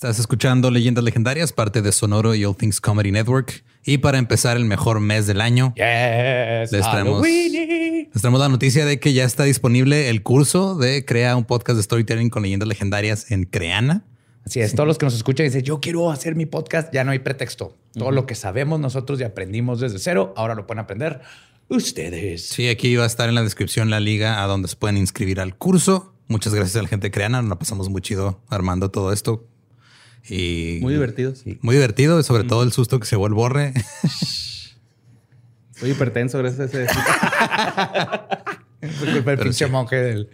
Estás 0.00 0.18
escuchando 0.18 0.70
Leyendas 0.70 1.04
Legendarias, 1.04 1.52
parte 1.52 1.82
de 1.82 1.92
Sonoro 1.92 2.34
y 2.34 2.42
All 2.46 2.56
Things 2.56 2.80
Comedy 2.80 3.12
Network. 3.12 3.62
Y 3.84 3.98
para 3.98 4.16
empezar 4.16 4.56
el 4.56 4.64
mejor 4.64 4.98
mes 4.98 5.26
del 5.26 5.42
año, 5.42 5.74
Yes, 5.76 6.72
les 6.72 6.90
traemos, 6.90 7.22
les 7.22 8.10
traemos 8.18 8.40
la 8.40 8.48
noticia 8.48 8.86
de 8.86 8.98
que 8.98 9.12
ya 9.12 9.24
está 9.24 9.44
disponible 9.44 10.08
el 10.08 10.22
curso 10.22 10.74
de 10.74 11.04
Crea 11.04 11.36
un 11.36 11.44
podcast 11.44 11.76
de 11.76 11.82
storytelling 11.82 12.30
con 12.30 12.42
leyendas 12.42 12.66
legendarias 12.66 13.30
en 13.30 13.44
Creana. 13.44 14.06
Así 14.46 14.60
es, 14.60 14.74
todos 14.74 14.86
los 14.86 14.96
que 14.96 15.04
nos 15.04 15.14
escuchan 15.14 15.44
dicen, 15.44 15.64
yo 15.64 15.80
quiero 15.80 16.10
hacer 16.10 16.34
mi 16.34 16.46
podcast, 16.46 16.90
ya 16.94 17.04
no 17.04 17.10
hay 17.10 17.18
pretexto. 17.18 17.76
Todo 17.92 18.10
lo 18.10 18.24
que 18.24 18.34
sabemos 18.34 18.80
nosotros 18.80 19.20
y 19.20 19.24
aprendimos 19.24 19.80
desde 19.80 19.98
cero, 19.98 20.32
ahora 20.34 20.54
lo 20.54 20.66
pueden 20.66 20.78
aprender 20.78 21.20
ustedes. 21.68 22.46
Sí, 22.46 22.70
aquí 22.70 22.96
va 22.96 23.04
a 23.04 23.06
estar 23.06 23.28
en 23.28 23.34
la 23.34 23.42
descripción 23.42 23.90
la 23.90 24.00
liga 24.00 24.42
a 24.42 24.46
donde 24.46 24.68
se 24.68 24.76
pueden 24.76 24.96
inscribir 24.96 25.40
al 25.40 25.58
curso. 25.58 26.14
Muchas 26.26 26.54
gracias 26.54 26.76
a 26.76 26.82
la 26.82 26.88
gente 26.88 27.08
de 27.08 27.10
Creana. 27.10 27.42
Nos 27.42 27.50
la 27.50 27.58
pasamos 27.58 27.90
muy 27.90 28.00
chido 28.00 28.40
armando 28.48 28.90
todo 28.90 29.12
esto. 29.12 29.46
Y 30.28 30.78
Muy 30.80 30.94
divertido. 30.94 31.34
Muy 31.62 31.74
divertido, 31.74 32.20
y 32.20 32.22
sobre 32.22 32.44
todo 32.44 32.62
el 32.62 32.72
susto 32.72 33.00
que 33.00 33.06
se 33.06 33.16
vuelve 33.16 33.34
borre. 33.36 33.74
Soy 35.76 35.90
hipertenso 35.90 36.38
gracias 36.38 36.60
a 36.60 36.64
ese. 36.82 36.86
Fue 38.98 39.12
culpa 39.12 39.30
del 39.32 39.40
pinche 39.40 39.66
monje 39.66 39.96
del, 39.96 40.30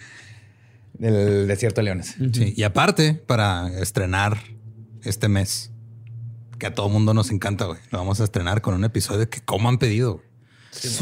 del 0.95 1.49
desierto 1.49 1.81
de 1.81 1.85
leones. 1.85 2.17
Sí, 2.33 2.53
y 2.57 2.63
aparte, 2.65 3.15
para 3.15 3.69
estrenar 3.81 4.39
este 5.03 5.29
mes, 5.29 5.73
que 6.59 6.67
a 6.67 6.75
todo 6.75 6.89
mundo 6.89 7.15
nos 7.15 7.31
encanta, 7.31 7.67
güey. 7.67 7.79
Lo 7.91 7.99
vamos 7.99 8.21
a 8.21 8.25
estrenar 8.25 8.61
con 8.61 8.75
un 8.75 8.85
episodio 8.85 9.29
que 9.29 9.41
como 9.41 9.69
han 9.69 9.79
pedido. 9.79 10.15
güey. 10.15 10.27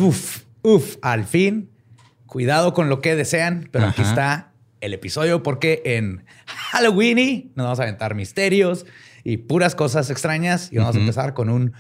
Uf, 0.09 0.43
uf, 0.63 0.97
al 1.03 1.25
fin. 1.25 1.71
Cuidado 2.27 2.75
con 2.75 2.89
lo 2.89 3.01
que 3.01 3.15
desean, 3.15 3.69
pero 3.71 3.87
aquí 3.87 4.03
está 4.03 4.53
el 4.85 4.95
episodio 4.95 5.43
porque 5.43 5.83
en 5.85 6.25
Halloween 6.47 7.53
nos 7.55 7.65
vamos 7.65 7.81
a 7.81 7.85
aventar 7.85 8.15
misterios 8.15 8.87
y 9.25 9.39
puras 9.39 9.75
cosas 9.75 10.11
extrañas 10.11 10.69
y 10.73 10.77
vamos 10.79 10.97
a 10.97 10.99
empezar 10.99 11.35
con 11.35 11.49
un- 11.49 11.73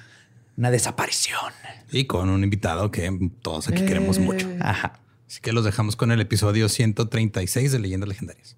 una 0.56 0.70
desaparición. 0.70 1.52
Y 1.92 2.04
con 2.06 2.28
un 2.30 2.42
invitado 2.44 2.90
que 2.90 3.10
todos 3.42 3.68
aquí 3.68 3.84
queremos 3.84 4.18
mucho. 4.18 4.48
Ajá. 4.60 5.00
Así 5.28 5.40
que 5.40 5.52
los 5.52 5.64
dejamos 5.64 5.96
con 5.96 6.12
el 6.12 6.20
episodio 6.20 6.68
136 6.68 7.72
de 7.72 7.78
Leyendas 7.78 8.08
Legendarias. 8.08 8.56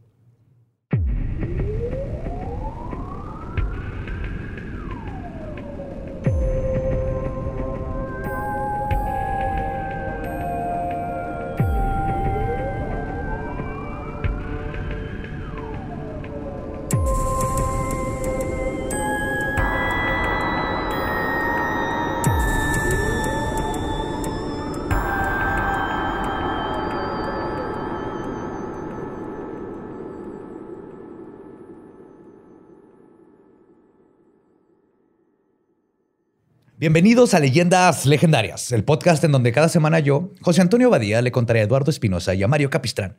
Bienvenidos 36.79 37.33
a 37.33 37.41
Leyendas 37.41 38.05
Legendarias, 38.05 38.71
el 38.71 38.85
podcast 38.85 39.25
en 39.25 39.33
donde 39.33 39.51
cada 39.51 39.71
semana 39.71 39.99
yo, 39.99 40.33
José 40.43 40.61
Antonio 40.61 40.91
Badía, 40.91 41.23
le 41.23 41.33
contaré 41.33 41.61
a 41.61 41.63
Eduardo 41.63 41.91
Espinosa 41.91 42.35
y 42.35 42.43
a 42.43 42.49
Mario 42.49 42.69
Capistrán 42.69 43.17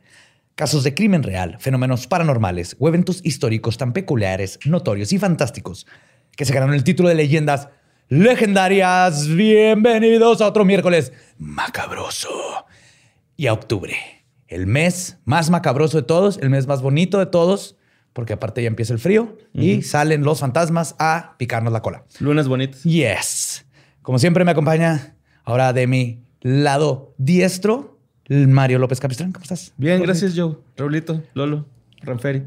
casos 0.54 0.84
de 0.84 0.94
crimen 0.94 1.24
real, 1.24 1.56
fenómenos 1.58 2.06
paranormales 2.06 2.76
o 2.78 2.86
eventos 2.86 3.20
históricos 3.24 3.76
tan 3.76 3.92
peculiares, 3.92 4.60
notorios 4.64 5.12
y 5.12 5.18
fantásticos 5.18 5.88
que 6.36 6.44
se 6.44 6.54
ganaron 6.54 6.76
el 6.76 6.84
título 6.84 7.08
de 7.08 7.16
Leyendas 7.16 7.68
Legendarias. 8.08 9.26
Bienvenidos 9.26 10.40
a 10.40 10.46
otro 10.46 10.64
miércoles 10.64 11.12
macabroso 11.36 12.64
y 13.36 13.48
a 13.48 13.54
octubre, 13.54 13.96
el 14.46 14.68
mes 14.68 15.18
más 15.24 15.50
macabroso 15.50 15.96
de 15.96 16.04
todos, 16.04 16.38
el 16.38 16.50
mes 16.50 16.68
más 16.68 16.80
bonito 16.80 17.18
de 17.18 17.26
todos, 17.26 17.74
porque 18.12 18.32
aparte 18.32 18.62
ya 18.62 18.68
empieza 18.68 18.92
el 18.92 18.98
frío 18.98 19.36
y 19.52 19.82
salen 19.82 20.22
los 20.22 20.40
fantasmas 20.40 20.94
a 20.98 21.36
picarnos 21.38 21.72
la 21.72 21.82
cola. 21.82 22.04
Lunes 22.20 22.48
bonitos. 22.48 22.82
Yes. 22.82 23.66
Como 24.02 24.18
siempre 24.18 24.44
me 24.44 24.50
acompaña 24.50 25.14
ahora 25.44 25.72
de 25.72 25.86
mi 25.86 26.22
lado 26.40 27.14
diestro, 27.18 27.98
Mario 28.28 28.78
López 28.78 29.00
Capistrán. 29.00 29.32
¿Cómo 29.32 29.42
estás? 29.42 29.72
Bien, 29.76 30.02
gracias, 30.02 30.34
Joe. 30.36 30.56
Raulito, 30.76 31.22
Lolo, 31.34 31.66
Ranferi. 32.02 32.44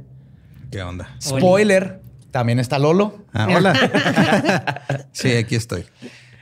¿Qué 0.71 0.81
onda? 0.81 1.15
Spoiler. 1.21 2.01
También 2.31 2.59
está 2.59 2.79
Lolo. 2.79 3.25
Ah, 3.33 3.47
hola. 3.53 5.07
sí, 5.11 5.33
aquí 5.33 5.55
estoy. 5.55 5.83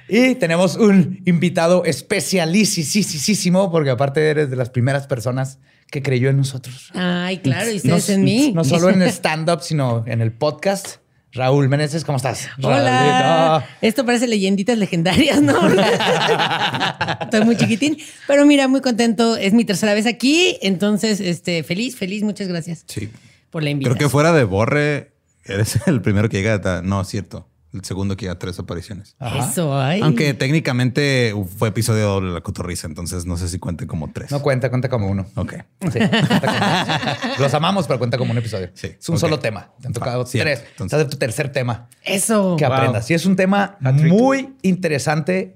Y 0.07 0.35
tenemos 0.35 0.75
un 0.75 1.21
invitado 1.25 1.83
especialísimo, 1.85 3.71
porque 3.71 3.89
aparte 3.89 4.27
eres 4.29 4.49
de 4.49 4.55
las 4.55 4.69
primeras 4.69 5.07
personas 5.07 5.59
que 5.91 6.01
creyó 6.03 6.29
en 6.29 6.37
nosotros. 6.37 6.91
Ay, 6.93 7.37
claro, 7.39 7.69
y 7.69 7.75
No, 7.83 7.95
ustedes 7.95 8.09
en 8.09 8.23
mí. 8.23 8.51
no 8.53 8.63
solo 8.63 8.89
en 8.89 9.01
stand-up, 9.03 9.61
sino 9.61 10.03
en 10.07 10.21
el 10.21 10.31
podcast. 10.31 10.97
Raúl 11.31 11.69
Meneses, 11.69 12.03
¿cómo 12.05 12.15
estás? 12.17 12.47
Hola. 12.61 13.59
Raulito. 13.59 13.71
Esto 13.81 14.03
parece 14.05 14.27
leyenditas 14.27 14.77
legendarias, 14.79 15.41
¿no? 15.43 15.53
Estoy 17.21 17.41
muy 17.45 17.55
chiquitín, 17.55 17.97
pero 18.27 18.45
mira, 18.45 18.67
muy 18.67 18.81
contento. 18.81 19.35
Es 19.37 19.53
mi 19.53 19.63
tercera 19.65 19.93
vez 19.93 20.05
aquí, 20.07 20.57
entonces, 20.61 21.19
este, 21.19 21.63
feliz, 21.63 21.95
feliz. 21.95 22.23
Muchas 22.23 22.47
gracias 22.47 22.83
Sí. 22.87 23.09
por 23.51 23.61
la 23.61 23.67
Creo 23.67 23.71
invitación. 23.73 23.97
que 23.99 24.09
fuera 24.09 24.31
de 24.33 24.43
Borre, 24.43 25.11
eres 25.45 25.79
el 25.87 26.01
primero 26.01 26.29
que 26.29 26.37
llega. 26.37 26.55
a- 26.77 26.81
No, 26.81 27.03
cierto. 27.03 27.47
El 27.71 27.85
segundo 27.85 28.17
que 28.17 28.21
llega 28.25 28.33
a 28.33 28.39
tres 28.39 28.57
apariciones. 28.57 29.15
Ajá. 29.19 29.47
Eso, 29.51 29.79
ay. 29.79 30.01
Aunque 30.01 30.33
técnicamente 30.33 31.35
fue 31.57 31.69
episodio 31.69 32.07
doble 32.07 32.29
de 32.29 32.33
la 32.33 32.41
cotorriza, 32.41 32.87
entonces 32.87 33.27
no 33.27 33.37
sé 33.37 33.47
si 33.47 33.59
cuente 33.59 33.85
como 33.85 34.11
tres. 34.11 34.31
No 34.31 34.41
cuenta, 34.41 34.71
cuenta 34.71 34.89
como 34.89 35.07
uno. 35.07 35.27
Ok. 35.35 35.53
Sí, 35.91 35.99
cuenta 35.99 36.39
como- 36.39 37.37
Los 37.39 37.53
amamos, 37.53 37.85
pero 37.85 37.99
cuenta 37.99 38.17
como 38.17 38.31
un 38.31 38.39
episodio. 38.39 38.71
Sí, 38.73 38.95
Es 38.99 39.07
un 39.09 39.19
solo 39.19 39.37
tema. 39.37 39.69
Te 39.81 39.85
han 39.87 39.93
tocado 39.93 40.23
Ah, 40.23 40.25
cierto. 40.25 40.47
tres. 40.49 40.59
Entonces- 40.71 40.85
Estás 40.97 40.99
de 40.99 41.05
tu 41.11 41.17
tercer 41.17 41.51
tema 41.51 41.87
Eso. 42.03 42.55
que 42.57 42.65
Wow. 42.65 42.73
aprendas. 42.73 43.11
Y 43.11 43.13
es 43.13 43.27
un 43.27 43.35
tema 43.35 43.77
muy 43.81 44.55
interesante 44.63 45.55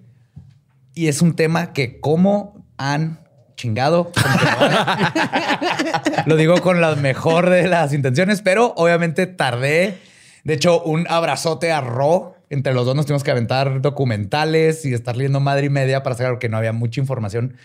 y 0.93 1.07
es 1.07 1.19
un 1.23 1.35
tema 1.35 1.73
que 1.73 1.99
cómo 1.99 2.63
han 2.77 3.21
chingado. 3.55 4.11
Lo 6.25 6.35
digo 6.35 6.59
con 6.61 6.81
la 6.81 6.95
mejor 6.95 7.49
de 7.49 7.67
las 7.67 7.93
intenciones, 7.93 8.41
pero 8.41 8.73
obviamente 8.77 9.27
tardé. 9.27 9.97
De 10.43 10.53
hecho, 10.53 10.83
un 10.83 11.05
abrazote 11.09 11.71
a 11.71 11.81
Ro. 11.81 12.35
Entre 12.49 12.73
los 12.73 12.85
dos 12.85 12.95
nos 12.95 13.05
tuvimos 13.05 13.23
que 13.23 13.31
aventar 13.31 13.81
documentales 13.81 14.85
y 14.85 14.93
estar 14.93 15.15
leyendo 15.15 15.39
madre 15.39 15.67
y 15.67 15.69
media 15.69 16.03
para 16.03 16.15
saber 16.15 16.37
que 16.37 16.49
no 16.49 16.57
había 16.57 16.73
mucha 16.73 17.01
información, 17.01 17.55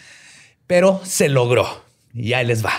pero 0.67 1.01
se 1.05 1.29
logró. 1.29 1.67
Y 2.15 2.33
ahí 2.33 2.47
les 2.47 2.65
va. 2.65 2.73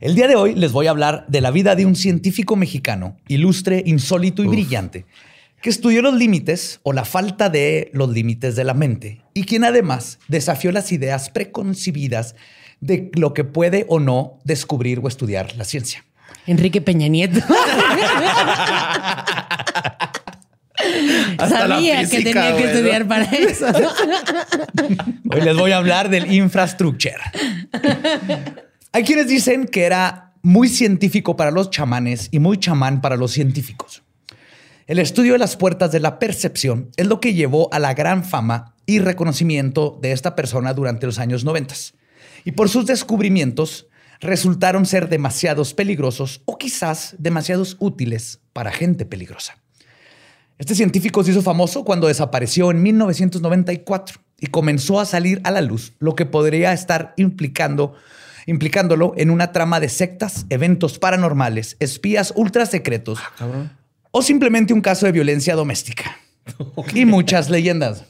El 0.00 0.14
día 0.14 0.28
de 0.28 0.36
hoy 0.36 0.54
les 0.54 0.72
voy 0.72 0.86
a 0.86 0.90
hablar 0.90 1.24
de 1.26 1.40
la 1.40 1.50
vida 1.50 1.74
de 1.74 1.86
un 1.86 1.96
científico 1.96 2.54
mexicano, 2.54 3.16
ilustre, 3.28 3.82
insólito 3.86 4.44
y 4.44 4.46
brillante, 4.46 5.06
que 5.62 5.70
estudió 5.70 6.02
los 6.02 6.14
límites 6.14 6.80
o 6.82 6.92
la 6.92 7.04
falta 7.04 7.48
de 7.48 7.90
los 7.92 8.10
límites 8.10 8.56
de 8.56 8.64
la 8.64 8.74
mente 8.74 9.22
y 9.32 9.44
quien 9.44 9.64
además 9.64 10.18
desafió 10.28 10.70
las 10.70 10.92
ideas 10.92 11.30
preconcebidas 11.30 12.36
de 12.80 13.10
lo 13.14 13.32
que 13.32 13.44
puede 13.44 13.86
o 13.88 13.98
no 13.98 14.38
descubrir 14.44 15.00
o 15.02 15.08
estudiar 15.08 15.56
la 15.56 15.64
ciencia. 15.64 16.04
Enrique 16.46 16.80
Peña 16.80 17.08
Nieto. 17.08 17.40
Hasta 21.38 21.66
la 21.66 21.76
Sabía 21.76 22.08
que 22.08 22.22
tenía 22.22 22.56
que 22.56 22.64
estudiar 22.64 23.08
para 23.08 23.24
eso. 23.24 23.66
Hoy 25.30 25.40
les 25.40 25.56
voy 25.56 25.72
a 25.72 25.78
hablar 25.78 26.08
del 26.08 26.32
infrastructure. 26.32 27.16
Hay 28.92 29.04
quienes 29.04 29.28
dicen 29.28 29.66
que 29.66 29.84
era 29.84 30.32
muy 30.42 30.68
científico 30.68 31.36
para 31.36 31.50
los 31.50 31.70
chamanes 31.70 32.28
y 32.30 32.38
muy 32.38 32.58
chamán 32.58 33.00
para 33.00 33.16
los 33.16 33.32
científicos. 33.32 34.02
El 34.86 35.00
estudio 35.00 35.32
de 35.32 35.40
las 35.40 35.56
puertas 35.56 35.90
de 35.90 35.98
la 35.98 36.20
percepción 36.20 36.90
es 36.96 37.06
lo 37.06 37.20
que 37.20 37.34
llevó 37.34 37.68
a 37.72 37.80
la 37.80 37.94
gran 37.94 38.22
fama 38.24 38.76
y 38.86 39.00
reconocimiento 39.00 39.98
de 40.00 40.12
esta 40.12 40.36
persona 40.36 40.72
durante 40.74 41.06
los 41.06 41.18
años 41.18 41.44
90. 41.44 41.74
Y 42.44 42.52
por 42.52 42.68
sus 42.68 42.86
descubrimientos 42.86 43.88
resultaron 44.20 44.86
ser 44.86 45.08
demasiados 45.08 45.74
peligrosos 45.74 46.42
o 46.44 46.58
quizás 46.58 47.14
demasiados 47.18 47.76
útiles 47.80 48.40
para 48.52 48.72
gente 48.72 49.04
peligrosa. 49.04 49.58
Este 50.58 50.74
científico 50.74 51.22
se 51.22 51.32
hizo 51.32 51.42
famoso 51.42 51.84
cuando 51.84 52.06
desapareció 52.06 52.70
en 52.70 52.82
1994 52.82 54.20
y 54.40 54.46
comenzó 54.46 55.00
a 55.00 55.04
salir 55.04 55.40
a 55.44 55.50
la 55.50 55.60
luz 55.60 55.92
lo 55.98 56.14
que 56.14 56.24
podría 56.24 56.72
estar 56.72 57.12
implicando, 57.16 57.94
implicándolo 58.46 59.12
en 59.16 59.30
una 59.30 59.52
trama 59.52 59.80
de 59.80 59.90
sectas, 59.90 60.46
eventos 60.48 60.98
paranormales, 60.98 61.76
espías 61.78 62.32
ultra 62.36 62.64
secretos 62.64 63.18
o 64.10 64.22
simplemente 64.22 64.72
un 64.72 64.80
caso 64.80 65.04
de 65.04 65.12
violencia 65.12 65.54
doméstica. 65.54 66.16
Y 66.94 67.04
muchas 67.04 67.50
leyendas. 67.50 68.04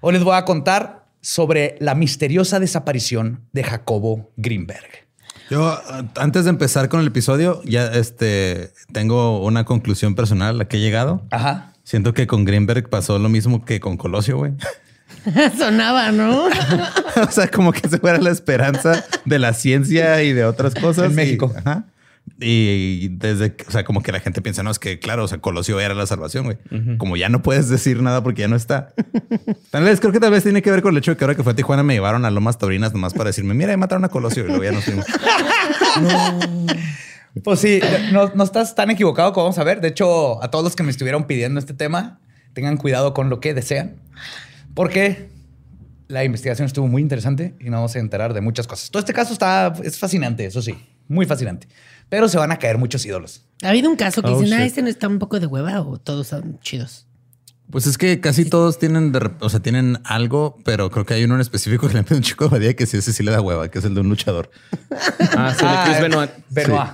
Hoy 0.00 0.12
les 0.12 0.24
voy 0.24 0.36
a 0.36 0.44
contar 0.44 1.06
sobre 1.20 1.76
la 1.80 1.94
misteriosa 1.94 2.60
desaparición 2.60 3.48
de 3.52 3.64
Jacobo 3.64 4.30
Greenberg. 4.36 5.07
Yo, 5.50 5.80
antes 6.16 6.44
de 6.44 6.50
empezar 6.50 6.88
con 6.88 7.00
el 7.00 7.06
episodio, 7.06 7.62
ya 7.64 7.86
este 7.86 8.70
tengo 8.92 9.40
una 9.42 9.64
conclusión 9.64 10.14
personal 10.14 10.50
a 10.50 10.58
la 10.58 10.64
que 10.66 10.76
he 10.76 10.80
llegado. 10.80 11.22
Ajá. 11.30 11.72
Siento 11.84 12.12
que 12.12 12.26
con 12.26 12.44
Greenberg 12.44 12.88
pasó 12.90 13.18
lo 13.18 13.28
mismo 13.30 13.64
que 13.64 13.80
con 13.80 13.96
Colosio, 13.96 14.36
güey. 14.36 14.52
Sonaba, 15.58 16.12
¿no? 16.12 16.44
o 17.26 17.30
sea, 17.30 17.48
como 17.48 17.72
que 17.72 17.88
se 17.88 17.98
fuera 17.98 18.18
la 18.18 18.30
esperanza 18.30 19.04
de 19.24 19.38
la 19.38 19.54
ciencia 19.54 20.22
y 20.22 20.32
de 20.32 20.44
otras 20.44 20.74
cosas. 20.74 21.06
En 21.06 21.12
y- 21.12 21.14
México. 21.14 21.52
ajá. 21.56 21.84
Y 22.40 23.08
desde, 23.08 23.54
o 23.66 23.70
sea, 23.70 23.84
como 23.84 24.02
que 24.02 24.12
la 24.12 24.20
gente 24.20 24.42
piensa, 24.42 24.62
no, 24.62 24.70
es 24.70 24.78
que 24.78 24.98
claro, 24.98 25.24
o 25.24 25.28
sea, 25.28 25.38
Colosio 25.38 25.80
era 25.80 25.94
la 25.94 26.06
salvación, 26.06 26.44
güey. 26.44 26.58
Como 26.98 27.16
ya 27.16 27.28
no 27.28 27.42
puedes 27.42 27.68
decir 27.68 28.02
nada 28.02 28.22
porque 28.22 28.42
ya 28.42 28.48
no 28.48 28.56
está. 28.56 28.92
Tal 29.70 29.84
vez, 29.84 30.00
creo 30.00 30.12
que 30.12 30.20
tal 30.20 30.30
vez 30.30 30.42
tiene 30.42 30.62
que 30.62 30.70
ver 30.70 30.82
con 30.82 30.94
el 30.94 30.98
hecho 30.98 31.12
de 31.12 31.16
que 31.16 31.24
ahora 31.24 31.34
que 31.34 31.42
fue 31.42 31.52
a 31.52 31.56
Tijuana 31.56 31.82
me 31.82 31.94
llevaron 31.94 32.24
a 32.24 32.30
Lomas 32.30 32.58
Taurinas 32.58 32.92
nomás 32.92 33.14
para 33.14 33.28
decirme, 33.28 33.54
mira, 33.54 33.76
mataron 33.76 34.04
a 34.04 34.08
Colosio 34.08 34.44
y 34.44 34.48
luego 34.48 34.64
ya 34.64 34.72
nos 34.72 34.84
fuimos. 34.84 35.06
Pues 37.44 37.60
sí, 37.60 37.80
no, 38.10 38.32
no 38.34 38.42
estás 38.42 38.74
tan 38.74 38.90
equivocado 38.90 39.32
como 39.32 39.44
vamos 39.44 39.58
a 39.58 39.64
ver. 39.64 39.80
De 39.80 39.88
hecho, 39.88 40.42
a 40.42 40.50
todos 40.50 40.64
los 40.64 40.74
que 40.74 40.82
me 40.82 40.90
estuvieron 40.90 41.24
pidiendo 41.26 41.60
este 41.60 41.74
tema, 41.74 42.18
tengan 42.52 42.76
cuidado 42.76 43.14
con 43.14 43.28
lo 43.30 43.38
que 43.38 43.54
desean, 43.54 43.96
porque 44.74 45.28
la 46.08 46.24
investigación 46.24 46.66
estuvo 46.66 46.88
muy 46.88 47.02
interesante 47.02 47.54
y 47.60 47.64
nos 47.64 47.74
vamos 47.74 47.96
a 47.96 47.98
enterar 47.98 48.34
de 48.34 48.40
muchas 48.40 48.66
cosas. 48.66 48.90
Todo 48.90 49.00
este 49.00 49.12
caso 49.12 49.32
está, 49.32 49.74
es 49.84 49.98
fascinante, 49.98 50.46
eso 50.46 50.62
sí, 50.62 50.74
muy 51.06 51.26
fascinante. 51.26 51.68
Pero 52.08 52.28
se 52.28 52.38
van 52.38 52.52
a 52.52 52.58
caer 52.58 52.78
muchos 52.78 53.04
ídolos. 53.04 53.44
¿Ha 53.62 53.68
habido 53.70 53.90
un 53.90 53.96
caso 53.96 54.22
que 54.22 54.30
Oh, 54.30 54.40
dicen, 54.40 54.58
ah, 54.58 54.64
este 54.64 54.82
no 54.82 54.88
está 54.88 55.08
un 55.08 55.18
poco 55.18 55.40
de 55.40 55.46
hueva 55.46 55.80
o 55.82 55.98
todos 55.98 56.28
son 56.28 56.58
chidos? 56.60 57.06
Pues 57.70 57.86
es 57.86 57.98
que 57.98 58.18
casi 58.18 58.46
todos 58.46 58.78
tienen, 58.78 59.12
de 59.12 59.30
o 59.40 59.50
sea, 59.50 59.60
tienen 59.60 59.98
algo, 60.04 60.56
pero 60.64 60.90
creo 60.90 61.04
que 61.04 61.12
hay 61.12 61.24
uno 61.24 61.34
en 61.34 61.42
específico 61.42 61.86
que 61.86 61.94
le 61.94 62.02
pide 62.02 62.16
un 62.16 62.22
chico 62.22 62.44
de 62.44 62.50
badía 62.50 62.74
que 62.74 62.86
sí, 62.86 62.96
ese 62.96 63.12
sí 63.12 63.22
le 63.22 63.30
da 63.30 63.42
hueva, 63.42 63.70
que 63.70 63.78
es 63.78 63.84
el 63.84 63.94
de 63.94 64.00
un 64.00 64.08
luchador. 64.08 64.50
Ah, 65.36 65.54
sí, 65.54 65.66
de 65.66 65.72
Chris 65.84 66.00
Benoit. 66.00 66.30
Benoit. 66.48 66.90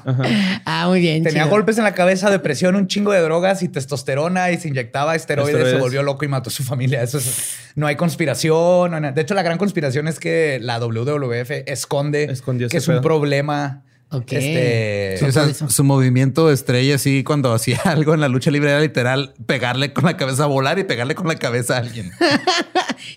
Ah, 0.65 0.87
muy 0.89 0.99
bien. 0.99 1.23
Tenía 1.23 1.45
chido. 1.45 1.51
golpes 1.51 1.79
en 1.79 1.85
la 1.85 1.95
cabeza, 1.95 2.29
depresión, 2.29 2.75
un 2.75 2.89
chingo 2.89 3.13
de 3.13 3.21
drogas 3.21 3.63
y 3.63 3.69
testosterona 3.69 4.51
y 4.51 4.59
se 4.59 4.67
inyectaba 4.67 5.15
esteroides, 5.15 5.71
se 5.71 5.77
volvió 5.77 6.03
loco 6.03 6.25
y 6.25 6.29
mató 6.29 6.51
a 6.51 6.53
su 6.53 6.65
familia. 6.65 7.05
Eso 7.05 7.19
es, 7.19 7.55
no 7.77 7.87
hay 7.87 7.95
conspiración. 7.95 8.91
no 8.91 8.97
hay 8.97 9.03
nada. 9.03 9.13
de 9.13 9.23
hecho, 9.23 9.35
la 9.35 9.45
gran 9.45 9.59
conspiración 9.59 10.09
es 10.09 10.19
que 10.19 10.59
la 10.61 10.81
WWF 10.81 11.51
esconde 11.67 12.25
Escondió 12.25 12.69
que 12.69 12.79
es 12.79 12.89
un 12.89 13.01
problema. 13.01 13.85
Ok. 14.17 14.33
Este, 14.33 15.17
Sí, 15.19 15.25
o 15.27 15.33
sea, 15.33 15.43
por 15.43 15.51
eso. 15.51 15.69
su 15.71 15.85
movimiento 15.85 16.51
estrella, 16.51 16.95
así 16.97 17.25
cuando 17.25 17.53
hacía 17.53 17.79
algo 17.85 18.15
en 18.15 18.21
la 18.21 18.29
lucha 18.29 18.51
libre 18.51 18.71
era 18.71 18.81
literal 18.81 19.35
pegarle 19.47 19.93
con 19.93 20.05
la 20.05 20.17
cabeza 20.17 20.45
a 20.45 20.47
volar 20.47 20.79
y 20.79 20.85
pegarle 20.85 21.15
con 21.15 21.27
la 21.29 21.37
cabeza 21.37 21.75
a 21.77 21.79
alguien. 21.79 22.11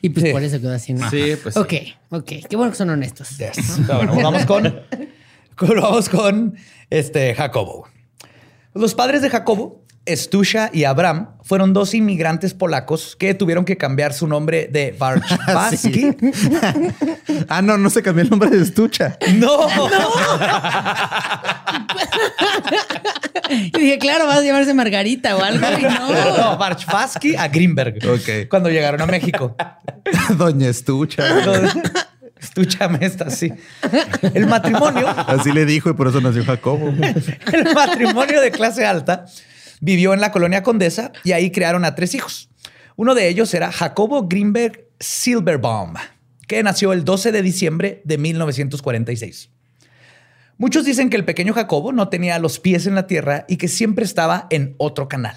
Y 0.01 0.09
pues 0.09 0.25
Sí. 0.25 0.31
por 0.33 0.43
eso 0.43 0.59
quedó 0.59 0.73
así. 0.73 0.93
¿no? 0.93 1.09
Sí, 1.09 1.33
pues 1.41 1.53
sí. 1.55 1.59
Ok, 1.59 1.73
ok. 2.09 2.31
Qué 2.49 2.55
bueno 2.57 2.71
que 2.71 2.77
son 2.77 2.89
honestos. 2.89 3.37
Yes. 3.37 3.79
Pero 3.87 3.99
bueno, 3.99 4.15
vamos 4.21 4.45
con, 4.45 4.81
con- 5.55 5.79
vamos 5.81 6.09
con 6.09 6.55
este 6.89 7.33
Jacobo. 7.33 7.87
Los 8.73 8.93
padres 8.95 9.21
de 9.21 9.29
Jacobo, 9.29 9.83
Stusha 10.15 10.69
y 10.73 10.83
Abraham, 10.85 11.29
fueron 11.43 11.73
dos 11.73 11.93
inmigrantes 11.93 12.53
polacos 12.53 13.15
que 13.17 13.33
tuvieron 13.33 13.65
que 13.65 13.77
cambiar 13.77 14.13
su 14.13 14.27
nombre 14.27 14.67
de 14.71 14.95
Barczewski. 14.97 16.15
ah, 17.49 17.61
no, 17.61 17.77
no 17.77 17.89
se 17.89 18.01
cambió 18.01 18.23
el 18.23 18.29
nombre 18.29 18.49
de 18.49 18.61
estucha. 18.61 19.17
No, 19.35 19.67
Y 23.49 23.79
dije, 23.79 23.97
claro, 23.97 24.27
vas 24.27 24.39
a 24.39 24.43
llamarse 24.43 24.73
Margarita 24.73 25.37
o 25.37 25.41
algo. 25.41 25.65
Y 25.79 25.83
no. 25.83 26.37
no, 26.37 26.57
Barczewski 26.57 27.35
a 27.35 27.47
Greenberg. 27.47 27.97
Ok. 28.05 28.49
Cuando 28.49 28.69
llegaron 28.69 29.01
a 29.01 29.05
México. 29.05 29.55
Doña 30.37 30.67
Estucha. 30.67 31.23
Estúchame 32.39 32.99
esta, 33.01 33.25
así. 33.25 33.51
El 34.33 34.47
matrimonio 34.47 35.07
Así 35.07 35.51
le 35.51 35.65
dijo 35.65 35.89
y 35.89 35.93
por 35.93 36.07
eso 36.07 36.21
nació 36.21 36.45
Jacobo. 36.45 36.93
El 37.51 37.73
matrimonio 37.73 38.41
de 38.41 38.51
clase 38.51 38.85
alta 38.85 39.25
vivió 39.81 40.13
en 40.13 40.21
la 40.21 40.31
colonia 40.31 40.63
Condesa 40.63 41.11
y 41.23 41.31
ahí 41.31 41.51
crearon 41.51 41.85
a 41.85 41.95
tres 41.95 42.15
hijos. 42.15 42.49
Uno 42.95 43.15
de 43.15 43.29
ellos 43.29 43.53
era 43.53 43.71
Jacobo 43.71 44.27
Greenberg 44.27 44.87
Silverbaum, 44.99 45.93
que 46.47 46.63
nació 46.63 46.93
el 46.93 47.05
12 47.05 47.31
de 47.31 47.41
diciembre 47.41 48.01
de 48.03 48.17
1946. 48.17 49.49
Muchos 50.57 50.85
dicen 50.85 51.11
que 51.11 51.17
el 51.17 51.25
pequeño 51.25 51.53
Jacobo 51.53 51.91
no 51.91 52.09
tenía 52.09 52.39
los 52.39 52.59
pies 52.59 52.87
en 52.87 52.95
la 52.95 53.05
tierra 53.05 53.45
y 53.47 53.57
que 53.57 53.67
siempre 53.67 54.03
estaba 54.03 54.47
en 54.49 54.73
otro 54.77 55.07
canal. 55.07 55.35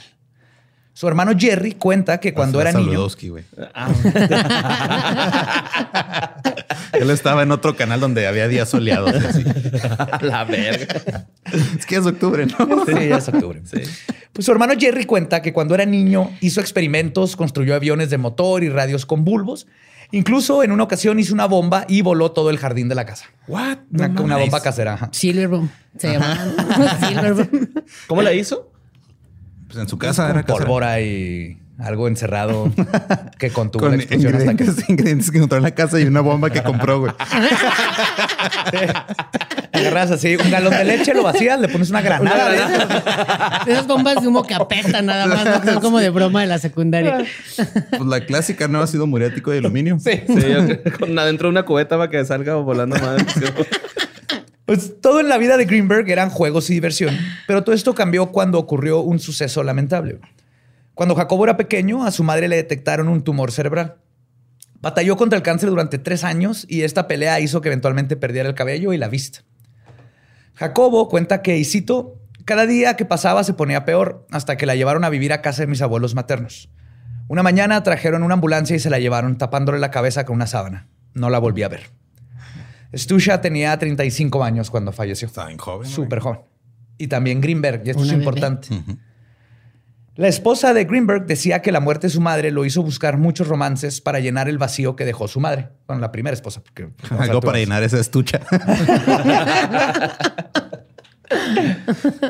Su 0.94 1.06
hermano 1.08 1.32
Jerry 1.36 1.72
cuenta 1.72 2.20
que 2.20 2.32
cuando 2.34 2.60
era 2.60 2.72
niño... 2.72 3.06
Él 7.00 7.10
estaba 7.10 7.42
en 7.42 7.52
otro 7.52 7.76
canal 7.76 8.00
donde 8.00 8.26
había 8.26 8.48
días 8.48 8.68
soleados. 8.68 9.14
así. 9.14 9.44
la 10.22 10.44
verga. 10.44 11.26
Es 11.78 11.86
que 11.86 11.96
es 11.96 12.06
octubre, 12.06 12.46
¿no? 12.46 12.84
Sí, 12.86 13.08
ya 13.08 13.16
es 13.18 13.28
octubre. 13.28 13.62
Pues 14.32 14.44
su 14.46 14.52
hermano 14.52 14.74
Jerry 14.78 15.04
cuenta 15.06 15.42
que 15.42 15.52
cuando 15.52 15.74
era 15.74 15.84
niño 15.86 16.30
hizo 16.40 16.60
experimentos, 16.60 17.36
construyó 17.36 17.74
aviones 17.74 18.10
de 18.10 18.18
motor 18.18 18.62
y 18.62 18.68
radios 18.68 19.06
con 19.06 19.24
bulbos. 19.24 19.66
Incluso 20.12 20.64
en 20.64 20.72
una 20.72 20.82
ocasión 20.82 21.20
hizo 21.20 21.32
una 21.34 21.46
bomba 21.46 21.84
y 21.88 22.02
voló 22.02 22.32
todo 22.32 22.50
el 22.50 22.58
jardín 22.58 22.88
de 22.88 22.96
la 22.96 23.06
casa. 23.06 23.26
What? 23.46 23.78
Una, 23.92 24.08
No 24.08 24.22
una 24.24 24.34
mames. 24.34 24.50
bomba 24.50 24.60
casera. 24.60 24.94
ajá. 24.94 25.08
Silverboom. 25.12 25.68
Se 25.98 26.12
llama. 26.12 26.36
Silverboom. 27.08 27.68
¿Cómo 28.08 28.22
la 28.22 28.32
hizo? 28.32 28.72
Pues 29.68 29.78
en 29.78 29.88
su 29.88 29.98
casa 29.98 30.24
era 30.24 30.42
Con 30.42 30.42
casera. 30.42 30.64
pólvora 30.66 31.00
y 31.00 31.58
algo 31.82 32.08
encerrado 32.08 32.70
que 33.38 33.50
contuvo 33.50 33.82
Con 33.82 33.96
la 33.96 33.96
explosión 34.02 34.34
hasta 34.34 34.54
que... 34.54 34.64
ingredientes, 34.88 35.30
que 35.30 35.38
encontró 35.38 35.58
en 35.58 35.64
la 35.64 35.70
casa 35.72 36.00
y 36.00 36.04
una 36.04 36.20
bomba 36.20 36.50
que 36.50 36.62
compró, 36.62 37.00
güey. 37.00 37.12
Agarras 39.72 40.10
así 40.10 40.36
un 40.36 40.50
galón 40.50 40.72
de 40.72 40.84
leche, 40.84 41.14
lo 41.14 41.22
vacías, 41.22 41.58
le 41.60 41.68
pones 41.68 41.90
una 41.90 42.02
granada. 42.02 43.62
esas 43.66 43.86
bombas 43.86 44.20
de 44.20 44.28
humo 44.28 44.42
que 44.42 44.54
apestan 44.54 45.06
nada 45.06 45.26
más, 45.26 45.44
¿no? 45.44 45.60
que 45.60 45.70
son 45.72 45.80
como 45.80 45.98
de 45.98 46.10
broma 46.10 46.42
de 46.42 46.48
la 46.48 46.58
secundaria. 46.58 47.24
Pues 47.56 48.06
la 48.06 48.20
clásica 48.26 48.68
no 48.68 48.82
ácido 48.82 49.06
muriático 49.06 49.50
de 49.50 49.58
aluminio. 49.58 49.98
Sí. 49.98 50.22
Sí, 50.26 50.90
con 50.98 51.18
adentro 51.18 51.48
de 51.48 51.52
una 51.52 51.64
cubeta 51.64 51.96
para 51.96 52.10
que 52.10 52.24
salga 52.24 52.56
volando 52.56 52.96
madre. 52.96 53.24
Pues 54.70 55.00
todo 55.00 55.20
en 55.20 55.28
la 55.28 55.38
vida 55.38 55.56
de 55.56 55.64
Greenberg 55.64 56.08
eran 56.10 56.30
juegos 56.30 56.70
y 56.70 56.74
diversión, 56.74 57.16
pero 57.48 57.64
todo 57.64 57.74
esto 57.74 57.92
cambió 57.94 58.26
cuando 58.26 58.56
ocurrió 58.58 59.00
un 59.00 59.18
suceso 59.18 59.64
lamentable. 59.64 60.20
Cuando 61.00 61.14
Jacobo 61.14 61.44
era 61.44 61.56
pequeño, 61.56 62.04
a 62.04 62.10
su 62.10 62.22
madre 62.24 62.46
le 62.46 62.56
detectaron 62.56 63.08
un 63.08 63.24
tumor 63.24 63.52
cerebral. 63.52 64.02
Batalló 64.82 65.16
contra 65.16 65.38
el 65.38 65.42
cáncer 65.42 65.70
durante 65.70 65.96
tres 65.96 66.24
años 66.24 66.66
y 66.68 66.82
esta 66.82 67.08
pelea 67.08 67.40
hizo 67.40 67.62
que 67.62 67.70
eventualmente 67.70 68.16
perdiera 68.16 68.50
el 68.50 68.54
cabello 68.54 68.92
y 68.92 68.98
la 68.98 69.08
vista. 69.08 69.38
Jacobo 70.52 71.08
cuenta 71.08 71.40
que, 71.40 71.56
y 71.56 71.64
cito, 71.64 72.20
cada 72.44 72.66
día 72.66 72.96
que 72.98 73.06
pasaba 73.06 73.44
se 73.44 73.54
ponía 73.54 73.86
peor 73.86 74.26
hasta 74.30 74.58
que 74.58 74.66
la 74.66 74.74
llevaron 74.74 75.02
a 75.04 75.08
vivir 75.08 75.32
a 75.32 75.40
casa 75.40 75.62
de 75.62 75.68
mis 75.68 75.80
abuelos 75.80 76.14
maternos. 76.14 76.68
Una 77.28 77.42
mañana 77.42 77.82
trajeron 77.82 78.22
una 78.22 78.34
ambulancia 78.34 78.76
y 78.76 78.78
se 78.78 78.90
la 78.90 78.98
llevaron 78.98 79.38
tapándole 79.38 79.78
la 79.78 79.90
cabeza 79.90 80.26
con 80.26 80.36
una 80.36 80.46
sábana. 80.46 80.90
No 81.14 81.30
la 81.30 81.38
volví 81.38 81.62
a 81.62 81.68
ver. 81.70 81.84
Stusha 82.94 83.40
tenía 83.40 83.78
35 83.78 84.44
años 84.44 84.70
cuando 84.70 84.92
falleció. 84.92 85.28
Estaba 85.28 85.46
bien 85.46 85.58
joven. 85.58 85.88
Súper 85.88 86.18
joven. 86.18 86.40
Y 86.98 87.06
también 87.06 87.40
Greenberg, 87.40 87.80
y 87.86 87.88
esto 87.88 88.02
Una 88.02 88.12
es 88.12 88.18
bebé. 88.18 88.22
importante. 88.22 88.68
La 90.20 90.28
esposa 90.28 90.74
de 90.74 90.84
Greenberg 90.84 91.24
decía 91.24 91.62
que 91.62 91.72
la 91.72 91.80
muerte 91.80 92.08
de 92.08 92.10
su 92.12 92.20
madre 92.20 92.50
lo 92.50 92.66
hizo 92.66 92.82
buscar 92.82 93.16
muchos 93.16 93.48
romances 93.48 94.02
para 94.02 94.20
llenar 94.20 94.50
el 94.50 94.58
vacío 94.58 94.94
que 94.94 95.06
dejó 95.06 95.28
su 95.28 95.40
madre. 95.40 95.70
Bueno, 95.86 96.02
la 96.02 96.12
primera 96.12 96.34
esposa. 96.34 96.62
Porque, 96.62 96.90
Algo 97.18 97.40
para 97.40 97.56
llenar 97.56 97.82
esa 97.82 97.98
estucha. 97.98 98.38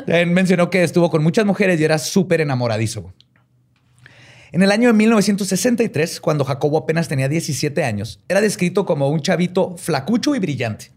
También 0.05 0.33
mencionó 0.33 0.69
que 0.69 0.83
estuvo 0.83 1.09
con 1.09 1.21
muchas 1.21 1.45
mujeres 1.45 1.81
y 1.81 1.83
era 1.83 1.97
súper 1.97 2.39
enamoradizo. 2.39 3.11
En 4.53 4.61
el 4.61 4.71
año 4.71 4.87
de 4.87 4.93
1963, 4.93 6.21
cuando 6.21 6.45
Jacobo 6.45 6.77
apenas 6.77 7.09
tenía 7.09 7.27
17 7.27 7.83
años, 7.83 8.21
era 8.29 8.39
descrito 8.39 8.85
como 8.85 9.09
un 9.09 9.19
chavito 9.19 9.75
flacucho 9.75 10.33
y 10.33 10.39
brillante. 10.39 10.93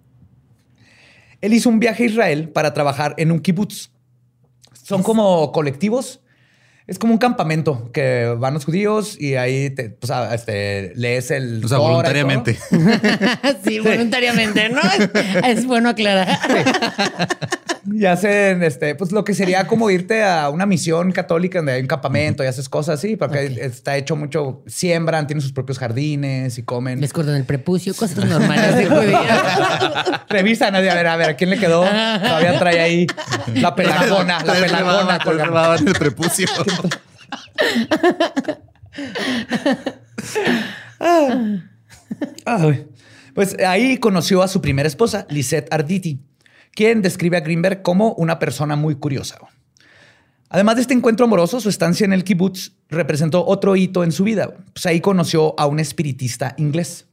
Él 1.41 1.55
hizo 1.55 1.71
un 1.71 1.81
viaje 1.81 2.05
a 2.05 2.07
Israel 2.07 2.51
para 2.51 2.73
trabajar 2.73 3.17
en 3.19 3.33
un 3.33 3.41
kibutz. 3.41 3.91
Son 4.85 5.03
como 5.03 5.51
colectivos. 5.51 6.21
Es 6.87 6.99
como 6.99 7.15
un 7.15 7.19
campamento 7.19 7.91
que 7.93 8.35
van 8.39 8.53
los 8.53 8.67
judíos 8.67 9.19
y 9.19 9.37
ahí 9.37 9.71
te, 9.71 9.89
pues, 9.89 10.11
ah, 10.11 10.35
este, 10.35 10.93
lees 10.95 11.31
el... 11.31 11.65
O 11.65 11.69
sea, 11.69 11.79
voluntariamente. 11.79 12.59
Sí, 13.65 13.79
voluntariamente, 13.79 14.69
¿no? 14.69 14.83
Es 15.47 15.65
bueno 15.65 15.89
aclarar. 15.89 16.39
Y 17.93 18.07
hacen 18.07 18.63
este, 18.63 18.95
pues 18.95 19.13
lo 19.13 19.25
que 19.25 19.35
sería 19.35 19.67
como 19.67 19.91
irte 19.91 20.25
a 20.25 20.49
una 20.49 20.67
misión 20.67 21.13
católica 21.13 21.59
donde 21.59 21.73
hay 21.73 21.83
un 21.83 21.87
campamento 21.87 22.43
y 22.43 22.47
haces 22.47 22.69
cosas 22.69 22.99
así, 22.99 23.17
porque 23.17 23.59
está 23.61 23.97
hecho 23.97 24.17
mucho, 24.17 24.63
siembran, 24.67 25.27
tienen 25.27 25.43
sus 25.43 25.53
propios 25.53 25.79
jardines 25.79 26.59
y 26.59 26.63
comen. 26.63 27.01
Les 27.01 27.13
cortan 27.13 27.35
el 27.35 27.45
prepucio, 27.45 27.95
cosas 27.95 28.25
normales 28.25 28.77
de. 28.77 28.89
Revisan, 30.29 30.75
a 30.75 30.81
ver, 30.81 31.07
a 31.07 31.17
ver, 31.17 31.31
¿a 31.31 31.37
quién 31.37 31.51
le 31.51 31.59
quedó? 31.59 31.83
Todavía 31.83 32.59
trae 32.59 32.81
ahí 32.81 33.07
la 33.55 33.75
pelagona, 33.75 34.43
la 34.43 34.55
pelagona. 34.55 35.19
rebaba 35.19 35.77
en 35.77 35.89
el 35.89 35.95
prepucio. 35.95 36.49
Ay. 42.45 42.87
Pues 43.35 43.57
ahí 43.67 43.97
conoció 43.97 44.45
a 44.45 44.49
su 44.49 44.61
primera 44.61 44.87
esposa, 44.87 45.27
Lisette 45.29 45.67
Arditi, 45.73 46.21
quien 46.75 47.03
describe 47.03 47.37
a 47.37 47.41
Greenberg 47.41 47.83
como 47.83 48.13
una 48.15 48.39
persona 48.39 48.77
muy 48.77 48.97
curiosa. 48.97 49.39
Además 50.49 50.77
de 50.77 50.83
este 50.83 50.95
encuentro 50.95 51.27
amoroso, 51.27 51.61
su 51.61 51.69
estancia 51.69 52.05
en 52.05 52.13
el 52.13 52.23
kibbutz 52.23 52.73
representó 52.89 53.45
otro 53.45 53.75
hito 53.75 54.05
en 54.05 54.13
su 54.13 54.25
vida. 54.25 54.55
Pues 54.73 54.87
ahí 54.87 55.01
conoció 55.01 55.59
a 55.59 55.67
un 55.67 55.81
espiritista 55.81 56.55
inglés. 56.59 57.07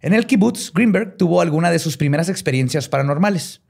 En 0.00 0.14
el 0.14 0.26
kibbutz, 0.26 0.72
Greenberg 0.72 1.16
tuvo 1.16 1.40
alguna 1.40 1.70
de 1.70 1.80
sus 1.80 1.96
primeras 1.96 2.28
experiencias 2.28 2.88
paranormales, 2.88 3.62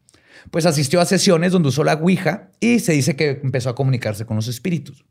pues 0.51 0.67
asistió 0.67 1.01
a 1.01 1.07
sesiones 1.07 1.53
donde 1.53 1.71
usó 1.71 1.85
la 1.85 1.95
Ouija 1.95 2.51
y 2.61 2.81
se 2.81 2.93
dice 2.93 3.17
que 3.17 3.41
empezó 3.43 3.71
a 3.71 3.75
comunicarse 3.75 4.27
con 4.27 4.37
los 4.37 4.49
espíritus. 4.49 5.07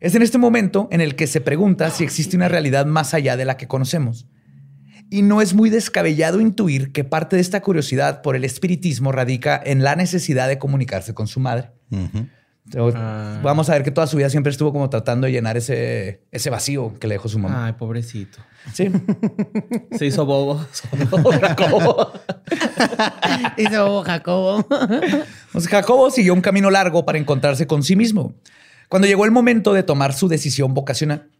Es 0.00 0.14
en 0.14 0.20
este 0.20 0.36
momento 0.36 0.88
en 0.90 1.00
el 1.00 1.16
que 1.16 1.26
se 1.26 1.40
pregunta 1.40 1.90
si 1.90 2.04
existe 2.04 2.36
una 2.36 2.48
realidad 2.48 2.84
más 2.84 3.14
allá 3.14 3.38
de 3.38 3.46
la 3.46 3.56
que 3.56 3.68
conocemos. 3.68 4.26
Y 5.14 5.22
no 5.22 5.40
es 5.40 5.54
muy 5.54 5.70
descabellado 5.70 6.40
intuir 6.40 6.90
que 6.90 7.04
parte 7.04 7.36
de 7.36 7.42
esta 7.42 7.62
curiosidad 7.62 8.20
por 8.20 8.34
el 8.34 8.44
espiritismo 8.44 9.12
radica 9.12 9.62
en 9.64 9.84
la 9.84 9.94
necesidad 9.94 10.48
de 10.48 10.58
comunicarse 10.58 11.14
con 11.14 11.28
su 11.28 11.38
madre. 11.38 11.70
Ah. 12.76 13.38
Vamos 13.40 13.70
a 13.70 13.74
ver 13.74 13.84
que 13.84 13.92
toda 13.92 14.08
su 14.08 14.16
vida 14.16 14.28
siempre 14.28 14.50
estuvo 14.50 14.72
como 14.72 14.90
tratando 14.90 15.26
de 15.26 15.32
llenar 15.32 15.56
ese, 15.56 16.22
ese 16.32 16.50
vacío 16.50 16.98
que 16.98 17.06
le 17.06 17.14
dejó 17.14 17.28
su 17.28 17.38
mamá. 17.38 17.66
Ay, 17.66 17.74
pobrecito. 17.74 18.40
Sí. 18.72 18.90
Se 19.92 20.04
hizo 20.04 20.26
bobo. 20.26 20.66
Jacobo. 21.40 22.10
Hizo 23.56 24.02
Jacobo. 24.02 24.66
Pues 25.52 25.68
Jacobo 25.68 26.10
siguió 26.10 26.34
un 26.34 26.40
camino 26.40 26.72
largo 26.72 27.04
para 27.04 27.18
encontrarse 27.18 27.68
con 27.68 27.84
sí 27.84 27.94
mismo. 27.94 28.34
Cuando 28.88 29.06
llegó 29.06 29.26
el 29.26 29.30
momento 29.30 29.74
de 29.74 29.84
tomar 29.84 30.12
su 30.12 30.26
decisión 30.26 30.74
vocacional, 30.74 31.30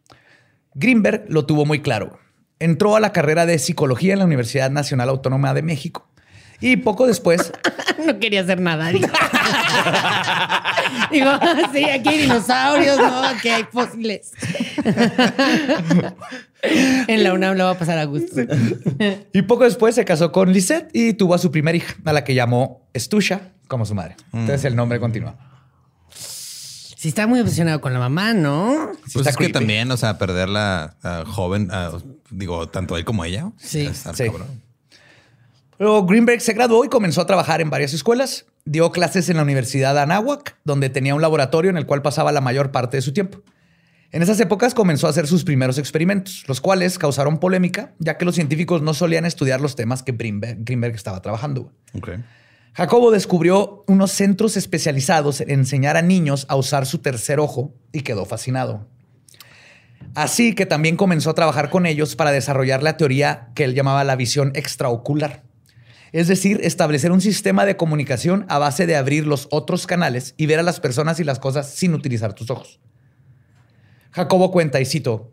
Greenberg 0.74 1.24
lo 1.28 1.44
tuvo 1.44 1.66
muy 1.66 1.80
claro. 1.80 2.20
Entró 2.64 2.96
a 2.96 3.00
la 3.00 3.12
carrera 3.12 3.44
de 3.44 3.58
psicología 3.58 4.14
en 4.14 4.20
la 4.20 4.24
Universidad 4.24 4.70
Nacional 4.70 5.10
Autónoma 5.10 5.52
de 5.52 5.60
México. 5.60 6.08
Y 6.62 6.78
poco 6.78 7.06
después, 7.06 7.52
No 8.06 8.18
quería 8.18 8.40
hacer 8.40 8.58
nada. 8.58 8.88
Digo, 8.88 9.06
Digo, 11.12 11.30
sí, 11.74 11.84
aquí 11.84 12.08
hay 12.08 12.18
dinosaurios, 12.22 12.96
¿no? 12.96 13.22
Aquí 13.22 13.50
hay 13.50 13.64
fósiles. 13.70 14.32
en 16.62 17.22
la 17.22 17.34
UNAM 17.34 17.58
lo 17.58 17.64
va 17.64 17.72
a 17.72 17.78
pasar 17.78 17.98
a 17.98 18.04
gusto. 18.04 18.40
y 19.34 19.42
poco 19.42 19.64
después 19.64 19.94
se 19.94 20.06
casó 20.06 20.32
con 20.32 20.50
Lisette 20.50 20.88
y 20.94 21.12
tuvo 21.12 21.34
a 21.34 21.38
su 21.38 21.50
primera 21.50 21.76
hija, 21.76 21.96
a 22.06 22.14
la 22.14 22.24
que 22.24 22.34
llamó 22.34 22.88
Estusha 22.94 23.52
como 23.68 23.84
su 23.84 23.94
madre. 23.94 24.16
Entonces 24.32 24.64
el 24.64 24.74
nombre 24.74 24.98
continúa. 25.00 25.36
Sí, 27.04 27.08
está 27.08 27.26
muy 27.26 27.38
obsesionado 27.38 27.82
con 27.82 27.92
la 27.92 27.98
mamá, 27.98 28.32
¿no? 28.32 28.92
Sí 28.94 29.12
Pues 29.12 29.16
está 29.16 29.30
es 29.30 29.36
que 29.36 29.50
también, 29.50 29.90
o 29.90 29.96
sea, 29.98 30.16
perderla 30.16 30.96
joven, 31.26 31.68
digo, 32.30 32.66
tanto 32.70 32.96
él 32.96 33.04
como 33.04 33.26
ella. 33.26 33.52
Sí. 33.58 33.90
Sí. 33.92 34.24
cabrón. 34.24 34.62
Luego 35.78 36.06
Greenberg 36.06 36.40
se 36.40 36.54
graduó 36.54 36.82
y 36.82 36.88
comenzó 36.88 37.20
a 37.20 37.26
trabajar 37.26 37.60
en 37.60 37.68
varias 37.68 37.92
escuelas. 37.92 38.46
Dio 38.64 38.90
clases 38.90 39.28
en 39.28 39.36
la 39.36 39.42
Universidad 39.42 39.92
de 39.92 40.00
Anáhuac, 40.00 40.56
donde 40.64 40.88
tenía 40.88 41.14
un 41.14 41.20
laboratorio 41.20 41.70
en 41.70 41.76
el 41.76 41.84
cual 41.84 42.00
pasaba 42.00 42.32
la 42.32 42.40
mayor 42.40 42.72
parte 42.72 42.96
de 42.96 43.02
su 43.02 43.12
tiempo. 43.12 43.42
En 44.10 44.22
esas 44.22 44.40
épocas 44.40 44.72
comenzó 44.72 45.06
a 45.06 45.10
hacer 45.10 45.26
sus 45.26 45.44
primeros 45.44 45.76
experimentos, 45.76 46.44
los 46.48 46.62
cuales 46.62 46.98
causaron 46.98 47.38
polémica, 47.38 47.92
ya 47.98 48.16
que 48.16 48.24
los 48.24 48.34
científicos 48.34 48.80
no 48.80 48.94
solían 48.94 49.26
estudiar 49.26 49.60
los 49.60 49.76
temas 49.76 50.02
que 50.02 50.12
Greenberg, 50.12 50.64
Greenberg 50.64 50.94
estaba 50.94 51.20
trabajando. 51.20 51.70
Ok. 51.92 52.12
Jacobo 52.74 53.12
descubrió 53.12 53.84
unos 53.86 54.10
centros 54.10 54.56
especializados 54.56 55.40
en 55.40 55.50
enseñar 55.50 55.96
a 55.96 56.02
niños 56.02 56.44
a 56.48 56.56
usar 56.56 56.86
su 56.86 56.98
tercer 56.98 57.38
ojo 57.38 57.72
y 57.92 58.00
quedó 58.00 58.24
fascinado. 58.24 58.88
Así 60.16 60.56
que 60.56 60.66
también 60.66 60.96
comenzó 60.96 61.30
a 61.30 61.34
trabajar 61.34 61.70
con 61.70 61.86
ellos 61.86 62.16
para 62.16 62.32
desarrollar 62.32 62.82
la 62.82 62.96
teoría 62.96 63.50
que 63.54 63.62
él 63.62 63.74
llamaba 63.74 64.02
la 64.02 64.16
visión 64.16 64.50
extraocular. 64.56 65.44
Es 66.10 66.26
decir, 66.26 66.60
establecer 66.64 67.12
un 67.12 67.20
sistema 67.20 67.64
de 67.64 67.76
comunicación 67.76 68.44
a 68.48 68.58
base 68.58 68.86
de 68.86 68.96
abrir 68.96 69.24
los 69.24 69.46
otros 69.52 69.86
canales 69.86 70.34
y 70.36 70.46
ver 70.46 70.58
a 70.58 70.64
las 70.64 70.80
personas 70.80 71.20
y 71.20 71.24
las 71.24 71.38
cosas 71.38 71.70
sin 71.70 71.94
utilizar 71.94 72.34
tus 72.34 72.50
ojos. 72.50 72.80
Jacobo 74.10 74.50
cuenta, 74.50 74.80
y 74.80 74.84
cito, 74.84 75.32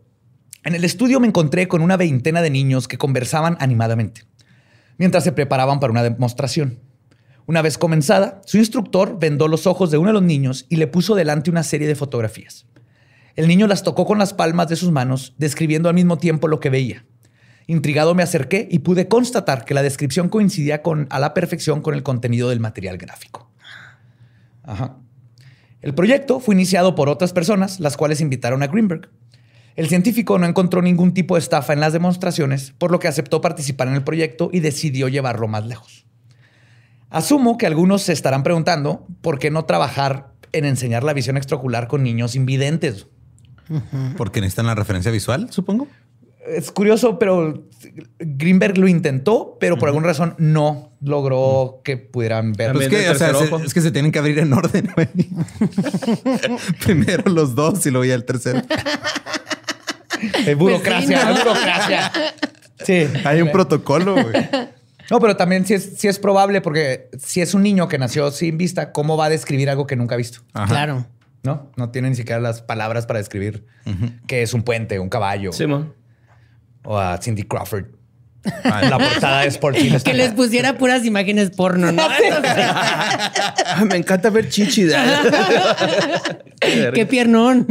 en 0.62 0.76
el 0.76 0.84
estudio 0.84 1.18
me 1.18 1.26
encontré 1.26 1.66
con 1.66 1.82
una 1.82 1.96
veintena 1.96 2.40
de 2.40 2.50
niños 2.50 2.86
que 2.86 2.98
conversaban 2.98 3.56
animadamente, 3.58 4.22
mientras 4.96 5.24
se 5.24 5.32
preparaban 5.32 5.80
para 5.80 5.90
una 5.90 6.04
demostración. 6.04 6.91
Una 7.52 7.60
vez 7.60 7.76
comenzada, 7.76 8.40
su 8.46 8.56
instructor 8.56 9.18
vendó 9.20 9.46
los 9.46 9.66
ojos 9.66 9.90
de 9.90 9.98
uno 9.98 10.08
de 10.08 10.14
los 10.14 10.22
niños 10.22 10.64
y 10.70 10.76
le 10.76 10.86
puso 10.86 11.14
delante 11.14 11.50
una 11.50 11.62
serie 11.62 11.86
de 11.86 11.94
fotografías. 11.94 12.64
El 13.36 13.46
niño 13.46 13.66
las 13.66 13.82
tocó 13.82 14.06
con 14.06 14.16
las 14.16 14.32
palmas 14.32 14.68
de 14.68 14.76
sus 14.76 14.90
manos, 14.90 15.34
describiendo 15.36 15.90
al 15.90 15.94
mismo 15.94 16.16
tiempo 16.16 16.48
lo 16.48 16.60
que 16.60 16.70
veía. 16.70 17.04
Intrigado 17.66 18.14
me 18.14 18.22
acerqué 18.22 18.66
y 18.70 18.78
pude 18.78 19.06
constatar 19.06 19.66
que 19.66 19.74
la 19.74 19.82
descripción 19.82 20.30
coincidía 20.30 20.80
con, 20.80 21.06
a 21.10 21.18
la 21.18 21.34
perfección 21.34 21.82
con 21.82 21.92
el 21.92 22.02
contenido 22.02 22.48
del 22.48 22.58
material 22.58 22.96
gráfico. 22.96 23.50
El 25.82 25.92
proyecto 25.92 26.40
fue 26.40 26.54
iniciado 26.54 26.94
por 26.94 27.10
otras 27.10 27.34
personas, 27.34 27.80
las 27.80 27.98
cuales 27.98 28.22
invitaron 28.22 28.62
a 28.62 28.68
Greenberg. 28.68 29.10
El 29.76 29.88
científico 29.88 30.38
no 30.38 30.46
encontró 30.46 30.80
ningún 30.80 31.12
tipo 31.12 31.34
de 31.34 31.40
estafa 31.40 31.74
en 31.74 31.80
las 31.80 31.92
demostraciones, 31.92 32.72
por 32.78 32.90
lo 32.90 32.98
que 32.98 33.08
aceptó 33.08 33.42
participar 33.42 33.88
en 33.88 33.94
el 33.94 34.04
proyecto 34.04 34.48
y 34.54 34.60
decidió 34.60 35.08
llevarlo 35.08 35.48
más 35.48 35.66
lejos. 35.66 36.06
Asumo 37.12 37.56
que 37.58 37.66
algunos 37.66 38.02
se 38.02 38.12
estarán 38.12 38.42
preguntando 38.42 39.06
por 39.20 39.38
qué 39.38 39.50
no 39.50 39.64
trabajar 39.66 40.32
en 40.52 40.64
enseñar 40.64 41.04
la 41.04 41.12
visión 41.12 41.36
extraocular 41.36 41.86
con 41.88 42.02
niños 42.02 42.34
invidentes. 42.34 43.06
Porque 44.16 44.40
necesitan 44.40 44.66
la 44.66 44.74
referencia 44.74 45.10
visual, 45.12 45.48
supongo. 45.50 45.86
Es 46.46 46.72
curioso, 46.72 47.18
pero 47.20 47.68
Greenberg 48.18 48.76
lo 48.76 48.88
intentó, 48.88 49.56
pero 49.60 49.78
por 49.78 49.88
alguna 49.88 50.08
razón 50.08 50.34
no 50.38 50.90
logró 51.00 51.80
que 51.84 51.96
pudieran 51.96 52.52
ver. 52.52 52.72
Pues 52.72 52.88
También 52.88 53.04
que, 53.04 53.10
o 53.10 53.14
sea, 53.14 53.32
se- 53.34 53.64
es 53.64 53.72
que 53.72 53.80
se 53.80 53.92
tienen 53.92 54.10
que 54.10 54.18
abrir 54.18 54.40
en 54.40 54.52
orden. 54.52 54.90
Primero 56.84 57.30
los 57.30 57.54
dos 57.54 57.84
y 57.86 57.90
luego 57.90 58.04
ya 58.04 58.14
el 58.14 58.24
tercero. 58.24 58.60
Eh, 60.46 60.54
burocracia, 60.54 61.20
Pues 61.22 61.38
sí, 61.38 61.44
¿no? 61.44 61.44
burocracia. 61.52 62.12
Sí. 62.84 63.06
Hay 63.24 63.40
un 63.42 63.50
protocolo. 63.52 64.14
güey. 64.14 64.34
No, 65.12 65.20
pero 65.20 65.36
también 65.36 65.66
sí 65.66 65.74
es, 65.74 65.92
sí 65.98 66.08
es 66.08 66.18
probable 66.18 66.62
porque 66.62 67.10
si 67.22 67.42
es 67.42 67.52
un 67.52 67.62
niño 67.62 67.86
que 67.86 67.98
nació 67.98 68.30
sin 68.30 68.56
vista, 68.56 68.92
¿cómo 68.92 69.18
va 69.18 69.26
a 69.26 69.28
describir 69.28 69.68
algo 69.68 69.86
que 69.86 69.94
nunca 69.94 70.14
ha 70.14 70.16
visto? 70.16 70.40
Ajá. 70.54 70.66
Claro. 70.68 71.06
No, 71.42 71.70
no 71.76 71.90
tiene 71.90 72.08
ni 72.08 72.16
siquiera 72.16 72.40
las 72.40 72.62
palabras 72.62 73.04
para 73.04 73.18
describir 73.18 73.66
que 74.26 74.40
es 74.40 74.54
un 74.54 74.62
puente, 74.62 74.98
un 74.98 75.10
caballo 75.10 75.52
Sí, 75.52 75.66
man. 75.66 75.92
o 76.82 76.96
a 76.98 77.18
Cindy 77.18 77.42
Crawford. 77.42 77.88
La 78.64 78.98
portada 78.98 79.42
de 79.42 79.48
Sports 79.48 80.02
Que 80.02 80.14
les 80.14 80.32
pusiera 80.32 80.78
puras 80.78 81.04
imágenes 81.04 81.50
porno, 81.50 81.92
¿no? 81.92 82.02
Ay, 82.08 83.84
me 83.90 83.96
encanta 83.96 84.30
ver 84.30 84.48
chichi. 84.48 84.88
Qué 86.94 87.04
piernón. 87.04 87.66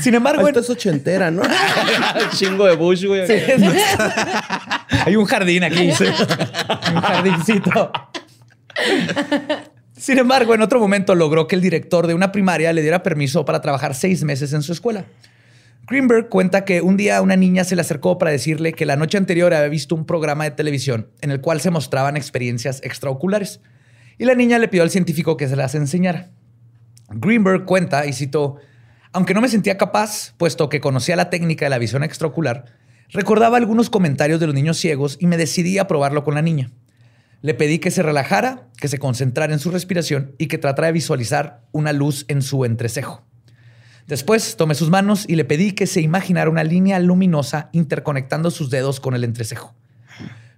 Sin 0.00 0.14
embargo, 0.14 0.46
Esto 0.46 0.60
es 0.60 0.70
ochentera, 0.70 1.30
¿no? 1.30 1.42
Chingo 2.34 2.66
de 2.66 2.76
Bush, 2.76 3.04
güey. 3.04 3.22
Hay 5.04 5.16
un 5.16 5.24
jardín 5.26 5.64
aquí. 5.64 5.90
un 5.90 7.00
jardincito. 7.00 7.92
Sin 9.96 10.18
embargo, 10.18 10.54
en 10.54 10.62
otro 10.62 10.80
momento 10.80 11.14
logró 11.14 11.46
que 11.46 11.56
el 11.56 11.60
director 11.60 12.06
de 12.06 12.14
una 12.14 12.32
primaria 12.32 12.72
le 12.72 12.80
diera 12.80 13.02
permiso 13.02 13.44
para 13.44 13.60
trabajar 13.60 13.94
seis 13.94 14.24
meses 14.24 14.54
en 14.54 14.62
su 14.62 14.72
escuela. 14.72 15.04
Greenberg 15.86 16.28
cuenta 16.28 16.64
que 16.64 16.80
un 16.80 16.96
día 16.96 17.20
una 17.20 17.36
niña 17.36 17.64
se 17.64 17.74
le 17.74 17.82
acercó 17.82 18.16
para 18.16 18.30
decirle 18.30 18.72
que 18.72 18.86
la 18.86 18.96
noche 18.96 19.18
anterior 19.18 19.52
había 19.52 19.68
visto 19.68 19.94
un 19.94 20.06
programa 20.06 20.44
de 20.44 20.52
televisión 20.52 21.10
en 21.20 21.32
el 21.32 21.40
cual 21.40 21.60
se 21.60 21.70
mostraban 21.70 22.16
experiencias 22.16 22.80
extraoculares. 22.82 23.60
Y 24.16 24.24
la 24.24 24.34
niña 24.34 24.58
le 24.58 24.68
pidió 24.68 24.84
al 24.84 24.90
científico 24.90 25.36
que 25.36 25.48
se 25.48 25.56
las 25.56 25.74
enseñara. 25.74 26.30
Greenberg 27.10 27.64
cuenta, 27.64 28.06
y 28.06 28.12
citó, 28.12 28.56
aunque 29.12 29.34
no 29.34 29.40
me 29.40 29.48
sentía 29.48 29.76
capaz, 29.76 30.34
puesto 30.36 30.68
que 30.68 30.80
conocía 30.80 31.16
la 31.16 31.30
técnica 31.30 31.64
de 31.64 31.70
la 31.70 31.78
visión 31.78 32.04
extraocular, 32.04 32.66
recordaba 33.10 33.56
algunos 33.56 33.90
comentarios 33.90 34.38
de 34.40 34.46
los 34.46 34.54
niños 34.54 34.78
ciegos 34.78 35.16
y 35.20 35.26
me 35.26 35.36
decidí 35.36 35.78
a 35.78 35.88
probarlo 35.88 36.22
con 36.22 36.34
la 36.34 36.42
niña. 36.42 36.70
Le 37.42 37.54
pedí 37.54 37.78
que 37.78 37.90
se 37.90 38.02
relajara, 38.02 38.68
que 38.76 38.88
se 38.88 38.98
concentrara 38.98 39.52
en 39.52 39.58
su 39.58 39.70
respiración 39.70 40.34
y 40.38 40.46
que 40.46 40.58
tratara 40.58 40.86
de 40.86 40.92
visualizar 40.92 41.62
una 41.72 41.92
luz 41.92 42.24
en 42.28 42.42
su 42.42 42.64
entrecejo. 42.64 43.24
Después 44.06 44.56
tomé 44.56 44.74
sus 44.74 44.90
manos 44.90 45.24
y 45.26 45.36
le 45.36 45.44
pedí 45.44 45.72
que 45.72 45.86
se 45.86 46.00
imaginara 46.00 46.50
una 46.50 46.64
línea 46.64 46.98
luminosa 46.98 47.70
interconectando 47.72 48.50
sus 48.50 48.70
dedos 48.70 49.00
con 49.00 49.14
el 49.14 49.24
entrecejo. 49.24 49.74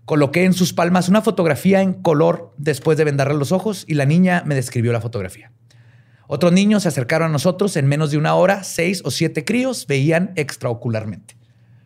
Coloqué 0.04 0.44
en 0.44 0.52
sus 0.52 0.72
palmas 0.72 1.08
una 1.08 1.22
fotografía 1.22 1.80
en 1.80 1.94
color 1.94 2.52
después 2.58 2.98
de 2.98 3.04
vendarle 3.04 3.34
los 3.34 3.52
ojos 3.52 3.84
y 3.86 3.94
la 3.94 4.04
niña 4.04 4.42
me 4.44 4.54
describió 4.54 4.92
la 4.92 5.00
fotografía. 5.00 5.52
Otros 6.32 6.50
niños 6.50 6.84
se 6.84 6.88
acercaron 6.88 7.28
a 7.28 7.32
nosotros 7.32 7.76
en 7.76 7.86
menos 7.86 8.10
de 8.10 8.16
una 8.16 8.34
hora, 8.34 8.64
seis 8.64 9.02
o 9.04 9.10
siete 9.10 9.44
críos 9.44 9.86
veían 9.86 10.32
extraocularmente. 10.34 11.36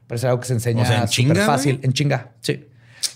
Parece 0.07 0.29
algo 0.29 0.39
que 0.39 0.47
se 0.47 0.53
enseña 0.53 0.85
O 0.85 0.87
sea, 0.87 1.01
¿en 1.03 1.09
súper 1.09 1.33
chinga, 1.35 1.47
fácil, 1.47 1.81
en 1.83 1.93
chinga. 1.93 2.31
Sí. 2.43 2.65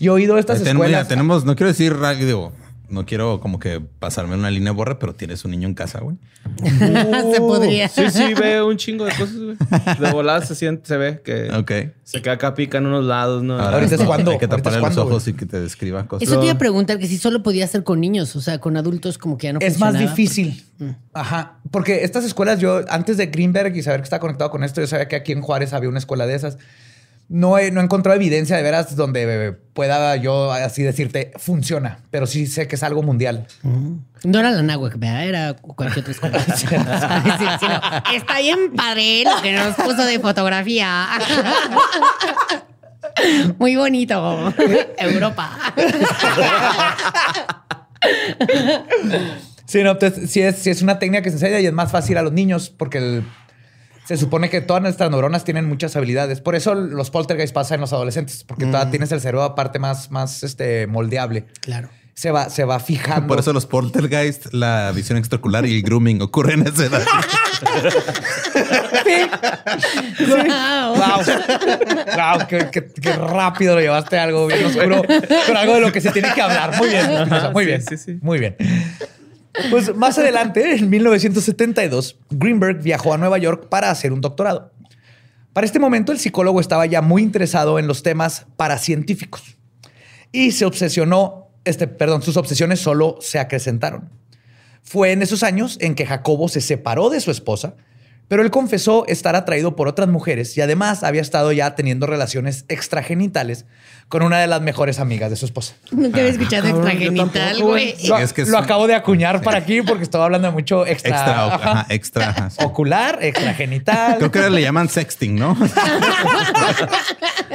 Yo 0.01 0.11
he 0.11 0.15
oído 0.17 0.39
estas 0.39 0.59
Ahí 0.59 0.65
tenemos, 0.65 0.87
escuelas. 0.87 1.07
tenemos, 1.07 1.45
no 1.45 1.55
quiero 1.55 1.69
decir, 1.69 1.95
digo, 2.19 2.53
no 2.91 3.07
quiero 3.07 3.41
como 3.41 3.59
que 3.59 3.81
pasarme 3.81 4.35
una 4.35 4.51
línea 4.51 4.73
borra, 4.73 4.99
pero 4.99 5.15
tienes 5.15 5.45
un 5.45 5.53
niño 5.53 5.69
en 5.69 5.75
casa, 5.75 6.01
güey. 6.01 6.17
Se 7.35 7.41
podría. 7.41 7.89
Sí, 7.89 8.11
sí, 8.11 8.35
ve 8.35 8.63
un 8.63 8.77
chingo 8.77 9.05
de 9.05 9.13
cosas, 9.13 9.37
güey. 9.37 9.57
De 10.01 10.13
volada 10.13 10.45
se 10.45 10.55
siente, 10.55 10.87
se 10.87 10.97
ve 10.97 11.21
que 11.25 11.95
se 12.05 12.23
queda 12.23 12.35
acá 12.35 12.55
pica 12.55 12.79
en 12.79 12.87
unos 12.87 13.05
lados, 13.05 13.43
¿no? 13.43 13.55
Ahora 13.55 13.77
Ahorita 13.77 13.95
es 13.95 14.03
cuando- 14.03 14.33
Hay 14.33 14.39
que 14.39 14.49
taparle 14.49 14.79
los 14.79 14.81
cuando, 14.81 15.03
ojos 15.05 15.29
y 15.29 15.35
que 15.35 15.47
te 15.47 15.61
describa 15.61 16.07
cosas. 16.07 16.29
Eso 16.29 16.39
te 16.41 16.47
iba 16.47 16.55
a 16.55 16.59
preguntar 16.59 16.99
que 16.99 17.07
si 17.07 17.19
solo 17.19 17.43
podía 17.43 17.65
hacer 17.65 17.85
con 17.85 18.01
niños, 18.01 18.35
o 18.37 18.41
sea, 18.41 18.59
con 18.59 18.77
adultos 18.77 19.19
como 19.19 19.39
que 19.39 19.47
ya 19.49 19.53
no 19.53 19.61
Es 19.61 19.79
más 19.79 19.99
difícil. 19.99 20.65
Ajá. 21.13 21.59
Porque 21.71 22.05
estas 22.05 22.25
escuelas, 22.25 22.59
yo 22.59 22.83
antes 22.89 23.17
de 23.17 23.27
Greenberg 23.27 23.77
y 23.77 23.83
saber 23.83 24.01
que 24.01 24.05
está 24.05 24.19
conectado 24.19 24.51
con 24.51 24.65
esto, 24.65 24.81
yo 24.81 24.87
sabía 24.87 25.09
que 25.09 25.17
aquí 25.17 25.33
en 25.33 25.41
Juárez 25.43 25.73
había 25.73 25.89
una 25.89 25.99
escuela 25.99 26.27
de 26.27 26.35
esas. 26.35 26.59
No 27.33 27.59
he, 27.59 27.71
no 27.71 27.81
he 27.81 27.85
encontrado 27.85 28.17
evidencia 28.17 28.57
de 28.57 28.63
veras 28.65 28.97
donde 28.97 29.53
pueda 29.73 30.17
yo 30.17 30.51
así 30.53 30.83
decirte 30.83 31.31
funciona, 31.37 32.01
pero 32.11 32.27
sí 32.27 32.49
sé 32.49 32.67
que 32.67 32.75
es 32.75 32.83
algo 32.83 33.05
mundial. 33.05 33.47
No 34.25 34.41
era 34.41 34.51
la 34.51 34.61
¿verdad? 34.97 35.25
Era 35.25 35.53
cualquier 35.55 36.05
otra 36.11 36.31
no. 37.69 37.81
Está 38.13 38.41
bien 38.41 38.73
padre 38.77 39.23
lo 39.25 39.41
que 39.43 39.53
nos 39.53 39.77
puso 39.77 40.05
de 40.05 40.19
fotografía. 40.19 41.07
Muy 43.59 43.77
bonito. 43.77 44.53
Europa. 44.99 45.51
Sí, 49.67 49.83
no, 49.85 49.93
entonces 49.93 50.31
sí 50.31 50.41
es, 50.43 50.57
sí 50.57 50.71
es 50.71 50.83
una 50.83 50.99
técnica 50.99 51.23
que 51.23 51.31
se 51.31 51.37
enseña 51.37 51.61
y 51.61 51.67
es 51.67 51.73
más 51.73 51.93
fácil 51.93 52.19
a 52.19 52.23
los 52.23 52.33
niños 52.33 52.71
porque 52.77 52.99
el- 52.99 53.25
se 54.11 54.17
supone 54.17 54.51
que 54.51 54.61
todas 54.61 54.83
nuestras 54.83 55.09
neuronas 55.09 55.45
tienen 55.45 55.67
muchas 55.69 55.95
habilidades. 55.95 56.41
Por 56.41 56.57
eso 56.57 56.75
los 56.75 57.13
poltergeist 57.13 57.55
pasan 57.55 57.77
en 57.77 57.83
los 57.83 57.93
adolescentes, 57.93 58.43
porque 58.43 58.67
todavía 58.67 58.91
tienes 58.91 59.13
el 59.13 59.21
cerebro 59.21 59.45
aparte 59.45 59.79
más, 59.79 60.11
más 60.11 60.43
este, 60.43 60.89
moldeable. 60.89 61.47
Claro. 61.61 61.89
Se 62.15 62.33
va, 62.33 62.51
se 62.51 62.65
va 62.65 62.81
fijando. 62.81 63.29
Por 63.29 63.39
eso 63.39 63.53
los 63.53 63.67
poltergeist, 63.67 64.53
la 64.53 64.91
visión 64.93 65.17
extraocular 65.17 65.65
y 65.65 65.77
el 65.77 65.83
grooming 65.85 66.21
ocurren 66.23 66.67
a 66.67 66.71
esa 66.71 66.87
edad. 66.87 67.03
Wow. 70.19 70.95
Wow, 70.97 71.25
wow, 72.17 72.47
qué, 72.49 72.69
qué- 72.73 72.87
qué 73.01 73.13
rápido 73.13 73.75
lo 73.77 73.81
llevaste 73.81 74.19
a 74.19 74.25
algo 74.25 74.47
bien 74.49 74.65
oscuro, 74.67 75.03
pero 75.07 75.59
algo 75.59 75.75
de 75.75 75.81
lo 75.83 75.93
que 75.93 76.01
se 76.01 76.11
tiene 76.11 76.33
que 76.35 76.43
hablar. 76.43 76.77
Muy 76.79 76.89
bien, 76.89 77.07
muy 77.53 77.65
Sí, 77.65 77.67
bien, 77.69 77.83
sí, 77.83 77.97
sí. 77.97 78.19
muy 78.21 78.39
bien. 78.41 78.57
Pues 79.71 79.95
más 79.97 80.19
adelante, 80.19 80.77
en 80.77 80.89
1972, 80.89 82.19
Greenberg 82.31 82.83
viajó 82.83 83.13
a 83.13 83.19
Nueva 83.19 83.39
York 83.39 83.69
para 83.69 83.91
hacer 83.91 84.13
un 84.13 84.21
doctorado. 84.21 84.73
Para 85.53 85.67
este 85.67 85.81
momento, 85.81 86.13
el 86.13 86.19
psicólogo 86.19 86.61
estaba 86.61 86.87
ya 86.87 87.03
muy 87.03 87.23
interesado 87.23 87.79
en 87.79 87.89
los 87.89 88.03
temas 88.03 88.47
paracientíficos 88.57 89.59
y 90.31 90.53
se 90.53 90.65
obsesionó, 90.65 91.49
este, 91.65 91.89
perdón, 91.89 92.23
sus 92.23 92.37
obsesiones 92.37 92.81
solo 92.81 93.19
se 93.21 93.41
acrecentaron. 93.41 94.11
Fue 94.83 95.11
en 95.11 95.23
esos 95.23 95.43
años 95.43 95.77
en 95.81 95.95
que 95.97 96.07
Jacobo 96.07 96.49
se 96.49 96.61
separó 96.61 97.11
de 97.11 97.21
su 97.21 97.33
esposa, 97.33 97.75
pero 98.29 98.43
él 98.43 98.53
confesó 98.53 99.05
estar 99.09 99.35
atraído 99.35 99.75
por 99.75 99.89
otras 99.89 100.09
mujeres 100.09 100.57
y 100.57 100.61
además 100.61 101.03
había 101.03 101.21
estado 101.21 101.51
ya 101.51 101.75
teniendo 101.75 102.07
relaciones 102.07 102.65
extragenitales 102.69 103.67
con 104.11 104.23
una 104.23 104.39
de 104.39 104.47
las 104.49 104.61
mejores 104.61 104.99
amigas 105.01 105.31
de 105.31 105.37
su 105.37 105.47
esposa. 105.47 105.75
Nunca 105.93 106.19
había 106.19 106.33
escuchado 106.33 106.69
yo 106.69 106.75
extragenital, 106.77 107.63
güey. 107.63 107.95
Lo, 108.09 108.19
es 108.19 108.33
que 108.35 108.43
es 108.43 108.49
lo 108.49 108.59
un- 108.59 108.65
acabo 108.65 108.87
de 108.87 108.95
acuñar 108.97 109.41
para 109.41 109.59
aquí 109.59 109.81
porque 109.83 110.03
estaba 110.03 110.25
hablando 110.27 110.49
de 110.49 110.53
mucho 110.53 110.85
extra, 110.85 111.11
Extra, 111.17 111.45
ajá, 111.47 111.55
ajá, 111.71 111.87
extra. 111.89 112.29
ajá, 112.31 112.51
sí. 112.51 112.57
ocular, 112.63 113.19
extragenital. 113.23 114.19
Creo 114.19 114.31
que 114.33 114.39
ahora 114.41 114.51
le 114.51 114.63
llaman 114.63 114.89
sexting, 114.89 115.37
¿no? 115.37 115.57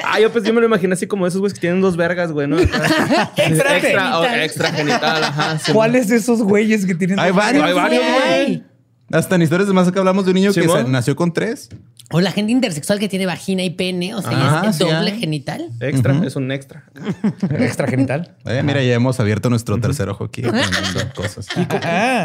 Ah, 0.04 0.20
yo 0.20 0.32
pues 0.32 0.44
yo 0.44 0.54
me 0.54 0.62
lo 0.62 0.68
imaginé 0.68 0.94
así 0.94 1.08
como 1.08 1.26
esos 1.28 1.40
güeyes 1.42 1.54
que 1.56 1.60
tienen 1.62 1.82
dos 1.82 1.98
vergas, 1.98 2.32
güey, 2.32 2.48
¿no? 2.48 2.58
Extra 2.60 3.78
extra, 3.78 4.20
oh, 4.20 4.24
genital. 4.24 4.42
extra 4.44 4.72
genital, 4.72 5.24
ajá. 5.24 5.60
sí. 5.60 5.72
¿Cuáles 5.74 6.08
de 6.08 6.18
esos 6.18 6.42
güeyes 6.42 6.86
que 6.86 6.96
tienen? 6.96 7.20
Hay 7.20 7.30
dos- 7.32 7.38
varios. 7.38 7.64
Hay 7.66 7.74
varios, 7.74 8.04
güey. 8.04 8.64
Hasta 9.12 9.36
en 9.36 9.44
historias 9.44 9.68
de 9.68 9.74
más 9.74 9.92
que 9.92 10.00
hablamos 10.00 10.26
de 10.26 10.32
un 10.32 10.36
niño 10.36 10.52
que 10.54 10.66
nació 10.88 11.16
con 11.16 11.32
tres. 11.32 11.70
O 12.12 12.22
la 12.22 12.32
gente 12.32 12.52
intersexual 12.52 13.00
que 13.00 13.10
tiene 13.10 13.26
vagina 13.26 13.64
y 13.64 13.72
pene, 13.72 14.14
o 14.14 14.22
sea, 14.22 14.32
Ajá, 14.32 14.70
es 14.70 14.76
sí 14.76 14.84
doble 14.84 15.12
genital. 15.18 15.70
Extra, 15.80 16.22
es 16.24 16.36
un 16.36 16.52
extra. 16.52 16.86
Extragenital. 17.50 18.36
Eh, 18.46 18.62
mira, 18.64 18.84
ya 18.84 18.94
hemos 18.94 19.20
abierto 19.20 19.50
nuestro 19.50 19.80
tercer 19.80 20.10
ojo 20.10 20.26
aquí. 20.26 20.44
cosas. 21.16 21.48
Ah. 21.56 22.24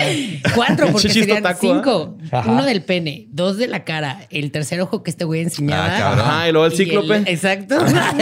Cuatro, 0.54 0.88
porque 0.92 1.08
serían 1.08 1.44
cinco. 1.58 2.18
Ajá. 2.30 2.50
Uno 2.50 2.64
del 2.64 2.82
pene, 2.82 3.28
dos 3.30 3.56
de 3.56 3.68
la 3.68 3.84
cara, 3.84 4.26
el 4.30 4.50
tercer 4.50 4.80
ojo 4.82 5.02
que 5.02 5.10
este 5.10 5.24
güey 5.24 5.40
enseñaba. 5.40 5.86
Ah, 5.86 5.98
cabrón. 5.98 6.26
Ajá, 6.26 6.48
y 6.48 6.52
luego 6.52 6.66
el 6.66 6.72
cíclope. 6.72 7.16
exacto. 7.26 7.76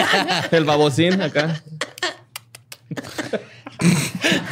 El 0.53 0.65
babocín 0.65 1.21
acá. 1.21 1.61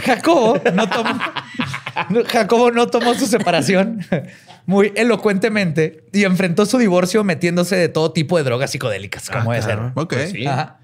Jacobo 0.05 0.61
no 0.75 0.89
tomó, 0.89 1.11
no, 1.11 1.21
Jacobo 2.29 2.71
no 2.71 2.87
tomó 2.89 3.15
su 3.15 3.27
separación 3.27 4.05
muy 4.67 4.93
elocuentemente 4.97 6.05
y 6.13 6.25
enfrentó 6.25 6.67
su 6.67 6.79
divorcio 6.79 7.25
metiéndose 7.25 7.77
de 7.77 7.89
todo 7.89 8.13
tipo 8.13 8.37
de 8.37 8.45
drogas 8.45 8.71
psicodélicas, 8.71 9.31
como 9.31 9.53
debe 9.53 9.65
ser. 9.65 9.79
Ok. 9.95 10.13
Pues 10.13 10.31
sí. 10.31 10.47
Ajá. 10.47 10.79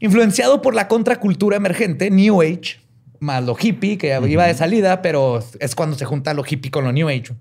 Influenciado 0.00 0.62
por 0.62 0.74
la 0.74 0.88
contracultura 0.88 1.56
emergente, 1.56 2.10
New 2.10 2.40
Age, 2.40 2.80
más 3.18 3.44
lo 3.44 3.54
hippie, 3.58 3.98
que 3.98 4.18
iba 4.28 4.46
de 4.46 4.54
salida, 4.54 5.02
pero 5.02 5.44
es 5.60 5.74
cuando 5.74 5.96
se 5.96 6.06
junta 6.06 6.32
lo 6.32 6.42
hippie 6.42 6.70
con 6.70 6.84
lo 6.84 6.92
New 6.92 7.08
Age. 7.08 7.34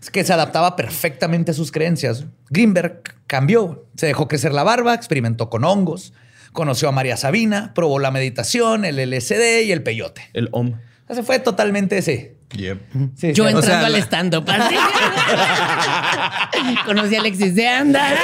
Es 0.00 0.10
que 0.10 0.24
se 0.24 0.32
adaptaba 0.32 0.76
perfectamente 0.76 1.50
a 1.50 1.54
sus 1.54 1.72
creencias. 1.72 2.24
Greenberg 2.48 3.02
cambió, 3.26 3.84
se 3.96 4.06
dejó 4.06 4.28
crecer 4.28 4.54
la 4.54 4.62
barba, 4.62 4.94
experimentó 4.94 5.50
con 5.50 5.64
hongos, 5.64 6.14
conoció 6.52 6.88
a 6.88 6.92
María 6.92 7.16
Sabina, 7.16 7.72
probó 7.74 7.98
la 7.98 8.12
meditación, 8.12 8.84
el 8.84 8.96
LSD 8.96 9.64
y 9.64 9.72
el 9.72 9.82
peyote. 9.82 10.22
El 10.32 10.48
OM. 10.52 10.76
O 11.10 11.12
sea, 11.12 11.16
se 11.16 11.22
fue 11.24 11.40
totalmente 11.40 11.98
ese. 11.98 12.36
Yep. 12.52 12.78
Sí, 13.16 13.32
Yo 13.32 13.44
sí. 13.44 13.50
entrando 13.50 13.62
sea, 13.62 13.84
al 13.86 13.92
la- 13.92 13.98
stand-up. 13.98 14.44
Conocí 16.86 17.16
a 17.16 17.20
Alexis 17.20 17.54
de 17.54 17.68
Anda. 17.68 18.14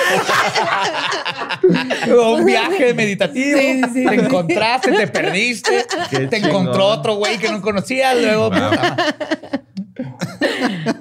un 2.33 2.45
viaje 2.45 2.95
meditativo. 2.95 3.59
Sí, 3.59 3.81
sí, 3.83 3.91
sí. 3.93 4.07
Te 4.07 4.15
encontraste, 4.15 4.93
te 4.93 5.07
perdiste. 5.09 5.85
Qué 6.11 6.21
te 6.27 6.37
chingón. 6.41 6.51
encontró 6.63 6.87
otro 6.87 7.15
güey 7.17 7.39
que 7.39 7.51
no 7.51 7.61
conocías. 7.61 8.17
Luego. 8.21 8.51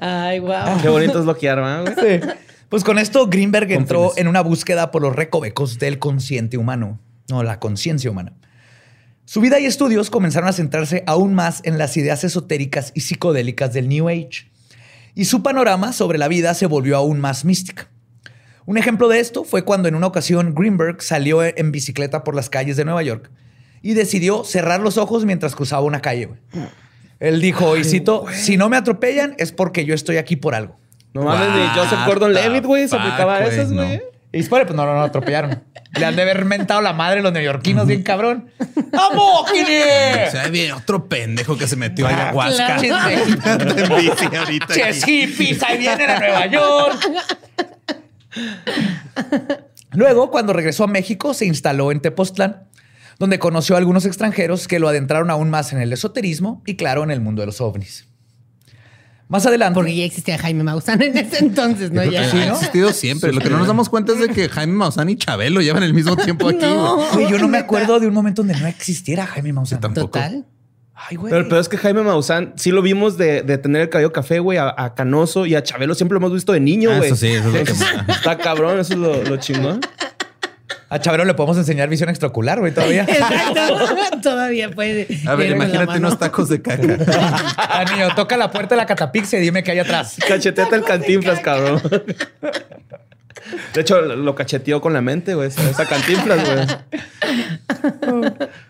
Ay, 0.02 0.40
wow. 0.40 0.82
Qué 0.82 0.90
bonito 0.90 1.20
es 1.20 1.26
¿verdad, 1.26 1.94
güey? 1.96 2.20
Sí. 2.20 2.28
Pues 2.70 2.84
con 2.84 2.98
esto 2.98 3.28
Greenberg 3.28 3.72
entró 3.72 4.14
en 4.18 4.28
una 4.28 4.42
búsqueda 4.42 4.92
por 4.92 5.02
los 5.02 5.16
recovecos 5.16 5.78
del 5.80 6.00
consciente 6.00 6.58
humano, 6.58 7.00
no 7.30 7.44
la 7.44 7.60
conciencia 7.60 8.10
humana. 8.10 8.34
Su 9.26 9.42
vida 9.42 9.60
y 9.60 9.66
estudios 9.66 10.12
comenzaron 10.12 10.48
a 10.48 10.54
centrarse 10.54 11.04
aún 11.08 11.34
más 11.34 11.62
en 11.64 11.80
las 11.80 11.98
ideas 11.98 12.24
esotéricas 12.24 12.92
y 12.94 13.02
psicodélicas 13.02 13.74
del 13.74 13.90
New 13.90 14.08
Age, 14.08 14.52
y 15.16 15.26
su 15.26 15.42
panorama 15.42 15.94
sobre 15.94 16.20
la 16.20 16.28
vida 16.28 16.54
se 16.54 16.68
volvió 16.68 16.96
aún 16.96 17.20
más 17.20 17.44
mística. 17.44 17.90
Un 18.66 18.78
ejemplo 18.78 19.08
de 19.08 19.20
esto 19.20 19.44
fue 19.44 19.64
cuando 19.64 19.88
en 19.88 19.96
una 19.96 20.08
ocasión 20.08 20.54
Greenberg 20.54 21.02
salió 21.02 21.44
en 21.44 21.72
bicicleta 21.72 22.24
por 22.24 22.36
las 22.36 22.50
calles 22.50 22.78
de 22.78 22.86
Nueva 22.86 23.02
York 23.02 23.32
y 23.82 23.94
decidió 23.94 24.44
cerrar 24.44 24.82
los 24.82 24.98
ojos 24.98 25.26
mientras 25.26 25.56
cruzaba 25.56 25.82
una 25.84 26.02
calle. 26.02 26.26
güey. 26.26 26.40
Él 27.20 27.42
dijo, 27.42 27.78
y 27.78 27.84
cito, 27.84 28.26
si 28.34 28.58
no 28.58 28.70
me 28.70 28.78
atropellan 28.78 29.36
es 29.38 29.52
porque 29.52 29.86
yo 29.86 29.96
estoy 29.96 30.18
aquí 30.18 30.36
por 30.36 30.54
algo. 30.54 30.78
No 31.14 31.24
mames, 31.24 31.50
ni 31.50 31.80
Joseph 31.80 32.00
Gordon 32.06 32.34
Levitt, 32.34 32.66
güey, 32.66 32.88
se 32.88 32.96
aplicaba 32.96 33.38
a 33.38 33.42
güey, 33.42 33.54
esas, 33.54 33.72
no. 33.72 33.84
Y 34.36 34.40
después, 34.40 34.66
pues 34.66 34.76
no, 34.76 34.86
no, 34.86 34.94
no 34.96 35.02
atropellaron. 35.02 35.64
Le 35.98 36.06
han 36.06 36.14
de 36.18 36.24
haber 36.24 36.44
mentado 36.44 36.82
la 36.82 36.92
madre 36.92 37.22
los 37.22 37.32
neoyorquinos 37.32 37.88
bien 37.88 38.04
cabrón. 38.04 38.50
¡Vamos, 38.92 39.50
O 39.50 39.56
sea, 40.30 40.50
viene 40.52 40.74
otro 40.74 41.08
pendejo 41.08 41.58
que 41.58 41.68
se 41.68 41.78
metió 41.78 42.06
a 42.06 42.10
ayahuasca. 42.10 42.76
claro. 42.76 43.24
En 43.78 43.96
bici 43.96 44.36
ahorita. 44.36 44.74
Ches 44.74 45.06
hippies, 45.06 45.64
ahí 45.64 45.78
vienen 45.78 46.10
a 46.10 46.20
Nueva 46.20 46.48
York. 46.48 47.00
Luego, 49.94 50.30
cuando 50.32 50.52
regresó 50.52 50.84
a 50.84 50.88
México, 50.88 51.34
se 51.34 51.46
instaló 51.46 51.94
en 51.94 52.02
Tepoztlán, 52.02 52.68
donde 53.18 53.40
conoció 53.40 53.76
a 53.76 53.78
algunos 53.78 54.06
extranjeros 54.06 54.68
que 54.68 54.80
lo 54.80 54.90
adentraron 54.90 55.32
aún 55.32 55.50
más 55.50 55.72
en 55.72 55.80
el 55.80 55.94
esoterismo 55.94 56.62
y, 56.66 56.76
claro, 56.76 57.06
en 57.06 57.12
el 57.12 57.22
mundo 57.22 57.42
de 57.42 57.46
los 57.46 57.62
ovnis. 57.62 58.10
Más 59.28 59.46
adelante. 59.46 59.74
Porque 59.74 59.96
ya 59.96 60.04
existía 60.06 60.38
Jaime 60.38 60.64
Maussan 60.64 61.02
en 61.02 61.18
ese 61.18 61.40
entonces, 61.40 61.92
¿no? 61.92 62.04
Ya. 62.04 62.30
que 62.30 62.38
ha 62.38 62.52
existido 62.54 62.94
siempre. 62.94 63.34
Lo 63.34 63.42
que 63.42 63.50
no 63.50 63.58
nos 63.58 63.68
damos 63.68 63.90
cuenta 63.90 64.14
es 64.14 64.20
de 64.20 64.30
que 64.30 64.50
Jaime 64.50 64.74
Maussan 64.74 65.10
y 65.10 65.16
Chabelo 65.16 65.62
llevan 65.62 65.82
el 65.84 65.94
mismo 65.94 66.16
tiempo 66.16 66.48
aquí. 66.50 66.60
No. 66.62 66.98
güey. 66.98 67.10
Güey, 67.14 67.30
yo 67.32 67.40
no 67.40 67.48
me 67.48 67.58
acuerdo 67.58 68.00
de 68.00 68.08
un 68.08 68.14
momento 68.14 68.44
donde 68.44 68.60
no 68.60 68.68
existiera 68.68 69.26
Jaime 69.26 69.52
Maussan. 69.54 69.80
tampoco. 69.82 70.08
Total. 70.20 70.46
Ay, 70.94 71.18
güey. 71.18 71.30
Pero 71.32 71.42
el 71.44 71.48
peor 71.50 71.60
es 71.60 71.68
que 71.68 71.78
Jaime 71.78 72.04
Maussan 72.04 72.54
sí 72.56 72.72
lo 72.72 72.82
vimos 72.82 73.18
de, 73.18 73.42
de 73.42 73.58
tener 73.58 73.82
el 73.82 73.90
cabello 73.90 74.14
café, 74.14 74.40
güey, 74.40 74.58
a, 74.60 74.74
a 74.78 74.94
Canoso 74.96 75.46
y 75.46 75.54
a 75.56 75.62
Chabelo 75.64 75.94
siempre 75.96 76.14
lo 76.14 76.20
hemos 76.20 76.34
visto 76.34 76.54
de 76.54 76.60
niño, 76.62 76.92
Ah, 76.92 76.98
güey. 76.98 77.08
eso 77.08 77.16
sí, 77.18 77.28
eso 77.28 77.50
es 77.50 77.54
lo 77.54 77.64
que- 78.06 78.12
Está 78.14 78.38
cabrón, 78.38 78.80
eso 78.80 78.94
es 78.94 79.00
lo, 79.00 79.22
lo 79.24 79.38
chingón. 79.38 79.82
A 80.90 81.00
Chabelo 81.00 81.26
le 81.26 81.34
podemos 81.34 81.58
enseñar 81.58 81.90
visión 81.90 82.10
extraocular, 82.10 82.60
güey, 82.60 82.74
todavía. 82.74 83.04
Exacto. 83.08 84.22
Todavía 84.22 84.70
puede. 84.70 85.08
A 85.28 85.36
ver, 85.36 85.52
imagínate 85.52 85.98
unos 85.98 86.20
tacos 86.20 86.50
de 86.50 86.62
caca. 86.62 86.98
Ah, 87.58 87.86
niño, 87.92 88.14
toca 88.16 88.38
la 88.38 88.52
puerta 88.52 88.76
de 88.76 88.82
la 88.82 88.86
catapixia 88.86 89.40
y 89.40 89.42
dime 89.42 89.64
qué 89.64 89.72
hay 89.72 89.80
atrás. 89.80 90.18
Cacheteate 90.28 90.76
el 90.76 90.84
cantinflas, 90.84 91.40
cabrón. 91.40 91.82
De 93.74 93.82
hecho, 93.82 94.02
lo 94.02 94.36
cacheteó 94.36 94.82
con 94.82 94.94
la 94.94 95.02
mente, 95.02 95.36
güey. 95.36 95.48
Esa 95.50 95.86
cantinflas, 95.86 96.40
güey. 96.46 96.66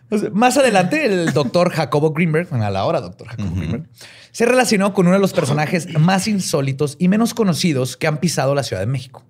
O 0.09 0.17
sea, 0.17 0.29
más 0.31 0.57
adelante, 0.57 1.05
el 1.05 1.33
doctor 1.33 1.69
Jacobo 1.71 2.11
Greenberg, 2.11 2.49
bueno, 2.49 2.65
a 2.65 2.69
la 2.69 2.85
hora 2.85 3.01
doctor 3.01 3.27
Jacobo 3.27 3.55
Greenberg, 3.55 3.87
se 4.31 4.45
relacionó 4.45 4.93
con 4.93 5.07
uno 5.07 5.15
de 5.15 5.21
los 5.21 5.33
personajes 5.33 5.97
más 5.97 6.27
insólitos 6.27 6.97
y 6.99 7.07
menos 7.07 7.33
conocidos 7.33 7.95
que 7.97 8.07
han 8.07 8.17
pisado 8.17 8.53
la 8.55 8.63
Ciudad 8.63 8.81
de 8.81 8.87
México. 8.87 9.23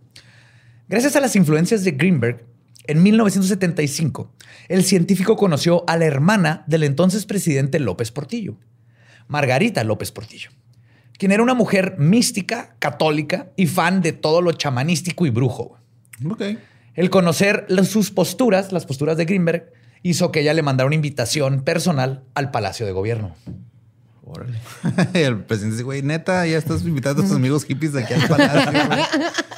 Gracias 0.88 1.16
a 1.16 1.20
las 1.20 1.36
influencias 1.36 1.84
de 1.84 1.92
Greenberg, 1.92 2.44
en 2.88 3.04
1975, 3.04 4.34
el 4.68 4.84
científico 4.84 5.36
conoció 5.36 5.84
a 5.88 5.98
la 5.98 6.06
hermana 6.06 6.64
del 6.68 6.84
entonces 6.84 7.26
presidente 7.26 7.80
López 7.80 8.12
Portillo, 8.12 8.58
Margarita 9.28 9.84
López 9.84 10.12
Portillo, 10.12 10.52
quien 11.18 11.32
era 11.32 11.44
una 11.44 11.54
mujer 11.54 11.96
mística, 11.98 12.76
católica 12.80 13.52
y 13.56 13.68
fan 13.68 14.02
de 14.02 14.14
todo 14.14 14.42
lo 14.42 14.52
chamanístico 14.52 15.26
y 15.26 15.30
brujo. 15.30 15.80
Ok. 16.30 16.42
El 16.94 17.10
conocer 17.10 17.66
sus 17.84 18.12
posturas, 18.12 18.72
las 18.72 18.86
posturas 18.86 19.18
de 19.18 19.26
Greenberg, 19.26 19.74
hizo 20.02 20.32
que 20.32 20.42
ella 20.42 20.54
le 20.54 20.62
mandara 20.62 20.88
una 20.88 20.96
invitación 20.96 21.62
personal 21.62 22.24
al 22.36 22.52
Palacio 22.52 22.86
de 22.86 22.92
Gobierno. 22.92 23.36
Órale. 24.24 24.60
el 25.14 25.44
presidente 25.44 25.76
dice, 25.76 25.84
güey, 25.84 26.02
neta, 26.02 26.46
ya 26.48 26.58
estás 26.58 26.84
invitando 26.84 27.22
a 27.22 27.26
tus 27.26 27.36
amigos 27.36 27.66
hippies 27.66 27.94
de 27.94 28.04
aquí 28.04 28.14
al 28.14 28.28
palacio. 28.28 28.72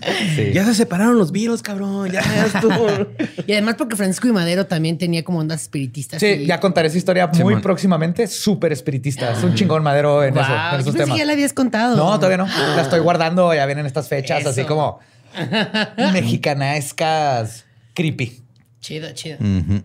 güey". 0.00 0.52
Ya 0.52 0.64
se 0.64 0.74
separaron 0.74 1.18
los 1.18 1.32
virus, 1.32 1.62
cabrón. 1.62 2.10
Ya 2.10 2.20
estuvo. 2.46 2.86
Y 3.46 3.52
además 3.52 3.76
porque 3.78 3.94
Francisco 3.96 4.26
y 4.28 4.32
Madero 4.32 4.66
también 4.66 4.98
tenía 4.98 5.22
como 5.22 5.38
ondas 5.38 5.62
espiritistas. 5.62 6.18
Sí, 6.20 6.26
y- 6.26 6.46
ya 6.46 6.58
contaré 6.58 6.88
esa 6.88 6.98
historia 6.98 7.26
muy 7.28 7.56
próximamente. 7.60 8.26
Súper 8.26 8.72
espiritista. 8.72 9.32
Es 9.32 9.42
un 9.44 9.54
chingón 9.54 9.82
madero 9.82 10.24
en, 10.24 10.36
eso, 10.36 10.46
en 10.46 10.48
yo 10.48 10.76
esos 10.78 10.84
pensé 10.84 10.98
que 10.98 11.04
temas. 11.04 11.18
ya 11.18 11.24
la 11.24 11.32
habías 11.32 11.52
contado. 11.52 11.96
No, 11.96 12.16
todavía 12.16 12.38
no. 12.38 12.46
La 12.46 12.82
estoy 12.82 13.00
guardando. 13.00 13.54
Ya 13.54 13.64
vienen 13.66 13.86
estas 13.86 14.08
fechas 14.08 14.44
así 14.46 14.64
como 14.64 14.98
mexicanaescas 16.12 17.64
creepy. 17.94 18.42
Chido, 18.80 19.12
chido. 19.12 19.38
Ujú. 19.40 19.82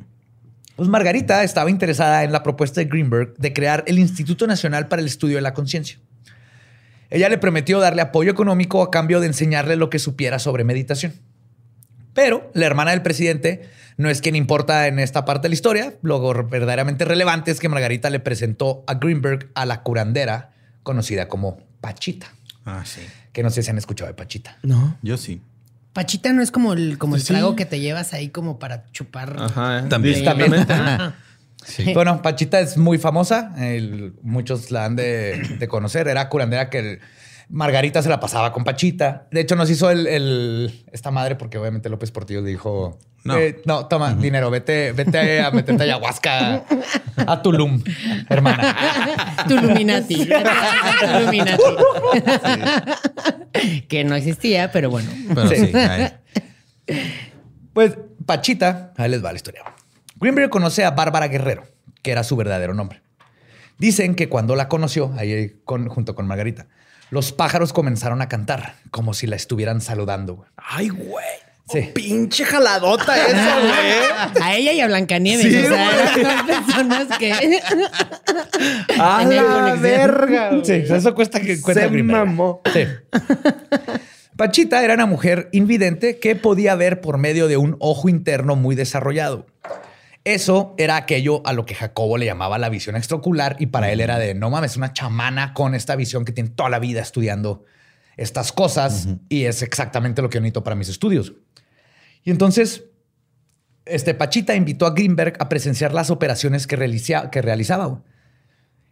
Pues 0.75 0.89
Margarita 0.89 1.43
estaba 1.43 1.69
interesada 1.69 2.23
en 2.23 2.31
la 2.31 2.43
propuesta 2.43 2.81
de 2.81 2.85
Greenberg 2.85 3.35
de 3.37 3.53
crear 3.53 3.83
el 3.87 3.99
Instituto 3.99 4.47
Nacional 4.47 4.87
para 4.87 5.01
el 5.01 5.07
Estudio 5.07 5.35
de 5.35 5.41
la 5.41 5.53
Conciencia. 5.53 5.97
Ella 7.11 7.29
le 7.29 7.37
prometió 7.37 7.79
darle 7.79 8.01
apoyo 8.01 8.31
económico 8.31 8.81
a 8.81 8.89
cambio 8.89 9.19
de 9.19 9.27
enseñarle 9.27 9.75
lo 9.75 9.89
que 9.91 9.99
supiera 9.99 10.39
sobre 10.39 10.63
meditación. 10.63 11.13
Pero 12.13 12.49
la 12.53 12.65
hermana 12.65 12.91
del 12.91 13.01
presidente 13.03 13.69
no 13.97 14.09
es 14.09 14.21
quien 14.21 14.35
importa 14.35 14.87
en 14.87 14.97
esta 14.99 15.23
parte 15.25 15.43
de 15.43 15.49
la 15.49 15.53
historia. 15.55 15.93
Lo 16.01 16.19
verdaderamente 16.45 17.05
relevante 17.05 17.51
es 17.51 17.59
que 17.59 17.69
Margarita 17.69 18.09
le 18.09 18.19
presentó 18.19 18.83
a 18.87 18.95
Greenberg 18.95 19.49
a 19.53 19.65
la 19.65 19.83
curandera 19.83 20.51
conocida 20.83 21.27
como 21.27 21.57
Pachita. 21.81 22.27
Ah, 22.65 22.83
sí. 22.85 23.01
Que 23.33 23.43
no 23.43 23.49
sé 23.49 23.63
si 23.63 23.69
han 23.69 23.77
escuchado 23.77 24.07
de 24.09 24.13
Pachita. 24.13 24.57
No. 24.63 24.97
Yo 25.01 25.17
sí. 25.17 25.41
Pachita 25.93 26.31
no 26.33 26.41
es 26.41 26.51
como 26.51 26.73
el, 26.73 26.97
como 26.97 27.15
el 27.15 27.21
Sí. 27.21 27.27
trago 27.27 27.55
que 27.55 27.65
te 27.65 27.79
llevas 27.79 28.13
ahí 28.13 28.29
como 28.29 28.59
para 28.59 28.85
chupar. 28.91 29.35
Ajá. 29.39 29.79
eh. 29.79 29.83
También. 29.89 30.15
Distamente. 30.15 30.65
Sí. 31.65 31.91
Bueno, 31.93 32.21
Pachita 32.21 32.59
es 32.59 32.77
muy 32.77 32.97
famosa. 32.97 33.53
el- 33.57 34.13
muchos 34.23 34.71
la 34.71 34.85
han 34.85 34.95
de, 34.95 35.41
de 35.59 35.67
conocer. 35.67 36.07
Era 36.07 36.27
curandera 36.29 36.69
que 36.69 36.79
el- 36.79 36.99
Margarita 37.49 38.01
se 38.01 38.07
la 38.07 38.19
pasaba 38.21 38.53
con 38.53 38.63
Pachita. 38.63 39.27
De 39.29 39.41
hecho, 39.41 39.55
nos 39.57 39.69
hizo 39.69 39.89
el, 39.89 40.07
el- 40.07 40.85
esta 40.93 41.11
madre 41.11 41.35
porque 41.35 41.57
obviamente 41.57 41.89
López 41.89 42.09
Portillo 42.09 42.39
le 42.41 42.49
dijo: 42.49 42.97
No. 43.25 43.35
"Eh, 43.37 43.61
no, 43.65 43.87
toma 43.87 44.13
dinero, 44.13 44.49
vete, 44.49 44.93
vete 44.93 45.41
a 45.41 45.51
meterte 45.51 45.83
ayahuasca 45.83 46.63
a 47.27 47.41
Tulum, 47.41 47.83
hermana. 48.29 48.73
Tu 49.49 49.55
Illuminati. 49.55 50.25
Tu 51.01 51.05
Illuminati. 51.19 51.63
que 53.89 54.03
no 54.05 54.15
existía, 54.15 54.71
pero 54.71 54.89
bueno. 54.89 55.09
Pero 55.27 55.47
Sí. 55.49 55.55
sí. 55.57 55.73
Pues 57.73 57.97
Pachita, 58.25 58.93
ahí 58.97 59.09
les 59.09 59.23
va 59.23 59.31
la 59.31 59.35
historia. 59.35 59.63
Greenberg 60.21 60.49
conoce 60.49 60.85
a 60.85 60.91
Bárbara 60.91 61.27
Guerrero, 61.27 61.63
que 62.01 62.11
era 62.11 62.23
su 62.23 62.35
verdadero 62.35 62.73
nombre. 62.73 63.01
Dicen 63.77 64.15
que 64.15 64.29
cuando 64.29 64.55
la 64.55 64.67
conoció, 64.67 65.11
ahí 65.17 65.55
con- 65.65 65.87
junto 65.89 66.13
con 66.15 66.27
Margarita, 66.27 66.67
los 67.09 67.31
pájaros 67.31 67.73
comenzaron 67.73 68.21
a 68.21 68.29
cantar 68.29 68.75
como 68.91 69.13
si 69.13 69.27
la 69.27 69.35
estuvieran 69.35 69.81
saludando. 69.81 70.35
güey. 70.35 70.49
Ay, 70.57 70.89
güey. 70.89 71.25
Sí. 71.69 71.89
Pinche 71.93 72.43
jaladota 72.43 73.15
eso, 73.27 73.33
güey. 73.61 74.41
A 74.43 74.55
ella 74.55 74.73
y 74.73 74.81
a 74.81 74.87
Blancanieves. 74.87 75.45
Sí, 75.47 75.57
o 75.65 75.69
sea, 75.69 76.15
eran 76.15 76.15
dos 76.47 76.55
personas 76.57 77.17
que. 77.17 77.31
A 78.99 79.23
la 79.25 79.75
verga. 79.75 80.49
güey. 80.49 80.65
Sí, 80.65 80.73
eso 80.93 81.15
cuesta 81.15 81.39
que 81.39 81.59
cuenta 81.61 81.81
Se 81.83 81.87
Greenberg. 81.89 82.27
mamó. 82.27 82.61
Sí. 82.73 82.85
Pachita 84.37 84.83
era 84.83 84.93
una 84.95 85.05
mujer 85.05 85.49
invidente 85.51 86.19
que 86.19 86.35
podía 86.35 86.75
ver 86.75 86.99
por 87.01 87.17
medio 87.17 87.47
de 87.47 87.57
un 87.57 87.75
ojo 87.79 88.09
interno 88.09 88.55
muy 88.55 88.75
desarrollado. 88.75 89.45
Eso 90.23 90.75
era 90.77 90.97
aquello 90.97 91.41
a 91.47 91.53
lo 91.53 91.65
que 91.65 91.73
Jacobo 91.73 92.17
le 92.17 92.25
llamaba 92.27 92.59
la 92.59 92.69
visión 92.69 92.95
extraocular 92.95 93.55
y 93.59 93.67
para 93.67 93.91
él 93.91 94.01
era 94.01 94.19
de 94.19 94.35
no 94.35 94.49
mames, 94.51 94.77
una 94.77 94.93
chamana 94.93 95.53
con 95.53 95.73
esta 95.73 95.95
visión 95.95 96.25
que 96.25 96.31
tiene 96.31 96.51
toda 96.51 96.69
la 96.69 96.77
vida 96.79 97.01
estudiando 97.01 97.65
estas 98.17 98.51
cosas 98.51 99.07
y 99.29 99.45
es 99.45 99.63
exactamente 99.63 100.21
lo 100.21 100.29
que 100.29 100.35
yo 100.35 100.41
necesito 100.41 100.63
para 100.63 100.75
mis 100.75 100.89
estudios. 100.89 101.33
Y 102.23 102.29
entonces, 102.29 102.83
este 103.85 104.13
Pachita 104.13 104.53
invitó 104.53 104.85
a 104.85 104.91
Greenberg 104.91 105.33
a 105.39 105.49
presenciar 105.49 105.91
las 105.93 106.11
operaciones 106.11 106.67
que, 106.67 106.75
realiza- 106.75 107.31
que 107.31 107.41
realizaba. 107.41 108.03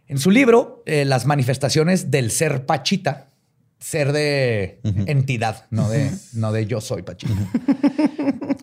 En 0.08 0.18
su 0.18 0.32
libro, 0.32 0.82
eh, 0.86 1.04
Las 1.04 1.26
manifestaciones 1.26 2.10
del 2.10 2.32
ser 2.32 2.66
Pachita, 2.66 3.28
ser 3.80 4.12
de 4.12 4.80
entidad, 5.06 5.66
no 5.70 5.88
de, 5.88 6.10
no 6.34 6.52
de 6.52 6.66
yo 6.66 6.80
soy 6.80 7.02
Pachita. 7.02 7.32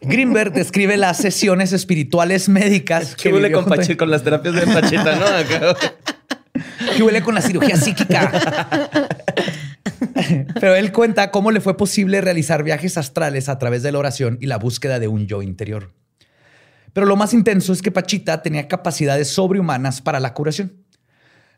Greenberg 0.04 0.54
describe 0.54 0.96
las 0.96 1.18
sesiones 1.18 1.74
espirituales 1.74 2.48
médicas 2.50 3.16
Que 3.16 3.34
huele 3.34 3.52
con, 3.52 3.64
junto 3.64 3.80
a- 3.82 3.84
Pachi- 3.84 3.98
con 3.98 4.10
las 4.12 4.24
terapias 4.24 4.54
de 4.56 4.62
Pachita, 4.68 5.16
¿no? 5.16 5.26
Que 6.96 7.04
huele 7.04 7.22
con 7.22 7.36
la 7.36 7.42
cirugía 7.42 7.76
psíquica. 7.78 8.32
Pero 10.60 10.76
él 10.76 10.92
cuenta 10.92 11.32
cómo 11.32 11.52
le 11.52 11.62
fue 11.62 11.78
posible 11.78 12.22
realizar 12.22 12.64
viajes 12.64 12.98
astrales 12.98 13.50
a 13.50 13.60
través 13.60 13.84
de 13.84 13.92
la 13.92 14.00
oración 14.00 14.38
y 14.42 14.46
la 14.48 14.58
búsqueda 14.58 15.00
de 15.00 15.08
un 15.08 15.28
yo 15.28 15.42
interior. 15.42 15.92
Pero 16.94 17.06
lo 17.06 17.16
más 17.16 17.34
intenso 17.34 17.74
es 17.74 17.82
que 17.82 17.92
Pachita 17.92 18.42
tenía 18.42 18.68
capacidades 18.68 19.28
sobrehumanas 19.30 20.02
para 20.02 20.20
la 20.20 20.34
curación. 20.34 20.74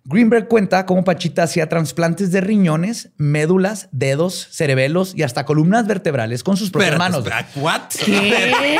Greenberg 0.06 0.48
cuenta 0.48 0.86
cómo 0.86 1.04
Pachita 1.04 1.44
hacía 1.44 1.70
trasplantes 1.70 2.32
de 2.32 2.42
riñones, 2.42 3.10
médulas, 3.18 3.90
dedos, 3.92 4.48
cerebelos 4.52 5.14
y 5.16 5.24
hasta 5.24 5.46
columnas 5.46 5.86
vertebrales 5.88 6.44
con 6.44 6.58
sus 6.58 6.72
propias 6.72 6.98
manos. 6.98 7.20
espera, 7.20 7.48
¿What? 7.56 7.82
¿Qué? 8.04 8.80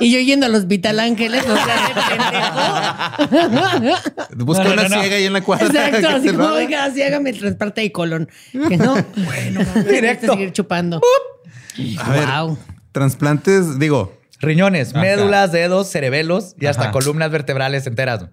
y 0.00 0.12
yo 0.12 0.20
yendo 0.20 0.46
al 0.46 0.54
Hospital 0.54 1.00
Ángeles, 1.00 1.44
o 1.44 1.56
sea, 1.56 1.88
de 1.88 3.28
pendejo. 3.88 4.44
Busca 4.44 4.64
No, 4.64 4.68
no, 4.68 4.74
una 4.74 4.82
no, 4.88 4.88
no. 4.96 5.00
ciega 5.02 5.16
ahí 5.16 5.24
en 5.24 5.32
la 5.32 5.40
cuadra. 5.40 5.66
Exacto, 5.66 6.08
así 6.08 6.28
como, 6.28 6.44
oiga, 6.48 6.84
así 6.84 7.02
hágame 7.02 7.30
el 7.30 7.38
trasplante 7.38 7.80
de 7.80 7.90
colon. 7.92 8.28
Que 8.52 8.76
no, 8.76 8.94
bueno, 9.16 9.60
Directo. 9.90 10.32
seguir 10.32 10.52
chupando. 10.52 11.00
A 11.98 12.10
ver, 12.10 12.26
Wow. 12.28 12.58
trasplantes, 12.92 13.78
digo, 13.78 14.12
Riñones, 14.40 14.90
Ajá. 14.90 15.00
médulas, 15.00 15.50
dedos, 15.52 15.88
cerebelos 15.90 16.54
y 16.60 16.66
hasta 16.66 16.82
Ajá. 16.84 16.90
columnas 16.92 17.30
vertebrales 17.30 17.86
enteras. 17.86 18.26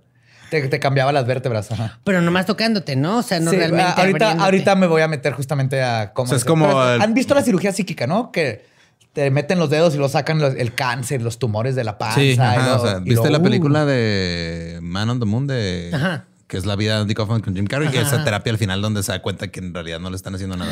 Te, 0.62 0.68
te 0.68 0.80
cambiaba 0.80 1.12
las 1.12 1.26
vértebras. 1.26 1.72
Ajá. 1.72 2.00
Pero 2.04 2.22
nomás 2.22 2.46
tocándote, 2.46 2.96
¿no? 2.96 3.18
O 3.18 3.24
sea, 3.24 3.40
no 3.40 3.50
Sí, 3.50 3.58
realmente. 3.58 3.94
ahorita, 4.00 4.32
ahorita 4.34 4.76
me 4.76 4.86
voy 4.86 5.02
a 5.02 5.08
meter 5.08 5.34
justamente 5.34 5.82
a 5.82 6.14
cómo. 6.14 6.26
O 6.26 6.28
sea, 6.28 6.38
es 6.38 6.46
como 6.46 6.68
Pero, 6.68 6.94
el- 6.96 7.02
Han 7.02 7.14
visto 7.16 7.34
la 7.34 7.42
cirugía 7.42 7.72
psíquica, 7.72 8.06
¿no? 8.06 8.32
Que 8.32 8.66
te 9.14 9.32
meten 9.32 9.58
los 9.58 9.70
dedos 9.72 9.96
y 9.96 9.98
lo 9.98 10.10
sacan 10.10 10.40
los- 10.40 10.54
el 10.56 10.74
cáncer, 10.76 11.22
los 11.24 11.40
tumores 11.40 11.76
de 11.76 11.84
la 11.84 11.98
panza. 11.98 12.20
sí, 12.20 12.34
y 12.38 12.40
ajá, 12.40 12.68
lo- 12.68 12.82
o 12.82 12.86
sea, 12.88 12.98
y 13.00 13.10
¿viste 13.10 13.26
lo- 13.26 13.32
la 13.32 13.40
uh. 13.40 13.44
película 13.44 13.86
de 13.86 14.80
Man 14.82 15.10
on 15.10 15.20
the 15.20 15.26
Moon 15.26 15.48
de 15.48 15.90
Ajá. 15.94 16.26
Que 16.54 16.60
es 16.60 16.68
la 16.68 16.76
vida 16.76 16.98
de 16.98 17.02
Andy 17.02 17.16
Kaufman 17.16 17.42
con 17.42 17.56
Jim 17.56 17.66
Carrey? 17.66 17.90
que 17.90 17.98
Ajá, 17.98 18.06
esa 18.08 18.16
ajá. 18.18 18.26
terapia 18.26 18.52
al 18.52 18.60
final 18.60 18.80
donde 18.80 19.02
se 19.02 19.12
da 19.12 19.24
cuenta 19.24 19.48
que 19.48 19.60
en 19.60 19.74
realidad 19.74 20.00
no 20.00 20.12
le 20.12 20.16
están 20.16 20.36
haciendo 20.36 20.56
nada. 20.56 20.72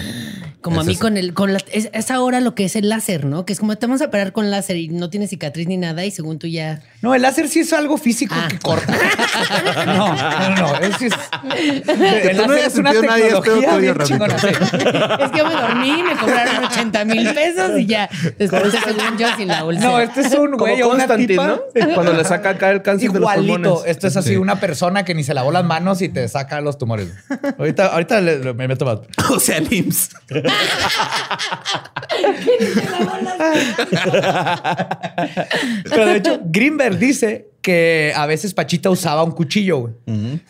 Como 0.62 0.80
a 0.80 0.84
mí 0.84 0.92
eso. 0.94 1.02
con 1.02 1.18
el, 1.18 1.34
con 1.34 1.54
la, 1.54 1.60
es, 1.72 1.90
es 1.92 2.12
ahora 2.12 2.40
lo 2.40 2.54
que 2.54 2.66
es 2.66 2.76
el 2.76 2.88
láser, 2.88 3.26
¿no? 3.26 3.46
Que 3.46 3.54
es 3.54 3.60
como 3.60 3.76
te 3.76 3.88
vamos 3.88 4.00
a 4.04 4.06
operar 4.06 4.32
con 4.32 4.52
láser 4.52 4.78
y 4.78 4.90
no 4.90 5.10
tienes 5.10 5.32
cicatriz 5.32 5.68
ni 5.68 5.78
nada 5.78 6.06
y 6.06 6.12
según 6.12 6.38
tú 6.38 6.46
ya. 6.46 6.84
No, 7.02 7.16
el 7.16 7.24
láser 7.24 7.48
sí 7.50 7.62
es 7.62 7.74
algo 7.74 7.98
físico 7.98 8.36
Ah. 8.38 8.48
que 8.48 8.60
corta. 8.60 8.96
no, 9.88 10.16
no, 10.16 10.56
no. 10.56 10.76
Es, 10.78 11.02
es, 11.02 11.14
el 12.30 12.38
no 12.38 12.54
es 12.54 12.76
una 12.78 12.92
sentido 12.92 13.12
nadie 13.12 13.28
es 13.28 13.34
pedo 13.34 13.42
tecnología 13.42 13.70
tuyo, 13.70 13.82
bien 13.82 13.96
Rafita. 13.96 14.28
chingona. 14.28 14.38
sí. 14.38 14.48
Es 15.24 15.32
que 15.32 15.38
yo 15.40 15.48
me 15.48 15.54
dormí, 15.54 16.04
me 16.04 16.16
cobraron 16.16 16.64
80 16.66 17.06
mil 17.06 17.34
pesos 17.34 17.80
y 17.80 17.86
ya. 17.88 18.08
Después 18.38 18.72
según 18.84 19.18
yo 19.18 19.28
sin 19.36 19.48
la 19.48 19.66
úlcera. 19.66 19.90
No, 19.90 20.00
este 20.00 20.22
es 20.22 20.34
un 20.36 20.52
güey 20.58 20.80
o 20.84 20.90
una 20.94 21.08
tipa. 21.18 21.48
¿no? 21.48 21.60
Cuando 21.96 22.14
le 22.14 22.24
saca 22.24 22.52
acá 22.52 22.70
el 22.70 22.84
cáncer 22.84 23.12
de 23.12 23.20
los 23.20 23.32
Igualito. 23.32 23.54
pulmones. 23.56 23.84
Esto 23.88 24.08
es 24.08 24.16
así, 24.18 24.30
Sí. 24.32 24.36
una 24.38 24.60
persona 24.60 25.04
que 25.04 25.16
ni 25.16 25.24
se 25.24 25.34
lavó 25.34 25.52
las 25.52 25.66
manos 25.72 26.02
y 26.02 26.10
te 26.10 26.28
saca 26.28 26.60
los 26.60 26.78
tumores. 26.78 27.08
Ahorita, 27.58 27.88
ahorita 27.88 28.20
le- 28.20 28.40
le- 28.40 28.54
me 28.54 28.68
meto 28.68 28.84
más. 28.86 29.00
o 29.32 29.40
sea, 29.40 29.58
el 29.58 29.72
IMSS. 29.72 30.10
Pero 35.84 36.06
de 36.06 36.16
hecho, 36.18 36.40
Greenberg 36.46 36.98
dice 36.98 37.51
que 37.62 38.12
a 38.16 38.26
veces 38.26 38.54
Pachita 38.54 38.90
usaba 38.90 39.24
un 39.24 39.32
cuchillo, 39.32 39.80
güey, 39.80 39.94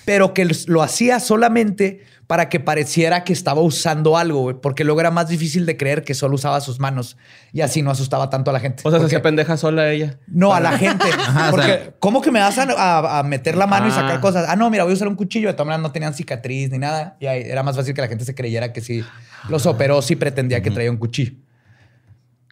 pero 0.05 0.33
que 0.33 0.47
lo 0.67 0.81
hacía 0.81 1.19
solamente 1.19 2.03
para 2.27 2.47
que 2.47 2.61
pareciera 2.61 3.25
que 3.25 3.33
estaba 3.33 3.59
usando 3.59 4.15
algo, 4.17 4.39
güey, 4.43 4.55
porque 4.61 4.85
luego 4.85 5.01
era 5.01 5.11
más 5.11 5.27
difícil 5.27 5.65
de 5.65 5.75
creer 5.75 6.03
que 6.05 6.13
solo 6.13 6.35
usaba 6.35 6.61
sus 6.61 6.79
manos 6.79 7.17
y 7.51 7.59
así 7.59 7.81
no 7.81 7.91
asustaba 7.91 8.29
tanto 8.29 8.49
a 8.51 8.53
la 8.53 8.61
gente. 8.61 8.81
O 8.85 8.89
sea, 8.89 9.01
se 9.01 9.07
hacía 9.07 9.21
pendeja 9.21 9.57
sola 9.57 9.91
ella. 9.91 10.17
No, 10.27 10.53
a 10.53 10.61
la 10.61 10.77
gente. 10.77 11.05
Ajá, 11.19 11.49
o 11.49 11.51
porque, 11.51 11.67
sea- 11.67 11.93
¿cómo 11.99 12.21
que 12.21 12.31
me 12.31 12.39
vas 12.39 12.57
a, 12.57 12.63
a- 12.71 13.19
a 13.19 13.23
meter 13.23 13.57
la 13.57 13.67
mano 13.67 13.89
y 13.89 13.91
sacar 13.91 14.15
Ah. 14.15 14.21
cosas? 14.21 14.45
Ah, 14.47 14.55
no, 14.55 14.69
mira, 14.69 14.85
voy 14.85 14.91
a 14.91 14.95
usar 14.95 15.09
un 15.09 15.15
cuchillo. 15.15 15.49
De 15.49 15.53
todas 15.55 15.65
maneras, 15.67 15.81
no 15.83 15.91
tenían 15.91 16.13
cicatriz 16.13 16.71
ni 16.71 16.77
nada. 16.77 17.17
Y 17.19 17.25
ahí 17.25 17.41
era 17.45 17.63
más 17.63 17.75
fácil 17.75 17.93
que 17.93 17.99
la 18.01 18.07
gente 18.07 18.23
se 18.23 18.33
creyera 18.33 18.71
que 18.71 18.79
sí 18.79 19.03
los 19.49 19.65
operó, 19.65 20.01
sí 20.01 20.15
pretendía 20.15 20.61
que 20.61 20.71
traía 20.71 20.89
un 20.89 20.97
cuchillo. 20.97 21.33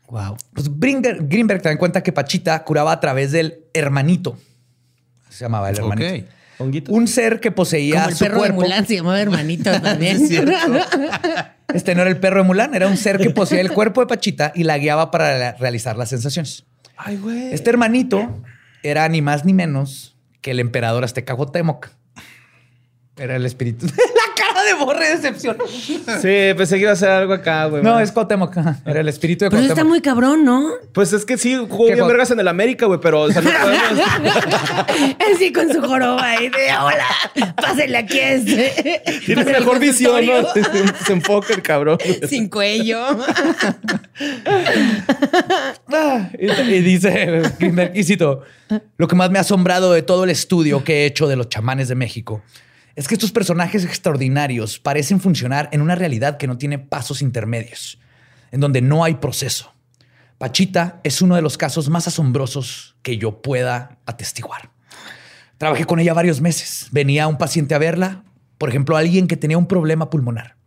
Wow. 0.10 0.36
Pues 0.54 0.70
Gringer- 0.72 1.20
Greenberg 1.28 1.62
también 1.62 1.78
cuenta 1.78 2.02
que 2.04 2.12
Pachita 2.12 2.62
curaba 2.66 2.92
a 2.92 3.00
través 3.00 3.32
del 3.32 3.60
hermanito. 3.74 4.38
Se 5.30 5.46
llamaba 5.46 5.70
el 5.70 5.78
hermanito. 5.78 6.26
Ok. 6.26 6.32
Honguito. 6.62 6.92
Un 6.92 7.08
ser 7.08 7.40
que 7.40 7.52
poseía 7.52 7.96
Como 7.96 8.10
el 8.10 8.16
su 8.16 8.26
perro 8.26 8.34
de 8.36 8.40
cuerpo. 8.40 8.62
Mulan 8.62 8.86
se 8.86 8.96
llamaba 8.98 9.22
hermanito 9.22 9.72
también. 9.82 10.22
Este 11.74 11.94
no 11.94 12.02
era 12.02 12.10
el 12.10 12.18
perro 12.18 12.42
de 12.42 12.48
Mulan, 12.48 12.74
era 12.74 12.88
un 12.88 12.98
ser 12.98 13.20
que 13.20 13.30
poseía 13.30 13.62
el 13.62 13.72
cuerpo 13.72 14.02
de 14.02 14.08
Pachita 14.08 14.52
y 14.56 14.64
la 14.64 14.78
guiaba 14.80 15.12
para 15.12 15.38
la- 15.38 15.52
realizar 15.54 15.96
las 15.98 16.10
sensaciones. 16.10 16.66
Ay, 16.98 17.18
güey. 17.18 17.54
Este 17.54 17.70
hermanito 17.70 18.42
era 18.82 19.08
ni 19.08 19.22
más 19.22 19.46
ni 19.46 19.54
menos 19.54 20.18
que 20.42 20.52
el 20.52 20.60
emperador 20.60 21.04
azteca 21.04 21.36
Cuauhtémoc. 21.36 21.90
Era 23.18 23.36
el 23.36 23.46
espíritu. 23.46 23.86
De 24.70 24.86
borre 24.86 25.06
de 25.06 25.16
decepción. 25.18 25.58
Sí, 25.68 26.54
pensé 26.58 26.76
que 26.76 26.82
iba 26.82 26.92
a 26.92 26.94
hacer 26.94 27.10
algo 27.10 27.34
acá, 27.34 27.66
güey. 27.66 27.84
No, 27.84 28.00
es 28.00 28.12
Cuauhtémoc. 28.12 28.56
Era 28.86 29.02
el 29.02 29.08
espíritu 29.08 29.46
de 29.46 29.52
Pero 29.52 29.64
está 29.64 29.84
muy 29.84 30.02
cabrón, 30.02 30.46
¿no? 30.46 30.70
Pues 30.94 31.14
es 31.14 31.26
que 31.26 31.38
sí, 31.38 31.56
jugó 31.56 31.88
¿Qué 31.88 31.96
bien 31.96 32.08
vergas 32.08 32.32
en 32.32 32.40
el 32.40 32.48
América, 32.48 32.86
güey, 32.86 33.00
pero 33.00 33.22
o 33.22 33.32
sea, 33.32 33.42
no 33.42 33.50
podemos. 33.50 34.06
Así 35.36 35.52
con 35.52 35.72
su 35.72 35.82
joroba 35.82 36.24
ahí 36.24 36.50
de 36.50 36.78
hola, 36.78 37.54
pásenle 37.56 37.98
aquí 37.98 38.20
a 38.20 38.34
este. 38.34 39.02
Tiene 39.26 39.44
Pásenle 39.44 39.58
al 39.58 39.64
mejor 39.64 39.80
visión, 39.80 40.26
¿no? 40.26 40.44
consultorio. 40.44 40.94
Se 41.06 41.14
enfoca 41.14 41.54
el 41.54 41.62
cabrón. 41.62 41.98
Sin 42.28 42.50
cuello. 42.50 43.00
Ah, 45.92 46.30
y, 46.38 46.46
y 46.46 46.82
dice 46.82 47.42
Greenberg, 47.58 47.96
y 47.96 48.04
cito, 48.04 48.44
lo 48.98 49.08
que 49.08 49.16
más 49.16 49.32
me 49.32 49.40
ha 49.40 49.42
asombrado 49.42 49.92
de 49.94 50.02
todo 50.02 50.24
el 50.26 50.30
estudio 50.30 50.84
que 50.84 51.04
he 51.04 51.06
hecho 51.06 51.28
de 51.28 51.36
los 51.36 51.50
chamanes 51.50 51.88
de 51.88 51.96
México 51.96 52.44
es 53.00 53.08
que 53.08 53.16
estos 53.16 53.32
personajes 53.32 53.86
extraordinarios 53.86 54.78
parecen 54.78 55.22
funcionar 55.22 55.70
en 55.72 55.80
una 55.80 55.96
realidad 55.96 56.36
que 56.36 56.48
no 56.48 56.58
tiene 56.58 56.80
pasos 56.80 57.22
intermedios, 57.22 57.98
en 58.52 58.60
donde 58.60 58.82
no 58.82 59.06
hay 59.06 59.16
proceso. 59.16 59.74
Pachita 60.38 61.00
es 61.06 61.22
uno 61.22 61.38
de 61.38 61.42
los 61.42 61.58
casos 61.58 61.88
más 61.88 62.10
asombrosos 62.10 62.98
que 63.02 63.18
yo 63.18 63.42
pueda 63.42 64.00
atestiguar. 64.06 64.72
Trabajé 65.58 65.86
con 65.86 66.02
ella 66.02 66.14
varios 66.14 66.42
meses. 66.42 66.88
Venía 66.92 67.30
un 67.30 67.38
paciente 67.38 67.74
a 67.74 67.78
verla, 67.78 68.26
por 68.58 68.68
ejemplo, 68.68 68.98
alguien 68.98 69.28
que 69.28 69.38
tenía 69.38 69.58
un 69.58 69.68
problema 69.68 70.10
pulmonar. 70.10 70.58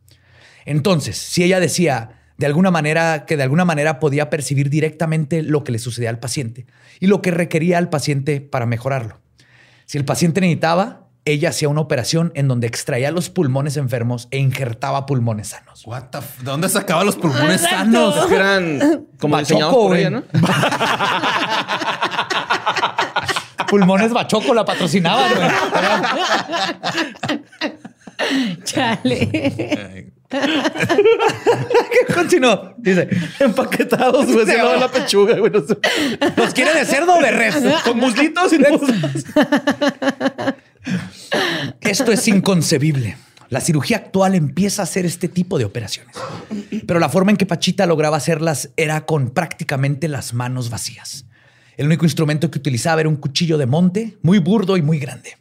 Entonces, 0.64 1.18
si 1.18 1.44
ella 1.44 1.60
decía 1.60 2.12
de 2.38 2.46
alguna 2.46 2.70
manera 2.70 3.26
que 3.26 3.36
de 3.36 3.42
alguna 3.42 3.66
manera 3.66 4.00
podía 4.00 4.30
percibir 4.30 4.70
directamente 4.70 5.42
lo 5.42 5.64
que 5.64 5.72
le 5.72 5.78
sucedía 5.78 6.08
al 6.08 6.18
paciente 6.18 6.64
y 6.98 7.08
lo 7.08 7.20
que 7.20 7.30
requería 7.30 7.76
al 7.76 7.90
paciente 7.90 8.40
para 8.40 8.64
mejorarlo. 8.64 9.20
Si 9.84 9.98
el 9.98 10.06
paciente 10.06 10.40
necesitaba, 10.40 11.01
ella 11.24 11.50
hacía 11.50 11.68
una 11.68 11.80
operación 11.80 12.32
en 12.34 12.48
donde 12.48 12.66
extraía 12.66 13.12
los 13.12 13.30
pulmones 13.30 13.76
enfermos 13.76 14.26
e 14.32 14.38
injertaba 14.38 15.06
pulmones 15.06 15.48
sanos. 15.48 15.86
What 15.86 16.04
the 16.10 16.18
f- 16.18 16.38
¿De 16.42 16.50
dónde 16.50 16.68
sacaba 16.68 17.04
los 17.04 17.14
pulmones 17.16 17.62
Exacto. 17.62 17.76
sanos? 17.84 18.16
Es 18.16 18.24
que 18.26 18.34
eran 18.34 18.78
como 19.20 19.36
Bachoco, 19.36 19.38
diseñados 19.38 19.74
por 19.74 19.86
güey. 19.88 20.00
ella, 20.00 20.10
¿no? 20.10 20.22
Pulmones 23.68 24.12
Bachoco 24.12 24.52
la 24.52 24.64
patrocinaban. 24.64 25.30
güey. 25.34 25.48
Chale. 28.64 30.12
Continuó. 32.14 32.74
Dice, 32.78 33.08
Empaquetados, 33.38 34.26
güey. 34.32 34.46
Se 34.46 34.56
la 34.58 34.88
pechuga, 34.90 35.36
güey. 35.38 35.52
¿los 35.52 36.54
quiere 36.54 36.74
de 36.74 36.84
cerdo 36.84 37.14
o 37.14 37.20
de 37.20 37.30
res? 37.30 37.56
Con 37.84 37.98
muslitos 37.98 38.52
y 38.52 38.58
muslos. 38.70 39.24
Esto 41.92 42.10
es 42.10 42.26
inconcebible. 42.26 43.18
La 43.50 43.60
cirugía 43.60 43.98
actual 43.98 44.34
empieza 44.34 44.80
a 44.80 44.84
hacer 44.84 45.04
este 45.04 45.28
tipo 45.28 45.58
de 45.58 45.66
operaciones. 45.66 46.16
Pero 46.86 46.98
la 46.98 47.10
forma 47.10 47.32
en 47.32 47.36
que 47.36 47.44
Pachita 47.44 47.84
lograba 47.84 48.16
hacerlas 48.16 48.70
era 48.78 49.04
con 49.04 49.28
prácticamente 49.28 50.08
las 50.08 50.32
manos 50.32 50.70
vacías. 50.70 51.26
El 51.76 51.84
único 51.84 52.06
instrumento 52.06 52.50
que 52.50 52.58
utilizaba 52.58 53.02
era 53.02 53.10
un 53.10 53.16
cuchillo 53.16 53.58
de 53.58 53.66
monte, 53.66 54.16
muy 54.22 54.38
burdo 54.38 54.78
y 54.78 54.82
muy 54.82 54.98
grande. 54.98 55.36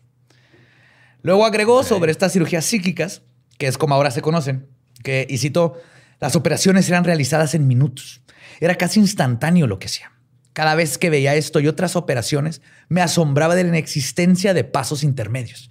Luego 1.22 1.46
agregó 1.46 1.84
sobre 1.84 2.12
estas 2.12 2.34
cirugías 2.34 2.66
psíquicas, 2.66 3.22
que 3.58 3.68
es 3.68 3.78
como 3.78 3.96
ahora 3.96 4.12
se 4.12 4.22
conocen, 4.22 4.68
que, 5.06 5.26
y 5.30 5.38
cito, 5.38 5.80
las 6.20 6.36
operaciones 6.36 6.90
eran 6.90 7.06
realizadas 7.06 7.56
en 7.56 7.66
minutos. 7.66 8.24
Era 8.60 8.76
casi 8.76 9.00
instantáneo 9.00 9.68
lo 9.68 9.80
que 9.80 9.88
hacía. 9.88 10.12
Cada 10.52 10.76
vez 10.76 10.98
que 10.98 11.10
veía 11.10 11.34
esto 11.34 11.62
y 11.62 11.70
otras 11.70 11.96
operaciones, 11.96 12.62
me 12.90 13.00
asombraba 13.00 13.56
de 13.56 13.64
la 13.64 13.70
inexistencia 13.70 14.54
de 14.54 14.66
pasos 14.66 15.06
intermedios. 15.06 15.70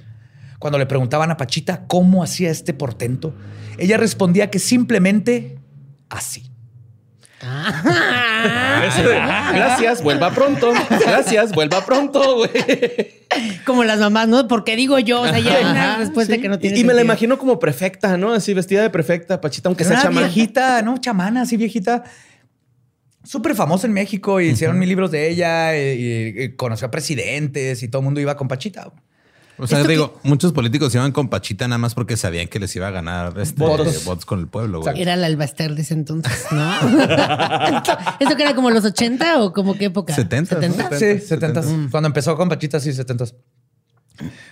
Cuando 0.60 0.78
le 0.78 0.86
preguntaban 0.86 1.30
a 1.32 1.36
Pachita 1.36 1.86
cómo 1.88 2.22
hacía 2.22 2.50
este 2.50 2.72
portento, 2.74 3.34
ella 3.78 3.96
respondía 3.96 4.48
que 4.50 4.60
simplemente 4.60 5.58
así. 6.08 6.46
De, 9.02 9.14
Gracias, 9.14 10.02
vuelva 10.02 10.30
pronto. 10.34 10.72
Gracias, 11.06 11.52
vuelva 11.52 11.84
pronto, 11.84 12.36
güey. 12.36 12.50
Como 13.64 13.84
las 13.84 13.98
mamás, 13.98 14.28
¿no? 14.28 14.46
Porque 14.48 14.76
digo 14.76 14.98
yo, 14.98 15.22
o 15.22 15.26
sea, 15.28 15.38
ya 15.38 15.56
hay 15.56 15.64
una 15.64 15.96
respuesta 15.98 16.34
Sí. 16.34 16.40
que 16.42 16.48
no 16.48 16.58
tiene 16.58 16.76
Y, 16.76 16.80
y 16.80 16.84
me 16.84 16.92
la 16.94 17.00
imagino 17.02 17.38
como 17.38 17.58
prefecta, 17.58 18.16
¿no? 18.16 18.32
Así 18.32 18.52
vestida 18.54 18.82
de 18.82 18.90
prefecta, 18.90 19.40
Pachita, 19.40 19.68
aunque 19.68 19.84
Era 19.84 19.94
sea 19.94 20.02
chamana. 20.02 20.26
viejita, 20.26 20.82
¿no? 20.82 20.98
Chamana, 20.98 21.42
así 21.42 21.56
viejita. 21.56 22.04
Súper 23.24 23.54
famosa 23.54 23.86
en 23.86 23.92
México 23.92 24.40
y 24.40 24.48
hicieron 24.48 24.78
mil 24.78 24.88
libros 24.88 25.10
de 25.10 25.28
ella 25.30 25.76
y, 25.76 25.80
y- 25.80 26.42
y 26.44 26.56
conoció 26.56 26.86
a 26.88 26.90
presidentes 26.90 27.82
y 27.82 27.88
todo 27.88 28.00
el 28.00 28.04
mundo 28.04 28.20
iba 28.20 28.36
con 28.36 28.48
Pachita. 28.48 28.90
O 29.60 29.66
sea, 29.66 29.84
digo, 29.84 30.18
muchos 30.22 30.52
políticos 30.52 30.94
iban 30.94 31.12
con 31.12 31.28
Pachita 31.28 31.68
nada 31.68 31.78
más 31.78 31.94
porque 31.94 32.16
sabían 32.16 32.48
que 32.48 32.58
les 32.58 32.74
iba 32.76 32.88
a 32.88 32.90
ganar 32.90 33.38
este, 33.38 33.62
Votos. 33.62 34.04
votos. 34.04 34.24
con 34.24 34.40
el 34.40 34.48
pueblo, 34.48 34.80
güey. 34.80 35.00
Era 35.00 35.14
el 35.14 35.24
albaster 35.24 35.74
de 35.74 35.82
ese 35.82 35.94
entonces, 35.94 36.46
¿no? 36.50 36.72
¿Esto, 37.76 37.98
esto 38.18 38.36
que 38.36 38.42
era 38.42 38.54
como 38.54 38.70
los 38.70 38.84
80 38.84 39.42
o 39.42 39.52
como 39.52 39.74
qué 39.76 39.86
época? 39.86 40.14
70, 40.14 40.54
¿no? 40.56 40.60
70. 40.62 40.98
Sí, 40.98 41.18
70. 41.18 41.62
Mm. 41.62 41.90
Cuando 41.90 42.06
empezó 42.08 42.36
con 42.36 42.48
Pachita, 42.48 42.80
sí, 42.80 42.92
70. 42.92 43.26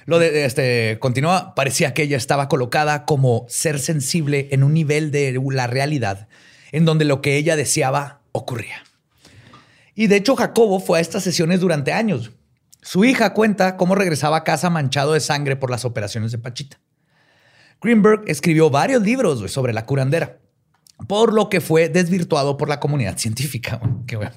Lo 0.07 0.18
de 0.18 0.44
este 0.44 0.99
continúa, 1.01 1.55
parecía 1.55 1.92
que 1.94 2.03
ella 2.03 2.16
estaba 2.16 2.49
colocada 2.49 3.05
como 3.05 3.47
ser 3.49 3.79
sensible 3.79 4.49
en 4.53 4.62
un 4.62 4.73
nivel 4.73 5.11
de 5.11 5.40
la 5.51 5.66
realidad 5.66 6.29
en 6.73 6.85
donde 6.85 7.05
lo 7.05 7.21
que 7.23 7.37
ella 7.37 7.57
deseaba 7.57 8.21
ocurría. 8.33 8.85
Y 9.94 10.07
de 10.07 10.16
hecho, 10.16 10.37
Jacobo 10.37 10.81
fue 10.81 10.99
a 10.99 11.01
estas 11.03 11.25
sesiones 11.25 11.61
durante 11.61 11.92
años. 11.92 12.31
Su 12.83 13.05
hija 13.05 13.35
cuenta 13.35 13.77
cómo 13.77 13.95
regresaba 13.95 14.38
a 14.38 14.45
casa 14.45 14.71
manchado 14.71 15.12
de 15.12 15.21
sangre 15.21 15.57
por 15.57 15.71
las 15.71 15.85
operaciones 15.85 16.33
de 16.33 16.38
Pachita. 16.38 16.79
Greenberg 17.81 18.23
escribió 18.27 18.71
varios 18.71 19.03
libros 19.03 19.51
sobre 19.53 19.73
la 19.73 19.85
curandera, 19.87 20.38
por 21.07 21.33
lo 21.33 21.49
que 21.49 21.61
fue 21.61 21.88
desvirtuado 21.88 22.57
por 22.57 22.69
la 22.69 22.81
comunidad 22.81 23.17
científica. 23.19 23.77
güey. 23.77 23.93
Qué 24.07 24.17
bueno. 24.17 24.33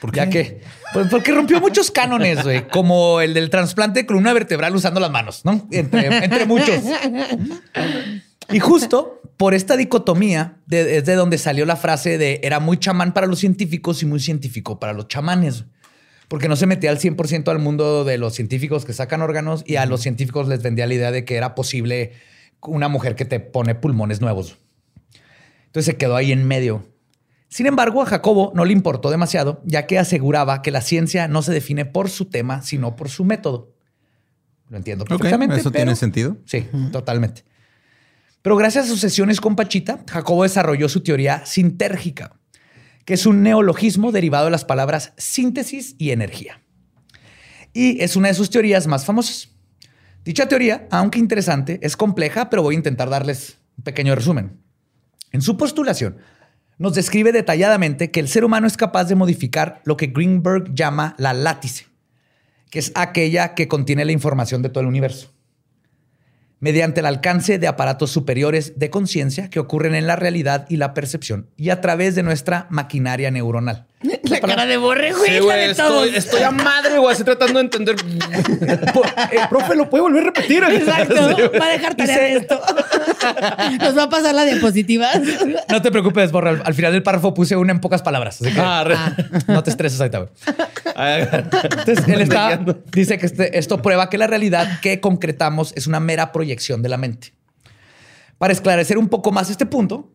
¿Por 0.00 0.14
Ya 0.14 0.28
qué? 0.28 0.30
que, 0.30 0.60
pues 0.92 1.08
porque 1.10 1.32
rompió 1.32 1.58
muchos 1.58 1.90
cánones, 1.90 2.42
güey, 2.44 2.68
como 2.68 3.22
el 3.22 3.32
del 3.32 3.48
trasplante 3.48 4.00
de 4.00 4.06
columna 4.06 4.34
vertebral 4.34 4.74
usando 4.76 5.00
las 5.00 5.10
manos, 5.10 5.42
¿no? 5.46 5.66
Entre, 5.70 6.06
entre 6.22 6.44
muchos. 6.44 6.82
Y 8.52 8.58
justo 8.60 9.22
por 9.38 9.54
esta 9.54 9.74
dicotomía 9.76 10.58
de- 10.66 10.98
es 10.98 11.04
de 11.06 11.14
donde 11.14 11.38
salió 11.38 11.64
la 11.64 11.76
frase 11.76 12.18
de 12.18 12.40
era 12.42 12.60
muy 12.60 12.76
chamán 12.78 13.12
para 13.14 13.26
los 13.26 13.38
científicos 13.38 14.02
y 14.02 14.06
muy 14.06 14.20
científico 14.20 14.78
para 14.78 14.92
los 14.92 15.08
chamanes. 15.08 15.64
Porque 16.28 16.48
no 16.48 16.56
se 16.56 16.66
metía 16.66 16.90
al 16.90 16.98
100% 16.98 17.48
al 17.48 17.58
mundo 17.58 18.04
de 18.04 18.18
los 18.18 18.34
científicos 18.34 18.84
que 18.84 18.92
sacan 18.92 19.22
órganos 19.22 19.62
y 19.66 19.76
a 19.76 19.86
los 19.86 20.00
científicos 20.02 20.48
les 20.48 20.62
vendía 20.62 20.86
la 20.86 20.94
idea 20.94 21.10
de 21.12 21.24
que 21.24 21.36
era 21.36 21.54
posible 21.54 22.12
una 22.62 22.88
mujer 22.88 23.14
que 23.14 23.24
te 23.24 23.38
pone 23.38 23.74
pulmones 23.74 24.20
nuevos. 24.20 24.58
Entonces 25.66 25.92
se 25.92 25.96
quedó 25.96 26.16
ahí 26.16 26.32
en 26.32 26.46
medio. 26.46 26.88
Sin 27.48 27.66
embargo, 27.66 28.02
a 28.02 28.06
Jacobo 28.06 28.50
no 28.56 28.64
le 28.64 28.72
importó 28.72 29.10
demasiado, 29.10 29.62
ya 29.64 29.86
que 29.86 29.98
aseguraba 29.98 30.62
que 30.62 30.72
la 30.72 30.80
ciencia 30.80 31.28
no 31.28 31.42
se 31.42 31.52
define 31.52 31.84
por 31.84 32.10
su 32.10 32.24
tema, 32.24 32.62
sino 32.62 32.96
por 32.96 33.08
su 33.08 33.24
método. 33.24 33.72
Lo 34.68 34.78
entiendo 34.78 35.04
perfectamente. 35.04 35.56
¿Eso 35.56 35.70
pero- 35.70 35.84
tiene 35.84 35.96
sentido? 35.96 36.38
Sí, 36.44 36.66
totalmente. 36.90 37.44
Pero 38.42 38.56
gracias 38.56 38.86
a 38.86 38.88
sus 38.88 39.00
sesiones 39.00 39.40
con 39.40 39.54
Pachita, 39.56 40.04
Jacobo 40.08 40.42
desarrolló 40.42 40.88
su 40.88 41.02
teoría 41.02 41.44
sintérgica, 41.46 42.36
que 43.06 43.14
es 43.14 43.24
un 43.24 43.42
neologismo 43.42 44.12
derivado 44.12 44.46
de 44.46 44.50
las 44.50 44.66
palabras 44.66 45.14
síntesis 45.16 45.94
y 45.96 46.10
energía. 46.10 46.60
Y 47.72 48.02
es 48.02 48.16
una 48.16 48.28
de 48.28 48.34
sus 48.34 48.50
teorías 48.50 48.86
más 48.86 49.04
famosas. 49.06 49.48
Dicha 50.24 50.48
teoría, 50.48 50.88
aunque 50.90 51.20
interesante, 51.20 51.78
es 51.82 51.96
compleja, 51.96 52.50
pero 52.50 52.62
voy 52.62 52.74
a 52.74 52.78
intentar 52.78 53.08
darles 53.08 53.58
un 53.78 53.84
pequeño 53.84 54.14
resumen. 54.14 54.60
En 55.30 55.40
su 55.40 55.56
postulación, 55.56 56.18
nos 56.78 56.94
describe 56.94 57.30
detalladamente 57.30 58.10
que 58.10 58.20
el 58.20 58.28
ser 58.28 58.44
humano 58.44 58.66
es 58.66 58.76
capaz 58.76 59.04
de 59.04 59.14
modificar 59.14 59.80
lo 59.84 59.96
que 59.96 60.08
Greenberg 60.08 60.74
llama 60.74 61.14
la 61.16 61.32
látice, 61.32 61.86
que 62.70 62.80
es 62.80 62.90
aquella 62.96 63.54
que 63.54 63.68
contiene 63.68 64.04
la 64.04 64.12
información 64.12 64.62
de 64.62 64.68
todo 64.68 64.80
el 64.80 64.88
universo 64.88 65.35
mediante 66.60 67.00
el 67.00 67.06
alcance 67.06 67.58
de 67.58 67.66
aparatos 67.66 68.10
superiores 68.10 68.78
de 68.78 68.90
conciencia 68.90 69.50
que 69.50 69.60
ocurren 69.60 69.94
en 69.94 70.06
la 70.06 70.16
realidad 70.16 70.66
y 70.68 70.76
la 70.76 70.94
percepción 70.94 71.50
y 71.56 71.70
a 71.70 71.80
través 71.80 72.14
de 72.14 72.22
nuestra 72.22 72.66
maquinaria 72.70 73.30
neuronal. 73.30 73.86
La 74.24 74.40
cara 74.40 74.66
de 74.66 74.76
borre, 74.76 75.12
güey. 75.12 75.30
Sí, 75.32 75.38
güey, 75.40 75.70
estoy, 75.70 76.14
estoy 76.16 76.42
a 76.42 76.50
madre, 76.50 76.98
güey, 76.98 77.12
estoy 77.12 77.24
tratando 77.24 77.58
de 77.58 77.64
entender. 77.64 77.96
Eh, 79.32 79.40
profe, 79.48 79.74
¿lo 79.76 79.88
puede 79.90 80.02
volver 80.02 80.22
a 80.22 80.26
repetir? 80.26 80.64
Exacto. 80.70 81.14
Va 81.60 81.66
a 81.66 81.68
dejar 81.70 81.94
tarea 81.94 82.18
de 82.18 82.32
esto. 82.36 82.60
Nos 83.80 83.96
va 83.96 84.02
a 84.04 84.08
pasar 84.08 84.34
la 84.34 84.44
diapositiva. 84.44 85.08
No 85.68 85.82
te 85.82 85.90
preocupes, 85.90 86.30
Borra. 86.32 86.50
Al, 86.50 86.62
al 86.64 86.74
final 86.74 86.92
del 86.92 87.02
párrafo 87.02 87.34
puse 87.34 87.56
una 87.56 87.72
en 87.72 87.80
pocas 87.80 88.00
palabras. 88.02 88.40
Así 88.40 88.52
que 88.52 88.60
Ah, 88.60 88.84
re- 88.84 88.96
no 89.48 89.62
te 89.62 89.70
estreses 89.70 90.00
ahorita, 90.00 90.18
güey. 90.18 90.30
Entonces, 90.96 92.08
él 92.08 92.20
está, 92.20 92.58
dice 92.92 93.18
que 93.18 93.26
este- 93.26 93.58
esto 93.58 93.82
prueba 93.82 94.08
que 94.08 94.18
la 94.18 94.26
realidad 94.26 94.80
que 94.80 95.00
concretamos 95.00 95.72
es 95.76 95.86
una 95.86 96.00
mera 96.00 96.32
proyección 96.32 96.82
de 96.82 96.88
la 96.88 96.96
mente. 96.96 97.32
Para 98.38 98.52
esclarecer 98.52 98.98
un 98.98 99.08
poco 99.08 99.32
más 99.32 99.50
este 99.50 99.66
punto, 99.66 100.10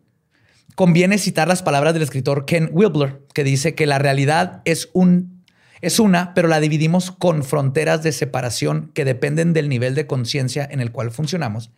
conviene 0.74 1.18
citar 1.18 1.48
las 1.48 1.62
palabras 1.62 1.94
del 1.94 2.02
escritor 2.02 2.44
Ken 2.44 2.70
Wilber, 2.72 3.22
que 3.34 3.44
dice 3.44 3.74
que 3.74 3.86
la 3.86 3.98
realidad 3.98 4.62
es, 4.64 4.90
un, 4.92 5.44
es 5.80 5.98
una, 5.98 6.34
pero 6.34 6.48
la 6.48 6.60
dividimos 6.60 7.10
con 7.10 7.44
fronteras 7.44 8.02
de 8.02 8.12
separación 8.12 8.90
que 8.94 9.04
dependen 9.04 9.52
del 9.52 9.68
nivel 9.68 9.94
de 9.94 10.06
conciencia 10.06 10.66
en 10.70 10.80
el 10.80 10.92
cual 10.92 11.10
funcionamos 11.10 11.70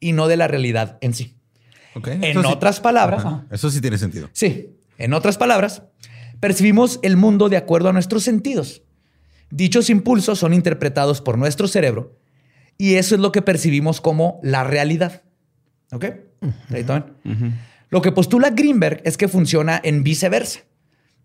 y 0.00 0.12
no 0.12 0.28
de 0.28 0.36
la 0.36 0.48
realidad 0.48 0.98
en 1.00 1.14
sí. 1.14 1.36
Ok, 1.94 2.08
En 2.08 2.24
eso 2.24 2.42
sí. 2.42 2.48
otras 2.48 2.80
palabras, 2.80 3.24
Ajá, 3.24 3.46
Eso 3.50 3.70
sí 3.70 3.80
tiene 3.80 3.98
sentido. 3.98 4.28
Sí, 4.32 4.70
en 4.98 5.12
otras 5.12 5.36
palabras, 5.36 5.82
percibimos 6.40 6.98
el 7.02 7.16
mundo 7.16 7.48
de 7.48 7.56
acuerdo 7.56 7.88
a 7.88 7.92
nuestros 7.92 8.22
sentidos. 8.22 8.82
Dichos 9.50 9.90
impulsos 9.90 10.38
son 10.38 10.54
interpretados 10.54 11.20
por 11.20 11.36
nuestro 11.36 11.68
cerebro 11.68 12.18
y 12.78 12.94
eso 12.94 13.14
es 13.14 13.20
lo 13.20 13.32
que 13.32 13.42
percibimos 13.42 14.00
como 14.00 14.40
la 14.42 14.64
realidad. 14.64 15.22
¿Ok? 15.92 16.06
Ahí 16.70 16.84
toman. 16.84 17.14
Lo 17.92 18.00
que 18.00 18.10
postula 18.10 18.48
Greenberg 18.50 19.02
es 19.04 19.18
que 19.18 19.28
funciona 19.28 19.78
en 19.84 20.02
viceversa 20.02 20.60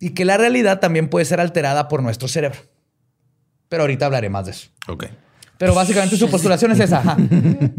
y 0.01 0.09
que 0.09 0.25
la 0.25 0.35
realidad 0.35 0.81
también 0.81 1.07
puede 1.07 1.23
ser 1.23 1.39
alterada 1.39 1.87
por 1.87 2.03
nuestro 2.03 2.27
cerebro. 2.27 2.59
Pero 3.69 3.83
ahorita 3.83 4.07
hablaré 4.07 4.29
más 4.29 4.47
de 4.47 4.51
eso. 4.51 4.67
Ok. 4.89 5.05
Pero 5.57 5.73
básicamente 5.73 6.17
su 6.17 6.29
postulación 6.29 6.73
es 6.73 6.81
esa. 6.81 6.97
ajá. 6.99 7.15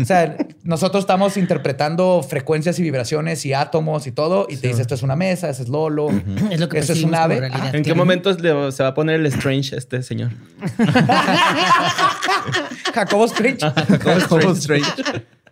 O 0.01 0.05
sea, 0.07 0.39
nosotros 0.63 1.03
estamos 1.03 1.37
interpretando 1.37 2.23
frecuencias 2.27 2.79
y 2.79 2.83
vibraciones 2.83 3.45
y 3.45 3.53
átomos 3.53 4.07
y 4.07 4.13
todo, 4.13 4.47
y 4.49 4.57
te 4.57 4.69
dice 4.69 4.81
esto 4.81 4.95
es 4.95 5.03
una 5.03 5.17
mesa, 5.17 5.51
ese 5.51 5.65
es 5.65 5.69
Lolo, 5.69 6.09
Es 6.51 6.59
lo 6.59 6.71
que 6.71 6.79
eso 6.79 6.95
es 6.95 7.05
un 7.05 7.15
ave. 7.15 7.41
realidad. 7.41 7.61
Ajá. 7.69 7.77
¿En 7.77 7.85
qué 7.85 7.93
momento 7.93 8.33
se 8.73 8.83
va 8.83 8.89
a 8.89 8.95
poner 8.95 9.17
el 9.21 9.27
Strange 9.27 9.77
este 9.77 10.03
señor? 10.03 10.31
Jacobo 12.95 13.27
Strange. 13.27 13.59
Jacobo 14.01 14.53
Strange. 14.53 14.91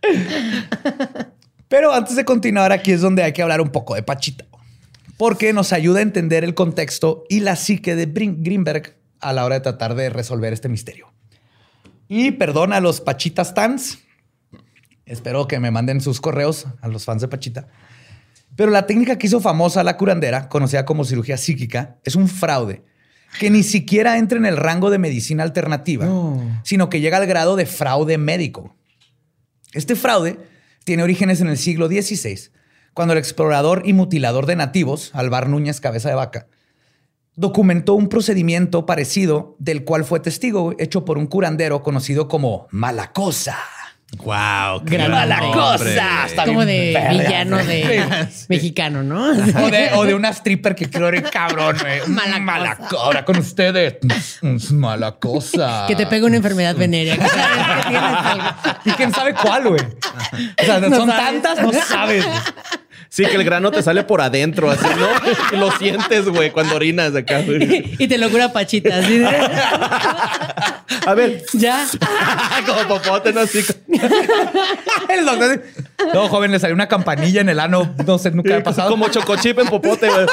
Pero 1.68 1.92
antes 1.92 2.16
de 2.16 2.24
continuar, 2.24 2.72
aquí 2.72 2.92
es 2.92 3.00
donde 3.00 3.22
hay 3.22 3.32
que 3.32 3.42
hablar 3.42 3.60
un 3.60 3.70
poco 3.70 3.94
de 3.94 4.02
Pachita, 4.02 4.44
porque 5.16 5.52
nos 5.52 5.72
ayuda 5.72 5.98
a 5.98 6.02
entender 6.02 6.44
el 6.44 6.54
contexto 6.54 7.24
y 7.28 7.40
la 7.40 7.56
psique 7.56 7.96
de 7.96 8.06
Greenberg 8.06 8.96
a 9.20 9.32
la 9.32 9.44
hora 9.44 9.56
de 9.56 9.60
tratar 9.62 9.94
de 9.94 10.10
resolver 10.10 10.52
este 10.52 10.68
misterio. 10.68 11.12
Y 12.08 12.32
perdón 12.32 12.72
a 12.72 12.80
los 12.80 13.00
Pachitas 13.00 13.54
Tans. 13.54 13.98
Espero 15.04 15.46
que 15.48 15.58
me 15.58 15.70
manden 15.70 16.00
sus 16.00 16.20
correos 16.20 16.66
a 16.80 16.88
los 16.88 17.04
fans 17.04 17.22
de 17.22 17.28
Pachita. 17.28 17.68
Pero 18.56 18.70
la 18.70 18.86
técnica 18.86 19.18
que 19.18 19.26
hizo 19.26 19.40
famosa 19.40 19.84
la 19.84 19.96
curandera, 19.96 20.48
conocida 20.48 20.84
como 20.84 21.04
cirugía 21.04 21.36
psíquica, 21.36 21.98
es 22.04 22.16
un 22.16 22.28
fraude 22.28 22.84
que 23.38 23.50
ni 23.50 23.62
siquiera 23.62 24.18
entra 24.18 24.38
en 24.38 24.46
el 24.46 24.56
rango 24.56 24.88
de 24.88 24.98
medicina 24.98 25.42
alternativa, 25.42 26.08
sino 26.62 26.88
que 26.88 27.00
llega 27.00 27.18
al 27.18 27.26
grado 27.26 27.56
de 27.56 27.66
fraude 27.66 28.18
médico. 28.18 28.74
Este 29.72 29.94
fraude 29.94 30.38
tiene 30.86 31.02
orígenes 31.02 31.40
en 31.40 31.48
el 31.48 31.58
siglo 31.58 31.88
XVI, 31.88 32.52
cuando 32.94 33.12
el 33.12 33.18
explorador 33.18 33.82
y 33.84 33.92
mutilador 33.92 34.46
de 34.46 34.54
nativos, 34.54 35.10
Alvar 35.14 35.48
Núñez 35.48 35.80
Cabeza 35.80 36.08
de 36.08 36.14
Vaca, 36.14 36.46
documentó 37.34 37.94
un 37.94 38.08
procedimiento 38.08 38.86
parecido 38.86 39.56
del 39.58 39.82
cual 39.82 40.04
fue 40.04 40.20
testigo 40.20 40.74
hecho 40.78 41.04
por 41.04 41.18
un 41.18 41.26
curandero 41.26 41.82
conocido 41.82 42.28
como 42.28 42.68
Malacosa. 42.70 43.56
Wow. 44.18 44.84
qué 44.84 44.96
Gran 44.96 45.10
mala 45.10 45.40
cosa, 45.52 46.26
está 46.26 46.44
Como 46.46 46.64
de 46.64 46.96
villano 47.10 47.58
de 47.58 48.28
mexicano, 48.48 49.02
¿no? 49.02 49.30
O 49.30 49.70
de, 49.70 49.90
o 49.94 50.04
de 50.04 50.14
una 50.14 50.30
stripper 50.30 50.74
que 50.74 50.88
quiero 50.88 51.08
ir 51.14 51.22
cabrón. 51.24 51.76
güey. 51.80 52.00
Mala 52.08 52.38
Mala 52.38 52.76
cosa. 52.76 52.88
co- 52.88 52.98
Ahora 52.98 53.24
con 53.24 53.36
ustedes. 53.36 53.96
Mala 54.72 55.12
cosa. 55.16 55.84
Que 55.88 55.96
te 55.96 56.06
pega 56.06 56.24
una 56.26 56.36
enfermedad 56.36 56.76
venérea. 56.76 57.16
que 57.18 57.28
sabes 57.28 57.84
que 57.84 57.90
tienes 57.90 58.02
algo. 58.24 58.44
Y 58.84 58.90
quién 58.92 59.12
sabe 59.12 59.34
cuál, 59.34 59.68
güey. 59.68 59.82
O 59.82 60.64
sea, 60.64 60.78
No 60.80 60.96
son 60.96 61.08
sabes. 61.10 61.24
tantas, 61.42 61.62
no 61.62 61.72
sabes. 61.72 62.24
Sí, 63.16 63.24
que 63.24 63.36
el 63.36 63.44
grano 63.44 63.70
te 63.70 63.82
sale 63.82 64.04
por 64.04 64.20
adentro, 64.20 64.70
así, 64.70 64.84
¿no? 64.98 65.08
Y 65.52 65.56
lo 65.60 65.70
sientes, 65.78 66.26
güey, 66.28 66.50
cuando 66.50 66.76
orinas 66.76 67.14
acá. 67.14 67.40
güey. 67.40 67.94
Y 67.98 68.06
te 68.08 68.18
lo 68.18 68.28
cura 68.28 68.52
Pachita. 68.52 68.98
así 68.98 69.16
de- 69.18 69.26
A 71.06 71.14
ver, 71.14 71.42
Ya. 71.54 71.86
como 72.66 72.98
popote, 72.98 73.32
¿no? 73.32 73.40
Así. 73.40 73.64
El 75.08 75.24
doctor. 75.24 75.62
No, 76.12 76.28
joven, 76.28 76.50
le 76.52 76.58
salió 76.58 76.74
una 76.74 76.88
campanilla 76.88 77.40
en 77.40 77.48
el 77.48 77.58
ano. 77.58 77.94
No 78.06 78.18
sé, 78.18 78.32
nunca 78.32 78.54
ha 78.58 78.62
pasado. 78.62 78.90
Como 78.90 79.08
chocochip 79.08 79.60
en 79.60 79.68
popote, 79.68 80.10
güey. 80.10 80.26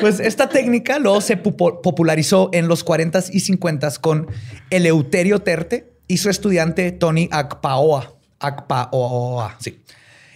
Pues 0.00 0.20
esta 0.20 0.48
técnica 0.48 0.98
luego 0.98 1.20
se 1.20 1.36
popularizó 1.36 2.50
en 2.52 2.66
los 2.68 2.84
40s 2.84 3.30
y 3.32 3.40
50s 3.40 3.98
con 4.00 4.26
Eleuterio 4.70 5.40
Terte 5.40 5.92
y 6.08 6.18
su 6.18 6.30
estudiante 6.30 6.90
Tony 6.92 7.28
Akpaoa. 7.30 8.14
Akpaoa, 8.42 9.56
sí. 9.60 9.80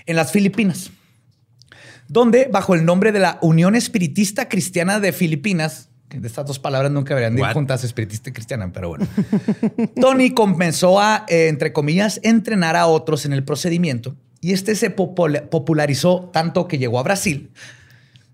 En 0.07 0.17
las 0.17 0.33
Filipinas. 0.33 0.91
Donde, 2.09 2.49
bajo 2.51 2.75
el 2.75 2.85
nombre 2.85 3.11
de 3.13 3.19
la 3.19 3.39
Unión 3.43 3.75
Espiritista 3.75 4.49
Cristiana 4.49 5.01
de 5.01 5.13
Filipinas, 5.13 5.89
que 6.09 6.21
de 6.21 6.29
estas 6.29 6.47
dos 6.47 6.61
palabras 6.61 6.93
nunca 6.93 7.15
deberían 7.17 7.35
de 7.35 7.43
ir 7.43 7.49
juntas, 7.53 7.83
espiritista 7.83 8.31
y 8.31 8.33
cristiana, 8.33 8.71
pero 8.73 8.91
bueno. 8.91 9.09
Tony 10.01 10.31
comenzó 10.31 11.01
a, 11.01 11.25
eh, 11.29 11.49
entre 11.49 11.73
comillas, 11.73 12.21
entrenar 12.23 12.77
a 12.77 12.87
otros 12.87 13.25
en 13.27 13.33
el 13.33 13.43
procedimiento 13.43 14.15
y 14.41 14.53
este 14.53 14.77
se 14.77 14.95
popula- 14.95 15.49
popularizó 15.49 16.31
tanto 16.33 16.69
que 16.69 16.79
llegó 16.79 17.01
a 17.01 17.03
Brasil. 17.03 17.51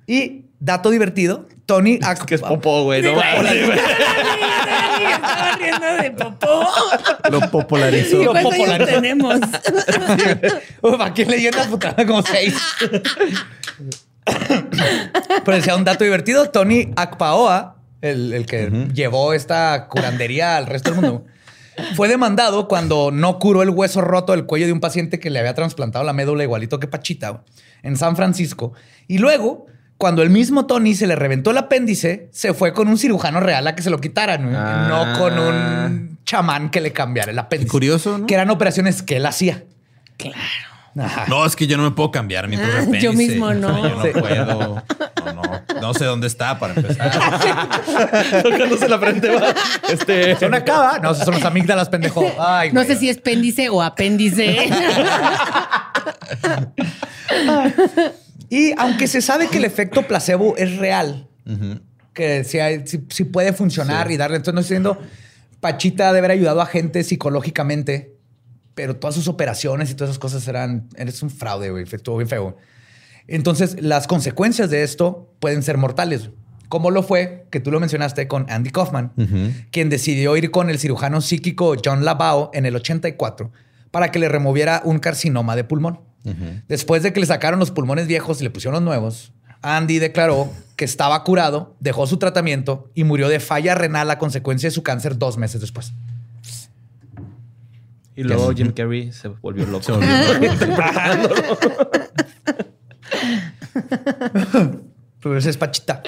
Y, 0.07 0.47
dato 0.61 0.91
divertido, 0.91 1.49
Tony 1.65 1.99
Akpa- 2.03 2.27
Que 2.27 2.35
es 2.35 2.43
popó, 2.43 2.83
güey. 2.85 3.01
No, 3.01 3.15
Estaba 4.43 5.57
riendo 5.57 5.87
de 6.03 6.11
popó. 6.13 6.65
Lo 7.31 7.41
popularizó. 7.51 8.21
¿Y 8.21 8.25
Lo 8.25 8.33
popularizó. 8.35 8.93
tenemos? 8.93 9.35
Uf, 10.83 11.01
aquí 11.01 11.23
en 11.23 11.31
leyendas 11.31 11.67
puta, 11.69 11.95
como 12.07 12.23
seis. 12.23 12.57
Pero 15.45 15.57
decía 15.57 15.77
un 15.77 15.85
dato 15.85 16.05
divertido, 16.05 16.51
Tony 16.51 16.93
Akpaoa, 16.97 17.77
el, 18.01 18.33
el 18.33 18.47
que 18.47 18.89
llevó 18.93 19.33
esta 19.33 19.89
curandería 19.89 20.57
al 20.57 20.67
resto 20.67 20.91
del 20.93 21.01
mundo, 21.01 21.25
fue 21.95 22.09
demandado 22.09 22.69
cuando 22.69 23.11
no 23.11 23.39
curó 23.39 23.63
el 23.63 23.71
hueso 23.71 24.01
roto 24.01 24.33
del 24.33 24.45
cuello 24.47 24.67
de 24.67 24.73
un 24.73 24.81
paciente 24.81 25.19
que 25.19 25.31
le 25.31 25.39
había 25.39 25.55
trasplantado 25.55 26.05
la 26.05 26.13
médula 26.13 26.43
igualito 26.45 26.79
que 26.79 26.87
Pachita 26.87 27.43
en 27.83 27.97
San 27.97 28.15
Francisco. 28.17 28.73
Y 29.09 29.19
luego, 29.19 29.67
cuando 30.03 30.23
el 30.23 30.31
mismo 30.31 30.67
Tony 30.67 30.97
se 30.97 31.07
le 31.07 31.15
reventó 31.15 31.53
el 31.53 31.59
apéndice, 31.59 32.27
se 32.33 32.55
fue 32.55 32.73
con 32.73 32.89
un 32.89 32.99
cirujano 32.99 33.39
real 33.39 33.65
a 33.69 33.77
que 33.77 33.83
se 33.83 33.91
lo 33.91 34.01
quitaran, 34.01 34.53
Ah. 34.53 34.87
no 34.89 35.17
con 35.17 35.39
un 35.39 36.19
chamán 36.25 36.71
que 36.71 36.81
le 36.81 36.93
cambiara 36.93 37.31
el 37.31 37.39
apéndice. 37.39 37.71
curioso, 37.71 38.19
¿no? 38.19 38.27
Que 38.27 38.35
eran 38.35 38.51
operaciones 38.51 39.01
que 39.05 39.19
él 39.19 39.27
hacía. 39.27 39.63
Claro. 40.17 40.37
Ajá. 40.99 41.27
No, 41.29 41.47
es 41.47 41.55
que 41.55 41.69
yo 41.69 41.77
no 41.77 41.85
me 41.85 41.93
puedo 41.93 42.11
cambiar 42.11 42.49
mi 42.49 42.57
propio 42.57 42.75
Ah, 42.75 42.79
apéndice. 42.81 43.05
yo 43.05 43.13
mismo 43.13 43.55
no. 43.55 43.81
Yo 43.89 43.95
no 43.95 44.03
Sí. 44.03 44.09
puedo. 44.19 44.83
No, 45.25 45.33
no. 45.35 45.43
No 45.81 45.95
sé 45.95 46.05
dónde 46.05 46.27
está 46.27 46.59
para 46.59 46.75
empezar. 46.75 47.13
Tocándose 48.43 48.89
la 48.89 48.99
frente, 48.99 49.29
va. 49.31 49.55
Este. 49.89 50.35
Son 50.37 50.53
acaba. 50.53 50.99
No, 50.99 51.15
son 51.15 51.35
los 51.35 51.45
amígdalas, 51.45 51.89
pendejo. 51.89 52.27
Ay, 52.41 52.73
No 52.73 52.83
güey. 52.83 52.89
sé 52.93 52.97
si 52.99 53.09
es 53.09 53.19
péndice 53.19 53.69
o 53.69 53.81
apéndice. 53.81 54.69
Y 58.53 58.75
aunque 58.77 59.07
se 59.07 59.23
sabe 59.23 59.49
que 59.49 59.57
el 59.57 59.65
efecto 59.65 60.07
placebo 60.07 60.55
es 60.59 60.77
real, 60.77 61.27
que 62.13 62.45
si, 62.45 62.59
hay- 62.59 62.87
si- 62.87 63.05
si 63.09 63.25
puede 63.25 63.53
funcionar 63.55 64.11
y 64.11 64.17
darle. 64.19 64.37
Entonces, 64.37 64.55
no 64.55 64.61
estoy 64.61 64.77
diciendo 64.77 64.99
Pachita 65.61 66.07
debe 66.09 66.19
haber 66.19 66.33
ayudado 66.33 66.61
a 66.61 66.67
gente 66.67 67.03
psicológicamente, 67.03 68.15
pero 68.75 68.97
todas 68.97 69.15
sus 69.15 69.29
operaciones 69.29 69.91
y 69.91 69.95
todas 69.95 70.11
esas 70.11 70.19
cosas 70.19 70.47
eran. 70.49 70.89
Eres 70.97 71.23
un 71.23 71.31
fraude, 71.31 71.71
güey. 71.71 71.85
Estuvo 71.91 72.17
bien 72.19 72.29
feo. 72.29 72.57
Entonces, 73.27 73.81
las 73.81 74.07
consecuencias 74.07 74.69
de 74.71 74.83
esto 74.83 75.33
pueden 75.41 75.63
ser 75.63 75.79
mortales. 75.79 76.31
Como 76.69 76.91
lo 76.91 77.03
fue, 77.03 77.47
que 77.51 77.61
tú 77.61 77.71
lo 77.71 77.81
mencionaste 77.81 78.29
con 78.29 78.47
Andy 78.51 78.71
Kaufman, 78.71 79.13
quien 79.71 79.89
decidió 79.89 80.37
ir 80.37 80.51
con 80.51 80.69
el 80.71 80.79
cirujano 80.79 81.21
psíquico 81.21 81.75
John 81.83 82.05
Labao 82.05 82.51
en 82.55 82.67
el 82.67 82.75
84 82.77 83.51
para 83.91 84.11
que 84.11 84.19
le 84.19 84.29
removiera 84.29 84.81
un 84.85 84.99
carcinoma 84.99 85.55
de 85.57 85.65
pulmón. 85.65 86.01
Después 86.69 87.03
de 87.03 87.13
que 87.13 87.21
le 87.21 87.27
sacaron 87.27 87.59
los 87.59 87.71
pulmones 87.71 88.07
viejos 88.07 88.41
y 88.41 88.45
le 88.45 88.51
pusieron 88.51 88.75
los 88.75 88.83
nuevos, 88.83 89.33
Andy 89.61 89.99
declaró 89.99 90.51
que 90.77 90.85
estaba 90.85 91.23
curado, 91.25 91.77
dejó 91.81 92.07
su 92.07 92.19
tratamiento 92.19 92.91
y 92.95 93.05
murió 93.05 93.29
de 93.29 93.41
falla 93.41 93.75
renal 93.75 94.11
a 94.11 94.19
consecuencia 94.19 94.69
de 94.69 94.73
su 94.73 94.83
cáncer 94.83 95.19
dos 95.19 95.37
meses 95.39 95.61
después. 95.61 95.93
Y 98.15 98.25
luego 98.25 98.53
Jim 98.53 98.73
Carrey 98.73 99.11
se 99.13 99.29
volvió 99.29 99.65
loco. 99.67 99.85
Se 99.85 99.93
volvió 99.93 100.09
Pero 105.21 105.39
ese 105.39 105.51
es 105.51 105.57
Pachita. 105.57 106.03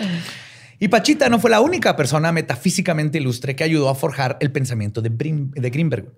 Y 0.79 0.89
Pachita 0.89 1.29
no 1.29 1.39
fue 1.39 1.51
la 1.51 1.61
única 1.61 1.97
persona 1.97 2.33
metafísicamente 2.33 3.19
ilustre 3.19 3.55
que 3.57 3.65
ayudó 3.65 3.89
a 3.89 3.95
forjar 3.95 4.37
el 4.41 4.51
pensamiento 4.51 5.01
de, 5.03 5.09
Brim- 5.11 5.51
de 5.53 5.71
Grimberg. 5.71 6.13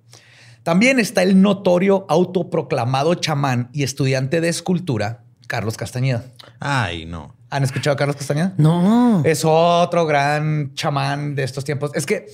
También 0.66 0.98
está 0.98 1.22
el 1.22 1.40
notorio 1.40 2.06
autoproclamado 2.08 3.14
chamán 3.14 3.70
y 3.72 3.84
estudiante 3.84 4.40
de 4.40 4.48
escultura, 4.48 5.22
Carlos 5.46 5.76
Castañeda. 5.76 6.24
Ay, 6.58 7.06
no. 7.06 7.36
¿Han 7.50 7.62
escuchado 7.62 7.94
a 7.94 7.96
Carlos 7.96 8.16
Castañeda? 8.16 8.52
No. 8.58 9.22
Es 9.24 9.44
otro 9.44 10.06
gran 10.06 10.74
chamán 10.74 11.36
de 11.36 11.44
estos 11.44 11.62
tiempos. 11.62 11.92
Es 11.94 12.04
que 12.04 12.26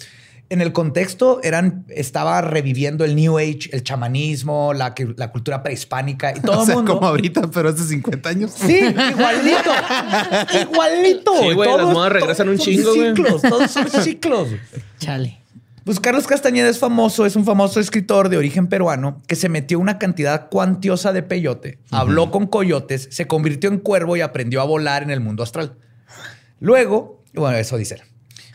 en 0.48 0.62
el 0.62 0.72
contexto 0.72 1.40
eran, 1.42 1.84
estaba 1.90 2.40
reviviendo 2.40 3.04
el 3.04 3.16
New 3.16 3.36
Age, 3.36 3.68
el 3.70 3.82
chamanismo, 3.82 4.72
la, 4.72 4.94
la 5.18 5.30
cultura 5.30 5.62
prehispánica 5.62 6.32
y 6.34 6.40
todo 6.42 6.62
o 6.62 6.64
sea, 6.64 6.76
mundo. 6.76 6.94
como 6.94 7.08
ahorita, 7.08 7.50
pero 7.50 7.68
hace 7.68 7.84
50 7.84 8.30
años. 8.30 8.52
Sí, 8.56 8.78
igualito. 8.78 9.70
igualito. 10.58 11.32
Sí, 11.38 11.52
güey, 11.52 11.76
las 11.76 11.86
modas 11.86 12.12
regresan 12.12 12.48
un 12.48 12.56
chingo, 12.56 12.94
güey. 12.94 13.14
ciclos, 13.14 13.42
Todos 13.42 13.70
son 13.70 13.90
ciclos. 13.90 14.48
Chale. 14.98 15.41
Pues 15.84 15.98
Carlos 16.00 16.26
Castañeda 16.26 16.68
es 16.68 16.78
famoso, 16.78 17.26
es 17.26 17.34
un 17.36 17.44
famoso 17.44 17.80
escritor 17.80 18.28
de 18.28 18.36
origen 18.36 18.68
peruano 18.68 19.20
que 19.26 19.34
se 19.36 19.48
metió 19.48 19.78
una 19.78 19.98
cantidad 19.98 20.48
cuantiosa 20.48 21.12
de 21.12 21.22
peyote, 21.22 21.78
habló 21.90 22.30
con 22.30 22.46
coyotes, 22.46 23.08
se 23.10 23.26
convirtió 23.26 23.68
en 23.70 23.78
cuervo 23.78 24.16
y 24.16 24.20
aprendió 24.20 24.60
a 24.60 24.64
volar 24.64 25.02
en 25.02 25.10
el 25.10 25.20
mundo 25.20 25.42
astral. 25.42 25.76
Luego, 26.60 27.22
bueno, 27.34 27.56
eso 27.56 27.76
dice. 27.76 27.96
él. 27.96 28.02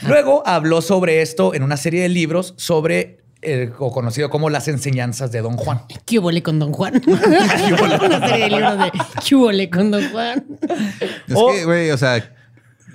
Luego 0.07 0.43
habló 0.45 0.81
sobre 0.81 1.21
esto 1.21 1.53
en 1.53 1.63
una 1.63 1.75
serie 1.77 2.01
de 2.01 2.09
libros 2.09 2.53
sobre 2.57 3.17
el 3.41 3.73
o 3.77 3.91
conocido 3.91 4.29
como 4.29 4.49
las 4.49 4.67
enseñanzas 4.67 5.31
de 5.31 5.41
Don 5.41 5.57
Juan. 5.57 5.81
¿Qué 6.05 6.19
huele 6.19 6.41
con 6.43 6.59
Don 6.59 6.71
Juan? 6.71 7.01
Una 7.07 8.27
serie 8.27 8.43
de 8.45 8.49
libros 8.49 8.77
de 8.79 8.91
¿Qué 9.27 9.35
huele 9.35 9.69
con 9.69 9.91
Don 9.91 10.09
Juan? 10.11 10.45
Es 11.27 11.35
O- 11.35 11.51
que, 11.51 11.65
güey, 11.65 11.91
o 11.91 11.97
sea, 11.97 12.33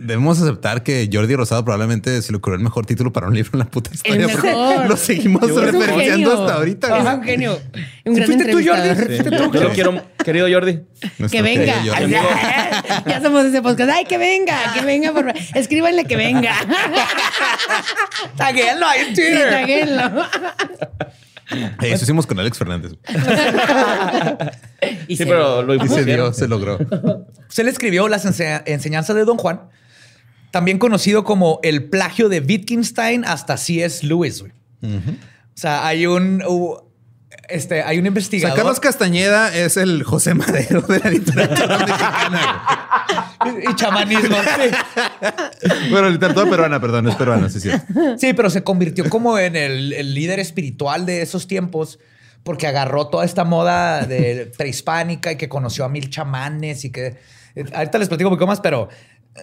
debemos 0.02 0.40
aceptar 0.40 0.82
que 0.82 1.08
Jordi 1.12 1.34
Rosado 1.36 1.64
probablemente 1.64 2.20
se 2.22 2.32
le 2.32 2.38
ocurrió 2.38 2.56
el 2.56 2.62
mejor 2.64 2.84
título 2.86 3.12
para 3.12 3.28
un 3.28 3.34
libro 3.34 3.50
en 3.54 3.58
la 3.60 3.64
puta 3.66 3.90
historia. 3.92 4.20
El 4.20 4.26
mejor. 4.26 4.86
Lo 4.88 4.96
seguimos 4.96 5.42
referenciando 5.42 6.32
hasta 6.42 6.54
ahorita. 6.56 6.98
Es 6.98 7.14
un 7.14 7.22
genio. 7.22 7.58
Un 8.04 8.14
¿Sí 8.14 8.20
gran 8.20 8.26
fuiste 8.26 8.52
tú, 8.52 8.60
Jordi? 8.64 9.52
Yo 9.56 9.60
lo 9.62 9.70
quiero, 9.72 10.02
querido 10.24 10.46
Jordi. 10.52 10.80
Nuestro 11.18 11.28
Que 11.30 11.42
venga. 11.42 11.74
Jordi. 11.84 12.12
ya 13.06 13.20
somos 13.22 13.44
ese 13.44 13.62
podcast. 13.62 13.90
Ay, 13.90 14.04
que 14.04 14.18
venga, 14.18 14.56
que 14.74 14.84
venga, 14.84 15.12
por 15.12 15.24
favor. 15.26 15.40
Escríbanle 15.54 16.04
que 16.04 16.16
venga. 16.16 16.52
Taguéalo 18.36 18.86
ahí 18.86 19.00
en 19.00 19.06
Sí, 19.16 19.22
Twitter. 19.22 19.50
taguéenlo. 19.50 20.02
Eh, 21.82 21.92
Eso 21.92 22.04
hicimos 22.04 22.26
con 22.26 22.38
Alex 22.40 22.56
Fernández. 22.58 22.92
Y 25.06 25.16
Sí, 25.16 25.24
pero 25.26 25.62
lo 25.62 25.74
Y 25.74 25.88
se 25.88 26.04
dio, 26.04 26.32
se 26.32 26.48
logró. 26.48 26.78
Se 27.48 27.62
le 27.62 27.70
escribió 27.70 28.08
las 28.08 28.24
ense- 28.24 28.62
enseñanzas 28.66 29.14
de 29.16 29.24
Don 29.24 29.36
Juan, 29.36 29.60
también 30.52 30.78
conocido 30.78 31.24
como 31.24 31.58
el 31.64 31.88
plagio 31.88 32.28
de 32.28 32.38
Wittgenstein 32.38 33.24
hasta 33.24 33.56
C.S. 33.56 34.06
Lewis. 34.06 34.40
güey. 34.42 34.52
O 34.82 35.54
sea, 35.54 35.86
hay 35.86 36.06
un, 36.06 36.42
uh, 36.46 36.76
este, 37.48 37.82
hay 37.82 37.96
un 37.98 38.02
O 38.02 38.04
sea, 38.04 38.08
investigador. 38.08 38.56
Carlos 38.56 38.78
Castañeda 38.78 39.54
es 39.56 39.76
el 39.76 40.02
José 40.04 40.34
Madero 40.34 40.82
de 40.82 40.98
la 41.00 41.10
literatura 41.10 41.78
mexicana. 41.78 42.66
y, 43.46 43.70
y 43.70 43.74
chamanismo. 43.74 44.36
sí. 44.36 45.68
Bueno, 45.90 46.10
literatura 46.10 46.48
peruana, 46.48 46.80
perdón, 46.80 47.08
es 47.08 47.16
peruana, 47.16 47.48
sí, 47.48 47.58
sí. 47.58 47.70
Sí, 48.18 48.32
pero 48.34 48.50
se 48.50 48.62
convirtió 48.62 49.08
como 49.08 49.38
en 49.38 49.56
el, 49.56 49.92
el 49.94 50.14
líder 50.14 50.38
espiritual 50.38 51.06
de 51.06 51.22
esos 51.22 51.48
tiempos 51.48 51.98
porque 52.42 52.66
agarró 52.66 53.06
toda 53.06 53.24
esta 53.24 53.44
moda 53.44 54.04
de 54.04 54.52
prehispánica 54.56 55.32
y 55.32 55.36
que 55.36 55.48
conoció 55.48 55.84
a 55.86 55.88
mil 55.88 56.10
chamanes 56.10 56.84
y 56.84 56.90
que 56.90 57.16
eh, 57.54 57.64
ahorita 57.72 57.98
les 57.98 58.08
platico 58.08 58.28
un 58.28 58.36
poco 58.36 58.46
más, 58.46 58.60
pero 58.60 58.88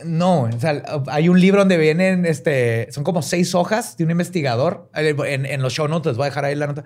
no, 0.05 0.41
o 0.43 0.59
sea, 0.59 0.83
hay 1.07 1.29
un 1.29 1.39
libro 1.39 1.61
donde 1.61 1.77
vienen, 1.77 2.25
este, 2.25 2.91
son 2.91 3.03
como 3.03 3.21
seis 3.21 3.55
hojas 3.55 3.97
de 3.97 4.03
un 4.05 4.11
investigador. 4.11 4.89
Eh, 4.95 5.15
En, 5.27 5.45
en 5.45 5.61
los 5.61 5.73
show 5.73 5.87
notes 5.87 6.11
les 6.11 6.17
voy 6.17 6.25
a 6.25 6.29
dejar 6.29 6.45
ahí 6.45 6.55
la 6.55 6.67
nota 6.67 6.83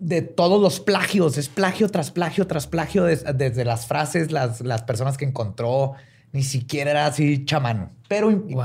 de 0.00 0.22
todos 0.22 0.60
los 0.60 0.80
plagios, 0.80 1.38
es 1.38 1.48
plagio 1.48 1.88
tras 1.88 2.10
plagio 2.10 2.46
tras 2.46 2.66
plagio 2.66 3.04
des- 3.04 3.24
desde 3.36 3.64
las 3.64 3.86
frases, 3.86 4.32
las, 4.32 4.60
las 4.60 4.82
personas 4.82 5.16
que 5.16 5.24
encontró, 5.24 5.92
ni 6.32 6.42
siquiera 6.42 6.90
era 6.90 7.06
así 7.06 7.44
chamán, 7.44 7.92
pero 8.08 8.30
Wow. 8.30 8.64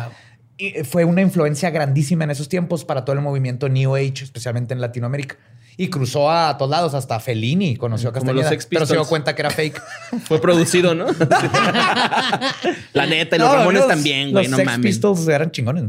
y 0.57 0.71
fue 0.83 1.05
una 1.05 1.21
influencia 1.21 1.69
grandísima 1.69 2.23
en 2.23 2.31
esos 2.31 2.49
tiempos 2.49 2.83
para 2.83 3.05
todo 3.05 3.15
el 3.15 3.21
movimiento 3.21 3.69
New 3.69 3.95
Age, 3.95 4.23
especialmente 4.23 4.73
en 4.73 4.81
Latinoamérica. 4.81 5.37
Y 5.81 5.89
cruzó 5.89 6.29
a 6.29 6.57
todos 6.57 6.69
lados, 6.71 6.93
hasta 6.93 7.21
Fellini 7.21 7.77
conoció 7.77 8.09
a 8.09 8.11
Como 8.11 8.33
Castañeda, 8.33 8.65
pero 8.69 8.85
se 8.85 8.93
dio 8.95 9.05
cuenta 9.05 9.33
que 9.33 9.41
era 9.43 9.49
fake. 9.49 9.81
Fue 10.25 10.41
producido, 10.41 10.93
¿no? 10.93 11.05
La 12.93 13.05
neta, 13.05 13.37
y 13.37 13.39
los 13.39 13.47
No, 13.47 13.55
Ramones 13.55 13.79
los- 13.81 13.87
también, 13.89 14.31
güey, 14.31 14.43
Los 14.43 14.51
no 14.51 14.57
Sex 14.57 14.65
mames. 14.65 14.85
Pistols 14.85 15.27
eran 15.29 15.51
chingones. 15.51 15.85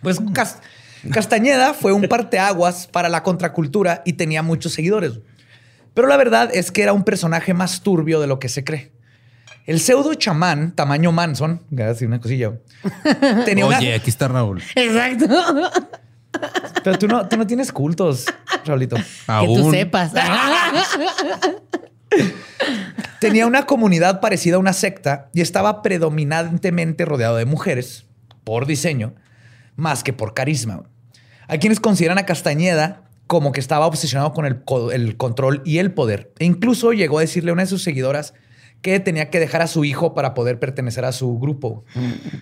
Pues 0.00 0.18
Cas- 0.32 0.58
Castañeda 1.12 1.72
fue 1.72 1.92
un 1.92 2.02
parteaguas 2.08 2.88
para 2.88 3.08
la 3.08 3.22
contracultura 3.22 4.02
y 4.04 4.14
tenía 4.14 4.42
muchos 4.42 4.72
seguidores. 4.72 5.12
Pero 5.94 6.08
la 6.08 6.16
verdad 6.16 6.50
es 6.52 6.72
que 6.72 6.82
era 6.82 6.92
un 6.92 7.04
personaje 7.04 7.54
más 7.54 7.82
turbio 7.82 8.20
de 8.20 8.26
lo 8.26 8.38
que 8.40 8.48
se 8.48 8.64
cree. 8.64 8.90
El 9.66 9.78
pseudo 9.78 10.14
chamán, 10.14 10.72
tamaño 10.74 11.12
Manson, 11.12 11.62
así 11.88 12.04
una 12.06 12.20
cosilla, 12.20 12.54
tenía 13.44 13.66
una- 13.66 13.78
Oye, 13.78 13.94
aquí 13.94 14.10
está 14.10 14.26
Raúl. 14.26 14.60
Exacto. 14.74 15.26
Pero 16.82 16.98
tú 16.98 17.06
no, 17.08 17.28
tú 17.28 17.36
no 17.36 17.46
tienes 17.46 17.70
cultos, 17.72 18.26
Raulito. 18.64 18.96
Que 18.96 19.02
tú 19.02 19.32
Aún. 19.32 19.70
sepas. 19.70 20.12
Tenía 23.20 23.46
una 23.46 23.66
comunidad 23.66 24.20
parecida 24.20 24.56
a 24.56 24.58
una 24.58 24.72
secta 24.72 25.30
y 25.32 25.40
estaba 25.40 25.82
predominantemente 25.82 27.04
rodeado 27.04 27.36
de 27.36 27.44
mujeres, 27.44 28.06
por 28.44 28.66
diseño, 28.66 29.14
más 29.76 30.02
que 30.02 30.12
por 30.12 30.34
carisma. 30.34 30.82
Hay 31.46 31.58
quienes 31.58 31.78
consideran 31.80 32.18
a 32.18 32.26
Castañeda 32.26 33.04
como 33.28 33.52
que 33.52 33.60
estaba 33.60 33.86
obsesionado 33.86 34.32
con 34.32 34.44
el, 34.44 34.62
co- 34.64 34.90
el 34.92 35.16
control 35.16 35.62
y 35.64 35.78
el 35.78 35.92
poder. 35.92 36.32
E 36.38 36.44
incluso 36.44 36.92
llegó 36.92 37.18
a 37.18 37.22
decirle 37.22 37.50
a 37.50 37.52
una 37.54 37.62
de 37.62 37.68
sus 37.68 37.82
seguidoras 37.82 38.34
que 38.82 38.98
tenía 38.98 39.30
que 39.30 39.38
dejar 39.38 39.62
a 39.62 39.68
su 39.68 39.84
hijo 39.84 40.12
para 40.14 40.34
poder 40.34 40.58
pertenecer 40.58 41.04
a 41.04 41.12
su 41.12 41.38
grupo. 41.38 41.84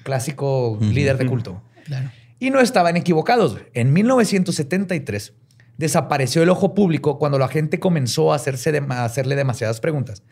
Clásico 0.03 0.79
líder 0.81 1.19
de 1.19 1.27
culto. 1.27 1.63
Claro. 1.85 2.11
Y 2.41 2.51
no 2.51 2.61
estaban 2.61 2.97
equivocados. 2.97 3.59
En 3.75 3.93
1973 3.93 5.35
desapareció 5.77 6.43
el 6.43 6.51
ojo 6.51 6.75
público 6.75 7.19
cuando 7.19 7.39
la 7.39 7.49
gente 7.49 7.79
comenzó 7.79 8.33
a, 8.33 8.37
hacerse 8.37 8.77
a 8.89 9.05
hacerle 9.05 9.37
demasiadas 9.37 9.81
preguntas. 9.81 10.25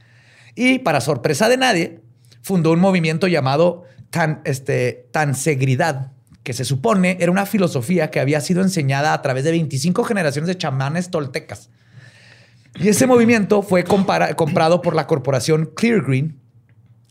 Y 0.56 0.80
para 0.80 1.00
sorpresa 1.00 1.48
de 1.48 1.56
nadie, 1.56 2.00
fundó 2.42 2.72
un 2.72 2.80
movimiento 2.80 3.28
llamado 3.28 3.84
tan, 4.10 4.40
este, 4.44 5.08
Tansegridad, 5.12 6.12
que 6.42 6.52
se 6.52 6.64
supone 6.64 7.18
era 7.20 7.30
una 7.30 7.46
filosofía 7.46 8.10
que 8.10 8.20
había 8.20 8.40
sido 8.40 8.62
enseñada 8.62 9.12
a 9.12 9.22
través 9.22 9.44
de 9.44 9.50
25 9.50 10.02
generaciones 10.04 10.48
de 10.48 10.56
chamanes 10.56 11.10
toltecas. 11.10 11.70
Y 12.74 12.88
ese 12.88 13.06
movimiento 13.06 13.62
fue 13.62 13.84
comprado 13.84 14.82
por 14.82 14.94
la 14.94 15.06
corporación 15.06 15.70
Clear 15.74 16.02
Green 16.02 16.40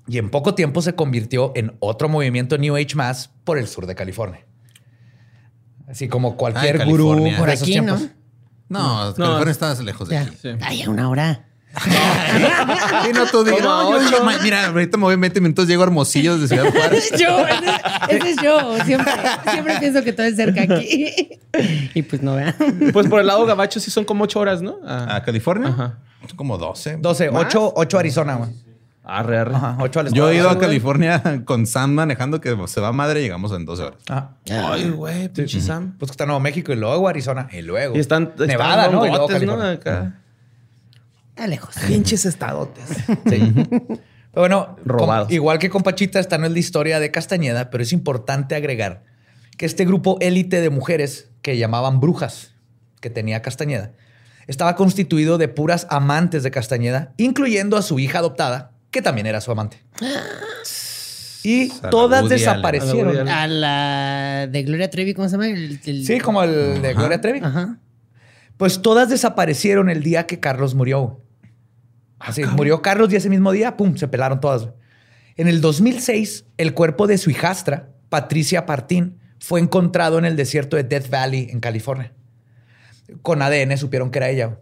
y 0.08 0.18
en 0.18 0.30
poco 0.30 0.56
tiempo 0.56 0.82
se 0.82 0.96
convirtió 0.96 1.52
en 1.56 1.76
otro 1.80 2.10
movimiento 2.10 2.58
New 2.58 2.76
Age 2.76 2.96
más 2.96 3.30
por 3.44 3.58
el 3.58 3.68
sur 3.68 3.86
de 3.86 3.96
California. 3.96 4.46
Así 5.88 6.08
como 6.08 6.36
cualquier 6.36 6.82
Ah, 6.82 6.86
gurú 6.86 7.30
por 7.38 7.50
aquí, 7.50 7.80
¿no? 7.82 7.96
tiempos. 7.96 8.02
No, 8.70 9.14
California 9.16 9.52
está 9.52 9.74
lejos 9.82 10.10
de 10.10 10.16
Ya. 10.16 10.22
aquí. 10.24 10.38
Ay, 10.62 10.82
a 10.84 10.90
una 10.90 11.10
hora. 11.10 11.44
Sí, 13.06 13.12
no, 13.14 13.26
tú 13.28 13.44
no, 13.46 14.02
yo- 14.02 14.10
yo- 14.12 14.24
mira, 14.44 14.68
ahorita 14.68 14.98
me 14.98 15.04
voy 15.04 15.14
en 15.14 15.22
20 15.22 15.42
minutos, 15.42 15.68
llego 15.68 15.84
a 15.84 15.86
Hermosillo 15.86 16.38
desde 16.38 16.56
Ciudad 16.56 16.72
Juárez. 16.72 17.12
yo, 17.20 17.46
ese, 17.48 18.18
ese 18.18 18.30
es 18.32 18.38
yo. 18.44 18.84
Siempre, 18.84 19.14
siempre 19.52 19.80
pienso 19.80 20.04
que 20.04 20.12
todo 20.14 20.26
es 20.26 20.36
cerca 20.36 20.64
aquí. 20.64 21.40
Y 21.94 22.02
pues 22.02 22.22
no 22.24 22.36
vean. 22.36 22.56
Pues 22.92 23.08
por 23.08 23.20
el 23.20 23.28
lado 23.28 23.46
gabacho 23.46 23.80
sí 23.80 23.92
son 23.92 24.06
como 24.06 24.24
ocho 24.24 24.40
horas, 24.40 24.62
¿no? 24.62 24.78
Ah, 24.86 25.18
¿A 25.18 25.24
California? 25.24 25.70
Ajá. 25.70 26.00
Son 26.28 26.36
como 26.38 26.58
12. 26.58 26.98
12, 26.98 27.32
¿Más? 27.32 27.46
8, 27.46 27.74
8 27.76 28.00
Arizona. 28.00 28.36
güey. 28.36 28.50
Arre, 29.10 29.38
arre. 29.38 29.56
Ajá, 29.56 29.78
8 29.80 30.00
al 30.02 30.14
Yo 30.14 30.30
he 30.30 30.36
ido 30.36 30.50
a. 30.50 30.60
California 30.60 31.42
con 31.46 31.66
Sam 31.66 31.92
manejando 31.94 32.42
que 32.42 32.58
se 32.68 32.82
va 32.82 32.92
madre, 32.92 33.22
llegamos 33.22 33.54
en 33.54 33.64
12 33.66 33.84
horas. 33.84 34.00
Ajá. 34.10 34.32
Ay, 34.50 34.90
güey, 34.90 35.30
pinche 35.30 35.62
Sam. 35.62 35.96
Pues 35.98 36.12
que 36.12 36.14
está 36.14 36.26
Nuevo 36.26 36.42
México 36.42 36.74
y 36.74 36.76
luego 36.76 37.08
Arizona 37.08 37.48
y 37.54 37.62
luego 37.62 37.96
Y 37.96 38.00
están, 38.00 38.32
están 38.34 38.48
Nevada, 38.48 38.90
¿no? 38.90 39.06
Y 39.06 39.10
luego 39.10 39.28
bongotes, 39.28 39.44
¿no? 39.44 39.58
California. 39.58 39.72
Acá. 39.72 40.20
Está 41.30 41.48
lejos. 41.48 41.76
Pinches 41.88 42.26
estadotes. 42.26 42.84
Sí. 43.30 43.54
Pero 43.56 44.02
bueno, 44.34 44.76
Robados. 44.84 45.32
igual 45.32 45.58
que 45.58 45.70
con 45.70 45.84
Pachita, 45.84 46.20
esta 46.20 46.38
no 46.38 46.46
es 46.46 46.52
la 46.52 46.60
historia 46.60 47.00
de 47.00 47.10
Castañeda, 47.10 47.70
pero 47.70 47.84
es 47.84 47.94
importante 47.94 48.56
agregar 48.56 49.04
que 49.58 49.66
este 49.66 49.86
grupo 49.86 50.18
élite 50.20 50.60
de 50.60 50.70
mujeres 50.70 51.30
que 51.42 51.58
llamaban 51.58 52.02
brujas, 52.02 52.54
que 53.00 53.10
tenía 53.10 53.42
Castañeda, 53.42 53.94
estaba 54.48 54.76
constituido 54.76 55.38
de 55.38 55.48
puras 55.48 55.88
amantes 55.90 56.44
de 56.44 56.52
Castañeda, 56.52 57.14
incluyendo 57.16 57.78
a 57.78 57.82
su 57.82 58.00
hija 58.00 58.20
adoptada, 58.20 58.72
que 58.98 59.02
también 59.04 59.28
era 59.28 59.40
su 59.42 59.52
amante. 59.52 59.78
Y 61.44 61.72
A 61.72 61.76
la 61.84 61.90
todas 61.90 62.24
Woody 62.24 62.36
desaparecieron. 62.36 63.16
Allen. 63.16 63.28
A 63.30 63.48
la 63.48 64.48
de 64.48 64.64
Gloria 64.64 64.90
Trevi, 64.90 65.14
¿cómo 65.14 65.28
se 65.30 65.34
llama? 65.34 65.48
El- 65.48 65.80
el- 65.86 66.06
Sí, 66.06 66.20
como 66.20 66.44
el 66.44 66.82
de 66.82 66.94
Gloria 66.94 67.22
Trevi. 67.22 67.40
Ajá. 67.44 67.78
Pues 68.58 68.82
todas 68.82 69.10
desaparecieron 69.10 69.90
el 69.90 70.02
día 70.04 70.26
que 70.26 70.40
Carlos 70.40 70.74
murió. 70.76 71.02
güey. 71.02 71.18
Así, 72.20 72.44
murió 72.44 72.82
Carlos 72.82 73.14
y 73.14 73.16
ese 73.16 73.30
mismo 73.30 73.52
día, 73.52 73.78
pum, 73.78 73.96
se 73.96 74.08
pelaron 74.08 74.40
todas. 74.42 74.70
En 75.36 75.48
el 75.48 75.62
2006, 75.62 76.46
el 76.58 76.74
cuerpo 76.74 77.06
de 77.06 77.20
su 77.20 77.30
hijastra, 77.30 77.90
Patricia 78.10 78.66
Partín, 78.66 79.20
fue 79.40 79.60
encontrado 79.60 80.18
en 80.18 80.26
el 80.26 80.36
desierto 80.36 80.76
de 80.76 80.84
Death 80.84 81.10
Valley, 81.12 81.48
en 81.52 81.60
California. 81.60 82.12
Con 83.22 83.44
ADN 83.44 83.78
supieron 83.78 84.10
que 84.10 84.18
era 84.18 84.30
ella. 84.30 84.58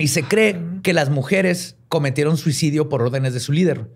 Y 0.00 0.08
se 0.08 0.22
cree 0.22 0.58
que 0.82 0.94
las 0.94 1.10
mujeres 1.10 1.76
cometieron 1.90 2.38
suicidio 2.38 2.88
por 2.88 3.02
órdenes 3.02 3.34
de 3.34 3.40
su 3.40 3.52
líder. 3.52 3.90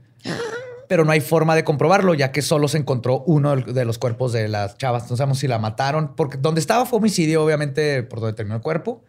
Pero 0.86 1.06
no 1.06 1.12
hay 1.12 1.22
forma 1.22 1.56
de 1.56 1.64
comprobarlo, 1.64 2.12
ya 2.12 2.30
que 2.30 2.42
solo 2.42 2.68
se 2.68 2.76
encontró 2.76 3.24
uno 3.26 3.56
de 3.56 3.84
los 3.86 3.96
cuerpos 3.96 4.32
de 4.34 4.48
las 4.48 4.76
chavas. 4.76 5.10
No 5.10 5.16
sabemos 5.16 5.38
si 5.38 5.48
la 5.48 5.58
mataron, 5.58 6.14
porque 6.14 6.36
donde 6.36 6.60
estaba 6.60 6.84
fue 6.84 6.98
homicidio, 6.98 7.42
obviamente, 7.42 8.02
por 8.02 8.20
donde 8.20 8.34
terminó 8.34 8.56
el 8.56 8.62
cuerpo. 8.62 9.02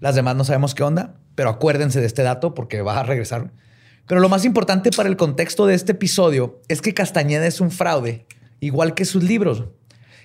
Las 0.00 0.14
demás 0.16 0.36
no 0.36 0.44
sabemos 0.44 0.74
qué 0.74 0.82
onda, 0.82 1.14
pero 1.34 1.48
acuérdense 1.48 1.98
de 1.98 2.06
este 2.06 2.22
dato 2.22 2.52
porque 2.52 2.82
va 2.82 3.00
a 3.00 3.04
regresar. 3.04 3.50
Pero 4.06 4.20
lo 4.20 4.28
más 4.28 4.44
importante 4.44 4.90
para 4.90 5.08
el 5.08 5.16
contexto 5.16 5.66
de 5.66 5.74
este 5.74 5.92
episodio 5.92 6.60
es 6.68 6.82
que 6.82 6.92
Castañeda 6.92 7.46
es 7.46 7.58
un 7.58 7.70
fraude, 7.70 8.26
igual 8.60 8.94
que 8.94 9.06
sus 9.06 9.22
libros. 9.22 9.64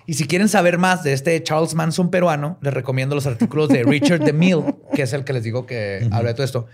Y 0.06 0.14
si 0.14 0.26
quieren 0.26 0.48
saber 0.48 0.78
más 0.78 1.02
de 1.02 1.12
este 1.12 1.42
Charles 1.42 1.74
Manson 1.74 2.10
peruano, 2.10 2.58
les 2.60 2.74
recomiendo 2.74 3.14
los 3.14 3.26
artículos 3.26 3.68
de 3.68 3.82
Richard 3.84 4.20
DeMille, 4.24 4.74
que 4.94 5.02
es 5.02 5.12
el 5.12 5.24
que 5.24 5.32
les 5.32 5.42
digo 5.42 5.66
que 5.66 6.06
habla 6.12 6.28
de 6.28 6.34
todo 6.34 6.44
esto. 6.44 6.66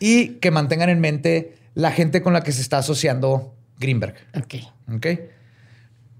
Y 0.00 0.34
que 0.40 0.50
mantengan 0.50 0.88
en 0.88 1.00
mente 1.00 1.54
la 1.74 1.92
gente 1.92 2.20
con 2.20 2.32
la 2.32 2.42
que 2.42 2.52
se 2.52 2.60
está 2.60 2.78
asociando 2.78 3.54
Greenberg. 3.78 4.14
Ok. 4.36 4.54
¿Ok? 4.94 5.06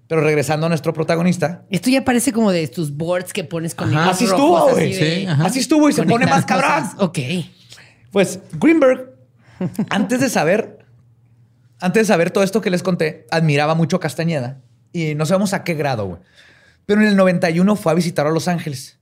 Pero 0.07 0.21
regresando 0.21 0.67
a 0.67 0.69
nuestro 0.69 0.93
protagonista, 0.93 1.65
Esto 1.71 1.91
ya 1.91 2.05
parece 2.05 2.33
como 2.33 2.53
de 2.53 2.69
tus 2.69 2.95
boards 2.97 3.33
que 3.33 3.43
pones 3.43 3.75
con 3.75 3.93
Ajá. 3.93 4.11
Así 4.11 4.27
rojos, 4.27 4.41
estuvo, 4.41 4.59
así 4.59 4.73
güey. 4.73 4.93
de 4.93 5.21
Sí, 5.21 5.27
así 5.27 5.59
estuvo 5.59 5.89
y 5.89 5.93
se 5.93 6.03
pone 6.05 6.27
más 6.27 6.45
cabrón. 6.45 6.91
Ok. 6.99 7.19
Pues 8.13 8.39
Greenberg, 8.61 9.13
antes 9.89 10.21
de 10.21 10.29
saber, 10.29 10.87
antes 11.81 12.03
de 12.03 12.07
saber 12.07 12.31
todo 12.31 12.45
esto 12.45 12.61
que 12.61 12.71
les 12.71 12.83
conté, 12.83 13.27
admiraba 13.31 13.75
mucho 13.75 13.97
a 13.97 14.01
Castañeda 14.01 14.61
y 14.95 15.15
no 15.15 15.27
sabemos 15.27 15.53
a 15.53 15.65
qué 15.65 15.75
grado, 15.75 16.07
güey. 16.07 16.21
Pero 16.87 17.03
en 17.03 17.09
el 17.09 17.17
91 17.17 17.77
fue 17.77 17.93
a 17.93 17.95
visitar 17.95 18.27
a 18.27 18.31
Los 18.31 18.49
Ángeles. 18.49 18.99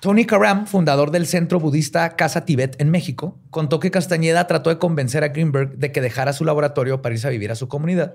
Tony 0.00 0.26
Karam, 0.26 0.66
fundador 0.66 1.10
del 1.10 1.26
centro 1.26 1.60
budista 1.60 2.16
Casa 2.16 2.44
Tibet 2.44 2.80
en 2.80 2.90
México, 2.90 3.38
contó 3.50 3.80
que 3.80 3.90
Castañeda 3.90 4.46
trató 4.46 4.70
de 4.70 4.78
convencer 4.78 5.24
a 5.24 5.28
Greenberg 5.28 5.78
de 5.78 5.92
que 5.92 6.00
dejara 6.00 6.32
su 6.32 6.44
laboratorio 6.44 7.02
para 7.02 7.14
irse 7.14 7.26
a 7.26 7.30
vivir 7.30 7.50
a 7.52 7.54
su 7.54 7.68
comunidad. 7.68 8.14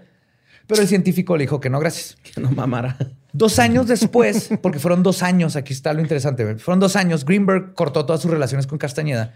Pero 0.68 0.82
el 0.82 0.88
científico 0.88 1.36
le 1.38 1.44
dijo 1.44 1.60
que 1.60 1.70
no, 1.70 1.80
gracias. 1.80 2.18
Que 2.34 2.42
no 2.42 2.52
mamara. 2.52 2.98
Dos 3.32 3.58
años 3.60 3.88
después, 3.88 4.50
porque 4.62 4.80
fueron 4.80 5.02
dos 5.02 5.24
años, 5.24 5.56
aquí 5.56 5.74
está 5.74 5.94
lo 5.94 6.02
interesante, 6.02 6.56
fueron 6.58 6.80
dos 6.80 6.96
años, 6.96 7.26
Greenberg 7.26 7.74
cortó 7.74 8.06
todas 8.06 8.22
sus 8.22 8.30
relaciones 8.30 8.68
con 8.68 8.78
Castañeda 8.78 9.34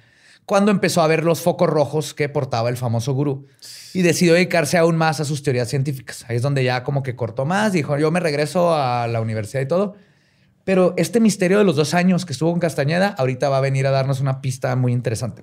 cuando 0.47 0.71
empezó 0.71 1.01
a 1.01 1.07
ver 1.07 1.25
los 1.25 1.41
focos 1.41 1.69
rojos 1.69 2.13
que 2.13 2.29
portaba 2.29 2.69
el 2.69 2.77
famoso 2.77 3.13
gurú 3.13 3.47
y 3.93 4.01
decidió 4.01 4.33
dedicarse 4.33 4.77
aún 4.77 4.95
más 4.95 5.19
a 5.19 5.25
sus 5.25 5.43
teorías 5.43 5.67
científicas. 5.67 6.23
Ahí 6.29 6.37
es 6.37 6.41
donde 6.41 6.63
ya 6.63 6.85
como 6.85 7.03
que 7.03 7.17
cortó 7.17 7.45
más, 7.45 7.73
dijo, 7.73 7.97
yo 7.97 8.11
me 8.11 8.21
regreso 8.21 8.73
a 8.73 9.07
la 9.07 9.19
universidad 9.19 9.61
y 9.61 9.67
todo. 9.67 9.95
Pero 10.63 10.93
este 10.95 11.19
misterio 11.19 11.57
de 11.57 11.65
los 11.65 11.75
dos 11.75 11.93
años 11.93 12.25
que 12.25 12.31
estuvo 12.31 12.51
con 12.51 12.61
Castañeda, 12.61 13.09
ahorita 13.17 13.49
va 13.49 13.57
a 13.57 13.61
venir 13.61 13.87
a 13.87 13.91
darnos 13.91 14.21
una 14.21 14.39
pista 14.39 14.73
muy 14.77 14.93
interesante. 14.93 15.41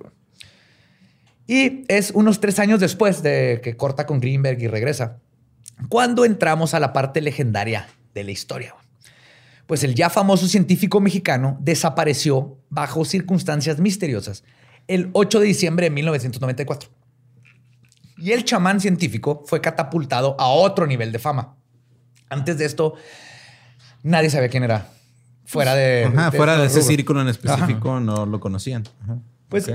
Y 1.45 1.83
es 1.87 2.09
unos 2.09 2.39
tres 2.39 2.57
años 2.57 2.79
después 2.79 3.21
de 3.21 3.61
que 3.63 3.77
corta 3.77 4.07
con 4.07 4.19
Greenberg 4.19 4.59
y 4.59 4.67
regresa, 4.67 5.19
cuando 5.87 6.25
entramos 6.25 6.73
a 6.73 6.79
la 6.79 6.93
parte 6.93 7.21
legendaria 7.21 7.87
de 8.15 8.23
la 8.23 8.31
historia. 8.31 8.75
Pues 9.67 9.83
el 9.83 9.93
ya 9.93 10.09
famoso 10.09 10.47
científico 10.47 10.99
mexicano 10.99 11.59
desapareció 11.61 12.57
bajo 12.69 13.05
circunstancias 13.05 13.79
misteriosas 13.79 14.43
el 14.87 15.09
8 15.13 15.39
de 15.39 15.45
diciembre 15.45 15.85
de 15.85 15.89
1994. 15.91 16.89
Y 18.17 18.31
el 18.31 18.45
chamán 18.45 18.79
científico 18.79 19.43
fue 19.45 19.61
catapultado 19.61 20.35
a 20.39 20.47
otro 20.47 20.87
nivel 20.87 21.11
de 21.11 21.19
fama. 21.19 21.55
Antes 22.29 22.57
de 22.57 22.65
esto, 22.65 22.95
nadie 24.03 24.29
sabía 24.29 24.49
quién 24.49 24.63
era. 24.63 24.89
Fuera 25.45 25.75
de. 25.75 26.05
Ajá, 26.05 26.31
fuera 26.31 26.57
de 26.57 26.65
ese 26.67 26.79
rubro. 26.79 26.87
círculo 26.87 27.21
en 27.21 27.27
específico 27.27 27.99
no 27.99 28.25
lo 28.25 28.39
conocían. 28.39 28.83
Ajá. 29.03 29.19
Pues 29.49 29.69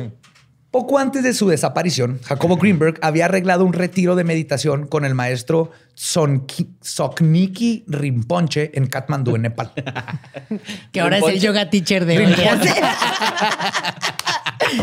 poco 0.70 0.98
antes 0.98 1.24
de 1.24 1.34
su 1.34 1.48
desaparición, 1.48 2.20
Jacobo 2.22 2.56
Greenberg 2.56 2.98
había 3.02 3.24
arreglado 3.24 3.64
un 3.64 3.72
retiro 3.72 4.14
de 4.14 4.22
meditación 4.22 4.86
con 4.86 5.04
el 5.04 5.16
maestro 5.16 5.72
Sokniki 5.94 7.84
Rinpoche 7.88 8.70
en 8.74 8.86
Katmandú, 8.86 9.34
en 9.34 9.42
Nepal. 9.42 9.72
Que 10.92 11.00
ahora 11.00 11.18
es 11.18 11.24
el 11.26 11.40
yoga 11.40 11.70
teacher 11.70 12.04
de 12.04 12.18
hoy. 12.18 12.34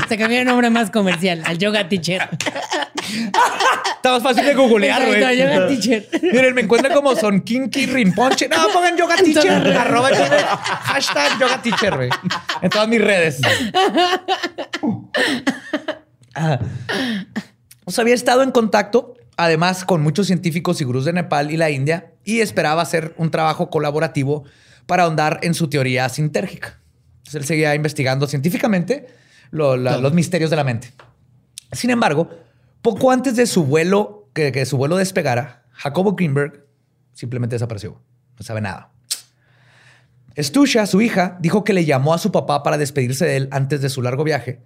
Se 0.10 0.18
cambió 0.18 0.40
el 0.40 0.46
nombre 0.46 0.70
más 0.70 0.90
comercial 0.92 1.42
al 1.46 1.58
yoga 1.58 1.88
teacher. 1.88 2.30
Está 3.96 4.12
más 4.12 4.24
fácil 4.24 4.46
de 4.46 4.54
googlear, 4.54 5.06
güey. 5.06 5.38
yoga 5.38 5.68
teacher. 5.68 6.08
Miren, 6.22 6.56
me 6.56 6.62
encuentran 6.62 6.94
como 6.94 7.16
Sonkinki 7.16 7.86
Rinpoche. 7.86 8.50
No, 8.50 8.68
pongan 8.74 8.98
yoga 8.98 9.16
teacher. 9.18 9.78
arroba 9.78 10.10
hashtag 10.10 11.40
yoga 11.40 11.62
teacher, 11.62 11.96
güey. 11.96 12.10
En 12.62 12.70
todas 12.70 12.88
mis 12.88 13.02
redes. 13.02 13.40
Ah. 16.40 16.60
Pues 17.84 17.98
había 17.98 18.14
estado 18.14 18.44
en 18.44 18.52
contacto, 18.52 19.16
además, 19.38 19.86
con 19.86 20.04
muchos 20.04 20.28
científicos 20.28 20.80
y 20.82 20.84
gurús 20.84 21.04
de 21.06 21.14
Nepal 21.14 21.50
y 21.50 21.58
la 21.58 21.72
India, 21.72 22.12
y 22.24 22.42
esperaba 22.42 22.84
hacer 22.84 23.16
un 23.18 23.32
trabajo 23.32 23.72
colaborativo 23.72 24.44
para 24.86 25.04
ahondar 25.04 25.40
en 25.42 25.56
su 25.56 25.68
teoría 25.68 26.08
sintérgica. 26.10 26.80
Entonces, 27.20 27.36
él 27.42 27.46
seguía 27.46 27.74
investigando 27.74 28.28
científicamente 28.28 29.08
lo- 29.52 29.78
la- 29.78 29.98
los 29.98 30.14
misterios 30.14 30.50
de 30.50 30.56
la 30.56 30.64
mente. 30.64 30.92
Sin 31.72 31.90
embargo, 31.90 32.30
poco 32.82 33.12
antes 33.12 33.36
de 33.36 33.46
su 33.48 33.64
vuelo, 33.66 34.30
que, 34.34 34.52
que 34.52 34.66
su 34.66 34.78
vuelo 34.78 34.98
despegara, 34.98 35.64
Jacobo 35.72 36.14
Greenberg 36.14 36.66
simplemente 37.14 37.56
desapareció. 37.56 38.00
No 38.38 38.44
sabe 38.46 38.62
nada. 38.62 38.92
Stusha, 40.40 40.86
su 40.86 41.02
hija, 41.02 41.38
dijo 41.40 41.64
que 41.64 41.74
le 41.74 41.86
llamó 41.86 42.14
a 42.14 42.20
su 42.20 42.32
papá 42.32 42.62
para 42.62 42.78
despedirse 42.78 43.26
de 43.26 43.38
él 43.38 43.48
antes 43.52 43.82
de 43.82 43.90
su 43.90 44.02
largo 44.04 44.24
viaje, 44.24 44.62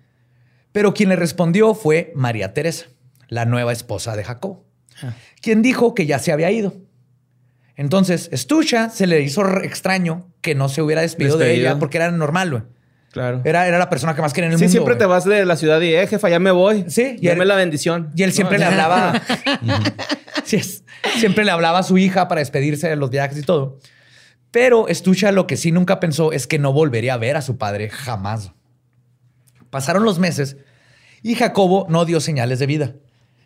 pero 0.74 0.94
quien 0.94 1.10
le 1.10 1.16
respondió 1.16 1.74
fue 1.74 2.12
María 2.16 2.54
Teresa, 2.54 2.88
la 3.30 3.46
nueva 3.46 3.72
esposa 3.72 4.16
de 4.18 4.24
Jacobo, 4.26 4.66
quien 5.42 5.62
dijo 5.62 5.96
que 5.96 6.06
ya 6.06 6.20
se 6.20 6.32
había 6.34 6.52
ido. 6.52 6.74
Entonces, 7.78 8.30
Stusha 8.34 8.90
se 8.90 9.08
le 9.08 9.22
hizo 9.22 9.46
extraño 9.64 10.28
que 10.42 10.56
no 10.56 10.68
se 10.68 10.82
hubiera 10.82 11.02
despedido, 11.02 11.38
de 11.38 11.54
ella 11.56 11.80
porque 11.80 11.98
era 11.98 12.12
normal, 12.12 12.52
güey. 12.52 12.64
Claro. 13.12 13.42
Era, 13.44 13.68
era 13.68 13.78
la 13.78 13.90
persona 13.90 14.16
que 14.16 14.22
más 14.22 14.32
quería 14.34 14.48
en 14.48 14.54
el 14.54 14.58
sí, 14.60 14.64
mundo. 14.66 14.72
siempre 14.72 14.94
güey. 14.94 15.00
te 15.00 15.06
vas 15.06 15.26
de 15.26 15.46
la 15.46 15.58
ciudad 15.58 15.82
y, 15.82 15.94
eh, 15.94 16.08
jefa, 16.08 16.30
ya 16.30 16.40
me 16.40 16.52
voy. 16.52 16.86
Sí, 16.88 17.18
y 17.20 17.28
Dame 17.28 17.42
él- 17.42 17.48
la 17.50 17.56
bendición. 17.56 18.10
Y 18.16 18.24
él 18.24 18.32
siempre 18.32 18.58
No, 18.58 18.66
le 18.66 18.72
hablaba. 18.72 19.22
Sí, 20.46 20.56
es- 20.58 20.84
siempre 21.20 21.44
le 21.46 21.52
hablaba 21.52 21.80
a 21.80 21.84
su 21.84 21.98
hija 21.98 22.28
para 22.28 22.40
despedirse 22.40 22.88
de 22.90 22.96
los 22.96 23.10
viajes 23.10 23.38
y 23.38 23.42
todo. 23.44 23.80
Pero 24.50 24.88
Estucha 24.88 25.32
lo 25.32 25.46
que 25.48 25.56
sí 25.58 25.72
nunca 25.72 26.00
pensó 26.00 26.32
es 26.32 26.48
que 26.48 26.60
no 26.60 26.74
volvería 26.74 27.14
a 27.14 27.18
ver 27.18 27.38
a 27.38 27.42
su 27.42 27.58
padre 27.58 27.90
jamás. 27.90 28.52
Pasaron 29.70 30.04
los 30.04 30.20
meses 30.20 30.58
y 31.22 31.36
Jacobo 31.36 31.86
no 31.90 32.06
dio 32.06 32.20
señales 32.20 32.60
de 32.60 32.66
vida. 32.66 32.96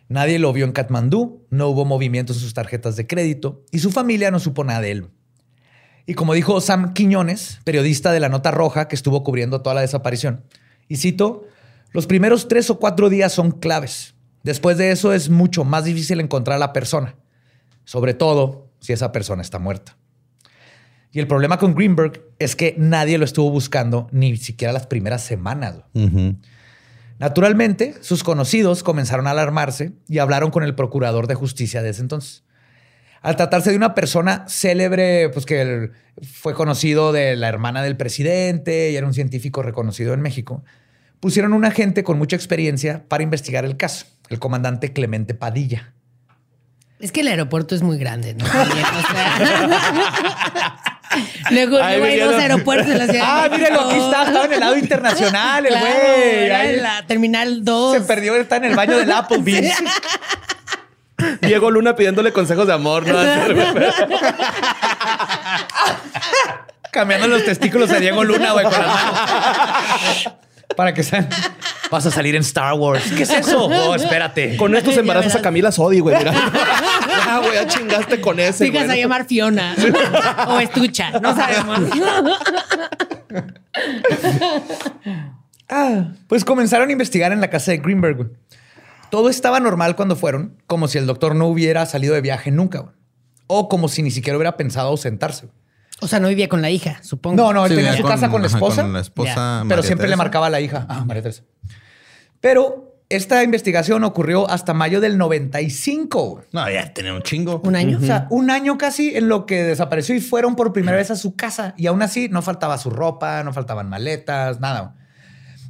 Nadie 0.08 0.38
lo 0.38 0.52
vio 0.52 0.64
en 0.64 0.72
Katmandú, 0.72 1.44
no 1.50 1.68
hubo 1.68 1.84
movimientos 1.84 2.36
en 2.36 2.42
sus 2.42 2.54
tarjetas 2.54 2.96
de 2.96 3.06
crédito 3.06 3.64
y 3.72 3.80
su 3.80 3.90
familia 3.90 4.30
no 4.30 4.38
supo 4.38 4.64
nada 4.64 4.80
de 4.80 4.90
él. 4.92 5.06
Y 6.06 6.14
como 6.14 6.34
dijo 6.34 6.60
Sam 6.60 6.94
Quiñones, 6.94 7.60
periodista 7.64 8.12
de 8.12 8.20
la 8.20 8.28
Nota 8.28 8.52
Roja 8.52 8.86
que 8.86 8.94
estuvo 8.94 9.24
cubriendo 9.24 9.60
toda 9.60 9.74
la 9.74 9.80
desaparición, 9.80 10.44
y 10.88 10.96
cito, 10.96 11.44
los 11.90 12.06
primeros 12.06 12.46
tres 12.46 12.70
o 12.70 12.78
cuatro 12.78 13.08
días 13.08 13.32
son 13.32 13.50
claves. 13.50 14.14
Después 14.44 14.78
de 14.78 14.92
eso 14.92 15.12
es 15.12 15.28
mucho 15.28 15.64
más 15.64 15.84
difícil 15.84 16.20
encontrar 16.20 16.56
a 16.56 16.60
la 16.60 16.72
persona, 16.72 17.16
sobre 17.84 18.14
todo 18.14 18.70
si 18.78 18.92
esa 18.92 19.10
persona 19.10 19.42
está 19.42 19.58
muerta. 19.58 19.96
Y 21.10 21.18
el 21.18 21.26
problema 21.26 21.58
con 21.58 21.74
Greenberg 21.74 22.22
es 22.38 22.54
que 22.54 22.74
nadie 22.78 23.18
lo 23.18 23.24
estuvo 23.24 23.50
buscando 23.50 24.08
ni 24.12 24.36
siquiera 24.36 24.72
las 24.72 24.86
primeras 24.86 25.22
semanas. 25.22 25.76
Naturalmente, 27.18 27.94
sus 28.02 28.22
conocidos 28.22 28.82
comenzaron 28.82 29.26
a 29.26 29.30
alarmarse 29.30 29.92
y 30.06 30.18
hablaron 30.18 30.50
con 30.50 30.62
el 30.62 30.74
procurador 30.74 31.26
de 31.26 31.34
justicia 31.34 31.82
de 31.82 31.90
ese 31.90 32.02
entonces. 32.02 32.44
Al 33.22 33.36
tratarse 33.36 33.70
de 33.70 33.76
una 33.76 33.94
persona 33.94 34.44
célebre, 34.48 35.30
pues 35.30 35.46
que 35.46 35.90
fue 36.22 36.54
conocido 36.54 37.12
de 37.12 37.36
la 37.36 37.48
hermana 37.48 37.82
del 37.82 37.96
presidente 37.96 38.90
y 38.90 38.96
era 38.96 39.06
un 39.06 39.14
científico 39.14 39.62
reconocido 39.62 40.14
en 40.14 40.20
México, 40.20 40.64
pusieron 41.20 41.52
un 41.52 41.64
agente 41.64 42.04
con 42.04 42.18
mucha 42.18 42.36
experiencia 42.36 43.04
para 43.08 43.22
investigar 43.22 43.64
el 43.64 43.76
caso, 43.76 44.06
el 44.28 44.38
comandante 44.38 44.92
Clemente 44.92 45.34
Padilla. 45.34 45.92
Es 46.98 47.12
que 47.12 47.20
el 47.20 47.28
aeropuerto 47.28 47.74
es 47.74 47.82
muy 47.82 47.98
grande, 47.98 48.34
¿no? 48.34 48.44
Luego, 51.50 51.82
hay 51.82 52.18
dos 52.18 52.34
aeropuertos 52.34 52.88
en 52.88 52.98
la 52.98 53.06
ciudad. 53.06 53.24
Ah, 53.24 53.48
mírenlo, 53.50 53.80
aquí 53.80 53.98
está, 53.98 54.24
estaba 54.24 54.44
en 54.46 54.52
el 54.52 54.60
lado 54.60 54.76
internacional, 54.76 55.66
el 55.66 55.72
Claro, 55.72 55.86
güey. 55.86 56.50
Ahí 56.50 56.74
en 56.74 56.82
la 56.82 57.06
terminal 57.06 57.64
2. 57.64 57.94
Se 57.94 58.00
perdió, 58.02 58.36
está 58.36 58.56
en 58.56 58.64
el 58.64 58.76
baño 58.76 58.98
del 58.98 59.10
Applebee's. 59.12 59.76
Diego 61.40 61.70
Luna 61.70 61.96
pidiéndole 61.96 62.32
consejos 62.32 62.66
de 62.66 62.72
amor, 62.72 63.06
¿no? 63.06 63.16
Cambiando 66.92 67.28
los 67.28 67.44
testículos 67.44 67.90
a 67.90 68.00
Diego 68.00 68.24
Luna, 68.24 68.52
güey, 68.52 68.64
con 68.64 68.72
las 68.72 68.86
manos. 68.86 70.30
Para 70.76 70.94
que 70.94 71.02
sean. 71.02 71.28
Vas 71.90 72.04
a 72.06 72.10
salir 72.10 72.34
en 72.34 72.42
Star 72.42 72.74
Wars. 72.74 73.04
¿Qué 73.16 73.22
es 73.22 73.30
eso? 73.30 73.66
Oh, 73.86 73.94
espérate. 73.94 74.56
Con 74.56 74.74
estos 74.76 74.96
embarazos 74.96 75.34
a 75.34 75.42
Camila 75.42 75.70
Sodi, 75.72 76.00
güey. 76.00 76.16
Mira. 76.16 76.32
Ah, 77.28 77.40
güey, 77.42 77.54
ya 77.54 77.66
chingaste 77.66 78.20
con 78.20 78.38
ese. 78.38 78.70
Güey. 78.70 78.82
a 78.88 78.94
llamar 78.94 79.24
Fiona 79.26 79.74
o 80.46 80.60
Estucha, 80.60 81.10
no 81.20 81.34
sabemos. 81.34 81.80
Ah, 85.68 86.12
pues 86.28 86.44
comenzaron 86.44 86.88
a 86.88 86.92
investigar 86.92 87.32
en 87.32 87.40
la 87.40 87.50
casa 87.50 87.72
de 87.72 87.78
Greenberg. 87.78 88.30
Todo 89.10 89.28
estaba 89.30 89.60
normal 89.60 89.96
cuando 89.96 90.16
fueron, 90.16 90.60
como 90.66 90.88
si 90.88 90.98
el 90.98 91.06
doctor 91.06 91.34
no 91.34 91.46
hubiera 91.46 91.86
salido 91.86 92.14
de 92.14 92.20
viaje 92.20 92.50
nunca. 92.50 92.80
güey. 92.80 92.94
O 93.46 93.68
como 93.68 93.88
si 93.88 94.02
ni 94.02 94.10
siquiera 94.10 94.36
hubiera 94.36 94.56
pensado 94.56 94.88
ausentarse. 94.88 95.46
güey. 95.46 95.56
O 96.00 96.08
sea, 96.08 96.20
no 96.20 96.28
vivía 96.28 96.48
con 96.48 96.60
la 96.60 96.70
hija, 96.70 96.98
supongo. 97.02 97.36
No, 97.36 97.52
no, 97.54 97.64
él 97.64 97.70
Sí, 97.70 97.76
tenía 97.76 97.96
su 97.96 98.02
casa 98.02 98.28
con 98.28 98.42
la 98.42 98.48
esposa. 98.48 98.82
Con 98.82 98.92
la 98.92 99.00
esposa. 99.00 99.62
Ya. 99.62 99.64
pero 99.68 99.82
siempre 99.82 100.08
le 100.08 100.16
marcaba 100.16 100.46
a 100.48 100.50
la 100.50 100.60
hija. 100.60 100.84
Ah, 100.88 101.04
María 101.06 101.22
Teresa. 101.22 101.42
Pero 102.40 103.00
esta 103.08 103.42
investigación 103.42 104.04
ocurrió 104.04 104.50
hasta 104.50 104.74
mayo 104.74 105.00
del 105.00 105.16
95. 105.16 106.24
güey. 106.28 106.44
No, 106.52 106.68
ya 106.70 106.92
tenía 106.92 107.14
un 107.14 107.22
chingo. 107.22 107.60
Un 107.64 107.76
año. 107.76 107.98
O 107.98 108.00
sea, 108.04 108.26
un 108.30 108.50
año 108.50 108.76
casi 108.76 109.16
en 109.16 109.28
lo 109.28 109.46
que 109.46 109.62
desapareció 109.62 110.14
y 110.14 110.20
fueron 110.20 110.54
por 110.56 110.72
primera 110.72 110.96
vez 110.98 111.10
a 111.10 111.16
su 111.16 111.34
casa. 111.34 111.72
Y 111.78 111.86
aún 111.86 112.02
así 112.02 112.28
no 112.28 112.42
faltaba 112.42 112.76
su 112.78 112.90
ropa, 112.90 113.42
no 113.42 113.52
faltaban 113.54 113.88
maletas, 113.88 114.60
nada. 114.60 114.96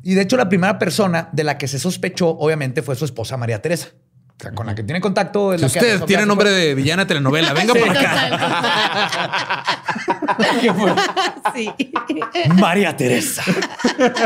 Y 0.07 0.15
de 0.15 0.23
hecho, 0.23 0.37
la 0.37 0.49
primera 0.49 0.79
persona 0.79 1.31
de 1.33 1.43
la 1.43 1.59
que 1.59 1.67
se 1.67 1.81
sospechó, 1.81 2.29
obviamente, 2.29 2.81
fue 2.81 2.95
su 2.95 3.05
esposa 3.05 3.37
María 3.37 3.61
Teresa. 3.61 3.89
O 4.39 4.43
sea, 4.43 4.53
con 4.53 4.67
la 4.67 4.75
que 4.75 4.83
tiene 4.83 5.01
contacto. 5.01 5.55
es 5.55 5.63
Si 5.63 5.67
la 5.67 5.73
que 5.73 5.79
usted 5.95 6.05
tiene 6.05 6.27
nombre 6.27 6.51
de 6.51 6.75
villana 6.75 7.05
de 7.05 7.09
telenovela, 7.09 7.55
venga 7.55 7.73
Sí, 7.73 7.79
por 7.81 7.89
acá. 7.91 8.29
total. 8.31 8.43
Sí. 11.55 11.71
María 12.59 12.95
Teresa. 12.97 13.43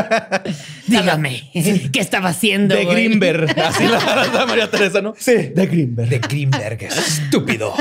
Dígame, 0.87 1.49
¿qué 1.53 1.99
estaba 2.01 2.29
haciendo? 2.29 2.75
De 2.75 2.83
güey? 2.83 2.95
Greenberg. 3.07 3.57
Así 3.59 3.87
la, 3.87 4.25
la 4.33 4.45
María 4.45 4.69
Teresa, 4.69 5.01
¿no? 5.01 5.13
Sí, 5.17 5.33
de 5.55 5.65
Greenberg. 5.67 6.09
De 6.09 6.19
Greenberg, 6.19 6.83
estúpido. 6.83 7.73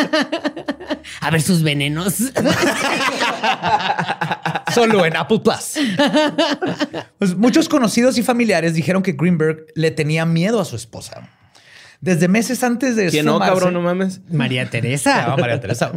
A 1.20 1.30
ver 1.30 1.42
sus 1.42 1.62
venenos. 1.64 2.14
Solo 4.72 5.04
en 5.04 5.16
Apple 5.16 5.40
Plus. 5.40 5.74
Pues 7.18 7.36
muchos 7.36 7.68
conocidos 7.68 8.16
y 8.18 8.22
familiares 8.22 8.74
dijeron 8.74 9.02
que 9.02 9.12
Greenberg 9.12 9.66
le 9.74 9.90
tenía 9.90 10.24
miedo 10.26 10.60
a 10.60 10.64
su 10.64 10.76
esposa. 10.76 11.28
Desde 12.00 12.28
meses 12.28 12.62
antes 12.64 12.96
de 12.96 13.08
¿Quién 13.10 13.26
no, 13.26 13.38
cabrón? 13.38 13.74
No 13.74 13.82
mames. 13.82 14.20
María 14.30 14.68
Teresa. 14.70 15.34
María 15.38 15.60
Teresa. 15.60 15.92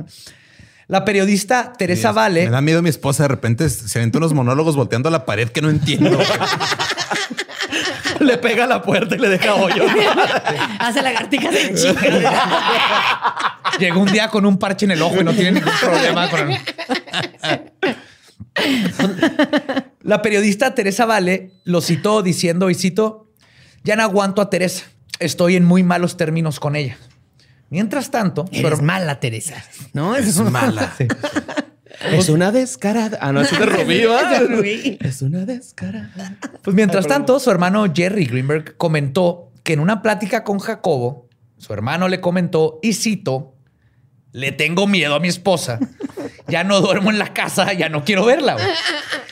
La 0.88 1.06
periodista 1.06 1.72
Teresa 1.78 2.12
Vale 2.12 2.44
Me 2.44 2.50
da 2.52 2.60
miedo 2.62 2.82
mi 2.82 2.90
esposa. 2.90 3.24
De 3.24 3.30
repente 3.30 3.70
se 3.70 4.00
aventó 4.00 4.18
unos 4.18 4.34
monólogos 4.34 4.76
volteando 4.76 5.08
a 5.08 5.12
la 5.12 5.26
pared 5.26 5.48
que 5.50 5.62
no 5.62 5.70
entiendo. 5.70 6.20
Le 8.20 8.38
pega 8.38 8.66
a 8.66 8.68
la 8.68 8.82
puerta 8.82 9.16
y 9.16 9.20
le 9.20 9.28
deja 9.28 9.56
hoyo. 9.56 9.86
Hace 10.80 11.02
lagartijas 11.02 11.54
en 11.56 11.76
chica. 11.76 13.60
llegó 13.80 14.00
un 14.02 14.12
día 14.12 14.30
con 14.30 14.46
un 14.46 14.58
parche 14.58 14.86
en 14.86 14.92
el 14.92 15.02
ojo 15.02 15.20
y 15.20 15.24
no 15.26 15.34
tiene 15.34 15.54
ningún 15.54 15.74
problema 15.82 16.30
con 16.30 16.52
el- 16.52 16.60
La 20.02 20.22
periodista 20.22 20.74
Teresa 20.76 21.06
Vale 21.06 21.52
lo 21.66 21.82
citó 21.82 22.22
diciendo, 22.22 22.70
y 22.70 22.76
cito, 22.76 23.30
ya 23.84 23.96
no 23.96 24.04
aguanto 24.04 24.42
a 24.42 24.50
Teresa. 24.50 24.86
Estoy 25.20 25.56
en 25.56 25.66
muy 25.66 25.84
malos 25.84 26.18
términos 26.18 26.60
con 26.60 26.76
ella. 26.76 26.98
Mientras 27.70 28.12
tanto, 28.12 28.46
Eres 28.52 28.80
herma- 28.80 28.82
mala, 28.84 29.20
Teresa. 29.20 29.64
¿No? 29.94 30.16
es 30.16 30.38
mala. 30.40 30.94
Es 32.12 32.28
una 32.28 32.52
descarada. 32.52 33.18
Ah, 33.22 33.32
no, 33.32 33.42
eso 33.42 33.54
es 33.54 33.60
de 33.62 33.66
Rubí, 33.66 34.04
¿va? 34.04 34.22
Es 34.34 34.40
de 34.40 34.48
Rubí. 34.48 34.98
Es 35.00 35.22
una 35.22 35.46
descarada. 35.46 36.38
Pues 36.62 36.76
mientras 36.76 37.08
tanto, 37.08 37.40
su 37.40 37.50
hermano 37.50 37.86
Jerry 37.94 38.26
Greenberg 38.26 38.76
comentó 38.78 39.52
que 39.64 39.74
en 39.74 39.80
una 39.80 40.02
plática 40.02 40.44
con 40.44 40.60
Jacobo, 40.60 41.30
su 41.58 41.72
hermano 41.72 42.10
le 42.10 42.20
comentó, 42.20 42.80
y 42.82 42.94
cito, 42.94 43.56
le 44.34 44.52
tengo 44.52 44.86
miedo 44.86 45.16
a 45.16 45.20
mi 45.22 45.30
esposa. 45.30 45.80
Ya 46.54 46.64
no 46.64 46.82
duermo 46.82 47.10
en 47.10 47.18
la 47.18 47.34
casa, 47.34 47.74
ya 47.74 47.90
no 47.90 48.04
quiero 48.04 48.26
verla. 48.26 48.54
güey". 48.54 48.66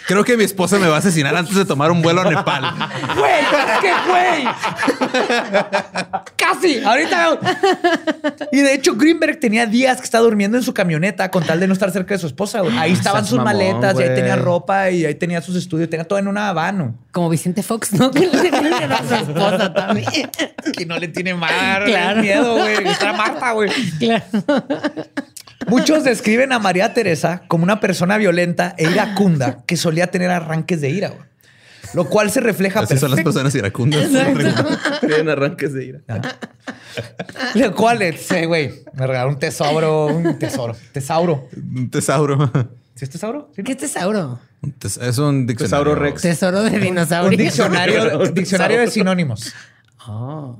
Creo 0.08 0.24
que 0.24 0.36
mi 0.36 0.44
esposa 0.44 0.80
me 0.80 0.88
va 0.88 0.96
a 0.96 0.98
asesinar 1.00 1.36
antes 1.36 1.56
de 1.56 1.66
tomar 1.66 1.92
un 1.92 2.02
vuelo 2.02 2.22
a 2.22 2.26
Nepal. 2.26 2.64
¡Güey! 3.16 3.32
¡Qué 3.82 3.92
güey! 4.10 4.44
¡Casi! 6.36 6.84
Ahorita. 6.84 7.40
Y 8.52 8.58
de 8.62 8.74
hecho, 8.74 8.96
Greenberg 8.96 9.40
tenía 9.40 9.68
días 9.68 9.98
que 10.00 10.04
estaba 10.06 10.24
durmiendo 10.24 10.58
en 10.58 10.64
su 10.64 10.74
camioneta 10.74 11.30
con 11.30 11.44
tal 11.44 11.60
de 11.60 11.68
no 11.68 11.74
estar 11.74 11.92
cerca 11.92 12.16
de 12.16 12.20
su 12.20 12.28
esposa. 12.28 12.62
güey. 12.62 12.76
Ahí 12.78 12.94
estaban 12.94 13.22
seas 13.22 13.30
sus 13.30 13.38
mamón, 13.38 13.54
maletas, 13.54 14.00
y 14.00 14.04
ahí 14.04 14.16
tenía 14.16 14.36
ropa, 14.36 14.90
y 14.90 15.06
ahí 15.06 15.16
tenía 15.16 15.40
sus 15.42 15.56
estudios, 15.56 15.88
tenía 15.90 16.06
todo 16.06 16.18
en 16.18 16.28
una 16.28 16.50
habano. 16.50 16.98
Como 17.12 17.30
Vicente 17.30 17.62
Fox, 17.62 17.94
¿no? 17.94 18.10
Que 18.12 18.22
le 18.28 18.50
a 18.50 19.08
su 19.08 19.16
esposa 19.16 19.74
también. 19.74 20.10
Que 20.76 20.86
no 20.86 20.98
le 20.98 21.08
tiene 21.10 21.36
mar, 21.36 21.86
Claro. 21.86 22.22
miedo, 22.22 22.56
güey. 22.58 22.88
Está 22.88 23.14
Marta, 23.14 23.52
güey. 23.52 23.70
Claro. 24.00 24.24
Muchos 25.68 26.04
describen 26.04 26.52
a 26.52 26.60
María 26.60 26.94
Teresa 26.94 27.44
como 27.48 27.64
una 27.64 27.80
persona 27.80 28.18
violenta 28.18 28.76
e 28.78 28.90
iracunda 28.90 29.64
que 29.66 29.78
solía 29.78 30.08
tener 30.08 30.30
arranques 30.32 30.82
de 30.82 30.90
ira, 30.90 31.10
güey. 31.10 31.22
Lo 31.94 32.06
cual 32.08 32.32
se 32.32 32.40
refleja 32.40 32.80
Así 32.82 32.98
son 32.98 33.12
las 33.12 33.18
perfecto- 33.18 33.30
personas 33.32 33.56
iracundas. 33.56 34.08
Tienen 35.02 35.30
arranques 35.30 35.74
de 35.74 35.86
ira. 35.86 36.00
Lo 37.56 37.76
cual, 37.76 38.02
ese 38.02 38.46
güey, 38.46 38.72
me 38.94 39.08
regaló 39.08 39.30
un 39.30 39.40
tesoro, 39.40 40.08
un 40.08 40.40
tesoro, 40.40 40.76
tesauro. 40.94 41.50
Un 41.56 41.90
tesauro. 41.90 42.50
¿Sí 42.96 43.06
es 43.06 43.10
tesauro? 43.10 43.50
¿Sí? 43.56 43.64
¿Qué 43.64 43.76
tesauro? 43.76 44.40
Un 44.62 44.74
tes- 44.74 44.98
Es 44.98 45.18
un 45.18 45.48
diccionario. 45.48 45.84
Tesauro 45.86 45.96
Rex. 45.96 46.22
Tesoro 46.22 46.62
de 46.64 46.72
Un 46.76 46.82
dinosaurio. 46.82 47.38
diccionario, 47.38 48.20
Un 48.22 48.34
diccionario 48.34 48.80
de 48.80 48.88
sinónimos. 48.88 49.54
Oh. 50.08 50.60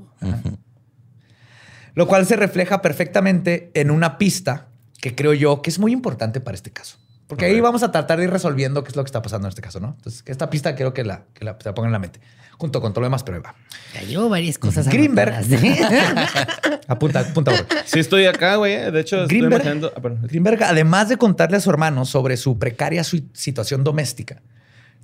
Lo 1.94 2.06
cual 2.06 2.26
se 2.26 2.36
refleja 2.36 2.82
perfectamente 2.82 3.70
en 3.74 3.90
una 3.90 4.18
pista 4.18 4.68
que 5.02 5.14
creo 5.14 5.34
yo 5.34 5.60
que 5.60 5.68
es 5.68 5.78
muy 5.78 5.92
importante 5.92 6.40
para 6.40 6.54
este 6.54 6.70
caso. 6.70 6.96
Porque 7.26 7.44
ahí 7.46 7.60
vamos 7.60 7.82
a 7.82 7.90
tratar 7.90 8.18
de 8.18 8.24
ir 8.24 8.30
resolviendo 8.30 8.84
qué 8.84 8.90
es 8.90 8.96
lo 8.96 9.02
que 9.04 9.08
está 9.08 9.20
pasando 9.22 9.48
en 9.48 9.50
este 9.50 9.62
caso, 9.62 9.80
¿no? 9.80 9.94
Entonces, 9.96 10.22
esta 10.26 10.48
pista 10.48 10.74
quiero 10.74 10.94
que 10.94 11.02
la, 11.02 11.24
que 11.34 11.44
la, 11.44 11.56
se 11.60 11.68
la 11.68 11.74
pongan 11.74 11.88
en 11.88 11.92
la 11.94 11.98
mente, 11.98 12.20
junto 12.58 12.80
con 12.80 12.92
todo 12.92 13.00
lo 13.00 13.06
demás, 13.06 13.22
pero 13.24 13.38
ahí 13.38 13.42
va. 13.42 13.54
Ya 13.94 14.02
llevo 14.02 14.28
varias 14.28 14.58
cosas 14.58 14.86
Greenberg. 14.86 15.34
¿eh? 15.50 16.14
Apunta, 16.88 17.20
apunta. 17.20 17.50
güey. 17.52 17.64
Sí, 17.86 18.00
estoy 18.00 18.26
acá, 18.26 18.56
güey. 18.56 18.90
De 18.90 19.00
hecho, 19.00 19.22
estoy 19.22 19.38
Greenberg, 19.38 19.62
imaginando. 19.62 19.92
ah. 19.96 20.00
Greenberg, 20.28 20.62
además 20.62 21.08
de 21.08 21.16
contarle 21.16 21.56
a 21.56 21.60
su 21.60 21.70
hermano 21.70 22.04
sobre 22.04 22.36
su 22.36 22.58
precaria 22.58 23.02
su- 23.02 23.24
situación 23.32 23.82
doméstica, 23.84 24.42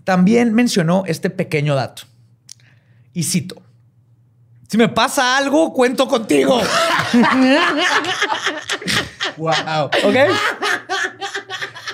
también 0.04 0.52
mencionó 0.54 1.04
este 1.06 1.30
pequeño 1.30 1.74
dato. 1.74 2.02
Y 3.14 3.22
cito. 3.24 3.62
Si 4.68 4.76
me 4.76 4.88
pasa 4.90 5.38
algo, 5.38 5.72
cuento 5.72 6.06
contigo. 6.08 6.60
wow. 9.38 9.90
¿Ok? 10.04 10.16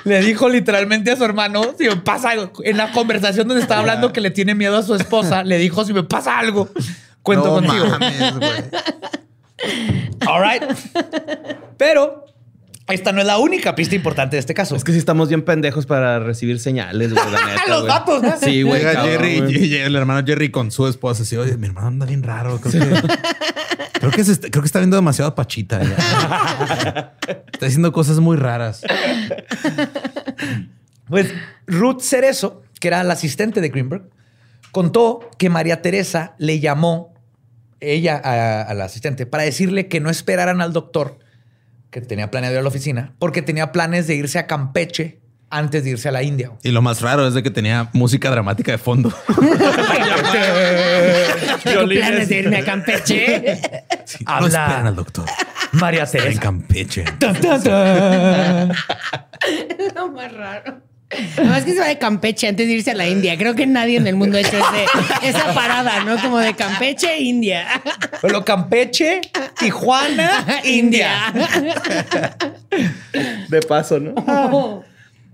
Le 0.05 0.21
dijo 0.21 0.49
literalmente 0.49 1.11
a 1.11 1.17
su 1.17 1.25
hermano, 1.25 1.75
si 1.79 1.89
me 1.89 1.97
pasa 1.97 2.31
algo, 2.31 2.53
en 2.63 2.77
la 2.77 2.93
conversación 2.93 3.49
donde 3.49 3.63
estaba 3.63 3.81
hablando 3.81 4.13
que 4.13 4.21
le 4.21 4.31
tiene 4.31 4.55
miedo 4.55 4.77
a 4.77 4.83
su 4.83 4.95
esposa, 4.95 5.43
le 5.45 5.57
dijo, 5.57 5.85
si 5.85 5.95
me 5.95 6.03
pasa 6.03 6.39
algo, 6.39 6.69
cuento 7.23 7.47
no 7.47 7.55
contigo. 7.55 7.87
mames. 7.89 8.35
All 10.27 10.43
right. 10.43 10.63
Pero 11.79 12.24
esta 12.89 13.13
no 13.13 13.21
es 13.21 13.27
la 13.27 13.39
única 13.39 13.75
pista 13.75 13.95
importante 13.95 14.37
de 14.37 14.41
este 14.41 14.53
caso. 14.55 14.77
Es 14.77 14.85
que 14.85 14.93
sí 14.93 14.99
estamos 14.99 15.29
bien 15.29 15.43
pendejos 15.43 15.87
para 15.87 16.19
recibir 16.19 16.59
señales, 16.61 17.13
güey, 17.15 17.25
la 17.31 17.47
neta, 17.47 17.63
Los 17.69 17.81
güey. 17.83 17.93
datos, 17.93 18.23
¿no? 18.23 18.35
Sí, 18.39 18.63
güey. 18.63 18.81
Llega 18.81 19.03
Jerry, 19.03 19.43
y- 19.49 19.65
y 19.65 19.75
el 19.77 19.97
hermano 19.97 20.27
Jerry 20.27 20.51
con 20.51 20.71
su 20.71 20.87
esposa. 20.87 21.23
Así, 21.23 21.37
oye, 21.37 21.57
mi 21.57 21.67
hermano 21.67 21.87
anda 21.89 22.05
bien 22.07 22.23
raro. 22.23 22.61
Creo 22.61 22.73
que, 22.73 23.01
creo 24.01 24.11
que, 24.11 24.25
se 24.25 24.33
está, 24.33 24.51
creo 24.51 24.63
que 24.63 24.67
está 24.67 24.81
viendo 24.81 24.97
demasiado 24.97 25.35
pachita. 25.35 25.81
ya. 25.83 27.15
Está 27.53 27.67
haciendo 27.67 27.91
cosas 27.93 28.19
muy 28.21 28.37
raras. 28.37 28.83
Pues 31.09 31.33
Ruth 31.67 32.01
Cerezo, 32.01 32.63
que 32.81 32.89
era 32.89 33.03
la 33.05 33.15
asistente 33.15 33.61
de 33.61 33.69
Greenberg, 33.69 34.09
contó 34.73 35.31
que 35.39 35.51
María 35.51 35.83
Teresa 35.83 36.35
le 36.39 36.61
llamó 36.61 37.15
ella 37.81 38.21
a, 38.23 38.63
a 38.63 38.75
la 38.75 38.85
asistente 38.87 39.27
para 39.27 39.43
decirle 39.45 39.89
que 39.89 40.01
no 40.01 40.09
esperaran 40.11 40.61
al 40.63 40.73
doctor 40.73 41.19
que 42.01 42.01
tenía 42.01 42.29
planeado 42.31 42.55
ir 42.55 42.59
a 42.59 42.63
la 42.63 42.69
oficina 42.69 43.15
porque 43.21 43.41
tenía 43.41 43.71
planes 43.71 44.09
de 44.09 44.17
irse 44.17 44.41
a 44.41 44.49
Campeche 44.49 45.21
antes 45.49 45.85
de 45.85 45.91
irse 45.91 46.09
a 46.09 46.13
la 46.13 46.25
India. 46.25 46.51
Y 46.65 46.73
lo 46.73 46.83
más 46.83 47.01
raro 47.01 47.29
es 47.29 47.35
de 47.35 47.45
que 47.45 47.51
tenía 47.51 47.89
música 47.93 48.29
dramática 48.31 48.73
de 48.73 48.79
fondo. 48.79 49.11
Tengo 51.63 51.85
planes 51.89 52.29
de 52.29 52.37
irme 52.37 52.57
a 52.57 52.65
Campeche. 52.65 53.61
Sí, 54.07 54.25
no 54.25 54.33
Habla. 54.33 54.65
esperan 54.65 54.87
al 54.89 54.97
doctor. 54.97 55.25
María 55.71 56.03
Está 56.03 56.19
en 56.19 56.25
Teresa. 56.25 56.41
Campeche. 56.41 57.05
Lo 59.95 60.11
más 60.11 60.33
raro. 60.33 60.81
No, 61.45 61.55
es 61.55 61.65
que 61.65 61.73
se 61.75 61.79
va 61.81 61.87
de 61.87 61.99
Campeche 61.99 62.49
antes 62.49 62.67
de 62.67 62.73
irse 62.75 62.91
a 62.91 62.95
la 62.95 63.07
India. 63.07 63.37
Creo 63.39 63.55
que 63.55 63.67
nadie 63.67 63.97
en 63.99 64.07
el 64.07 64.17
mundo 64.17 64.37
ha 64.37 64.41
hecho 64.41 64.57
ese- 64.57 65.29
esa 65.29 65.55
parada, 65.55 66.03
¿no? 66.05 66.21
Como 66.21 66.39
de 66.39 66.55
Campeche, 66.55 67.19
India. 67.21 67.67
Pero 68.21 68.45
Campeche, 68.45 69.21
Tijuana, 69.59 70.45
India. 70.65 71.33
De 73.49 73.61
paso, 73.63 74.01
¿no? 74.01 74.83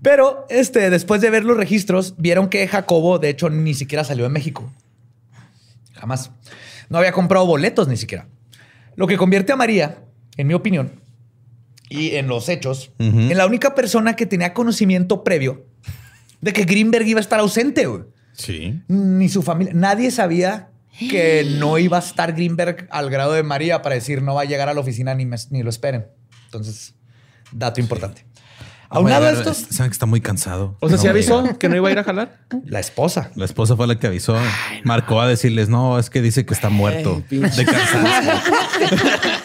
Pero 0.01 0.45
este, 0.49 0.89
después 0.89 1.21
de 1.21 1.29
ver 1.29 1.43
los 1.45 1.57
registros, 1.57 2.15
vieron 2.17 2.49
que 2.49 2.67
Jacobo, 2.67 3.19
de 3.19 3.29
hecho, 3.29 3.49
ni 3.49 3.73
siquiera 3.73 4.03
salió 4.03 4.23
de 4.23 4.29
México. 4.29 4.71
Jamás. 5.93 6.31
No 6.89 6.97
había 6.97 7.11
comprado 7.11 7.45
boletos 7.45 7.87
ni 7.87 7.97
siquiera. 7.97 8.27
Lo 8.95 9.07
que 9.07 9.17
convierte 9.17 9.51
a 9.53 9.55
María, 9.55 9.99
en 10.37 10.47
mi 10.47 10.53
opinión, 10.53 10.99
y 11.91 12.15
en 12.15 12.27
los 12.27 12.47
hechos, 12.49 12.91
en 12.99 13.37
la 13.37 13.45
única 13.45 13.75
persona 13.75 14.15
que 14.15 14.25
tenía 14.25 14.53
conocimiento 14.53 15.23
previo 15.23 15.65
de 16.39 16.53
que 16.53 16.63
Greenberg 16.63 17.05
iba 17.05 17.19
a 17.19 17.21
estar 17.21 17.39
ausente. 17.39 17.85
güey. 17.85 18.03
Sí. 18.33 18.81
Ni 18.87 19.27
su 19.29 19.43
familia. 19.43 19.73
Nadie 19.75 20.09
sabía 20.09 20.69
que 20.97 21.45
no 21.59 21.77
iba 21.77 21.97
a 21.97 21.99
estar 21.99 22.33
Greenberg 22.33 22.87
al 22.89 23.09
grado 23.09 23.33
de 23.33 23.43
María 23.43 23.81
para 23.81 23.95
decir 23.95 24.21
no 24.21 24.33
va 24.35 24.41
a 24.41 24.45
llegar 24.45 24.69
a 24.69 24.73
la 24.73 24.79
oficina 24.79 25.13
ni, 25.13 25.25
me- 25.25 25.35
ni 25.49 25.63
lo 25.63 25.69
esperen. 25.69 26.07
Entonces, 26.45 26.95
dato 27.51 27.79
importante. 27.81 28.25
Aunado 28.93 29.25
a 29.25 29.31
esto, 29.31 29.53
Saben 29.53 29.89
que 29.89 29.93
está 29.93 30.05
muy 30.05 30.19
cansado. 30.19 30.75
O 30.81 30.89
sea, 30.89 30.97
No 30.97 31.01
¿sí 31.01 31.07
a 31.07 31.11
avisó 31.11 31.57
que 31.57 31.69
no 31.69 31.77
iba 31.77 31.87
a 31.87 31.91
ir 31.93 31.99
a 31.99 32.03
jalar? 32.03 32.39
la 32.65 32.81
esposa. 32.81 33.31
La 33.35 33.45
esposa 33.45 33.77
fue 33.77 33.87
la 33.87 33.97
que 33.97 34.07
avisó. 34.07 34.35
Marcó 34.83 35.21
a 35.21 35.27
decirles, 35.29 35.69
no, 35.69 35.97
es 35.97 36.09
que 36.09 36.21
dice 36.21 36.45
que 36.45 36.53
está 36.53 36.67
muerto 36.69 37.23
de 37.29 37.39
cansancio. 37.65 38.33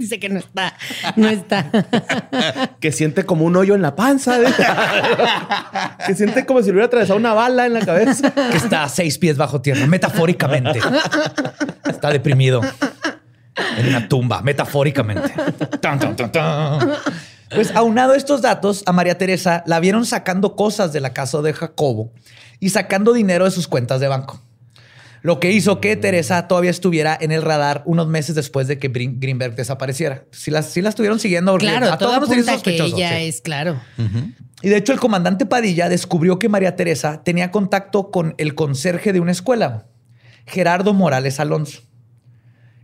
Dice 0.00 0.18
que 0.18 0.30
no 0.30 0.38
está. 0.38 0.72
No 1.14 1.28
está. 1.28 1.70
Que 2.80 2.90
siente 2.90 3.26
como 3.26 3.44
un 3.44 3.54
hoyo 3.54 3.74
en 3.74 3.82
la 3.82 3.94
panza. 3.94 4.40
¿eh? 4.40 4.46
que 6.06 6.14
siente 6.14 6.46
como 6.46 6.60
si 6.60 6.68
le 6.68 6.72
hubiera 6.72 6.86
atravesado 6.86 7.18
una 7.18 7.34
bala 7.34 7.66
en 7.66 7.74
la 7.74 7.84
cabeza. 7.84 8.32
que 8.32 8.56
está 8.56 8.84
a 8.84 8.88
seis 8.88 9.18
pies 9.18 9.36
bajo 9.36 9.60
tierra, 9.60 9.86
metafóricamente. 9.86 10.80
Está 11.84 12.10
deprimido 12.10 12.62
en 13.76 13.88
una 13.88 14.08
tumba, 14.08 14.40
metafóricamente. 14.40 15.34
Tan, 15.82 15.98
tan, 15.98 16.16
tan, 16.16 16.32
tan. 16.32 16.92
Pues 17.54 17.70
aunado 17.76 18.14
a 18.14 18.16
estos 18.16 18.40
datos, 18.40 18.82
a 18.86 18.92
María 18.92 19.18
Teresa 19.18 19.62
la 19.66 19.80
vieron 19.80 20.06
sacando 20.06 20.56
cosas 20.56 20.94
de 20.94 21.00
la 21.00 21.12
casa 21.12 21.42
de 21.42 21.52
Jacobo 21.52 22.14
y 22.58 22.70
sacando 22.70 23.12
dinero 23.12 23.44
de 23.44 23.50
sus 23.50 23.68
cuentas 23.68 24.00
de 24.00 24.08
banco. 24.08 24.40
Lo 25.22 25.38
que 25.38 25.52
hizo 25.52 25.80
que 25.80 25.96
Teresa 25.96 26.48
todavía 26.48 26.70
estuviera 26.70 27.16
en 27.20 27.30
el 27.30 27.42
radar 27.42 27.82
unos 27.84 28.06
meses 28.08 28.34
después 28.34 28.68
de 28.68 28.78
que 28.78 28.90
Brin- 28.90 29.16
Greenberg 29.20 29.54
desapareciera. 29.54 30.24
Sí 30.30 30.50
la, 30.50 30.62
sí 30.62 30.80
la 30.80 30.88
estuvieron 30.88 31.18
siguiendo. 31.20 31.56
Claro, 31.58 31.92
a 31.92 31.98
todo 31.98 32.14
todos 32.20 32.28
nos 32.46 32.62
que 32.62 32.76
ella 32.76 33.16
sí. 33.18 33.24
es, 33.26 33.40
claro. 33.42 33.78
Y 34.62 34.68
de 34.68 34.76
hecho, 34.76 34.92
el 34.92 35.00
comandante 35.00 35.44
Padilla 35.46 35.88
descubrió 35.88 36.38
que 36.38 36.48
María 36.48 36.74
Teresa 36.76 37.22
tenía 37.22 37.50
contacto 37.50 38.10
con 38.10 38.34
el 38.38 38.54
conserje 38.54 39.12
de 39.12 39.20
una 39.20 39.32
escuela, 39.32 39.86
Gerardo 40.46 40.94
Morales 40.94 41.38
Alonso. 41.38 41.82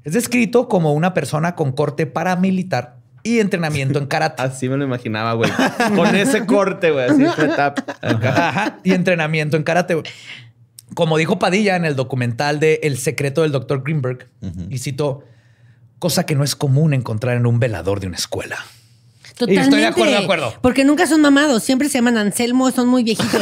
Es 0.04 0.12
descrito 0.12 0.68
como 0.68 0.92
una 0.92 1.14
persona 1.14 1.54
con 1.54 1.72
corte 1.72 2.06
paramilitar 2.06 2.96
y 3.22 3.40
entrenamiento 3.40 3.98
en 3.98 4.06
karate. 4.06 4.42
Así 4.42 4.68
me 4.68 4.76
lo 4.76 4.84
imaginaba, 4.84 5.32
güey. 5.32 5.50
Con 5.96 6.14
ese 6.14 6.46
corte, 6.46 6.92
güey. 6.92 7.06
Así, 7.10 7.24
y 8.84 8.92
entrenamiento 8.92 9.56
en 9.56 9.62
karate. 9.64 9.94
güey. 9.94 10.06
Como 10.96 11.18
dijo 11.18 11.38
Padilla 11.38 11.76
en 11.76 11.84
el 11.84 11.94
documental 11.94 12.58
de 12.58 12.80
El 12.82 12.96
secreto 12.96 13.42
del 13.42 13.52
doctor 13.52 13.82
Greenberg, 13.82 14.30
y 14.70 14.78
citó, 14.78 15.24
cosa 15.98 16.24
que 16.24 16.34
no 16.34 16.42
es 16.42 16.56
común 16.56 16.94
encontrar 16.94 17.36
en 17.36 17.44
un 17.44 17.60
velador 17.60 18.00
de 18.00 18.06
una 18.06 18.16
escuela. 18.16 18.56
Totalmente. 19.36 19.64
estoy 19.68 19.80
de 19.82 19.86
acuerdo, 19.86 20.12
de 20.12 20.18
acuerdo. 20.18 20.54
Porque 20.62 20.84
nunca 20.84 21.06
son 21.06 21.20
mamados, 21.20 21.62
siempre 21.62 21.88
se 21.90 21.98
llaman 21.98 22.16
Anselmo, 22.16 22.70
son 22.70 22.88
muy 22.88 23.02
viejitos, 23.04 23.40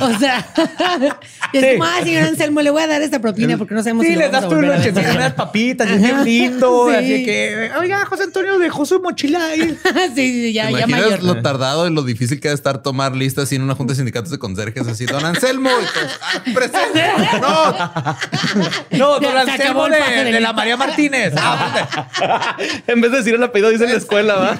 ¿no? 0.00 0.06
o 0.06 0.18
sea, 0.18 0.44
es 1.52 1.60
Sí. 1.60 1.66
como, 1.78 1.84
ah, 1.84 2.00
señor 2.02 2.24
Anselmo, 2.24 2.60
le 2.62 2.70
voy 2.70 2.82
a 2.82 2.88
dar 2.88 3.00
esta 3.02 3.20
propina 3.20 3.56
porque 3.56 3.74
no 3.74 3.82
sabemos 3.82 4.04
Sí, 4.04 4.10
si 4.10 4.14
lo 4.16 4.22
les 4.22 4.32
das 4.32 4.48
tu 4.48 4.56
ver. 4.56 4.64
lonchecito, 4.64 5.00
unas 5.00 5.34
papitas, 5.34 5.88
y 5.88 5.92
es 5.92 6.00
bien 6.00 6.24
lindo. 6.24 6.88
Sí. 6.90 6.94
Así 6.96 7.24
que, 7.24 7.70
oiga, 7.80 8.04
José 8.06 8.24
Antonio 8.24 8.58
dejó 8.58 8.84
su 8.86 9.00
mochila 9.00 9.44
ahí. 9.46 9.78
sí, 10.14 10.14
sí, 10.16 10.52
ya, 10.52 10.66
¿Te 10.68 10.78
ya 10.80 10.86
mayor. 10.88 11.22
lo 11.22 11.40
tardado 11.42 11.86
y 11.86 11.94
lo 11.94 12.02
difícil 12.02 12.40
que 12.40 12.48
es 12.48 12.54
estar 12.54 12.82
tomar 12.82 13.14
listas 13.14 13.44
así 13.44 13.54
en 13.56 13.62
una 13.62 13.74
junta 13.76 13.92
de 13.92 13.96
sindicatos 13.98 14.30
de 14.32 14.38
conserjes 14.38 14.86
así? 14.88 15.06
Don 15.06 15.24
Anselmo, 15.24 15.70
y 15.70 15.84
todos, 15.94 16.18
"Ah, 16.22 16.42
presente. 16.52 17.04
No, 17.40 18.98
No, 18.98 19.20
don 19.20 19.32
se 19.44 19.50
Anselmo 19.52 19.84
de, 19.88 20.00
de 20.24 20.32
de 20.32 20.40
la. 20.40 20.52
María 20.52 20.76
Martínez. 20.76 21.32
Ah, 21.36 22.56
En 22.86 23.00
vez 23.00 23.12
de 23.12 23.18
decir 23.18 23.34
el 23.34 23.42
apellido, 23.42 23.70
dice 23.70 23.84
la 23.86 23.92
escuela, 23.92 24.34
¿va? 24.34 24.56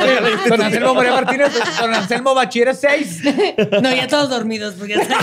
Don 0.49 0.63
Anselmo 0.63 0.95
María 0.95 1.13
Martínez, 1.13 1.53
don 1.81 1.95
Anselmo 1.95 2.35
Bachiller 2.35 2.75
6. 2.75 3.21
No, 3.83 3.95
ya 3.95 4.07
todos 4.09 4.29
dormidos 4.31 4.75
porque 4.79 4.95
ya 4.97 5.03
están 5.03 5.19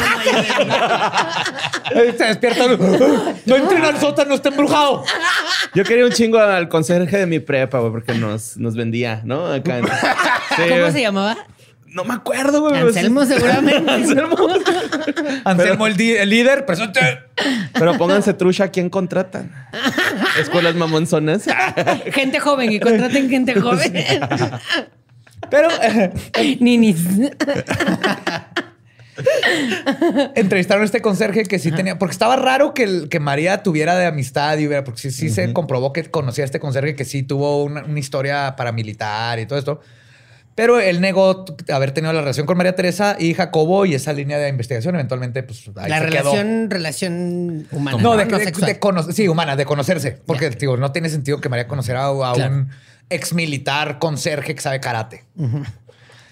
mayores. 1.93 2.17
Se 2.17 2.23
despierta. 2.25 2.67
No 3.45 3.55
entren 3.55 3.85
al 3.85 3.99
sótano, 3.99 4.35
está 4.35 4.49
embrujado. 4.49 5.03
Yo 5.73 5.83
quería 5.83 6.05
un 6.05 6.11
chingo 6.11 6.39
al 6.39 6.67
conserje 6.69 7.17
de 7.17 7.25
mi 7.25 7.39
prepa, 7.39 7.79
güey, 7.79 7.91
porque 7.91 8.13
nos, 8.13 8.57
nos 8.57 8.75
vendía, 8.75 9.21
¿no? 9.23 9.45
Acá. 9.51 9.79
en- 9.79 9.85
Sí, 9.85 10.61
¿Cómo 10.69 10.91
se 10.91 11.01
llamaba? 11.01 11.35
No 11.95 12.03
me 12.03 12.13
acuerdo, 12.13 12.59
güey. 12.59 12.77
Anselmo, 12.77 13.23
sí. 13.23 13.33
seguramente. 13.35 13.89
Anselmo. 13.91 14.35
Anselmo, 15.45 15.87
el, 15.87 15.95
líder, 15.95 16.65
presente. 16.65 16.99
Pero 17.71 17.97
pónganse 17.97 18.33
trucha, 18.33 18.65
¿a 18.65 18.67
quién 18.67 18.89
contratan? 18.89 19.49
Escuelas 20.37 20.75
mamonzonas. 20.75 21.45
Gente 22.11 22.41
joven 22.41 22.73
y 22.73 22.81
contraten 22.81 23.29
gente 23.29 23.57
joven. 23.61 23.93
Pero 25.49 25.69
Ninis. 26.59 26.97
entrevistaron 30.35 30.81
a 30.81 30.85
este 30.85 31.01
conserje 31.01 31.43
que 31.43 31.59
sí 31.59 31.71
tenía, 31.71 31.97
porque 31.97 32.11
estaba 32.11 32.35
raro 32.35 32.73
que, 32.73 32.83
el- 32.83 33.07
que 33.07 33.21
María 33.21 33.63
tuviera 33.63 33.95
de 33.95 34.05
amistad 34.05 34.57
y 34.57 34.67
hubiera, 34.67 34.83
porque 34.83 34.99
sí, 34.99 35.11
sí 35.11 35.29
se 35.29 35.53
comprobó 35.53 35.93
que 35.93 36.03
conocía 36.11 36.43
a 36.43 36.47
este 36.47 36.59
conserje 36.59 36.93
que 36.95 37.05
sí 37.05 37.23
tuvo 37.23 37.63
una, 37.63 37.85
una 37.85 37.99
historia 37.99 38.57
paramilitar 38.57 39.39
y 39.39 39.45
todo 39.45 39.57
esto. 39.57 39.79
Pero 40.55 40.79
él 40.79 41.01
negó 41.01 41.43
haber 41.69 41.91
tenido 41.91 42.13
la 42.13 42.21
relación 42.21 42.45
con 42.45 42.55
María 42.55 42.75
Teresa 42.75 43.17
y 43.19 43.33
Jacobo 43.33 43.85
y 43.85 43.93
esa 43.93 44.13
línea 44.13 44.37
de 44.37 44.47
investigación 44.47 44.95
eventualmente, 44.95 45.43
pues 45.43 45.69
ahí 45.75 45.89
La 45.89 45.99
se 45.99 46.05
quedó. 46.05 46.31
relación, 46.31 46.69
relación 46.69 47.67
humana. 47.71 47.97
No, 48.01 48.15
de, 48.15 48.23
de- 48.23 48.45
sexual. 48.45 48.71
de 48.71 48.79
cono- 48.79 49.03
sí, 49.11 49.27
humana, 49.27 49.57
de 49.57 49.65
conocerse. 49.65 50.17
Porque, 50.25 50.49
digo, 50.51 50.77
no 50.77 50.93
tiene 50.93 51.09
sentido 51.09 51.41
que 51.41 51.49
María 51.49 51.67
conociera 51.67 52.05
a, 52.05 52.31
a 52.31 52.33
Claro. 52.35 52.53
un 52.55 52.69
ex 53.09 53.33
militar 53.33 53.99
conserje 53.99 54.55
que 54.55 54.61
sabe 54.61 54.79
karate. 54.79 55.25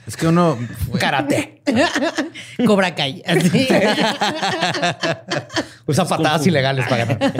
es 0.07 0.15
que 0.15 0.27
uno... 0.27 0.57
Karate. 0.97 1.61
Cobra 2.65 2.95
Kai. 2.95 3.23
así. 3.25 3.67
Usa 5.85 6.05
patadas 6.07 6.47
ilegales 6.47 6.87
para 6.87 7.05
ganar. 7.05 7.33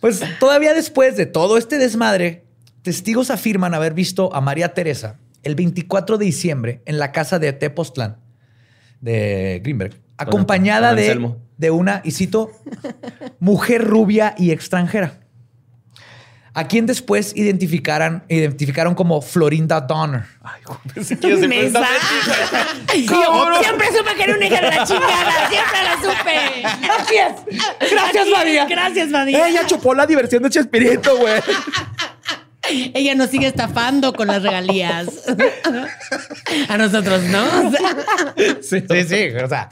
Pues 0.00 0.20
todavía 0.38 0.72
después 0.72 1.16
de 1.16 1.26
todo 1.26 1.58
este 1.58 1.78
desmadre, 1.78 2.44
testigos 2.82 3.30
afirman 3.30 3.74
haber 3.74 3.92
visto 3.92 4.32
a 4.34 4.40
María 4.40 4.72
Teresa 4.72 5.18
el 5.42 5.54
24 5.54 6.18
de 6.18 6.24
diciembre 6.24 6.82
en 6.86 6.98
la 6.98 7.12
casa 7.12 7.38
de 7.38 7.52
Tepoztlán 7.52 8.18
de 9.00 9.60
Greenberg, 9.62 10.00
acompañada 10.16 10.94
de, 10.94 11.34
de 11.56 11.70
una, 11.70 12.00
y 12.04 12.12
cito, 12.12 12.50
mujer 13.38 13.84
rubia 13.84 14.34
y 14.36 14.50
extranjera, 14.50 15.20
a 16.54 16.68
quien 16.68 16.86
después 16.86 17.36
identificaran, 17.36 18.24
identificaron 18.28 18.94
como 18.94 19.20
Florinda 19.20 19.82
Donner. 19.82 20.24
Ay, 20.42 20.62
pensé 20.94 21.18
que 21.18 21.28
yo 21.30 21.36
siempre 21.36 21.62
supe 23.92 24.14
que 24.16 24.22
era 24.22 24.36
una 24.36 24.46
hija 24.46 24.60
de 24.62 24.76
la 24.76 24.84
chingada. 24.86 25.48
Siempre 25.50 25.82
la 25.84 25.96
supe. 26.00 26.62
Gracias, 27.90 28.26
es. 28.26 28.32
María. 28.32 28.64
Gracias, 28.64 29.08
María. 29.10 29.48
Ella 29.48 29.66
chupó 29.66 29.94
la 29.94 30.06
diversión 30.06 30.42
de 30.44 30.50
Chespirito, 30.50 31.18
güey. 31.18 31.42
Ella 32.70 33.14
nos 33.14 33.30
sigue 33.30 33.46
estafando 33.46 34.12
con 34.12 34.26
las 34.28 34.42
regalías. 34.42 35.06
A 36.68 36.76
nosotros, 36.78 37.22
¿no? 37.24 37.44
O 37.68 37.70
sea, 37.70 37.96
Sí, 38.62 38.82
sí, 38.90 39.04
sí. 39.08 39.28
O 39.42 39.48
sea. 39.48 39.68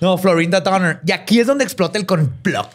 No, 0.00 0.18
Florinda 0.18 0.60
Donner. 0.60 1.00
Y 1.06 1.12
aquí 1.12 1.40
es 1.40 1.46
donde 1.46 1.64
explota 1.64 1.98
el 1.98 2.06
complot. 2.06 2.70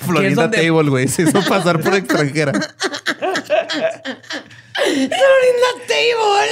Florinda 0.00 0.42
donde- 0.42 0.58
Table, 0.58 0.90
güey. 0.90 1.08
Se 1.08 1.22
hizo 1.22 1.42
pasar 1.44 1.80
por 1.80 1.94
extranjera. 1.94 2.52
Florinda 4.74 5.70
Table. 5.86 6.50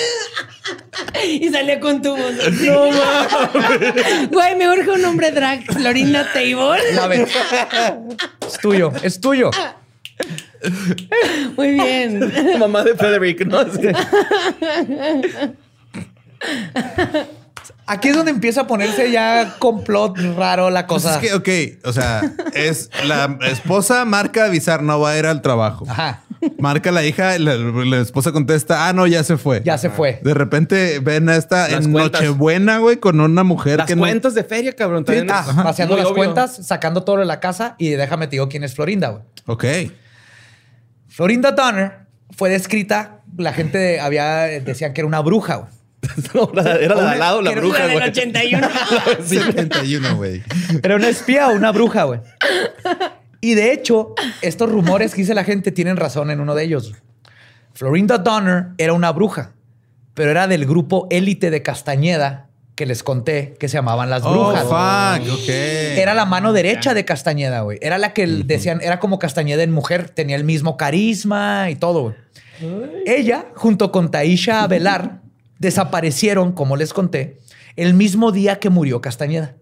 Y 1.25 1.49
salía 1.51 1.81
con 1.81 2.03
tubos. 2.03 2.33
No 2.61 2.91
mames. 2.91 4.29
Güey, 4.31 4.57
me 4.57 4.69
urge 4.69 4.91
un 4.91 5.03
nombre 5.03 5.31
drag. 5.31 5.65
Florinda 5.73 6.31
Table. 6.33 6.93
La 6.95 7.07
ves. 7.07 7.31
Es 8.47 8.59
tuyo, 8.61 8.93
es 9.03 9.21
tuyo. 9.21 9.51
Muy 11.57 11.73
bien. 11.73 12.33
Mamá 12.59 12.85
de 12.85 12.95
Frederick, 12.95 13.47
¿no? 13.47 13.63
Sí. 13.73 13.89
Aquí 17.87 18.09
es 18.11 18.17
donde 18.17 18.31
empieza 18.31 18.63
a 18.63 18.67
ponerse 18.67 19.11
ya 19.11 19.57
complot 19.59 20.19
raro 20.37 20.69
la 20.69 20.87
Pues 20.87 21.03
cosa. 21.05 21.19
es 21.21 21.31
que, 21.31 21.35
ok, 21.35 21.87
o 21.89 21.93
sea, 21.93 22.21
es 22.53 22.91
la 23.07 23.39
esposa 23.51 24.05
marca 24.05 24.45
avisar, 24.45 24.83
no 24.83 25.01
va 25.01 25.13
a 25.13 25.19
ir 25.19 25.25
al 25.27 25.41
trabajo. 25.41 25.87
Ajá. 25.89 26.23
Marca 26.59 26.93
la 26.93 27.03
hija, 27.05 27.39
la, 27.39 27.57
la 27.57 27.97
esposa 27.99 28.31
contesta, 28.31 28.87
ah, 28.89 28.93
no, 28.93 29.07
ya 29.07 29.25
se 29.25 29.39
fue. 29.39 29.63
Ya 29.65 29.79
se 29.79 29.89
fue. 29.91 30.21
De 30.23 30.35
repente 30.35 31.01
ven 31.01 31.29
a 31.31 31.37
esta 31.37 31.67
Las 31.69 31.87
en 31.87 31.93
cuentas. 31.93 32.21
Nochebuena, 32.21 32.79
güey, 32.79 32.99
con 32.99 33.21
una 33.21 33.43
mujer 33.43 33.79
Las 33.79 33.87
que 33.89 33.97
no- 33.97 34.03
cuentas 34.03 34.35
de 34.35 34.45
feria, 34.45 34.75
cabrón. 34.75 35.05
También 35.05 35.27
Ah, 35.31 35.45
es 35.49 35.57
vaciando 35.57 35.95
muy 35.95 36.03
las 36.03 36.13
obvio. 36.13 36.17
cuentas, 36.25 36.65
sacando 36.67 37.03
todo 37.05 37.17
de 37.17 37.25
la 37.25 37.41
casa 37.41 37.75
y 37.79 37.89
déjame 37.91 38.27
te 38.27 38.33
digo 38.33 38.49
quién 38.49 38.63
es 38.65 38.75
Florinda, 38.75 39.09
güey. 39.09 39.23
Ok. 39.47 39.65
Florinda 41.19 41.51
Donner 41.51 42.07
fue 42.31 42.49
descrita, 42.49 43.23
la 43.37 43.53
gente 43.53 43.77
de- 43.77 43.99
había, 43.99 44.43
decían 44.61 44.95
que 44.95 45.01
era 45.01 45.09
una 45.09 45.19
bruja, 45.19 45.57
güey. 45.57 45.73
No, 46.33 46.49
la- 46.55 46.77
era 46.77 46.95
la 46.95 47.03
de 47.03 47.09
al 47.09 47.19
lado, 47.19 47.43
la 47.43 47.51
Era 47.51 47.61
bruja, 47.61 47.79
La 47.81 47.87
del 47.89 47.95
güey. 47.99 48.09
81. 48.09 48.69
71, 49.25 50.17
güey. 50.17 50.45
Era 50.81 50.95
una 50.95 51.09
espía 51.09 51.49
o 51.49 51.55
una 51.55 51.73
bruja, 51.73 52.05
güey. 52.05 52.21
Y 53.41 53.55
de 53.57 53.73
hecho, 53.73 54.15
estos 54.43 54.71
rumores 54.71 55.13
que 55.13 55.23
dice 55.23 55.35
la 55.35 55.43
gente 55.43 55.73
tienen 55.73 55.97
razón 55.97 56.31
en 56.31 56.39
uno 56.39 56.55
de 56.55 56.63
ellos. 56.63 56.95
Florinda 57.75 58.19
Donner 58.19 58.69
era 58.79 58.93
una 58.93 59.11
bruja, 59.11 59.55
pero 60.15 60.31
era 60.31 60.47
del 60.47 60.67
grupo 60.67 61.09
élite 61.11 61.51
de 61.51 61.65
Castañeda 61.65 62.48
que 62.79 62.87
les 62.87 63.03
conté 63.03 63.57
que 63.59 63.67
se 63.69 63.77
llamaban 63.77 64.09
las 64.09 64.23
brujas. 64.23 64.65
Oh, 64.67 64.69
fuck, 64.69 65.41
ok. 65.41 65.49
Era 65.49 66.15
la 66.15 66.27
mano 66.27 66.53
derecha 66.53 66.95
de 66.95 67.05
Castañeda, 67.05 67.63
güey. 67.63 67.81
Era 67.83 67.99
la 67.99 68.13
que 68.13 68.25
decían, 68.25 68.81
era 68.81 69.01
como 69.01 69.19
Castañeda 69.19 69.65
en 69.65 69.73
mujer, 69.73 70.11
tenía 70.11 70.37
el 70.37 70.45
mismo 70.45 70.77
carisma 70.77 71.71
y 71.71 71.75
todo, 71.75 72.03
güey. 72.03 72.15
Ella, 73.05 73.47
junto 73.57 73.91
con 73.91 74.13
Taisha 74.13 74.65
Velar, 74.69 75.23
desaparecieron, 75.59 76.53
como 76.53 76.77
les 76.77 76.93
conté, 76.93 77.41
el 77.75 77.95
mismo 77.95 78.31
día 78.31 78.61
que 78.61 78.71
murió 78.71 79.01
Castañeda. 79.01 79.57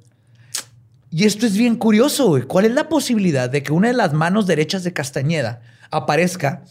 Y 1.11 1.25
esto 1.25 1.47
es 1.47 1.57
bien 1.57 1.77
curioso, 1.77 2.27
güey. 2.27 2.43
¿Cuál 2.43 2.67
es 2.67 2.73
la 2.73 2.91
posibilidad 2.91 3.49
de 3.49 3.63
que 3.63 3.73
una 3.73 3.89
de 3.89 3.95
las 3.95 4.13
manos 4.13 4.47
derechas 4.47 4.85
de 4.85 4.93
Castañeda 4.93 5.63
aparezca 5.91 6.65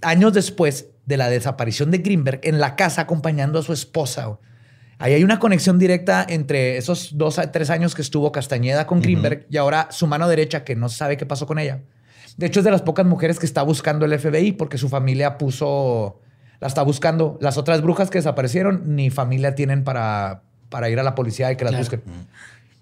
años 0.00 0.32
después 0.32 0.90
de 1.06 1.16
la 1.16 1.28
desaparición 1.28 1.90
de 1.90 1.98
Greenberg 1.98 2.38
en 2.44 2.60
la 2.60 2.76
casa 2.76 3.00
acompañando 3.00 3.58
a 3.58 3.64
su 3.64 3.72
esposa? 3.72 4.26
güey? 4.26 4.47
Ahí 4.98 5.12
hay 5.14 5.22
una 5.24 5.38
conexión 5.38 5.78
directa 5.78 6.26
entre 6.28 6.76
esos 6.76 7.16
dos 7.16 7.38
a 7.38 7.52
tres 7.52 7.70
años 7.70 7.94
que 7.94 8.02
estuvo 8.02 8.32
Castañeda 8.32 8.86
con 8.86 9.00
Greenberg 9.00 9.46
y 9.48 9.56
ahora 9.56 9.88
su 9.92 10.06
mano 10.08 10.26
derecha 10.28 10.64
que 10.64 10.74
no 10.74 10.88
sabe 10.88 11.16
qué 11.16 11.24
pasó 11.24 11.46
con 11.46 11.58
ella. 11.60 11.82
De 12.36 12.46
hecho, 12.46 12.60
es 12.60 12.64
de 12.64 12.70
las 12.72 12.82
pocas 12.82 13.06
mujeres 13.06 13.38
que 13.38 13.46
está 13.46 13.62
buscando 13.62 14.04
el 14.06 14.18
FBI 14.18 14.52
porque 14.52 14.76
su 14.78 14.88
familia 14.88 15.38
puso, 15.38 16.20
la 16.60 16.66
está 16.68 16.82
buscando. 16.82 17.38
Las 17.40 17.58
otras 17.58 17.80
brujas 17.80 18.10
que 18.10 18.18
desaparecieron 18.18 18.96
ni 18.96 19.10
familia 19.10 19.54
tienen 19.54 19.84
para, 19.84 20.42
para 20.68 20.88
ir 20.90 20.98
a 20.98 21.02
la 21.04 21.14
policía 21.14 21.50
y 21.52 21.56
que 21.56 21.64
las 21.64 21.72
Claro. 21.72 21.84
busquen. 21.84 22.02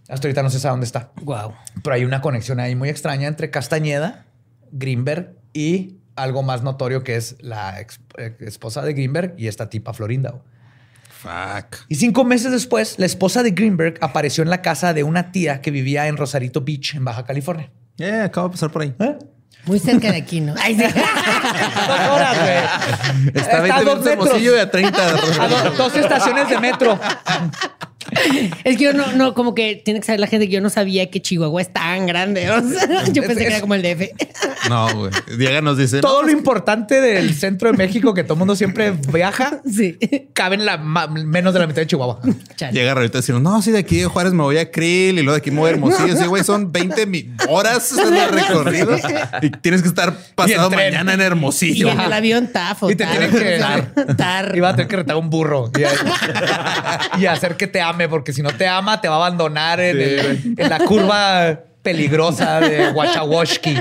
Hasta 0.08 0.26
ahorita 0.28 0.42
no 0.42 0.50
se 0.50 0.58
sabe 0.60 0.72
dónde 0.72 0.86
está. 0.86 1.10
Wow. 1.22 1.52
Pero 1.82 1.94
hay 1.94 2.04
una 2.04 2.20
conexión 2.22 2.60
ahí 2.60 2.74
muy 2.76 2.88
extraña 2.88 3.28
entre 3.28 3.50
Castañeda, 3.50 4.24
Greenberg 4.72 5.34
y 5.52 5.96
algo 6.16 6.42
más 6.42 6.62
notorio 6.62 7.02
que 7.02 7.16
es 7.16 7.36
la 7.40 7.80
ex- 7.80 8.00
eh, 8.16 8.36
esposa 8.40 8.82
de 8.82 8.92
Greenberg 8.94 9.34
y 9.36 9.48
esta 9.48 9.68
tipa 9.68 9.92
Florinda. 9.92 10.34
Fuck. 11.18 11.76
Y 11.88 11.94
cinco 11.96 12.24
meses 12.24 12.52
después, 12.52 12.98
la 12.98 13.06
esposa 13.06 13.42
de 13.42 13.50
Greenberg 13.52 13.94
apareció 14.00 14.42
en 14.44 14.50
la 14.50 14.62
casa 14.62 14.92
de 14.94 15.02
una 15.02 15.32
tía 15.32 15.60
que 15.60 15.70
vivía 15.70 16.06
en 16.08 16.16
Rosarito 16.16 16.60
Beach, 16.60 16.94
en 16.94 17.04
Baja 17.04 17.24
California. 17.24 17.70
Eh, 17.98 18.20
acabo 18.24 18.48
de 18.48 18.52
pasar 18.52 18.70
por 18.70 18.82
ahí. 18.82 18.94
¿Eh? 18.98 19.16
Muy 19.64 19.78
cerca 19.80 20.12
de 20.12 20.18
aquí, 20.18 20.40
¿no? 20.40 20.54
Ay, 20.60 20.76
sí. 20.76 20.82
Dos 20.84 22.08
horas, 22.12 22.36
güey. 22.40 23.32
Está 23.34 23.56
a 23.56 23.58
a 23.58 23.62
20 23.62 23.84
dos 23.84 23.84
minutos 23.84 24.04
de 24.04 24.10
metros. 24.10 24.26
Hermosillo 24.28 24.56
y 24.56 24.58
a 24.60 24.70
30 24.70 25.12
de 25.12 25.40
A 25.40 25.48
do- 25.48 25.70
dos 25.70 25.96
estaciones 25.96 26.48
de 26.48 26.60
metro. 26.60 27.00
Es 28.64 28.76
que 28.76 28.84
yo 28.84 28.92
no, 28.92 29.12
no, 29.12 29.34
como 29.34 29.54
que 29.54 29.80
tiene 29.84 30.00
que 30.00 30.06
saber 30.06 30.20
la 30.20 30.26
gente 30.26 30.46
que 30.46 30.52
yo 30.52 30.60
no 30.60 30.70
sabía 30.70 31.10
que 31.10 31.20
Chihuahua 31.20 31.60
es 31.62 31.72
tan 31.72 32.06
grande. 32.06 32.50
o 32.50 32.62
sea, 32.68 33.04
yo 33.12 33.22
pensé 33.22 33.40
que 33.40 33.46
era 33.46 33.60
como 33.60 33.74
el 33.74 33.82
DF. 33.82 34.10
No, 34.68 34.88
güey. 34.94 35.10
Diego 35.38 35.60
nos 35.62 35.78
dice. 35.78 36.00
Todo 36.00 36.22
no, 36.22 36.28
lo 36.28 36.32
importante 36.32 37.00
del 37.00 37.34
centro 37.34 37.70
de 37.70 37.76
México 37.76 38.14
que 38.14 38.22
todo 38.24 38.34
el 38.34 38.38
mundo 38.38 38.56
siempre 38.56 38.92
viaja 39.12 39.60
Sí. 39.70 39.98
cabe 40.32 40.56
en 40.56 40.64
la 40.66 40.76
menos 40.78 41.52
de 41.54 41.60
la 41.60 41.66
mitad 41.66 41.82
de 41.82 41.86
Chihuahua. 41.86 42.20
Chale. 42.56 42.72
Llega 42.72 42.92
ahorita 42.92 43.18
diciendo, 43.18 43.40
no, 43.48 43.60
sí, 43.62 43.70
de 43.70 43.78
aquí 43.78 43.98
de 43.98 44.06
Juárez 44.06 44.32
me 44.32 44.42
voy 44.42 44.58
a 44.58 44.70
Krill 44.70 45.18
y 45.18 45.22
luego 45.22 45.32
de 45.32 45.38
aquí 45.38 45.50
me 45.50 45.58
voy 45.60 45.68
a 45.68 45.72
Hermosillo. 45.74 46.16
Sí, 46.16 46.24
güey, 46.26 46.42
son 46.44 46.72
20 46.72 47.06
mi- 47.06 47.30
horas 47.48 47.94
de 47.96 48.26
recorrido 48.28 48.96
y 49.42 49.50
tienes 49.50 49.82
que 49.82 49.88
estar 49.88 50.14
pasado 50.34 50.70
mañana 50.70 51.14
en 51.14 51.20
Y 51.20 51.24
Hermosillo. 51.24 51.88
en 51.90 52.00
el 52.00 52.12
avión 52.12 52.48
tafo. 52.52 52.90
Y 52.90 52.96
te 52.96 53.04
tar, 53.04 53.12
tienen 53.18 53.30
que 53.36 53.58
tar, 53.58 54.16
tar. 54.16 54.56
Y 54.56 54.60
va 54.60 54.70
a 54.70 54.72
tener 54.76 54.88
que 54.88 54.96
retar 54.96 55.16
un 55.16 55.30
burro 55.30 55.70
y, 57.16 57.22
y 57.22 57.26
hacer 57.26 57.56
que 57.56 57.66
te 57.66 57.80
ame, 57.96 58.08
porque 58.08 58.32
si 58.32 58.42
no 58.42 58.50
te 58.50 58.66
ama, 58.68 59.00
te 59.00 59.08
va 59.08 59.14
a 59.14 59.18
abandonar 59.18 59.80
en, 59.80 60.00
el- 60.00 60.54
en 60.58 60.68
la 60.70 60.78
curva 60.80 61.60
peligrosa 61.82 62.60
de 62.60 62.90
Wachawoshki. 62.92 63.74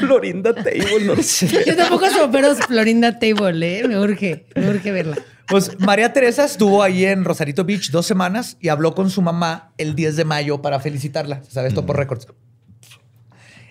Florinda 0.00 0.54
Table, 0.54 1.04
no 1.04 1.22
sé. 1.22 1.64
Yo 1.66 1.76
tampoco 1.76 2.08
soy, 2.10 2.28
pero 2.32 2.52
es 2.52 2.58
Florinda 2.58 3.18
Table, 3.18 3.78
¿eh? 3.80 3.86
Me 3.88 3.98
urge, 3.98 4.46
me 4.54 4.68
urge 4.70 4.90
verla. 4.92 5.16
Pues 5.46 5.78
María 5.80 6.12
Teresa 6.12 6.44
estuvo 6.44 6.82
ahí 6.82 7.04
en 7.06 7.24
Rosarito 7.24 7.64
Beach 7.64 7.90
dos 7.90 8.06
semanas 8.06 8.56
y 8.60 8.68
habló 8.68 8.94
con 8.94 9.08
su 9.10 9.22
mamá 9.22 9.72
el 9.78 9.94
10 9.94 10.16
de 10.16 10.24
mayo 10.24 10.60
para 10.60 10.78
felicitarla. 10.80 11.40
¿Sabes? 11.48 11.70
Esto 11.70 11.86
por 11.86 11.96
récords. 11.96 12.26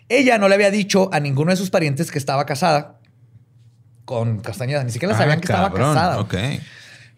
Ella 0.10 0.38
no 0.38 0.48
le 0.48 0.56
había 0.56 0.72
dicho 0.72 1.10
a 1.14 1.20
ninguno 1.20 1.52
de 1.52 1.58
sus 1.58 1.70
parientes 1.70 2.10
que 2.12 2.18
estaba 2.18 2.46
casada 2.46 3.00
con 4.06 4.40
Castañeda. 4.40 4.84
Ni 4.84 4.92
siquiera 4.92 5.14
Ah, 5.14 5.18
sabían 5.18 5.40
que 5.42 5.46
estaba 5.52 5.72
casada. 5.72 6.20
Ok. 6.20 6.34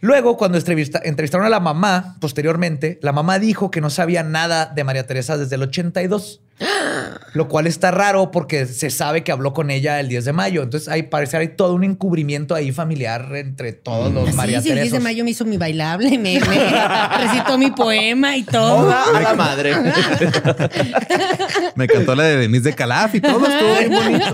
Luego, 0.02 0.38
cuando 0.38 0.58
entrevista- 0.58 1.02
entrevistaron 1.04 1.46
a 1.46 1.50
la 1.50 1.60
mamá, 1.60 2.16
posteriormente, 2.22 3.00
la 3.02 3.12
mamá 3.12 3.38
dijo 3.40 3.70
que 3.70 3.82
no 3.82 3.90
sabía 3.90 4.24
nada 4.24 4.66
de 4.68 4.84
María 4.86 5.06
Teresa 5.06 5.38
desde 5.38 5.56
el 5.56 5.64
82. 5.64 6.40
Lo 7.34 7.48
cual 7.48 7.68
está 7.68 7.92
raro 7.92 8.32
porque 8.32 8.66
se 8.66 8.90
sabe 8.90 9.24
que 9.24 9.32
habló 9.32 9.54
con 9.54 9.70
ella 9.72 10.00
el 10.00 10.08
10 10.08 10.26
de 10.26 10.34
mayo. 10.34 10.64
Entonces, 10.64 10.90
hay 10.90 11.04
parece 11.04 11.38
hay 11.38 11.50
todo 11.50 11.74
un 11.74 11.84
encubrimiento 11.84 12.56
ahí 12.56 12.72
familiar 12.72 13.30
entre 13.36 13.74
todos 13.74 14.12
los 14.12 14.28
Así, 14.30 14.38
María 14.38 14.62
sí, 14.62 14.70
el 14.72 14.80
10 14.82 14.94
de 14.94 15.00
mayo 15.00 15.24
me 15.24 15.32
hizo 15.32 15.46
mi 15.46 15.58
bailable, 15.58 16.18
me, 16.18 16.40
me 16.40 16.42
recitó 17.28 17.58
mi 17.58 17.72
poema 17.72 18.36
y 18.36 18.44
todo. 18.44 18.92
A 18.92 19.20
la 19.22 19.34
madre. 19.36 19.76
Me 21.76 21.88
cantó 21.88 22.16
la 22.16 22.24
de 22.24 22.38
Denise 22.38 22.70
de 22.70 22.76
Calaf 22.76 23.16
y 23.16 23.22
todo 23.22 23.46
estuvo 23.46 23.76
bien 23.78 23.92
bonito. 23.94 24.34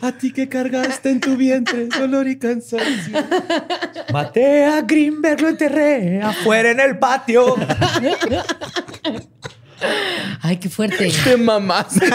A 0.00 0.12
ti 0.12 0.32
que 0.32 0.48
cargaste 0.48 1.10
en 1.10 1.20
tu 1.20 1.36
vientre 1.36 1.86
dolor 1.86 2.28
y 2.28 2.38
cansancio. 2.38 3.18
Maté 4.12 4.64
a 4.64 4.82
Greenberg, 4.82 5.40
lo 5.40 5.48
enterré 5.48 6.22
afuera 6.22 6.70
en 6.70 6.80
el 6.80 6.98
patio. 6.98 7.56
Ay, 10.40 10.56
qué 10.58 10.68
fuerte. 10.68 11.10
Te 11.24 11.36
mamaste. 11.36 12.06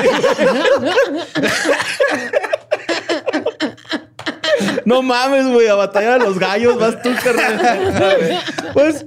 No 4.85 5.01
mames, 5.01 5.47
güey, 5.47 5.67
a 5.67 5.75
batalla 5.75 6.13
de 6.13 6.19
los 6.19 6.37
gallos 6.37 6.77
vas 6.77 7.01
tú, 7.01 7.09
carnal. 7.23 8.39
Pues 8.73 9.05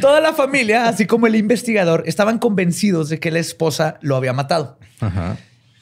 toda 0.00 0.20
la 0.20 0.32
familia, 0.32 0.88
así 0.88 1.06
como 1.06 1.26
el 1.26 1.36
investigador, 1.36 2.02
estaban 2.06 2.38
convencidos 2.38 3.08
de 3.08 3.18
que 3.18 3.30
la 3.30 3.38
esposa 3.38 3.98
lo 4.00 4.16
había 4.16 4.32
matado. 4.32 4.78
Ajá. 5.00 5.36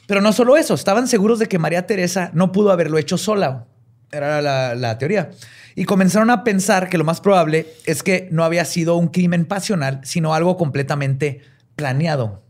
Pero 0.09 0.21
no 0.21 0.33
solo 0.33 0.57
eso, 0.57 0.73
estaban 0.73 1.07
seguros 1.07 1.37
de 1.37 1.45
que 1.45 1.59
María 1.59 1.85
Teresa 1.85 2.31
no 2.33 2.51
pudo 2.51 2.71
haberlo 2.71 2.97
hecho 2.97 3.15
sola. 3.15 3.67
Era 4.11 4.41
la, 4.41 4.73
la 4.73 4.97
teoría. 4.97 5.29
Y 5.75 5.85
comenzaron 5.85 6.31
a 6.31 6.43
pensar 6.43 6.89
que 6.89 6.97
lo 6.97 7.03
más 7.03 7.21
probable 7.21 7.67
es 7.85 8.01
que 8.01 8.27
no 8.31 8.43
había 8.43 8.65
sido 8.65 8.95
un 8.95 9.09
crimen 9.09 9.45
pasional, 9.45 10.01
sino 10.01 10.33
algo 10.33 10.57
completamente 10.57 11.41
planeado. 11.75 12.41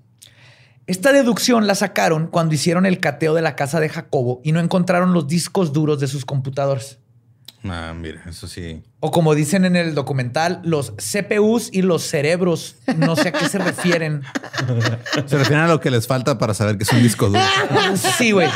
Esta 0.87 1.11
deducción 1.11 1.67
la 1.67 1.75
sacaron 1.75 2.27
cuando 2.27 2.55
hicieron 2.55 2.85
el 2.85 3.01
cateo 3.01 3.33
de 3.33 3.41
la 3.41 3.57
casa 3.57 3.81
de 3.81 3.89
Jacobo 3.89 4.39
y 4.41 4.53
no 4.53 4.61
encontraron 4.61 5.11
los 5.11 5.27
discos 5.27 5.73
duros 5.73 5.99
de 5.99 6.07
sus 6.07 6.23
computadores. 6.23 6.99
Ah, 7.65 7.93
mira, 7.93 8.21
eso 8.29 8.47
sí. 8.47 8.81
O 9.01 9.11
como 9.11 9.35
dicen 9.35 9.65
en 9.65 9.75
el 9.75 9.93
documental, 9.95 10.61
los 10.63 10.93
CPUs 10.97 11.69
y 11.73 11.81
los 11.81 12.03
cerebros. 12.03 12.75
No 12.97 13.15
sé 13.15 13.29
a 13.29 13.31
qué 13.31 13.47
se 13.49 13.57
refieren. 13.57 14.21
Se 15.25 15.37
refieren 15.37 15.65
a 15.65 15.67
lo 15.67 15.79
que 15.79 15.89
les 15.91 16.07
falta 16.07 16.37
para 16.37 16.53
saber 16.53 16.77
que 16.77 16.83
es 16.83 16.91
un 16.91 17.01
disco 17.03 17.27
duro. 17.27 17.39
Sí, 18.17 18.31
güey. 18.31 18.47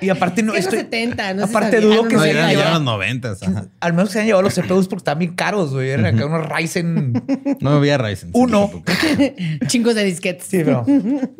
Y 0.00 0.08
aparte 0.08 0.42
no 0.42 0.54
Es 0.54 0.66
que 0.66 0.76
estoy... 0.78 0.78
los 0.78 0.90
70, 1.10 1.34
no 1.34 1.44
aparte 1.44 1.72
sabía, 1.80 1.86
dudo 1.88 2.02
no 2.04 2.08
que 2.08 2.16
No, 2.16 2.22
se 2.22 2.30
hayan 2.30 2.50
llevado- 2.50 2.74
los 2.74 2.82
noventas. 2.82 3.42
ajá. 3.42 3.66
Al 3.80 3.92
menos 3.92 4.10
se 4.10 4.20
han 4.20 4.26
llevado 4.26 4.42
los 4.42 4.54
CPUs 4.58 4.88
porque 4.88 5.00
están 5.00 5.18
bien 5.18 5.34
caros, 5.34 5.72
güey. 5.72 5.90
Eran 5.90 6.06
acá 6.14 6.26
unos 6.26 6.48
Ryzen 6.48 7.12
No 7.60 7.70
había 7.70 7.98
Ryzen. 7.98 8.30
Uno. 8.32 8.70
Chingos 9.66 9.94
de 9.94 10.04
disquetes. 10.04 10.46
Sí, 10.46 10.62
pero... 10.64 10.84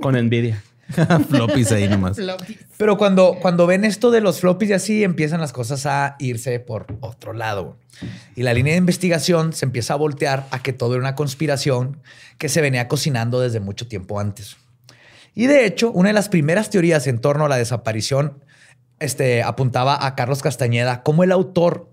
Con 0.00 0.16
envidia. 0.16 0.62
Floppies 1.28 1.72
ahí 1.72 1.88
nomás. 1.88 2.16
Pero 2.76 2.96
cuando, 2.98 3.36
cuando 3.40 3.66
ven 3.66 3.84
esto 3.84 4.10
de 4.10 4.20
los 4.20 4.40
floppies 4.40 4.70
y 4.70 4.74
así, 4.74 5.04
empiezan 5.04 5.40
las 5.40 5.52
cosas 5.52 5.86
a 5.86 6.16
irse 6.18 6.60
por 6.60 6.86
otro 7.00 7.32
lado. 7.32 7.76
Y 8.34 8.42
la 8.42 8.54
línea 8.54 8.72
de 8.72 8.78
investigación 8.78 9.52
se 9.52 9.66
empieza 9.66 9.94
a 9.94 9.96
voltear 9.96 10.46
a 10.50 10.62
que 10.62 10.72
todo 10.72 10.94
era 10.94 11.00
una 11.00 11.14
conspiración 11.14 11.98
que 12.38 12.48
se 12.48 12.60
venía 12.60 12.88
cocinando 12.88 13.40
desde 13.40 13.60
mucho 13.60 13.86
tiempo 13.86 14.18
antes. 14.20 14.56
Y 15.34 15.46
de 15.46 15.66
hecho, 15.66 15.90
una 15.90 16.08
de 16.08 16.14
las 16.14 16.28
primeras 16.28 16.70
teorías 16.70 17.06
en 17.06 17.18
torno 17.20 17.44
a 17.44 17.48
la 17.48 17.56
desaparición 17.56 18.42
este, 18.98 19.42
apuntaba 19.42 20.06
a 20.06 20.14
Carlos 20.14 20.42
Castañeda 20.42 21.02
como 21.02 21.24
el 21.24 21.32
autor 21.32 21.90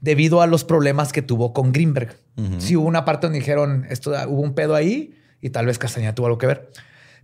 debido 0.00 0.42
a 0.42 0.46
los 0.46 0.64
problemas 0.64 1.12
que 1.12 1.22
tuvo 1.22 1.52
con 1.52 1.72
Greenberg. 1.72 2.16
Si 2.58 2.76
hubo 2.76 2.86
una 2.86 3.04
parte 3.04 3.26
donde 3.26 3.40
dijeron, 3.40 3.84
esto, 3.90 4.12
hubo 4.28 4.42
un 4.42 4.54
pedo 4.54 4.76
ahí 4.76 5.12
y 5.40 5.50
tal 5.50 5.66
vez 5.66 5.76
Castañeda 5.76 6.14
tuvo 6.14 6.26
algo 6.26 6.38
que 6.38 6.46
ver. 6.46 6.70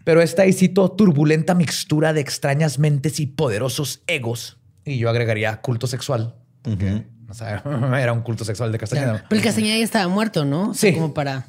Pero 0.04 0.20
esta, 0.20 0.46
y 0.46 0.52
cito, 0.52 0.90
turbulenta 0.90 1.54
mixtura 1.54 2.12
de 2.12 2.20
extrañas 2.20 2.78
mentes 2.78 3.20
y 3.20 3.26
poderosos 3.26 4.02
egos, 4.06 4.58
y 4.84 4.98
yo 4.98 5.08
agregaría 5.08 5.60
culto 5.62 5.86
sexual, 5.86 6.34
que, 6.62 7.04
o 7.28 7.34
sea, 7.34 7.62
era 8.00 8.12
un 8.12 8.20
culto 8.20 8.44
sexual 8.44 8.70
de 8.70 8.78
Castañeda. 8.78 9.24
Pero 9.28 9.38
el 9.38 9.44
Castañeda 9.44 9.78
ya 9.78 9.84
estaba 9.84 10.08
muerto, 10.08 10.44
¿no? 10.44 10.70
O 10.70 10.74
sea, 10.74 10.90
Sí. 10.90 10.94
Como 10.94 11.14
para. 11.14 11.46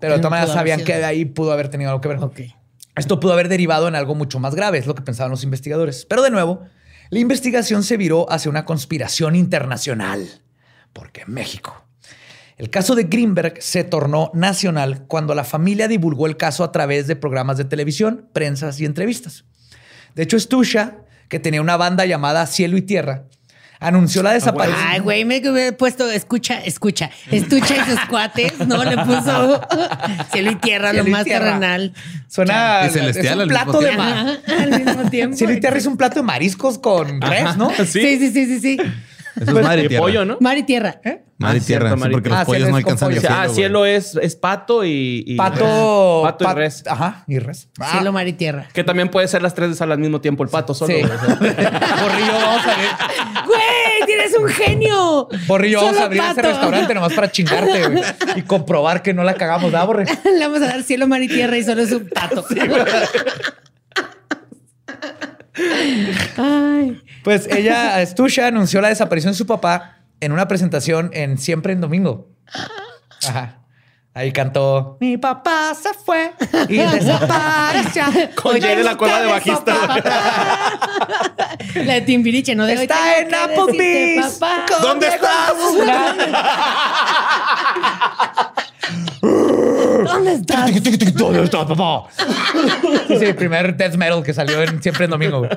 Pero 0.00 0.14
de 0.14 0.18
todas 0.18 0.30
maneras 0.30 0.52
sabían 0.52 0.82
que 0.82 0.96
de 0.96 1.04
ahí 1.04 1.24
pudo 1.24 1.52
haber 1.52 1.68
tenido 1.68 1.90
algo 1.90 2.00
que 2.00 2.08
ver. 2.08 2.18
Ok. 2.18 2.40
Esto 2.96 3.20
pudo 3.20 3.32
haber 3.32 3.48
derivado 3.48 3.88
en 3.88 3.96
algo 3.96 4.14
mucho 4.14 4.38
más 4.38 4.54
grave, 4.54 4.78
es 4.78 4.86
lo 4.86 4.94
que 4.94 5.02
pensaban 5.02 5.30
los 5.30 5.44
investigadores. 5.44 6.06
Pero 6.08 6.22
de 6.22 6.30
nuevo, 6.30 6.62
la 7.10 7.18
investigación 7.18 7.82
se 7.82 7.96
viró 7.96 8.30
hacia 8.30 8.50
una 8.50 8.64
conspiración 8.64 9.36
internacional, 9.36 10.26
porque 10.92 11.24
México. 11.26 11.83
El 12.56 12.70
caso 12.70 12.94
de 12.94 13.04
Greenberg 13.04 13.60
se 13.60 13.82
tornó 13.84 14.30
nacional 14.34 15.04
cuando 15.08 15.34
la 15.34 15.44
familia 15.44 15.88
divulgó 15.88 16.26
el 16.26 16.36
caso 16.36 16.62
a 16.62 16.70
través 16.72 17.06
de 17.06 17.16
programas 17.16 17.56
de 17.58 17.64
televisión, 17.64 18.28
prensas 18.32 18.78
y 18.80 18.84
entrevistas. 18.84 19.44
De 20.14 20.22
hecho, 20.22 20.38
Stusha, 20.38 20.98
que 21.28 21.40
tenía 21.40 21.60
una 21.60 21.76
banda 21.76 22.04
llamada 22.06 22.46
Cielo 22.46 22.76
y 22.76 22.82
Tierra, 22.82 23.24
anunció 23.80 24.22
la 24.22 24.32
desaparición. 24.32 24.86
Ay, 24.86 25.00
güey, 25.00 25.24
me 25.24 25.38
hubiera 25.38 25.76
puesto, 25.76 26.08
escucha, 26.08 26.60
escucha, 26.60 27.10
estucha 27.30 27.74
y 27.76 27.90
sus 27.90 28.00
cuates, 28.08 28.58
¿no? 28.66 28.84
Le 28.84 28.96
puso 28.98 29.60
cielo 30.32 30.52
y 30.52 30.54
tierra, 30.56 30.90
Cielo 30.90 31.02
lo 31.02 31.08
y 31.08 31.12
más 31.12 31.24
tierra. 31.24 31.44
terrenal. 31.46 31.92
Suena 32.28 32.86
Y 32.86 32.90
celestial 32.90 33.26
es 33.26 33.34
un 33.34 33.40
al 33.40 33.48
mismo 33.48 33.64
plato 33.64 33.80
de 33.80 33.96
mar. 33.96 34.40
Ajá, 34.46 34.62
al 34.62 34.84
mismo 34.84 35.10
tiempo. 35.10 35.36
Cielo 35.36 35.52
y 35.54 35.60
tierra 35.60 35.76
es 35.78 35.86
un 35.86 35.96
plato 35.96 36.14
de 36.16 36.22
mariscos 36.22 36.78
con 36.78 37.20
res, 37.20 37.56
¿no? 37.56 37.70
Sí. 37.74 37.84
Sí, 37.84 38.18
sí, 38.18 38.30
sí, 38.32 38.46
sí, 38.46 38.60
sí. 38.60 38.78
Eso 39.40 39.58
es 39.58 39.64
mar 39.64 39.78
y 39.78 39.88
tierra. 39.88 40.02
pollo, 40.02 40.24
¿no? 40.24 40.36
Mar 40.40 40.56
y 40.58 40.62
tierra. 40.62 41.00
Mar 41.36 41.56
y 41.56 41.58
Ah, 41.58 41.62
tierra. 41.64 41.88
cierto, 41.88 41.94
sí, 41.96 42.00
mar 42.00 42.10
y 42.10 42.12
porque 42.12 42.28
tierra. 42.28 42.38
los 42.38 42.42
Ah, 42.42 42.46
pollos 42.46 42.58
cielo 42.62 42.70
no 42.70 42.78
es 42.78 42.84
alcanzan 42.84 43.08
pollo. 43.08 43.16
el 43.16 43.20
cielo. 43.20 43.34
ah, 43.36 43.44
güey. 43.46 43.54
cielo 43.56 43.86
es, 43.86 44.14
es 44.22 44.36
pato 44.36 44.84
y, 44.84 45.24
y- 45.26 45.36
Pato, 45.36 46.20
pato 46.24 46.44
y 46.44 46.46
pat- 46.46 46.56
res. 46.56 46.84
Ajá, 46.86 47.24
y 47.26 47.38
res. 47.40 47.68
Cielo, 47.90 48.12
mar 48.12 48.28
y 48.28 48.32
tierra. 48.34 48.68
Que 48.72 48.84
también 48.84 49.08
puede 49.10 49.26
ser 49.28 49.42
las 49.42 49.54
tres 49.54 49.70
de 49.70 49.74
sal 49.74 49.90
al 49.90 49.98
mismo 49.98 50.20
tiempo 50.20 50.44
el 50.44 50.48
pato 50.50 50.74
solo. 50.74 50.94
Sí. 50.94 51.02
güey, 51.02 51.12
o 51.12 51.18
sea. 51.18 51.34
Borrillo, 52.02 52.32
vamos 52.32 52.66
a 52.66 52.72
abrir, 52.74 52.88
¡Güey! 53.46 54.06
¡Tienes 54.06 54.36
un 54.38 54.48
genio! 54.48 55.28
Borrillo, 55.48 55.80
vamos 55.82 55.98
a 56.00 56.04
abrir 56.04 56.22
ese 56.22 56.34
pato. 56.34 56.48
restaurante 56.48 56.94
nomás 56.94 57.12
para 57.12 57.30
chingarte 57.32 57.88
güey, 57.88 58.02
y 58.36 58.42
comprobar 58.42 59.02
que 59.02 59.12
no 59.12 59.24
la 59.24 59.34
cagamos, 59.34 59.72
¿verdad, 59.72 59.86
Borre? 59.86 60.04
Le 60.24 60.38
vamos 60.46 60.62
a 60.62 60.66
dar 60.66 60.82
cielo, 60.84 61.08
mar 61.08 61.20
y 61.22 61.28
tierra 61.28 61.56
y 61.58 61.64
solo 61.64 61.82
es 61.82 61.90
un 61.92 62.08
pato. 62.08 62.44
Ay. 66.36 67.02
Pues 67.22 67.48
ella, 67.50 68.04
Stusha, 68.04 68.48
anunció 68.48 68.80
la 68.80 68.88
desaparición 68.88 69.32
de 69.32 69.38
su 69.38 69.46
papá 69.46 69.98
en 70.20 70.32
una 70.32 70.48
presentación 70.48 71.10
en 71.12 71.38
Siempre 71.38 71.72
en 71.72 71.80
Domingo. 71.80 72.28
Ajá. 73.26 73.60
Ahí 74.16 74.30
cantó 74.30 74.96
Mi 75.00 75.18
papá 75.18 75.74
se 75.74 75.92
fue 75.92 76.32
y 76.68 76.76
desapareció. 76.92 78.04
Con 78.40 78.54
Hoy 78.54 78.60
Jay 78.60 78.76
de 78.76 78.84
la 78.84 78.96
que 78.96 79.06
de 79.06 79.26
bajista. 79.26 79.74
La 81.74 81.94
de 81.94 82.00
Timbiriche, 82.02 82.54
¿no? 82.54 82.64
De 82.64 82.74
Está 82.74 83.18
en 83.18 83.34
Applebee's. 83.34 84.38
¿Dónde 84.80 85.08
estás? 85.08 85.54
¿Dónde 90.04 90.32
estás? 90.34 90.70
¿Dónde 91.14 91.44
está 91.44 91.66
papá? 91.66 92.04
Sí, 93.08 93.18
sí, 93.18 93.24
el 93.24 93.34
primer 93.34 93.76
death 93.76 93.96
metal 93.96 94.22
que 94.22 94.32
salió 94.34 94.62
en 94.62 94.82
siempre 94.82 95.04
en 95.04 95.10
domingo. 95.10 95.38
güey. 95.40 95.50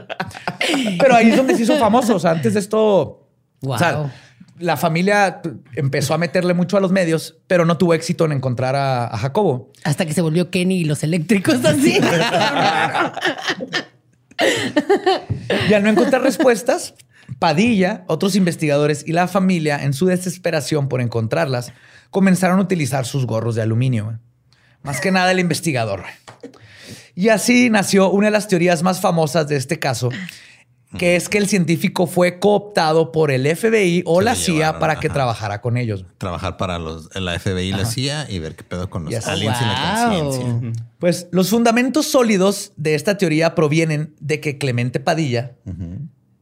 Pero 0.99 1.15
ahí 1.15 1.29
es 1.29 1.37
donde 1.37 1.55
se 1.55 1.63
hizo 1.63 1.77
famoso. 1.77 2.15
O 2.15 2.19
sea, 2.19 2.31
antes 2.31 2.53
de 2.53 2.59
esto, 2.59 3.27
o 3.61 3.77
sea, 3.77 3.93
Wow. 3.97 4.11
la 4.59 4.77
familia 4.77 5.41
empezó 5.75 6.13
a 6.13 6.17
meterle 6.17 6.53
mucho 6.53 6.77
a 6.77 6.79
los 6.79 6.91
medios, 6.91 7.37
pero 7.47 7.65
no 7.65 7.77
tuvo 7.77 7.93
éxito 7.93 8.25
en 8.25 8.33
encontrar 8.33 8.75
a, 8.75 9.05
a 9.07 9.17
Jacobo. 9.17 9.71
Hasta 9.83 10.05
que 10.05 10.13
se 10.13 10.21
volvió 10.21 10.49
Kenny 10.49 10.77
y 10.79 10.83
los 10.85 11.03
eléctricos 11.03 11.63
así. 11.65 11.99
Y 15.69 15.73
al 15.73 15.83
no 15.83 15.89
encontrar 15.89 16.21
respuestas, 16.21 16.93
Padilla, 17.39 18.03
otros 18.07 18.35
investigadores 18.35 19.03
y 19.07 19.11
la 19.13 19.27
familia, 19.27 19.83
en 19.83 19.93
su 19.93 20.05
desesperación 20.05 20.87
por 20.89 21.01
encontrarlas, 21.01 21.73
comenzaron 22.09 22.59
a 22.59 22.61
utilizar 22.61 23.05
sus 23.05 23.25
gorros 23.25 23.55
de 23.55 23.61
aluminio. 23.61 24.05
güey. 24.05 24.17
Más 24.83 25.01
que 25.01 25.11
nada 25.11 25.31
el 25.31 25.39
investigador. 25.39 26.01
güey. 26.01 26.53
Y 27.15 27.29
así 27.29 27.69
nació 27.69 28.09
una 28.11 28.27
de 28.27 28.31
las 28.31 28.47
teorías 28.47 28.83
más 28.83 29.01
famosas 29.01 29.47
de 29.47 29.55
este 29.55 29.79
caso, 29.79 30.09
que 30.97 31.15
es 31.15 31.27
que 31.29 31.37
el 31.39 31.47
científico 31.47 32.05
fue 32.07 32.39
cooptado 32.39 33.11
por 33.11 33.31
el 33.31 33.45
FBI 33.47 34.03
o 34.05 34.19
Se 34.19 34.25
la 34.25 34.35
CIA 34.35 34.53
llevaron, 34.55 34.79
para 34.79 34.99
que 34.99 35.07
ajá. 35.07 35.13
trabajara 35.15 35.61
con 35.61 35.77
ellos. 35.77 36.05
Trabajar 36.19 36.57
para 36.57 36.77
los, 36.79 37.09
la 37.15 37.37
FBI 37.39 37.69
y 37.69 37.71
la 37.71 37.85
CIA 37.85 38.29
y 38.29 38.39
ver 38.39 38.55
qué 38.55 38.63
pedo 38.63 38.89
con 38.89 39.03
los 39.03 39.13
Yes. 39.13 39.27
aliens 39.27 39.57
y 39.59 39.65
la 39.65 40.09
Wow. 40.09 40.23
conciencia. 40.29 40.85
Pues 40.99 41.27
los 41.31 41.49
fundamentos 41.49 42.05
sólidos 42.05 42.71
de 42.77 42.95
esta 42.95 43.17
teoría 43.17 43.55
provienen 43.55 44.13
de 44.19 44.39
que 44.39 44.57
Clemente 44.59 44.99
Padilla 44.99 45.53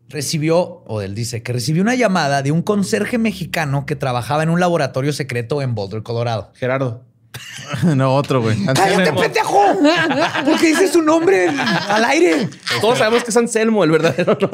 recibió, 0.10 0.84
o 0.86 1.02
él 1.02 1.16
dice, 1.16 1.44
que 1.44 1.54
recibió 1.54 1.82
una 1.82 1.96
llamada 1.96 2.42
de 2.42 2.52
un 2.52 2.62
conserje 2.62 3.18
mexicano 3.18 3.86
que 3.86 3.96
trabajaba 3.96 4.44
en 4.44 4.50
un 4.50 4.60
laboratorio 4.60 5.14
secreto 5.14 5.62
en 5.62 5.76
Boulder, 5.76 6.04
Colorado. 6.04 6.52
Gerardo. 6.56 7.04
no, 7.84 8.16
otro, 8.16 8.42
güey. 8.42 8.64
¡Cállate, 8.74 9.14
pendejo! 9.14 9.62
¿Por 10.46 10.60
qué 10.60 10.68
dice 10.68 10.92
su 10.92 11.02
nombre 11.02 11.50
al 11.50 12.06
aire? 12.06 12.50
Todos 12.82 13.00
sabemos 13.00 13.24
que 13.24 13.32
es 13.32 13.38
Anselmo, 13.38 13.84
el 13.84 13.92
verdadero. 13.92 14.38
¿no? 14.40 14.50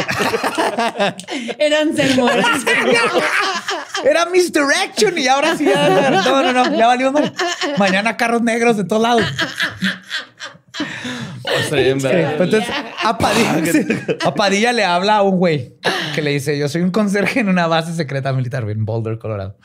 Era 1.57 1.81
Anselmo. 1.81 2.29
era 2.29 2.47
Anselmo. 2.47 2.93
Era 4.03 4.25
Misdirection 4.27 5.17
y 5.17 5.27
ahora 5.27 5.55
sí 5.55 5.65
ya... 5.65 6.09
No, 6.09 6.43
no, 6.43 6.53
no, 6.53 6.75
ya 6.75 6.87
valió 6.87 7.11
mal. 7.11 7.33
Mañana 7.77 8.17
carros 8.17 8.41
negros 8.41 8.77
de 8.77 8.83
todos 8.83 9.01
lados. 9.01 9.23
Oh. 10.79 11.49
Pues 11.57 11.71
entonces, 11.73 12.65
a 13.03 13.17
Padilla, 13.17 14.17
a 14.23 14.35
Padilla 14.35 14.73
le 14.73 14.83
habla 14.83 15.17
a 15.17 15.21
un 15.23 15.37
güey 15.37 15.75
que 16.15 16.21
le 16.21 16.31
dice: 16.31 16.57
Yo 16.57 16.69
soy 16.69 16.81
un 16.81 16.91
conserje 16.91 17.39
en 17.39 17.49
una 17.49 17.67
base 17.67 17.93
secreta 17.93 18.31
militar 18.33 18.69
en 18.69 18.85
Boulder, 18.85 19.17
Colorado. 19.17 19.57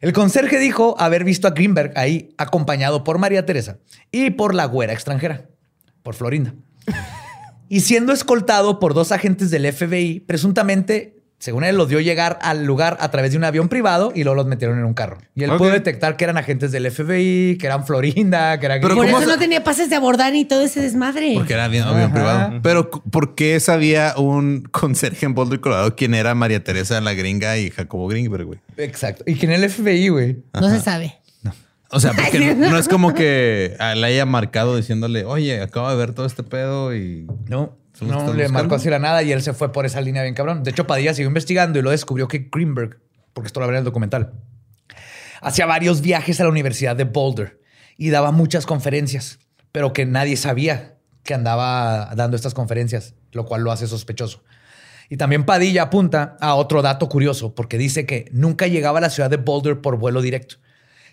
El 0.00 0.12
conserje 0.12 0.58
dijo 0.58 0.94
haber 0.98 1.24
visto 1.24 1.48
a 1.48 1.50
Greenberg 1.50 1.92
ahí 1.96 2.34
acompañado 2.38 3.02
por 3.02 3.18
María 3.18 3.44
Teresa 3.44 3.78
y 4.12 4.30
por 4.30 4.54
la 4.54 4.66
güera 4.66 4.92
extranjera, 4.92 5.46
por 6.02 6.14
Florinda. 6.14 6.54
Y 7.68 7.80
siendo 7.80 8.12
escoltado 8.12 8.78
por 8.78 8.94
dos 8.94 9.12
agentes 9.12 9.50
del 9.50 9.70
FBI, 9.70 10.20
presuntamente, 10.20 11.17
según 11.38 11.62
él, 11.62 11.76
los 11.76 11.88
dio 11.88 12.00
llegar 12.00 12.38
al 12.42 12.64
lugar 12.64 12.96
a 13.00 13.10
través 13.10 13.30
de 13.30 13.38
un 13.38 13.44
avión 13.44 13.68
privado 13.68 14.12
y 14.14 14.24
luego 14.24 14.34
los 14.34 14.46
metieron 14.46 14.78
en 14.78 14.84
un 14.84 14.94
carro. 14.94 15.18
Y 15.36 15.44
él 15.44 15.52
pudo 15.56 15.70
detectar 15.70 16.16
que 16.16 16.24
eran 16.24 16.36
agentes 16.36 16.72
del 16.72 16.90
FBI, 16.90 17.58
que 17.58 17.66
eran 17.66 17.86
Florinda, 17.86 18.58
que 18.58 18.66
eran... 18.66 18.80
Pero 18.80 18.96
Por 18.96 19.06
¿cómo 19.06 19.20
eso 19.20 19.28
no 19.28 19.38
tenía 19.38 19.62
pases 19.62 19.88
de 19.88 19.96
abordar 19.96 20.32
ni 20.32 20.44
todo 20.44 20.62
ese 20.62 20.80
desmadre. 20.80 21.34
Porque 21.34 21.54
era 21.54 21.68
bien, 21.68 21.84
avión 21.84 22.12
privado. 22.12 22.60
Pero, 22.62 22.90
¿por 22.90 23.36
qué 23.36 23.60
sabía 23.60 24.14
un 24.16 24.62
conserje 24.72 25.26
en 25.26 25.34
Boulder, 25.34 25.60
Colorado, 25.60 25.94
quién 25.94 26.14
era 26.14 26.34
María 26.34 26.62
Teresa 26.64 27.00
la 27.00 27.14
gringa 27.14 27.56
y 27.56 27.70
Jacobo 27.70 28.08
Greenberg, 28.08 28.44
güey? 28.44 28.58
Exacto. 28.76 29.22
Y 29.26 29.36
que 29.36 29.46
en 29.46 29.52
el 29.52 29.70
FBI, 29.70 30.08
güey. 30.08 30.38
No 30.54 30.68
se 30.68 30.80
sabe. 30.80 31.14
O 31.90 32.00
sea, 32.00 32.12
porque 32.12 32.54
no, 32.54 32.70
no 32.70 32.78
es 32.78 32.88
como 32.88 33.14
que 33.14 33.76
le 33.78 34.06
haya 34.06 34.26
marcado 34.26 34.76
diciéndole, 34.76 35.24
oye, 35.24 35.62
acabo 35.62 35.88
de 35.88 35.96
ver 35.96 36.12
todo 36.12 36.26
este 36.26 36.42
pedo 36.42 36.94
y... 36.94 37.26
No, 37.48 37.76
¿Son 37.98 38.08
los 38.08 38.18
que 38.18 38.28
no 38.28 38.34
le 38.34 38.48
marcó 38.48 38.76
así 38.76 38.88
la 38.88 39.00
nada 39.00 39.24
y 39.24 39.32
él 39.32 39.42
se 39.42 39.52
fue 39.52 39.72
por 39.72 39.84
esa 39.84 40.00
línea 40.00 40.22
bien 40.22 40.34
cabrón. 40.34 40.62
De 40.62 40.70
hecho, 40.70 40.86
Padilla 40.86 41.14
siguió 41.14 41.26
investigando 41.26 41.80
y 41.80 41.82
lo 41.82 41.90
descubrió 41.90 42.28
que 42.28 42.48
Greenberg, 42.52 43.00
porque 43.32 43.48
esto 43.48 43.58
lo 43.58 43.64
hablé 43.64 43.78
en 43.78 43.80
el 43.80 43.84
documental, 43.84 44.34
hacía 45.40 45.66
varios 45.66 46.00
viajes 46.00 46.40
a 46.40 46.44
la 46.44 46.50
Universidad 46.50 46.94
de 46.94 47.04
Boulder 47.04 47.60
y 47.96 48.10
daba 48.10 48.30
muchas 48.30 48.66
conferencias, 48.66 49.40
pero 49.72 49.92
que 49.92 50.06
nadie 50.06 50.36
sabía 50.36 50.94
que 51.24 51.34
andaba 51.34 52.14
dando 52.14 52.36
estas 52.36 52.54
conferencias, 52.54 53.14
lo 53.32 53.46
cual 53.46 53.62
lo 53.62 53.72
hace 53.72 53.88
sospechoso. 53.88 54.44
Y 55.08 55.16
también 55.16 55.44
Padilla 55.44 55.84
apunta 55.84 56.36
a 56.40 56.54
otro 56.54 56.82
dato 56.82 57.08
curioso, 57.08 57.54
porque 57.54 57.78
dice 57.78 58.06
que 58.06 58.28
nunca 58.30 58.68
llegaba 58.68 58.98
a 58.98 59.00
la 59.00 59.10
ciudad 59.10 59.28
de 59.28 59.38
Boulder 59.38 59.80
por 59.80 59.98
vuelo 59.98 60.22
directo, 60.22 60.56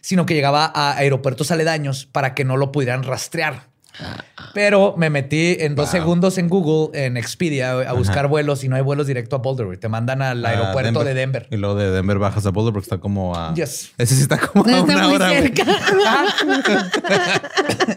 sino 0.01 0.27
que 0.27 0.35
llegaba 0.35 0.71
a 0.75 0.97
aeropuertos 0.97 1.49
aledaños 1.49 2.05
para 2.05 2.35
que 2.35 2.45
no 2.45 2.57
lo 2.57 2.71
pudieran 2.71 3.01
rastrear. 3.01 3.69
Pero 4.53 4.95
me 4.97 5.09
metí 5.09 5.57
en 5.59 5.75
dos 5.75 5.85
Wow. 5.91 6.01
segundos 6.01 6.37
en 6.37 6.47
Google, 6.49 7.05
en 7.05 7.17
Expedia, 7.17 7.71
a 7.71 7.93
buscar 7.93 8.27
vuelos 8.27 8.63
y 8.63 8.69
no 8.69 8.75
hay 8.75 8.81
vuelos 8.81 9.07
directo 9.07 9.35
a 9.35 9.39
Boulder. 9.39 9.65
güey. 9.65 9.77
Te 9.77 9.87
mandan 9.89 10.21
al 10.21 10.45
a 10.45 10.49
aeropuerto 10.49 11.03
de 11.03 11.13
Denver. 11.13 11.47
Y 11.51 11.57
luego 11.57 11.75
de 11.75 11.91
Denver 11.91 12.17
bajas 12.19 12.45
a 12.45 12.51
Boulder 12.51 12.73
porque 12.73 12.85
está 12.85 12.97
como 12.97 13.35
a... 13.35 13.53
Yes. 13.53 13.91
Ese 13.97 14.15
sí 14.15 14.21
está 14.21 14.37
como 14.37 14.65
a 14.65 14.71
Está 14.71 14.83
una 14.83 15.07
muy 15.07 15.15
hora, 15.15 15.29
cerca. 15.29 15.65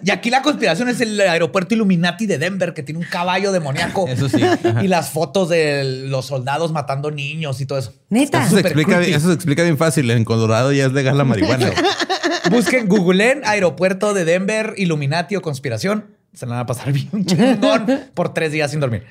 Y 0.02 0.10
aquí 0.10 0.30
la 0.30 0.42
conspiración 0.42 0.88
es 0.88 1.00
el 1.00 1.20
aeropuerto 1.20 1.74
Illuminati 1.74 2.26
de 2.26 2.38
Denver, 2.38 2.72
que 2.74 2.82
tiene 2.82 3.00
un 3.00 3.06
caballo 3.06 3.52
demoníaco. 3.52 4.06
Eso 4.08 4.28
sí. 4.28 4.42
Ajá. 4.42 4.82
Y 4.82 4.88
las 4.88 5.10
fotos 5.10 5.48
de 5.48 5.84
los 6.08 6.26
soldados 6.26 6.72
matando 6.72 7.10
niños 7.10 7.60
y 7.60 7.66
todo 7.66 7.78
eso. 7.78 7.92
Neta. 8.08 8.44
Eso 8.44 8.54
se, 8.54 8.60
explica, 8.60 9.00
eso 9.02 9.28
se 9.28 9.34
explica 9.34 9.62
bien 9.62 9.76
fácil. 9.78 10.10
En 10.10 10.24
Colorado 10.24 10.72
ya 10.72 10.86
es 10.86 10.92
legal 10.92 11.16
la 11.18 11.24
marihuana. 11.24 11.70
Busquen, 12.50 12.88
googleen 12.88 13.42
aeropuerto 13.44 14.14
de 14.14 14.24
Denver, 14.24 14.72
Illuminati 14.76 15.36
o 15.36 15.42
conspiración. 15.42 15.87
Se 16.32 16.46
la 16.46 16.52
van 16.52 16.60
a 16.60 16.66
pasar 16.66 16.92
bien 16.92 17.24
chingón 17.24 17.86
por 18.14 18.34
tres 18.34 18.52
días 18.52 18.70
sin 18.70 18.80
dormir. 18.80 19.04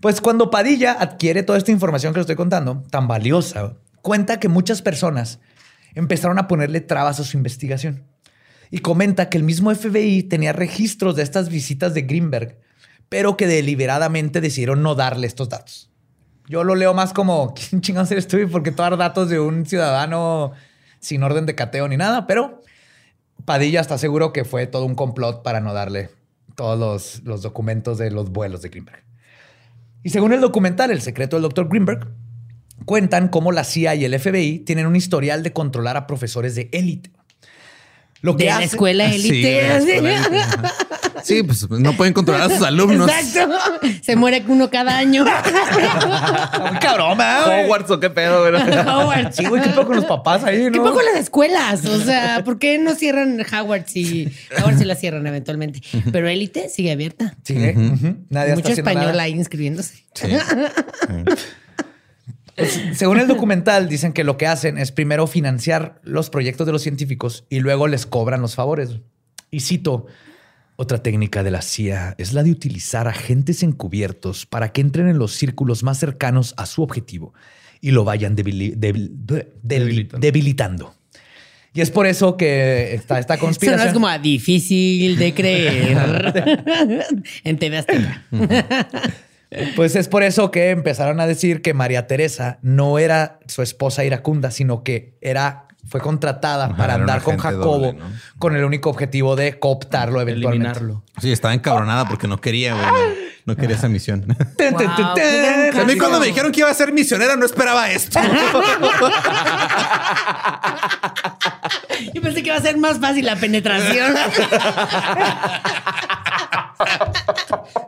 Pues 0.00 0.20
cuando 0.20 0.50
Padilla 0.50 0.92
adquiere 0.92 1.42
toda 1.42 1.58
esta 1.58 1.72
información 1.72 2.12
que 2.12 2.20
les 2.20 2.24
estoy 2.24 2.36
contando, 2.36 2.84
tan 2.90 3.08
valiosa, 3.08 3.74
cuenta 4.00 4.38
que 4.38 4.48
muchas 4.48 4.80
personas 4.80 5.40
empezaron 5.94 6.38
a 6.38 6.46
ponerle 6.46 6.80
trabas 6.80 7.18
a 7.20 7.24
su 7.24 7.36
investigación. 7.36 8.04
y 8.70 8.80
comenta 8.80 9.30
que 9.30 9.38
el 9.38 9.44
mismo 9.44 9.74
FBI 9.74 10.24
tenía 10.24 10.52
registros 10.52 11.16
de 11.16 11.22
estas 11.22 11.48
visitas 11.48 11.94
de 11.94 12.02
Greenberg, 12.02 12.58
pero 13.08 13.34
que 13.36 13.46
deliberadamente 13.46 14.42
decidieron 14.42 14.82
no 14.82 14.94
darle 14.94 15.26
estos 15.26 15.48
datos. 15.48 15.90
Yo 16.48 16.64
lo 16.64 16.74
leo 16.74 16.92
más 16.92 17.14
como, 17.14 17.54
¿quién 17.54 17.80
chingados 17.80 18.10
eres 18.10 18.26
tú? 18.26 18.36
¿Por 18.50 18.62
qué 18.62 18.70
dar 18.70 18.96
datos 18.98 19.30
de 19.30 19.40
un 19.40 19.64
ciudadano 19.64 20.52
sin 21.00 21.22
orden 21.22 21.46
de 21.46 21.54
cateo 21.54 21.88
ni 21.88 21.96
nada? 21.96 22.26
Pero 22.26 22.60
Padilla 23.48 23.80
está 23.80 23.96
seguro 23.96 24.34
que 24.34 24.44
fue 24.44 24.66
todo 24.66 24.84
un 24.84 24.94
complot 24.94 25.42
para 25.42 25.60
no 25.60 25.72
darle 25.72 26.10
todos 26.54 27.22
los, 27.24 27.40
documentos 27.40 27.96
de 27.96 28.10
los 28.10 28.30
vuelos 28.30 28.60
de 28.60 28.68
Greenberg. 28.68 29.02
Y 30.02 30.10
según 30.10 30.34
el 30.34 30.42
documental 30.42 30.90
El 30.90 31.00
secreto 31.00 31.36
del 31.36 31.44
Dr. 31.44 31.66
Greenberg, 31.66 32.12
cuentan 32.84 33.28
cómo 33.28 33.50
la 33.50 33.64
CIA 33.64 33.94
y 33.94 34.04
el 34.04 34.20
FBI 34.20 34.58
tienen 34.66 34.86
un 34.86 34.96
historial 34.96 35.42
de 35.42 35.54
controlar 35.54 35.96
a 35.96 36.06
profesores 36.06 36.56
de 36.56 36.68
élite. 36.74 37.10
Lo 38.20 38.36
que 38.36 38.44
de 38.44 38.50
la 38.50 38.64
escuela 38.64 39.12
élite. 39.12 39.80
Sí, 41.22 41.42
pues 41.42 41.68
no 41.68 41.92
pueden 41.94 42.14
controlar 42.14 42.50
a 42.50 42.54
sus 42.54 42.62
alumnos. 42.66 43.10
Exacto. 43.10 43.54
Se 44.02 44.16
muere 44.16 44.42
uno 44.48 44.70
cada 44.70 44.96
año. 44.96 45.24
cabrón, 46.80 47.18
Hogwarts 47.20 47.90
o 47.90 48.00
qué 48.00 48.10
pedo, 48.10 48.48
güey. 48.48 48.62
Hogwarts. 48.80 49.36
Sí, 49.36 49.44
güey, 49.44 49.62
qué 49.62 49.70
poco 49.70 49.88
con 49.88 49.96
los 49.96 50.04
papás 50.04 50.44
ahí, 50.44 50.64
¿no? 50.64 50.72
Qué 50.72 50.80
poco 50.80 51.02
las 51.02 51.20
escuelas. 51.20 51.84
O 51.84 52.00
sea, 52.00 52.42
¿por 52.44 52.58
qué 52.58 52.78
no 52.78 52.94
cierran 52.94 53.40
Hogwarts 53.40 53.96
y 53.96 54.32
Hogwarts 54.58 54.78
sí 54.78 54.84
la 54.84 54.94
cierran 54.94 55.26
eventualmente? 55.26 55.80
Pero 56.12 56.28
élite 56.28 56.68
sigue 56.68 56.92
abierta. 56.92 57.36
Sigue. 57.44 57.74
Nadie 58.30 58.54
Mucho 58.54 58.72
español 58.72 59.18
ahí 59.18 59.32
inscribiéndose. 59.32 60.04
Sí. 60.14 60.26
Según 62.94 63.18
el 63.18 63.28
documental, 63.28 63.88
dicen 63.88 64.12
que 64.12 64.24
lo 64.24 64.36
que 64.36 64.46
hacen 64.46 64.78
es 64.78 64.92
primero 64.92 65.26
financiar 65.26 66.00
los 66.02 66.30
proyectos 66.30 66.66
de 66.66 66.72
los 66.72 66.82
científicos 66.82 67.44
y 67.48 67.60
luego 67.60 67.88
les 67.88 68.06
cobran 68.06 68.40
los 68.40 68.54
favores. 68.54 69.00
Y 69.50 69.60
cito, 69.60 70.06
otra 70.76 71.02
técnica 71.02 71.42
de 71.42 71.50
la 71.50 71.62
CIA 71.62 72.14
es 72.18 72.32
la 72.32 72.42
de 72.42 72.50
utilizar 72.50 73.08
agentes 73.08 73.62
encubiertos 73.62 74.46
para 74.46 74.72
que 74.72 74.80
entren 74.80 75.08
en 75.08 75.18
los 75.18 75.32
círculos 75.32 75.82
más 75.82 75.98
cercanos 75.98 76.54
a 76.56 76.66
su 76.66 76.82
objetivo 76.82 77.34
y 77.80 77.92
lo 77.92 78.04
vayan 78.04 78.36
debilitando. 78.36 80.94
Y 81.74 81.80
es 81.80 81.90
por 81.90 82.06
eso 82.06 82.36
que 82.36 82.94
está 82.94 83.18
esta 83.18 83.38
conspiración. 83.38 83.80
Eso 83.80 83.88
es 83.88 83.94
como 83.94 84.18
difícil 84.18 85.16
de 85.16 85.34
creer 85.34 85.96
en 87.44 87.58
TV 87.58 87.78
Azteca. 87.78 88.24
Pues 89.76 89.96
es 89.96 90.08
por 90.08 90.22
eso 90.22 90.50
que 90.50 90.70
empezaron 90.70 91.20
a 91.20 91.26
decir 91.26 91.62
que 91.62 91.72
María 91.72 92.06
Teresa 92.06 92.58
no 92.62 92.98
era 92.98 93.38
su 93.46 93.62
esposa 93.62 94.04
iracunda, 94.04 94.50
sino 94.50 94.82
que 94.82 95.14
era 95.20 95.67
fue 95.86 96.00
contratada 96.00 96.76
para 96.76 96.94
andar 96.94 97.22
con 97.22 97.38
Jacobo 97.38 97.94
con 98.38 98.56
el 98.56 98.64
único 98.64 98.90
objetivo 98.90 99.36
de 99.36 99.58
cooptarlo 99.58 100.20
eventualmente. 100.20 100.78
Eliminarlo. 100.78 101.02
Sí, 101.20 101.32
estaba 101.32 101.54
encabronada 101.54 102.06
porque 102.06 102.28
no 102.28 102.40
quería, 102.40 102.76
No 103.46 103.56
quería 103.56 103.76
esa 103.76 103.88
misión. 103.88 104.26
a 104.30 105.84
mí 105.84 105.96
cuando 105.96 106.20
me 106.20 106.26
dijeron 106.26 106.52
que 106.52 106.60
iba 106.60 106.70
a 106.70 106.74
ser 106.74 106.92
misionera 106.92 107.36
no 107.36 107.46
esperaba 107.46 107.90
esto. 107.90 108.20
Yo 112.12 112.22
pensé 112.22 112.42
que 112.42 112.48
iba 112.48 112.56
a 112.56 112.60
ser 112.62 112.76
más 112.76 112.98
fácil 112.98 113.24
la 113.24 113.36
penetración. 113.36 114.14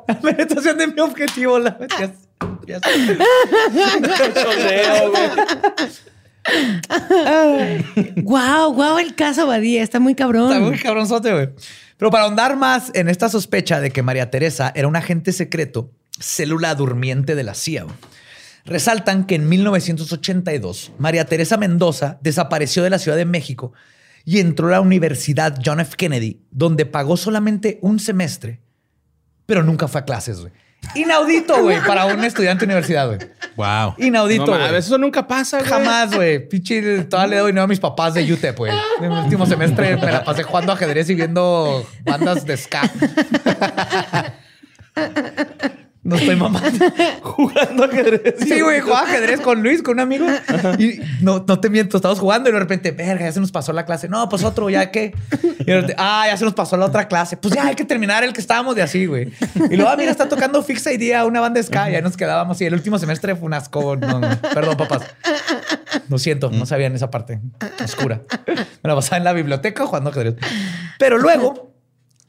la 0.06 0.20
penetración 0.22 0.78
de 0.78 0.86
mi 0.86 1.00
objetivo. 1.00 1.58
La... 1.58 1.76
wow, 8.22 8.72
wow, 8.72 8.98
el 8.98 9.14
caso 9.14 9.46
Badía 9.46 9.82
está 9.82 10.00
muy 10.00 10.14
cabrón. 10.14 10.52
Está 10.52 10.64
muy 10.64 10.78
cabronzote, 10.78 11.32
güey. 11.32 11.48
Pero 11.96 12.10
para 12.10 12.24
ahondar 12.24 12.56
más 12.56 12.90
en 12.94 13.08
esta 13.08 13.28
sospecha 13.28 13.80
de 13.80 13.90
que 13.90 14.02
María 14.02 14.30
Teresa 14.30 14.72
era 14.74 14.88
un 14.88 14.96
agente 14.96 15.32
secreto, 15.32 15.90
célula 16.18 16.74
durmiente 16.74 17.34
de 17.34 17.44
la 17.44 17.54
CIA, 17.54 17.86
resaltan 18.64 19.26
que 19.26 19.34
en 19.34 19.48
1982 19.48 20.92
María 20.98 21.26
Teresa 21.26 21.56
Mendoza 21.56 22.18
desapareció 22.22 22.82
de 22.82 22.90
la 22.90 22.98
Ciudad 22.98 23.18
de 23.18 23.26
México 23.26 23.72
y 24.24 24.38
entró 24.38 24.68
a 24.68 24.72
la 24.72 24.80
Universidad 24.80 25.58
John 25.64 25.80
F. 25.80 25.96
Kennedy, 25.96 26.40
donde 26.50 26.86
pagó 26.86 27.16
solamente 27.16 27.78
un 27.82 27.98
semestre, 27.98 28.60
pero 29.46 29.62
nunca 29.62 29.88
fue 29.88 30.00
a 30.00 30.04
clases, 30.04 30.40
güey. 30.40 30.52
Inaudito, 30.94 31.62
güey, 31.62 31.80
para 31.86 32.06
un 32.06 32.24
estudiante 32.24 32.60
de 32.60 32.72
universidad, 32.72 33.06
güey. 33.06 33.18
Wow. 33.56 33.94
Inaudito, 33.98 34.46
güey. 34.46 34.74
eso 34.74 34.98
nunca 34.98 35.26
pasa, 35.26 35.58
güey. 35.58 35.70
Jamás, 35.70 36.14
güey. 36.14 36.48
Pichi, 36.48 37.04
todavía 37.08 37.36
le 37.36 37.36
doy 37.38 37.52
dinero 37.52 37.64
a 37.64 37.68
mis 37.68 37.80
papás 37.80 38.14
de 38.14 38.32
UTEP, 38.32 38.56
güey. 38.56 38.72
En 38.98 39.04
el 39.04 39.24
último 39.24 39.46
semestre 39.46 39.96
me 39.96 40.12
la 40.12 40.24
pasé 40.24 40.42
jugando 40.42 40.72
ajedrez 40.72 41.08
y 41.10 41.14
viendo 41.14 41.86
bandas 42.04 42.44
de 42.44 42.56
ska. 42.56 42.82
No 46.02 46.16
estoy 46.16 46.34
mamando. 46.34 46.86
jugando 47.22 47.84
ajedrez. 47.84 48.36
Sí, 48.38 48.60
güey, 48.62 48.80
jugaba 48.80 49.02
ajedrez 49.02 49.40
con 49.40 49.62
Luis, 49.62 49.82
con 49.82 49.94
un 49.94 50.00
amigo. 50.00 50.26
Y 50.78 50.98
no, 51.20 51.44
no 51.46 51.60
te 51.60 51.68
miento, 51.68 51.98
estábamos 51.98 52.20
jugando 52.20 52.48
y 52.48 52.52
de 52.52 52.58
repente, 52.58 52.90
verga, 52.92 53.26
ya 53.26 53.32
se 53.32 53.40
nos 53.40 53.52
pasó 53.52 53.72
la 53.74 53.84
clase. 53.84 54.08
No, 54.08 54.26
pues 54.30 54.42
otro, 54.42 54.70
ya 54.70 54.90
qué. 54.90 55.12
Y 55.58 55.64
de 55.64 55.74
repente, 55.74 55.94
ah, 55.98 56.24
ya 56.26 56.36
se 56.38 56.44
nos 56.44 56.54
pasó 56.54 56.78
la 56.78 56.86
otra 56.86 57.06
clase. 57.06 57.36
Pues 57.36 57.54
ya 57.54 57.66
hay 57.66 57.74
que 57.74 57.84
terminar 57.84 58.24
el 58.24 58.32
que 58.32 58.40
estábamos 58.40 58.76
de 58.76 58.82
así, 58.82 59.04
güey. 59.04 59.30
Y 59.70 59.76
luego, 59.76 59.90
ah, 59.90 59.96
mira, 59.96 60.10
está 60.10 60.26
tocando 60.26 60.62
Fixa 60.62 60.90
Idea, 60.90 61.26
una 61.26 61.40
banda 61.40 61.60
de 61.60 61.66
ska. 61.66 61.90
Y 61.90 61.96
ahí 61.96 62.02
nos 62.02 62.16
quedábamos. 62.16 62.58
Y 62.62 62.64
el 62.64 62.72
último 62.72 62.98
semestre 62.98 63.36
fue 63.36 63.46
un 63.46 63.54
asco. 63.54 63.98
perdón, 63.98 64.76
papás. 64.78 65.02
Lo 66.08 66.18
siento, 66.18 66.50
no 66.50 66.64
sabían 66.64 66.94
esa 66.94 67.10
parte 67.10 67.40
oscura. 67.84 68.22
Me 68.46 68.88
la 68.88 68.94
pasaba 68.94 69.18
en 69.18 69.24
la 69.24 69.32
biblioteca 69.34 69.84
jugando 69.84 70.10
ajedrez. 70.10 70.36
Pero 70.98 71.18
luego 71.18 71.74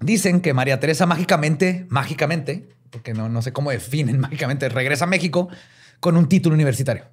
dicen 0.01 0.41
que 0.41 0.53
María 0.53 0.79
Teresa 0.79 1.05
mágicamente, 1.05 1.85
mágicamente, 1.89 2.67
porque 2.91 3.13
no, 3.13 3.29
no 3.29 3.41
sé 3.41 3.51
cómo 3.53 3.71
definen 3.71 4.19
mágicamente, 4.19 4.69
regresa 4.69 5.05
a 5.05 5.07
México 5.07 5.49
con 5.99 6.17
un 6.17 6.27
título 6.27 6.55
universitario. 6.55 7.05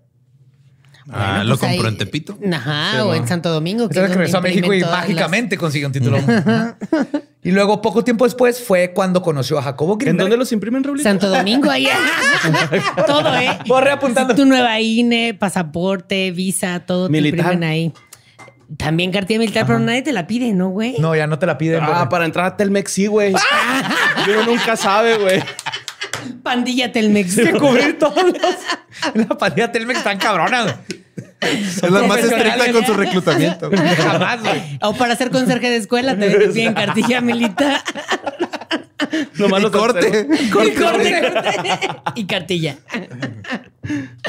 ah, 1.11 1.43
lo 1.45 1.57
pues 1.57 1.73
compró 1.73 1.89
en 1.89 1.97
Tepito. 1.97 2.39
Ajá, 2.53 3.05
o 3.05 3.15
en 3.15 3.27
Santo 3.27 3.51
Domingo. 3.51 3.89
Que 3.89 4.07
regresó 4.07 4.39
a 4.39 4.41
México 4.41 4.73
y 4.75 4.81
mágicamente 4.83 5.57
consiguió 5.57 5.89
un 5.89 5.93
título. 5.93 6.19
y 7.43 7.51
luego, 7.51 7.81
poco 7.81 8.03
tiempo 8.03 8.25
después, 8.25 8.63
fue 8.63 8.93
cuando 8.93 9.23
conoció 9.23 9.59
a 9.59 9.63
Jacobo 9.63 9.97
Greenberg. 9.97 10.11
¿En 10.11 10.17
dónde 10.19 10.37
los 10.37 10.53
imprimen, 10.53 10.85
Raúl? 10.85 11.01
Santo 11.01 11.29
Domingo, 11.29 11.71
ahí. 11.71 11.87
todo, 13.07 13.35
¿eh? 13.37 13.59
Voy 13.67 13.83
reapuntando. 13.83 14.35
Tu 14.35 14.45
nueva 14.47 14.81
INE, 14.81 15.35
pasaporte, 15.35 16.31
visa, 16.31 16.81
todo 16.81 17.09
te 17.09 17.19
imprimen 17.19 17.65
ahí. 17.65 17.93
También 18.77 19.11
cartilla 19.13 19.39
militar, 19.41 19.67
pero 19.67 19.79
nadie 19.79 20.03
te 20.03 20.13
la 20.13 20.27
pide, 20.27 20.53
¿no, 20.53 20.69
güey? 20.69 20.97
No, 20.99 21.17
ya 21.17 21.27
no 21.27 21.39
te 21.39 21.47
la 21.47 21.57
piden. 21.57 21.81
Ah, 21.83 22.09
para 22.09 22.27
entrar 22.27 22.45
a 22.47 22.57
Telmex 22.57 22.93
sí, 22.93 23.07
güey. 23.07 23.35
Uno 24.29 24.45
nunca 24.45 24.77
sabe, 24.77 25.17
güey. 25.17 25.43
Pandilla 26.43 26.93
Telmex. 26.93 27.37
De 27.37 27.53
cubrir 27.53 27.99
todos 27.99 28.23
los... 28.23 28.35
La 29.15 29.39
pandilla 29.39 29.71
Telmex 29.71 29.99
están 29.99 30.19
cabronas. 30.19 30.75
Es 31.41 31.83
la 31.83 32.03
más 32.03 32.19
estricta 32.19 32.73
con 32.73 32.85
su 32.85 32.95
reclutamiento. 32.95 33.71
Jamás, 33.97 34.41
güey. 34.43 34.79
O 34.83 34.93
para 34.95 35.15
ser 35.17 35.31
conserje 35.31 35.71
de 35.71 35.77
escuela 35.77 36.19
te 36.19 36.31
piden 36.53 36.75
cartilla 36.75 37.21
militar. 37.21 37.81
No 39.35 39.49
malo 39.49 39.71
corte. 39.71 40.27
Corte. 40.53 40.73
Y, 40.73 40.75
corte. 40.75 41.33
y 42.17 42.27
cartilla. 42.27 42.77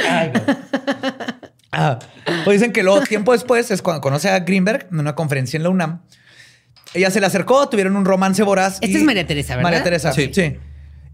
Ay, 0.07 0.31
Ah, 1.71 1.99
pues 2.45 2.59
dicen 2.59 2.73
que 2.73 2.83
luego, 2.83 3.01
tiempo 3.01 3.31
después, 3.31 3.69
es 3.71 3.81
cuando 3.81 4.01
conoce 4.01 4.29
a 4.29 4.39
Greenberg 4.39 4.87
en 4.91 4.99
una 4.99 5.15
conferencia 5.15 5.57
en 5.57 5.63
la 5.63 5.69
UNAM. 5.69 6.01
Ella 6.93 7.11
se 7.11 7.19
le 7.19 7.27
acercó, 7.27 7.69
tuvieron 7.69 7.95
un 7.95 8.05
romance 8.05 8.41
voraz. 8.41 8.79
Esta 8.81 8.97
es 8.97 9.03
María 9.03 9.27
Teresa, 9.27 9.55
¿verdad? 9.55 9.69
María 9.69 9.83
Teresa, 9.83 10.11
sí. 10.11 10.31
sí. 10.33 10.57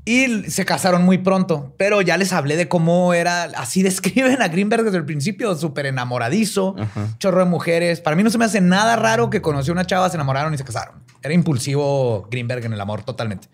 Y 0.08 0.52
se 0.52 0.66
casaron 0.66 1.04
muy 1.04 1.18
pronto, 1.18 1.74
pero 1.78 2.00
ya 2.02 2.16
les 2.18 2.32
hablé 2.32 2.56
de 2.56 2.68
cómo 2.68 3.16
era, 3.16 3.44
así 3.56 3.82
describen 3.84 4.42
a 4.42 4.48
Greenberg 4.48 4.84
desde 4.84 4.98
el 4.98 5.06
principio, 5.06 5.56
súper 5.56 5.88
enamoradizo, 5.88 6.76
chorro 7.18 7.40
de 7.40 7.46
mujeres. 7.46 8.02
Para 8.02 8.16
mí 8.16 8.24
no 8.24 8.30
se 8.30 8.38
me 8.38 8.46
hace 8.46 8.62
nada 8.62 8.96
raro 8.96 9.32
que 9.32 9.42
conoció 9.42 9.74
una 9.74 9.86
chava, 9.86 10.10
se 10.10 10.16
enamoraron 10.16 10.54
y 10.54 10.58
se 10.58 10.64
casaron. 10.64 11.04
Era 11.24 11.34
impulsivo 11.34 12.28
Greenberg 12.30 12.64
en 12.66 12.74
el 12.74 12.82
amor 12.82 13.04
totalmente. 13.04 13.48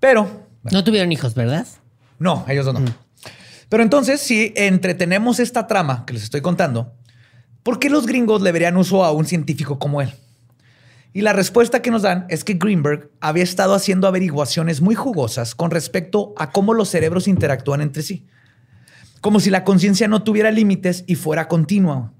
Pero... 0.00 0.48
no 0.64 0.82
tuvieron 0.82 1.12
hijos, 1.12 1.34
¿verdad? 1.34 1.66
No, 2.18 2.44
ellos 2.48 2.66
no. 2.66 2.80
Mm. 2.80 2.94
Pero 3.70 3.84
entonces, 3.84 4.20
si 4.20 4.52
entretenemos 4.56 5.38
esta 5.38 5.68
trama 5.68 6.04
que 6.04 6.12
les 6.12 6.24
estoy 6.24 6.42
contando, 6.42 6.92
¿por 7.62 7.78
qué 7.78 7.88
los 7.88 8.04
gringos 8.04 8.42
le 8.42 8.50
verían 8.50 8.76
uso 8.76 9.04
a 9.04 9.12
un 9.12 9.24
científico 9.24 9.78
como 9.78 10.02
él? 10.02 10.12
Y 11.12 11.20
la 11.22 11.32
respuesta 11.32 11.80
que 11.80 11.92
nos 11.92 12.02
dan 12.02 12.26
es 12.28 12.42
que 12.42 12.54
Greenberg 12.54 13.10
había 13.20 13.44
estado 13.44 13.74
haciendo 13.74 14.08
averiguaciones 14.08 14.80
muy 14.80 14.96
jugosas 14.96 15.54
con 15.54 15.70
respecto 15.70 16.34
a 16.36 16.50
cómo 16.50 16.74
los 16.74 16.88
cerebros 16.88 17.28
interactúan 17.28 17.80
entre 17.80 18.02
sí. 18.02 18.26
Como 19.20 19.38
si 19.38 19.50
la 19.50 19.62
conciencia 19.62 20.08
no 20.08 20.24
tuviera 20.24 20.50
límites 20.50 21.04
y 21.06 21.14
fuera 21.14 21.46
continua. 21.46 22.12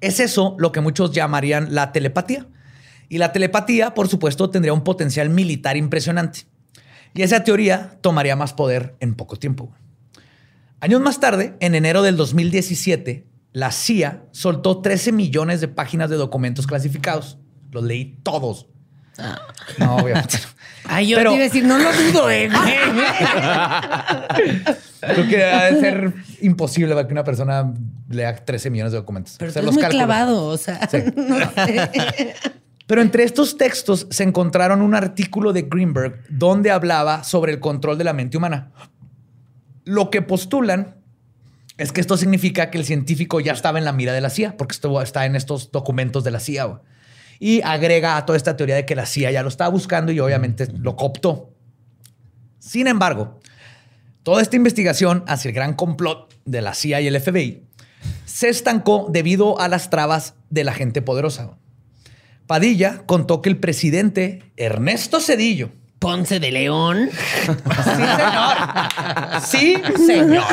Es 0.00 0.20
eso 0.20 0.54
lo 0.60 0.70
que 0.70 0.80
muchos 0.80 1.10
llamarían 1.10 1.74
la 1.74 1.90
telepatía. 1.90 2.46
Y 3.08 3.18
la 3.18 3.32
telepatía, 3.32 3.94
por 3.94 4.06
supuesto, 4.06 4.48
tendría 4.50 4.72
un 4.72 4.84
potencial 4.84 5.28
militar 5.28 5.76
impresionante. 5.76 6.46
Y 7.14 7.22
esa 7.22 7.42
teoría 7.42 7.98
tomaría 8.00 8.36
más 8.36 8.52
poder 8.52 8.94
en 9.00 9.14
poco 9.14 9.36
tiempo. 9.36 9.72
Años 10.82 11.00
más 11.00 11.20
tarde, 11.20 11.54
en 11.60 11.76
enero 11.76 12.02
del 12.02 12.16
2017, 12.16 13.24
la 13.52 13.70
CIA 13.70 14.24
soltó 14.32 14.80
13 14.82 15.12
millones 15.12 15.60
de 15.60 15.68
páginas 15.68 16.10
de 16.10 16.16
documentos 16.16 16.66
clasificados. 16.66 17.38
Los 17.70 17.84
leí 17.84 18.18
todos. 18.24 18.66
No, 19.78 19.96
obviamente. 19.96 20.38
Ay, 20.84 21.06
yo 21.06 21.16
Pero- 21.18 21.30
te 21.30 21.36
iba 21.36 21.44
a 21.44 21.48
decir, 21.48 21.64
no 21.64 21.78
lo 21.78 21.92
dudo, 21.92 22.28
eh. 22.30 22.48
Creo 25.00 25.28
que 25.28 25.44
ha 25.44 25.70
de 25.70 25.80
ser 25.80 26.12
imposible 26.40 26.94
para 26.94 27.06
que 27.06 27.12
una 27.12 27.24
persona 27.24 27.72
lea 28.08 28.34
13 28.34 28.70
millones 28.70 28.92
de 28.92 28.98
documentos. 28.98 29.36
Pero 29.38 29.50
eres 29.52 29.64
los 29.64 29.74
muy 29.74 29.82
cálculos. 29.82 30.06
clavado, 30.06 30.46
o 30.46 30.56
sea, 30.58 30.88
Sí. 30.88 30.98
no 31.16 31.38
sé. 31.38 32.34
Pero 32.86 33.00
entre 33.02 33.24
estos 33.24 33.56
textos 33.56 34.06
se 34.10 34.22
encontraron 34.24 34.82
un 34.82 34.94
artículo 34.94 35.52
de 35.52 35.62
Greenberg 35.62 36.20
donde 36.28 36.70
hablaba 36.70 37.24
sobre 37.24 37.52
el 37.52 37.60
control 37.60 37.98
de 37.98 38.04
la 38.04 38.12
mente 38.12 38.36
humana. 38.36 38.70
Lo 39.84 40.10
que 40.10 40.22
postulan 40.22 40.96
es 41.78 41.92
que 41.92 42.00
esto 42.00 42.16
significa 42.16 42.70
que 42.70 42.78
el 42.78 42.84
científico 42.84 43.40
ya 43.40 43.52
estaba 43.52 43.78
en 43.78 43.84
la 43.84 43.92
mira 43.92 44.12
de 44.12 44.20
la 44.20 44.30
CIA, 44.30 44.56
porque 44.56 44.72
esto 44.72 45.00
está 45.02 45.26
en 45.26 45.36
estos 45.36 45.72
documentos 45.72 46.24
de 46.24 46.30
la 46.30 46.40
CIA. 46.40 46.64
güey. 46.64 46.80
Y 47.38 47.60
agrega 47.62 48.16
a 48.16 48.24
toda 48.24 48.36
esta 48.36 48.56
teoría 48.56 48.76
de 48.76 48.86
que 48.86 48.94
la 48.94 49.06
CIA 49.06 49.32
ya 49.32 49.42
lo 49.42 49.48
estaba 49.48 49.70
buscando 49.70 50.12
y 50.12 50.20
obviamente 50.20 50.68
lo 50.76 50.94
cooptó. 50.94 51.54
Sin 52.60 52.86
embargo, 52.86 53.40
toda 54.22 54.42
esta 54.42 54.54
investigación 54.54 55.24
hacia 55.26 55.48
el 55.48 55.54
gran 55.54 55.74
complot 55.74 56.32
de 56.44 56.62
la 56.62 56.74
CIA 56.74 57.00
y 57.00 57.08
el 57.08 57.20
FBI 57.20 57.64
se 58.24 58.48
estancó 58.48 59.08
debido 59.10 59.60
a 59.60 59.68
las 59.68 59.90
trabas 59.90 60.34
de 60.50 60.64
la 60.64 60.72
gente 60.72 61.02
poderosa. 61.02 61.56
Padilla 62.46 63.02
contó 63.06 63.42
que 63.42 63.48
el 63.48 63.58
presidente 63.58 64.52
Ernesto 64.56 65.20
Cedillo, 65.20 65.70
Ponce 66.02 66.40
de 66.40 66.50
León. 66.50 67.08
sí 69.44 69.74
señor, 70.06 70.44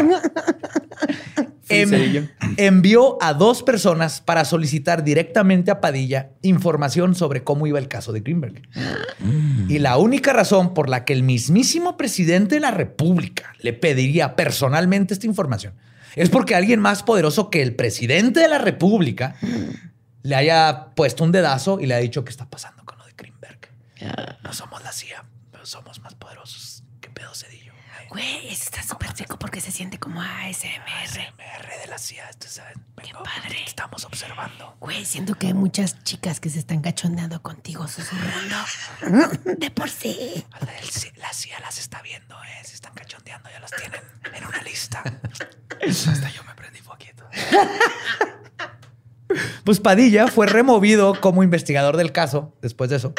sí 1.63 1.85
señor, 1.85 2.23
Em- 2.27 2.29
envió 2.57 3.17
a 3.21 3.33
dos 3.33 3.63
personas 3.63 4.21
para 4.21 4.45
solicitar 4.45 5.03
directamente 5.03 5.71
a 5.71 5.81
Padilla 5.81 6.29
información 6.43 7.15
sobre 7.15 7.43
cómo 7.43 7.67
iba 7.67 7.79
el 7.79 7.87
caso 7.87 8.11
de 8.11 8.19
Greenberg. 8.21 8.61
Y 9.67 9.79
la 9.79 9.97
única 9.97 10.33
razón 10.33 10.73
por 10.73 10.87
la 10.89 11.03
que 11.05 11.13
el 11.13 11.23
mismísimo 11.23 11.97
presidente 11.97 12.55
de 12.55 12.61
la 12.61 12.71
República 12.71 13.53
le 13.61 13.73
pediría 13.73 14.35
personalmente 14.35 15.13
esta 15.13 15.27
información 15.27 15.73
es 16.15 16.29
porque 16.29 16.55
alguien 16.55 16.79
más 16.79 17.03
poderoso 17.03 17.49
que 17.49 17.61
el 17.61 17.75
presidente 17.75 18.39
de 18.39 18.47
la 18.47 18.57
República 18.59 19.35
le 20.23 20.35
haya 20.35 20.87
puesto 20.95 21.23
un 21.23 21.31
dedazo 21.31 21.79
y 21.79 21.85
le 21.87 21.93
ha 21.95 21.99
dicho 21.99 22.23
qué 22.23 22.31
está 22.31 22.49
pasando 22.49 22.83
con 22.83 22.97
lo 22.97 23.05
de 23.05 23.13
Greenberg. 23.15 23.59
No 24.43 24.53
somos 24.53 24.81
la 24.83 24.91
CIA, 24.91 25.23
pero 25.59 25.67
somos 25.67 25.99
más 25.99 26.15
poderosos. 26.15 26.83
¿Qué 27.01 27.09
pedo 27.09 27.35
Cedillo? 27.35 27.73
Güey, 28.11 28.47
eso 28.47 28.63
está 28.63 28.81
súper 28.81 29.13
rico 29.17 29.37
porque 29.37 29.59
se 29.59 29.71
siente 29.71 29.99
como 29.99 30.21
ASMR. 30.21 31.33
MR 31.35 31.81
de 31.81 31.87
la 31.89 31.97
CIA, 31.97 32.29
esto 32.29 32.47
es, 32.47 32.61
Qué 33.03 33.11
padre. 33.13 33.61
Estamos 33.67 34.05
observando. 34.05 34.77
Güey, 34.79 35.03
siento 35.03 35.35
que 35.35 35.47
hay 35.47 35.53
muchas 35.53 36.01
chicas 36.05 36.39
que 36.39 36.49
se 36.49 36.59
están 36.59 36.79
cachondeando 36.79 37.41
contigo, 37.41 37.85
susurrando. 37.89 38.55
De 39.57 39.69
por 39.69 39.89
sí. 39.89 40.45
La 41.17 41.33
CIA 41.33 41.59
las 41.59 41.77
está 41.77 42.01
viendo, 42.03 42.41
¿eh? 42.41 42.63
Se 42.63 42.75
están 42.75 42.93
cachondeando, 42.93 43.49
ya 43.49 43.59
las 43.59 43.71
tienen 43.71 43.99
en 44.33 44.45
una 44.45 44.61
lista. 44.61 45.03
Hasta 45.85 46.29
yo 46.29 46.41
me 46.45 46.55
prendí 46.55 46.81
poquito. 46.81 47.27
Pues 49.63 49.79
Padilla 49.79 50.27
fue 50.27 50.47
removido 50.47 51.19
como 51.19 51.43
investigador 51.43 51.97
del 51.97 52.11
caso 52.11 52.55
después 52.61 52.89
de 52.89 52.95
eso. 52.95 53.13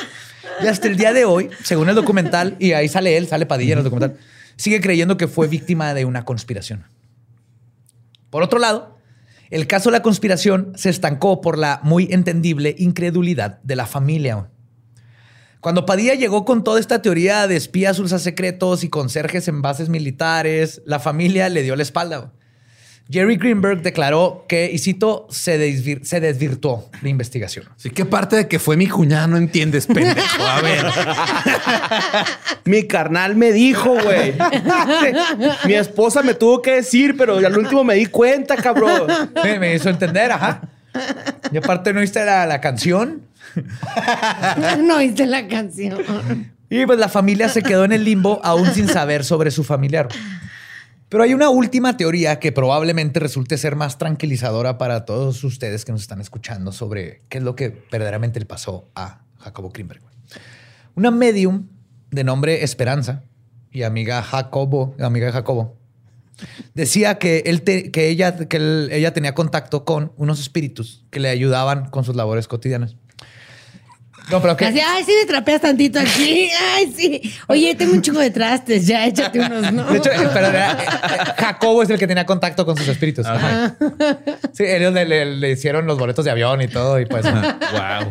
Y 0.63 0.67
hasta 0.67 0.89
el 0.89 0.97
día 0.97 1.13
de 1.13 1.25
hoy, 1.25 1.51
según 1.65 1.89
el 1.89 1.95
documental, 1.95 2.57
y 2.59 2.73
ahí 2.73 2.89
sale 2.89 3.17
él, 3.17 3.27
sale 3.27 3.47
Padilla 3.47 3.73
en 3.73 3.79
el 3.79 3.85
documental, 3.85 4.19
sigue 4.57 4.81
creyendo 4.81 5.17
que 5.17 5.29
fue 5.29 5.49
víctima 5.49 5.95
de 5.95 6.05
una 6.05 6.25
conspiración. 6.25 6.85
Por 8.29 8.43
otro 8.43 8.59
lado, 8.59 8.99
el 9.51 9.67
caso 9.67 9.91
de 9.91 9.97
la 9.97 10.03
conspiración 10.03 10.73
se 10.77 10.91
estancó 10.91 11.41
por 11.41 11.59
la 11.59 11.81
muy 11.83 12.09
entendible 12.11 12.75
incredulidad 12.79 13.59
de 13.63 13.77
la 13.77 13.87
familia. 13.87 14.51
Cuando 15.61 15.85
Padilla 15.85 16.15
llegó 16.15 16.45
con 16.45 16.63
toda 16.65 16.79
esta 16.79 17.03
teoría 17.03 17.47
de 17.47 17.57
espías 17.57 17.99
ultra 17.99 18.19
secretos 18.19 18.85
y 18.85 18.89
conserjes 18.89 19.49
en 19.49 19.61
bases 19.61 19.89
militares, 19.89 20.83
la 20.87 21.01
familia 21.01 21.49
le 21.49 21.63
dio 21.63 21.75
la 21.77 21.83
espalda. 21.83 22.33
Jerry 23.11 23.37
Greenberg 23.37 23.83
declaró 23.83 24.45
que, 24.49 24.71
y 24.73 24.79
cito, 24.79 25.27
se, 25.31 25.59
desvir- 25.59 26.05
se 26.05 26.21
desvirtuó 26.21 26.89
la 27.03 27.09
investigación. 27.09 27.67
Sí, 27.77 27.91
¿qué 27.91 28.05
parte 28.05 28.37
de 28.37 28.49
que 28.49 28.59
fue 28.59 28.77
mi 28.77 28.87
cuñada 28.87 29.27
no 29.27 29.37
entiendes, 29.37 29.87
pendejo? 29.87 30.43
A 30.47 30.61
ver. 30.61 30.87
Mi 32.65 32.87
carnal 32.87 33.37
me 33.37 33.53
dijo, 33.53 33.91
güey. 34.01 34.35
Mi 35.67 35.75
esposa 35.75 36.23
me 36.23 36.35
tuvo 36.35 36.63
que 36.63 36.77
decir, 36.77 37.17
pero 37.17 37.37
al 37.39 37.59
último 37.59 37.83
me 37.85 37.95
di 37.95 38.07
cuenta, 38.07 38.57
cabrón. 38.57 39.07
Me, 39.43 39.59
me 39.59 39.75
hizo 39.75 39.89
entender, 39.89 40.31
ajá. 40.33 40.61
Y 41.53 41.57
aparte 41.57 41.93
no 41.93 42.01
viste 42.01 42.25
la, 42.25 42.47
la 42.47 42.61
canción. 42.61 43.23
No 44.85 44.97
oíste 44.99 45.27
la 45.27 45.49
canción. 45.49 45.99
Y 46.69 46.87
pues 46.87 46.99
la 47.01 47.09
familia 47.09 47.49
se 47.49 47.63
quedó 47.63 47.85
en 47.85 47.91
el 47.93 48.05
limbo 48.05 48.41
aún 48.45 48.73
sin 48.73 48.87
saber 48.87 49.25
sobre 49.25 49.51
su 49.51 49.65
familiar. 49.65 50.07
Pero 51.11 51.25
hay 51.25 51.35
una 51.35 51.51
última 51.51 51.97
teoría 51.97 52.39
que 52.39 52.53
probablemente 52.53 53.21
resulte 53.21 53.59
ser 53.59 53.77
más 53.77 53.99
tranquilizadora 53.99 54.79
para 54.79 55.05
todos 55.05 55.43
ustedes 55.45 55.85
que 55.85 55.93
nos 55.93 56.01
están 56.03 56.21
escuchando 56.21 56.71
sobre 56.73 57.23
qué 57.29 57.39
es 57.39 57.45
lo 57.45 57.57
que 57.57 57.85
verdaderamente 57.91 58.39
le 58.41 58.47
pasó 58.47 58.89
a 58.95 59.23
Jacobo 59.39 59.71
Greenberg. 59.71 60.01
Una 60.95 61.11
medium 61.11 61.67
de 62.13 62.25
nombre 62.25 62.63
Esperanza 62.63 63.25
y 63.73 63.83
amiga 63.83 64.23
Jacobo, 64.23 64.95
amiga 65.01 65.27
de 65.27 65.33
Jacobo, 65.33 65.77
decía 66.75 67.19
que, 67.19 67.43
él 67.47 67.63
te- 67.63 67.91
que, 67.91 68.09
ella, 68.09 68.37
que 68.49 68.57
él- 68.57 68.89
ella 68.93 69.13
tenía 69.13 69.35
contacto 69.35 69.85
con 69.85 70.13
unos 70.17 70.39
espíritus 70.41 71.05
que 71.11 71.19
le 71.21 71.29
ayudaban 71.29 71.91
con 71.91 72.05
sus 72.05 72.15
labores 72.15 72.47
cotidianas. 72.47 72.95
No, 74.31 74.41
pero 74.41 74.57
que... 74.57 74.65
Así, 74.67 74.81
ay, 74.81 75.03
sí 75.05 75.13
me 75.21 75.27
trapeas 75.27 75.61
tantito 75.61 75.99
aquí. 75.99 76.49
Ay, 76.75 76.93
sí. 76.97 77.35
Oye, 77.49 77.75
tengo 77.75 77.93
un 77.93 78.03
chingo 78.03 78.21
de 78.21 78.31
trastes. 78.31 78.87
Ya, 78.87 79.07
échate 79.07 79.41
unos, 79.41 79.73
¿no? 79.73 79.85
De 79.85 79.99
hecho, 79.99 80.11
eh, 80.11 80.29
pero 80.33 80.47
era- 80.47 80.73
eh, 80.73 81.35
Jacobo 81.37 81.83
es 81.83 81.91
el 81.91 81.99
que 81.99 82.07
tenía 82.07 82.25
contacto 82.27 82.65
con 82.65 82.77
sus 82.77 82.87
espíritus. 82.89 83.27
Ajá. 83.27 83.77
Sí, 84.53 84.65
ellos 84.65 84.93
le, 84.95 85.05
le- 85.05 85.37
le 85.37 85.51
hicieron 85.51 85.87
los 85.87 85.99
boletos 85.99 86.25
de 86.25 86.31
avión 86.31 86.61
y 86.63 86.69
todo. 86.69 87.01
Y 87.01 87.07
pues, 87.07 87.25
wow. 87.25 88.11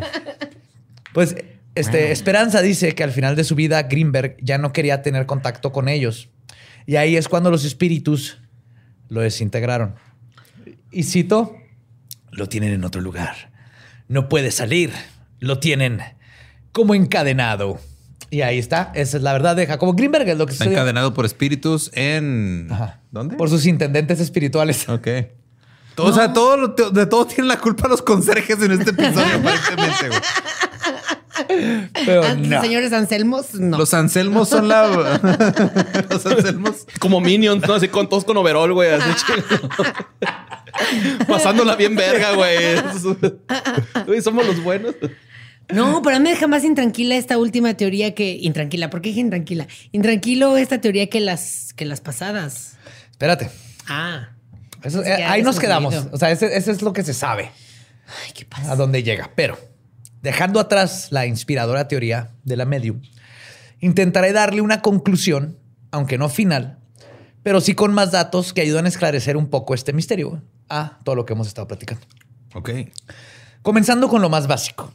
pues 1.14 1.36
este, 1.74 2.12
Esperanza 2.12 2.60
dice 2.62 2.94
que 2.94 3.02
al 3.04 3.12
final 3.12 3.36
de 3.36 3.44
su 3.44 3.54
vida 3.54 3.82
Greenberg 3.84 4.36
ya 4.42 4.58
no 4.58 4.72
quería 4.72 5.02
tener 5.02 5.26
contacto 5.26 5.72
con 5.72 5.88
ellos. 5.88 6.28
Y 6.86 6.96
ahí 6.96 7.16
es 7.16 7.28
cuando 7.28 7.50
los 7.50 7.64
espíritus 7.64 8.38
lo 9.08 9.20
desintegraron. 9.20 9.94
Y 10.90 11.04
cito, 11.04 11.56
lo 12.32 12.48
tienen 12.48 12.72
en 12.72 12.84
otro 12.84 13.00
lugar. 13.00 13.50
No 14.08 14.28
puede 14.28 14.50
salir. 14.50 14.90
Lo 15.40 15.58
tienen 15.58 16.00
como 16.72 16.94
encadenado. 16.94 17.78
Y 18.30 18.42
ahí 18.42 18.58
está. 18.58 18.92
Esa 18.94 19.16
es 19.16 19.22
la 19.24 19.32
verdad 19.32 19.56
de 19.56 19.66
Jacobo 19.66 19.92
Greenberg. 19.94 20.28
Es 20.28 20.38
lo 20.38 20.46
que 20.46 20.52
Está 20.52 20.64
sucedió. 20.64 20.78
encadenado 20.78 21.14
por 21.14 21.24
espíritus 21.26 21.90
en. 21.94 22.68
Ajá. 22.70 23.00
¿Dónde? 23.10 23.36
Por 23.36 23.48
sus 23.50 23.66
intendentes 23.66 24.20
espirituales. 24.20 24.88
Ok. 24.88 25.08
Todo- 25.96 26.06
O 26.06 26.12
sea, 26.12 26.32
todo 26.32 26.56
lo- 26.56 26.68
de 26.68 27.06
todo 27.06 27.26
tienen 27.26 27.48
la 27.48 27.58
culpa 27.58 27.88
los 27.88 28.00
conserjes 28.02 28.62
en 28.62 28.70
este 28.72 28.90
episodio, 28.90 29.26
aparentemente. 29.36 30.08
Pero 32.06 32.22
Ah, 32.22 32.34
no. 32.34 32.60
Señores 32.60 32.92
Anselmos, 32.92 33.54
no. 33.54 33.76
Los 33.78 33.92
Anselmos 33.94 34.48
son 34.48 34.68
la. 34.68 34.86
los 36.10 36.24
Anselmos. 36.26 36.86
Como 37.00 37.20
Minions, 37.20 37.66
¿no? 37.66 37.74
Así 37.74 37.88
con 37.88 38.08
todos 38.08 38.24
con 38.24 38.36
overall, 38.36 38.72
güey. 38.72 38.90
Así. 38.92 39.10
Pasándola 41.28 41.74
bien 41.76 41.96
verga, 41.96 42.32
güey. 42.34 42.56
Güey, 44.06 44.22
somos 44.22 44.46
los 44.46 44.62
buenos. 44.62 44.94
No, 45.72 46.02
pero 46.02 46.16
a 46.16 46.18
mí 46.18 46.24
me 46.24 46.30
deja 46.30 46.46
más 46.46 46.64
intranquila 46.64 47.16
esta 47.16 47.38
última 47.38 47.74
teoría 47.74 48.14
que. 48.14 48.32
Intranquila, 48.40 48.90
¿por 48.90 49.00
qué 49.02 49.10
dije 49.10 49.20
intranquila? 49.20 49.66
Intranquilo 49.92 50.56
esta 50.56 50.80
teoría 50.80 51.08
que 51.08 51.20
las, 51.20 51.72
que 51.74 51.84
las 51.84 52.00
pasadas. 52.00 52.76
Espérate. 53.10 53.50
Ah. 53.88 54.30
Eso- 54.82 55.02
Es 55.02 55.08
eh, 55.08 55.16
que 55.16 55.24
ahí 55.24 55.42
nos 55.42 55.58
quedamos. 55.58 55.94
O 56.12 56.16
sea, 56.18 56.30
ese, 56.30 56.56
ese 56.56 56.70
es 56.72 56.82
lo 56.82 56.92
que 56.92 57.02
se 57.02 57.12
sabe. 57.14 57.50
Ay, 58.24 58.32
¿qué 58.34 58.44
pasa? 58.44 58.72
A 58.72 58.76
dónde 58.76 59.02
llega. 59.02 59.30
Pero 59.34 59.58
dejando 60.22 60.58
atrás 60.60 61.08
la 61.10 61.26
inspiradora 61.26 61.86
teoría 61.88 62.30
de 62.44 62.56
la 62.56 62.64
medium, 62.64 63.00
intentaré 63.80 64.32
darle 64.32 64.60
una 64.60 64.82
conclusión, 64.82 65.58
aunque 65.90 66.18
no 66.18 66.28
final, 66.28 66.78
pero 67.42 67.60
sí 67.60 67.74
con 67.74 67.92
más 67.94 68.10
datos 68.10 68.52
que 68.52 68.60
ayudan 68.60 68.84
a 68.86 68.88
esclarecer 68.88 69.36
un 69.36 69.48
poco 69.48 69.74
este 69.74 69.92
misterio 69.92 70.42
a 70.68 70.98
todo 71.04 71.14
lo 71.14 71.24
que 71.26 71.32
hemos 71.32 71.46
estado 71.46 71.66
platicando. 71.68 72.04
Ok. 72.54 72.70
Comenzando 73.62 74.08
con 74.08 74.22
lo 74.22 74.28
más 74.28 74.46
básico. 74.46 74.92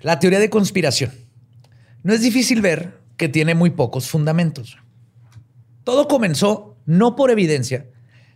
La 0.00 0.18
teoría 0.18 0.38
de 0.38 0.48
conspiración. 0.48 1.12
No 2.02 2.14
es 2.14 2.22
difícil 2.22 2.62
ver 2.62 2.98
que 3.18 3.28
tiene 3.28 3.54
muy 3.54 3.70
pocos 3.70 4.08
fundamentos. 4.08 4.78
Todo 5.84 6.08
comenzó 6.08 6.76
no 6.86 7.16
por 7.16 7.30
evidencia, 7.30 7.86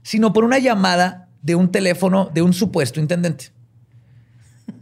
sino 0.03 0.33
por 0.33 0.45
una 0.45 0.59
llamada 0.59 1.31
de 1.43 1.55
un 1.55 1.73
teléfono 1.73 2.31
de 2.35 2.43
un 2.43 2.53
supuesto 2.53 3.01
intendente. 3.01 3.53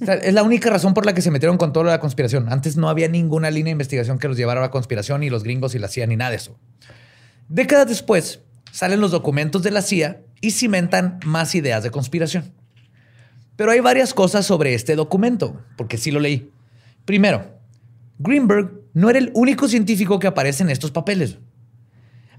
Es 0.01 0.35
la 0.35 0.43
única 0.43 0.71
razón 0.71 0.95
por 0.95 1.07
la 1.07 1.15
que 1.15 1.23
se 1.23 1.31
metieron 1.31 1.57
con 1.57 1.73
toda 1.73 1.87
la 1.87 2.01
conspiración. 2.01 2.53
Antes 2.53 2.77
no 2.77 2.89
había 2.89 3.07
ninguna 3.09 3.51
línea 3.51 3.67
de 3.67 3.73
investigación 3.73 4.19
que 4.19 4.27
los 4.27 4.37
llevara 4.37 4.61
a 4.61 4.65
la 4.65 4.71
conspiración, 4.71 5.21
ni 5.21 5.31
los 5.31 5.45
gringos 5.45 5.77
y 5.77 5.79
la 5.79 5.89
CIA, 5.89 6.09
ni 6.09 6.17
nada 6.17 6.31
de 6.31 6.37
eso. 6.37 6.59
Décadas 7.49 7.89
después, 7.89 8.41
salen 8.73 9.01
los 9.01 9.13
documentos 9.13 9.63
de 9.63 9.71
la 9.71 9.83
CIA 9.83 10.23
y 10.41 10.51
cimentan 10.51 11.21
más 11.25 11.55
ideas 11.55 11.85
de 11.85 11.91
conspiración. 11.91 12.53
Pero 13.55 13.71
hay 13.71 13.81
varias 13.81 14.15
cosas 14.15 14.47
sobre 14.47 14.75
este 14.75 14.97
documento, 14.97 15.63
porque 15.77 15.99
sí 15.99 16.11
lo 16.11 16.19
leí. 16.19 16.51
Primero, 17.05 17.59
Greenberg 18.19 18.83
no 18.95 19.11
era 19.11 19.19
el 19.19 19.31
único 19.35 19.69
científico 19.69 20.19
que 20.19 20.27
aparece 20.27 20.63
en 20.63 20.71
estos 20.71 20.91
papeles. 20.91 21.39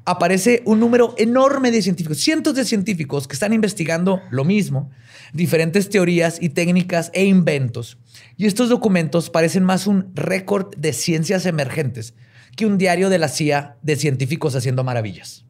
Aparece 0.05 0.61
un 0.65 0.79
número 0.79 1.15
enorme 1.17 1.71
de 1.71 1.81
científicos, 1.81 2.19
cientos 2.19 2.55
de 2.55 2.65
científicos 2.65 3.27
que 3.27 3.33
están 3.33 3.53
investigando 3.53 4.21
lo 4.31 4.43
mismo, 4.43 4.91
diferentes 5.33 5.89
teorías 5.89 6.41
y 6.41 6.49
técnicas 6.49 7.09
e 7.13 7.25
inventos. 7.25 7.97
Y 8.35 8.45
estos 8.45 8.69
documentos 8.69 9.29
parecen 9.29 9.63
más 9.63 9.87
un 9.87 10.11
récord 10.13 10.75
de 10.75 10.91
ciencias 10.91 11.45
emergentes 11.45 12.15
que 12.55 12.65
un 12.65 12.77
diario 12.77 13.09
de 13.09 13.17
la 13.17 13.29
CIA 13.29 13.77
de 13.81 13.95
científicos 13.95 14.55
haciendo 14.55 14.83
maravillas. 14.83 15.45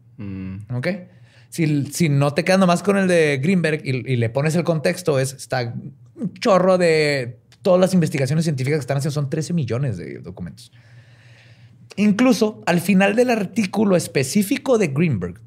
¿Ok? 0.71 0.87
Si, 1.49 1.85
si 1.87 2.09
no 2.09 2.33
te 2.33 2.43
quedas 2.43 2.59
nomás 2.59 2.81
con 2.83 2.97
el 2.97 3.07
de 3.07 3.37
Greenberg 3.37 3.81
y, 3.83 4.11
y 4.11 4.15
le 4.15 4.29
pones 4.29 4.55
el 4.55 4.63
contexto, 4.63 5.19
es, 5.19 5.33
está 5.33 5.73
un 6.15 6.33
chorro 6.35 6.77
de 6.77 7.39
todas 7.63 7.81
las 7.81 7.95
investigaciones 7.95 8.45
científicas 8.45 8.77
que 8.77 8.81
están 8.81 8.97
haciendo. 8.97 9.13
Son 9.13 9.31
13 9.31 9.53
millones 9.53 9.97
de 9.97 10.19
documentos. 10.19 10.71
Incluso 11.95 12.61
al 12.67 12.79
final 12.81 13.15
del 13.15 13.31
artículo 13.31 13.95
específico 13.95 14.77
de 14.77 14.89
Greenberg, 14.89 15.41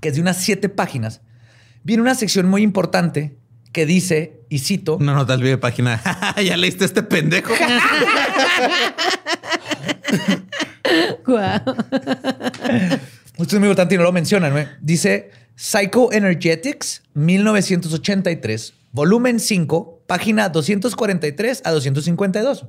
que 0.00 0.08
es 0.08 0.16
de 0.16 0.20
unas 0.20 0.36
siete 0.36 0.68
páginas, 0.68 1.22
viene 1.82 2.02
una 2.02 2.14
sección 2.14 2.46
muy 2.48 2.62
importante 2.62 3.38
que 3.72 3.86
dice, 3.86 4.42
y 4.48 4.58
cito, 4.58 4.98
No, 5.00 5.14
no 5.14 5.24
te 5.24 5.32
olvides 5.32 5.58
página. 5.58 6.02
ya 6.44 6.56
leíste 6.56 6.84
este 6.84 7.02
pendejo. 7.02 7.52
Guau. 11.24 11.60
Esto 13.38 13.56
es 13.56 13.60
muy 13.60 13.68
importante 13.68 13.94
y 13.94 13.98
no 13.98 14.04
lo 14.04 14.12
mencionan. 14.12 14.54
¿no? 14.54 14.60
Dice 14.80 15.30
Psychoenergetics 15.56 17.02
1983, 17.14 18.74
volumen 18.92 19.38
5, 19.38 19.99
página 20.10 20.48
243 20.48 21.62
a 21.64 21.70
252. 21.70 22.66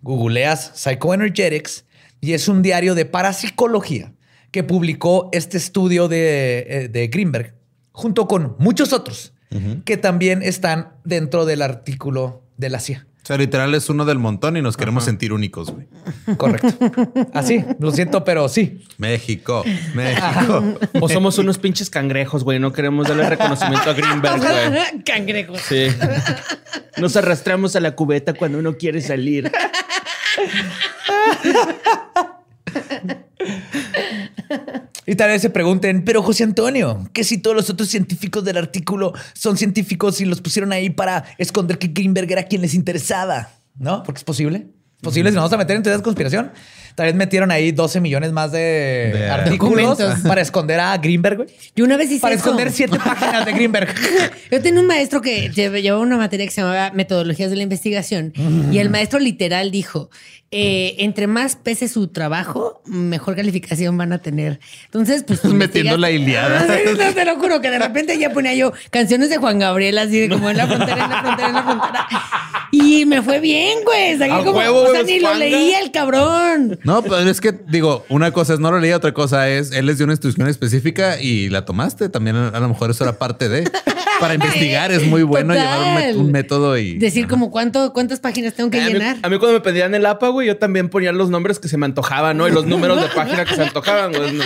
Googleas 0.00 0.72
Psychoenergetics 0.74 1.84
y 2.22 2.32
es 2.32 2.48
un 2.48 2.62
diario 2.62 2.94
de 2.94 3.04
parapsicología 3.04 4.14
que 4.52 4.64
publicó 4.64 5.28
este 5.32 5.58
estudio 5.58 6.08
de, 6.08 6.66
eh, 6.66 6.88
de 6.88 7.08
Greenberg 7.08 7.54
junto 7.92 8.26
con 8.26 8.56
muchos 8.58 8.94
otros 8.94 9.34
que 9.84 9.96
también 9.96 10.42
están 10.42 10.96
dentro 11.04 11.46
del 11.46 11.62
artículo 11.62 12.42
de 12.56 12.68
la 12.68 12.80
CIA. 12.80 13.06
O 13.26 13.28
sea, 13.28 13.38
literal 13.38 13.74
es 13.74 13.90
uno 13.90 14.04
del 14.04 14.20
montón 14.20 14.56
y 14.56 14.62
nos 14.62 14.76
queremos 14.76 15.02
sentir 15.02 15.32
únicos, 15.32 15.72
güey. 15.72 15.88
Correcto. 16.36 16.68
Así, 17.34 17.64
lo 17.80 17.90
siento, 17.90 18.22
pero 18.22 18.48
sí. 18.48 18.84
México, 18.98 19.64
México. 19.94 20.62
O 21.00 21.08
somos 21.08 21.36
unos 21.38 21.58
pinches 21.58 21.90
cangrejos, 21.90 22.44
güey. 22.44 22.60
No 22.60 22.72
queremos 22.72 23.08
darle 23.08 23.28
reconocimiento 23.28 23.90
a 23.90 23.94
Greenberg, 23.94 24.38
güey. 24.38 25.02
Cangrejos. 25.02 25.60
Sí. 25.62 25.88
Nos 26.98 27.16
arrastramos 27.16 27.74
a 27.74 27.80
la 27.80 27.96
cubeta 27.96 28.32
cuando 28.32 28.60
uno 28.60 28.76
quiere 28.76 29.00
salir. 29.00 29.50
Y 35.06 35.14
tal 35.14 35.30
vez 35.30 35.40
se 35.40 35.50
pregunten, 35.50 36.04
pero 36.04 36.22
José 36.22 36.42
Antonio, 36.42 37.08
que 37.12 37.22
si 37.22 37.38
todos 37.38 37.54
los 37.54 37.70
otros 37.70 37.88
científicos 37.88 38.44
del 38.44 38.56
artículo 38.56 39.12
son 39.34 39.56
científicos 39.56 40.20
y 40.20 40.24
los 40.24 40.40
pusieron 40.40 40.72
ahí 40.72 40.90
para 40.90 41.24
esconder 41.38 41.78
que 41.78 41.88
Greenberg 41.88 42.30
era 42.32 42.42
quien 42.42 42.62
les 42.62 42.74
interesaba, 42.74 43.50
¿no? 43.78 44.02
Porque 44.02 44.18
es 44.18 44.24
posible. 44.24 44.66
Posible, 45.00 45.30
si 45.30 45.34
nos 45.36 45.42
vamos 45.42 45.52
a 45.52 45.58
meter 45.58 45.76
en 45.76 45.82
teorías 45.82 46.00
de 46.00 46.04
conspiración. 46.04 46.52
Tal 46.96 47.06
vez 47.06 47.14
metieron 47.14 47.50
ahí 47.52 47.70
12 47.72 48.00
millones 48.00 48.32
más 48.32 48.50
de, 48.50 49.12
De 49.14 49.28
artículos 49.30 49.96
documentos. 49.98 50.26
para 50.26 50.40
esconder 50.40 50.80
a 50.80 50.96
Greenberg, 50.96 51.36
güey. 51.36 51.48
Yo 51.76 51.84
una 51.84 51.96
vez 51.96 52.10
hice 52.10 52.20
Para 52.22 52.34
eso. 52.34 52.44
esconder 52.44 52.72
siete 52.72 52.98
páginas 53.04 53.44
de 53.46 53.52
Greenberg. 53.52 53.94
Yo 54.50 54.60
tenía 54.62 54.80
un 54.80 54.86
maestro 54.86 55.20
que 55.20 55.50
lle- 55.52 55.80
llevaba 55.82 56.02
una 56.02 56.16
materia 56.16 56.44
que 56.46 56.52
se 56.52 56.62
llamaba 56.62 56.90
Metodologías 56.92 57.50
de 57.50 57.56
la 57.56 57.62
Investigación 57.62 58.32
y 58.72 58.78
el 58.78 58.88
maestro 58.90 59.18
literal 59.18 59.70
dijo, 59.70 60.08
eh, 60.52 60.94
entre 61.00 61.26
más 61.26 61.56
pese 61.56 61.88
su 61.88 62.08
trabajo, 62.08 62.80
mejor 62.86 63.36
calificación 63.36 63.98
van 63.98 64.12
a 64.14 64.18
tener. 64.18 64.58
Entonces, 64.86 65.22
pues... 65.22 65.44
Metiendo 65.44 65.96
investigas- 65.96 65.98
la 66.00 66.10
Iliada. 66.10 66.66
No, 66.96 67.12
te 67.14 67.24
lo 67.26 67.36
juro 67.36 67.60
que 67.60 67.70
de 67.70 67.78
repente 67.78 68.18
ya 68.18 68.30
ponía 68.30 68.54
yo 68.54 68.72
canciones 68.90 69.28
de 69.28 69.36
Juan 69.36 69.58
Gabriel 69.58 69.98
así 69.98 70.18
de 70.20 70.28
como 70.30 70.48
en 70.48 70.56
la 70.56 70.66
frontera, 70.66 71.04
en 71.04 71.10
la 71.10 71.20
frontera, 71.22 71.48
en 71.48 71.54
la 71.54 71.62
frontera. 71.62 72.08
Y 72.72 73.06
me 73.06 73.22
fue 73.22 73.38
bien, 73.40 73.78
güey. 73.84 74.18
Saqué 74.18 74.30
como, 74.44 74.52
huevo, 74.58 74.82
o 74.82 74.90
sea, 74.90 75.02
güey, 75.02 75.14
ni 75.14 75.20
lo 75.20 75.34
leía 75.34 75.80
el 75.80 75.90
cabrón. 75.92 76.78
No, 76.86 77.02
pero 77.02 77.18
es 77.18 77.40
que 77.40 77.52
digo, 77.68 78.04
una 78.08 78.30
cosa 78.30 78.54
es 78.54 78.60
no 78.60 78.70
lo 78.70 78.78
leí, 78.78 78.92
otra 78.92 79.12
cosa 79.12 79.48
es 79.48 79.72
él 79.72 79.88
es 79.88 79.98
de 79.98 80.04
una 80.04 80.12
institución 80.14 80.48
específica 80.48 81.20
y 81.20 81.48
la 81.50 81.64
tomaste. 81.64 82.08
También 82.08 82.36
a 82.36 82.58
lo 82.60 82.68
mejor 82.68 82.90
eso 82.90 83.04
era 83.04 83.18
parte 83.18 83.48
de. 83.48 83.70
Para 84.20 84.34
investigar 84.40 84.92
es 84.92 85.04
muy 85.06 85.22
bueno 85.24 85.52
Total. 85.52 85.94
llevar 85.94 86.14
un, 86.14 86.26
un 86.26 86.32
método 86.32 86.78
y. 86.78 86.96
Decir 86.98 87.26
como 87.28 87.50
cuánto, 87.50 87.92
cuántas 87.92 88.20
páginas 88.20 88.54
tengo 88.54 88.70
que 88.70 88.80
A 88.80 88.86
mí, 88.86 88.92
llenar. 88.94 89.16
a 89.22 89.28
mí 89.28 89.38
cuando 89.38 89.54
me 89.58 89.60
pedían 89.60 89.94
el 89.94 90.06
APA, 90.06 90.28
güey, 90.28 90.46
yo 90.46 90.56
también 90.56 90.88
ponía 90.88 91.12
los 91.12 91.28
nombres 91.28 91.58
que 91.58 91.68
se 91.68 91.76
me 91.76 91.86
antojaban, 91.86 92.36
¿no? 92.38 92.48
Y 92.48 92.52
los 92.52 92.64
números 92.66 93.00
de 93.00 93.08
página 93.14 93.44
que 93.44 93.54
se 93.54 93.62
antojaban, 93.64 94.12
güey. 94.12 94.38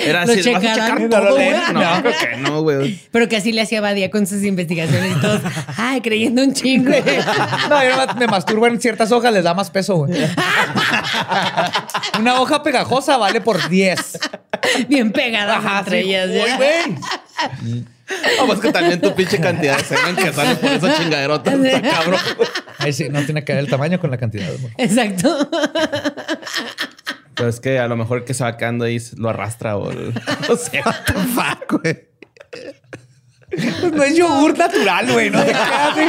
No. 0.00 0.06
Era 0.06 0.24
¿Lo 0.26 0.32
así, 0.32 0.50
¿vas 0.52 0.56
a 0.64 0.66
checarán? 0.66 0.86
checar 0.86 1.00
¿No 1.00 1.08
todo, 1.08 1.24
lo 1.24 1.34
güey? 1.34 1.50
No, 1.50 1.72
No. 1.96 2.02
creo 2.02 2.12
que 2.18 2.36
no, 2.38 2.62
güey. 2.62 3.00
Pero 3.10 3.28
que 3.28 3.36
así 3.36 3.52
le 3.52 3.60
hacía 3.62 3.80
Badía 3.80 4.10
con 4.10 4.26
sus 4.26 4.42
investigaciones 4.42 5.16
y 5.16 5.20
todos, 5.20 5.40
ay, 5.76 6.00
creyendo 6.00 6.42
un 6.42 6.52
chingo. 6.54 6.90
No, 7.68 7.82
yo 7.84 8.14
me 8.18 8.26
masturbo 8.26 8.66
en 8.66 8.80
ciertas 8.80 9.12
hojas, 9.12 9.32
les 9.32 9.44
da 9.44 9.54
más 9.54 9.70
peso, 9.70 9.96
güey. 9.96 10.12
Una 12.18 12.40
hoja 12.40 12.62
pegajosa 12.62 13.16
vale 13.16 13.40
por 13.40 13.68
10. 13.68 14.18
Bien 14.88 15.12
pegadas 15.12 15.58
Ajá, 15.64 15.78
entre 15.80 16.02
sí. 16.02 16.08
ellas. 16.08 16.28
Uy, 16.30 16.36
¿ya? 16.46 16.56
güey. 16.56 17.60
Vamos 18.38 18.58
que 18.60 18.72
también 18.72 19.00
tu 19.00 19.14
pinche 19.14 19.38
cantidad 19.40 19.76
de 19.78 19.84
semen 19.84 20.16
que 20.16 20.32
sale 20.32 20.56
por 20.56 20.70
esa 20.70 20.96
chingaderota. 20.96 21.52
Está 21.54 21.80
cabrón. 21.82 22.20
Ahí 22.78 22.92
sí, 22.92 23.08
no 23.08 23.22
tiene 23.24 23.44
que 23.44 23.52
ver 23.52 23.60
el 23.64 23.70
tamaño 23.70 24.00
con 24.00 24.10
la 24.10 24.16
cantidad. 24.18 24.48
güey. 24.60 24.72
Exacto. 24.78 25.48
Pero 27.40 27.48
es 27.48 27.58
que 27.58 27.78
a 27.78 27.88
lo 27.88 27.96
mejor 27.96 28.18
el 28.18 28.24
que 28.24 28.34
se 28.34 28.44
va 28.44 28.58
quedando 28.58 28.84
ahí 28.84 29.00
lo 29.16 29.30
arrastra 29.30 29.78
o... 29.78 29.90
No 30.48 30.56
sé. 30.56 30.82
Fuck, 30.82 31.80
güey. 31.80 32.10
Pues 33.50 33.92
no 33.94 34.02
es 34.02 34.14
yogur 34.14 34.58
natural, 34.58 35.10
güey. 35.10 35.30
No 35.30 35.40
se 35.40 35.46
queda 35.46 35.88
así 35.88 36.00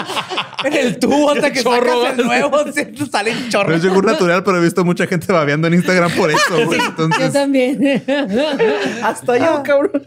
en 0.65 0.73
el 0.73 0.99
tubo 0.99 1.31
hasta 1.31 1.53
que 1.53 1.63
Chorro, 1.63 2.03
sacas 2.03 2.19
el 2.19 2.25
nuevo. 2.25 2.65
sí, 2.75 3.05
salen 3.09 3.49
No 3.49 3.73
es 3.73 3.81
yogur 3.81 4.05
natural, 4.05 4.43
pero 4.43 4.57
he 4.57 4.61
visto 4.61 4.83
mucha 4.83 5.07
gente 5.07 5.31
babeando 5.31 5.67
en 5.67 5.75
Instagram 5.75 6.11
por 6.11 6.31
eso, 6.31 6.65
güey. 6.65 6.79
Yo 6.79 6.85
Entonces, 6.87 7.31
también. 7.31 8.03
Hasta 9.01 9.37
yo, 9.37 9.63
cabrón. 9.63 10.05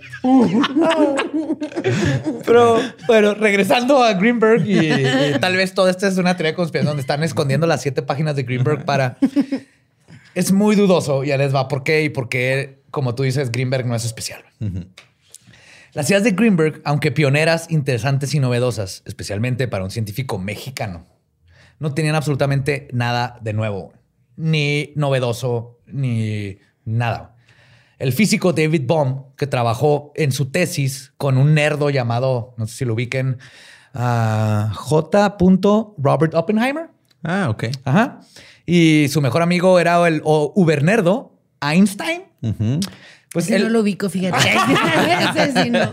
Pero 2.44 2.82
bueno, 3.06 3.32
regresando 3.32 4.04
a 4.04 4.12
Greenberg 4.12 4.66
y, 4.66 4.90
y 4.90 5.38
tal 5.40 5.56
vez 5.56 5.72
todo 5.72 5.88
esto 5.88 6.06
es 6.06 6.18
una 6.18 6.36
teoría 6.36 6.52
de 6.52 6.56
conspiración 6.56 6.88
donde 6.88 7.00
están 7.00 7.22
escondiendo 7.22 7.66
las 7.66 7.80
siete 7.80 8.02
páginas 8.02 8.36
de 8.36 8.42
Greenberg 8.42 8.84
para... 8.84 9.16
Es 10.34 10.50
muy 10.52 10.74
dudoso, 10.74 11.22
ya 11.22 11.36
les 11.36 11.54
va 11.54 11.68
por 11.68 11.84
qué 11.84 12.02
y 12.02 12.08
por 12.08 12.28
qué, 12.28 12.82
como 12.90 13.14
tú 13.14 13.22
dices, 13.22 13.52
Greenberg 13.52 13.86
no 13.86 13.94
es 13.94 14.04
especial. 14.04 14.42
Las 15.92 16.10
ideas 16.10 16.24
de 16.24 16.32
Greenberg, 16.32 16.80
aunque 16.84 17.12
pioneras, 17.12 17.70
interesantes 17.70 18.34
y 18.34 18.40
novedosas, 18.40 19.02
especialmente 19.06 19.68
para 19.68 19.84
un 19.84 19.90
científico 19.90 20.38
mexicano, 20.38 21.06
no 21.78 21.94
tenían 21.94 22.16
absolutamente 22.16 22.88
nada 22.92 23.38
de 23.42 23.52
nuevo, 23.52 23.92
ni 24.36 24.92
novedoso, 24.96 25.78
ni 25.86 26.58
nada. 26.84 27.36
El 27.98 28.12
físico 28.12 28.52
David 28.52 28.82
Bohm, 28.86 29.26
que 29.36 29.46
trabajó 29.46 30.12
en 30.16 30.32
su 30.32 30.50
tesis 30.50 31.12
con 31.16 31.38
un 31.38 31.54
nerdo 31.54 31.90
llamado, 31.90 32.54
no 32.56 32.66
sé 32.66 32.78
si 32.78 32.84
lo 32.84 32.94
ubiquen, 32.94 33.38
ah, 33.94 34.72
J. 34.74 35.36
Robert 35.98 36.34
Oppenheimer. 36.34 36.90
ah, 37.22 37.46
ok. 37.50 37.64
Ajá. 37.84 38.20
Y 38.66 39.08
su 39.10 39.20
mejor 39.20 39.42
amigo 39.42 39.78
era 39.78 40.06
el 40.08 40.20
o 40.24 40.52
ubernerdo 40.56 41.32
Einstein. 41.60 42.22
Ujú. 42.42 42.80
Pues 43.32 43.46
Ese 43.46 43.56
él- 43.56 43.64
no 43.64 43.68
lo 43.70 43.80
ubico, 43.80 44.08
fíjate. 44.08 44.36
Ese 45.40 45.64
sí 45.64 45.70
no. 45.70 45.90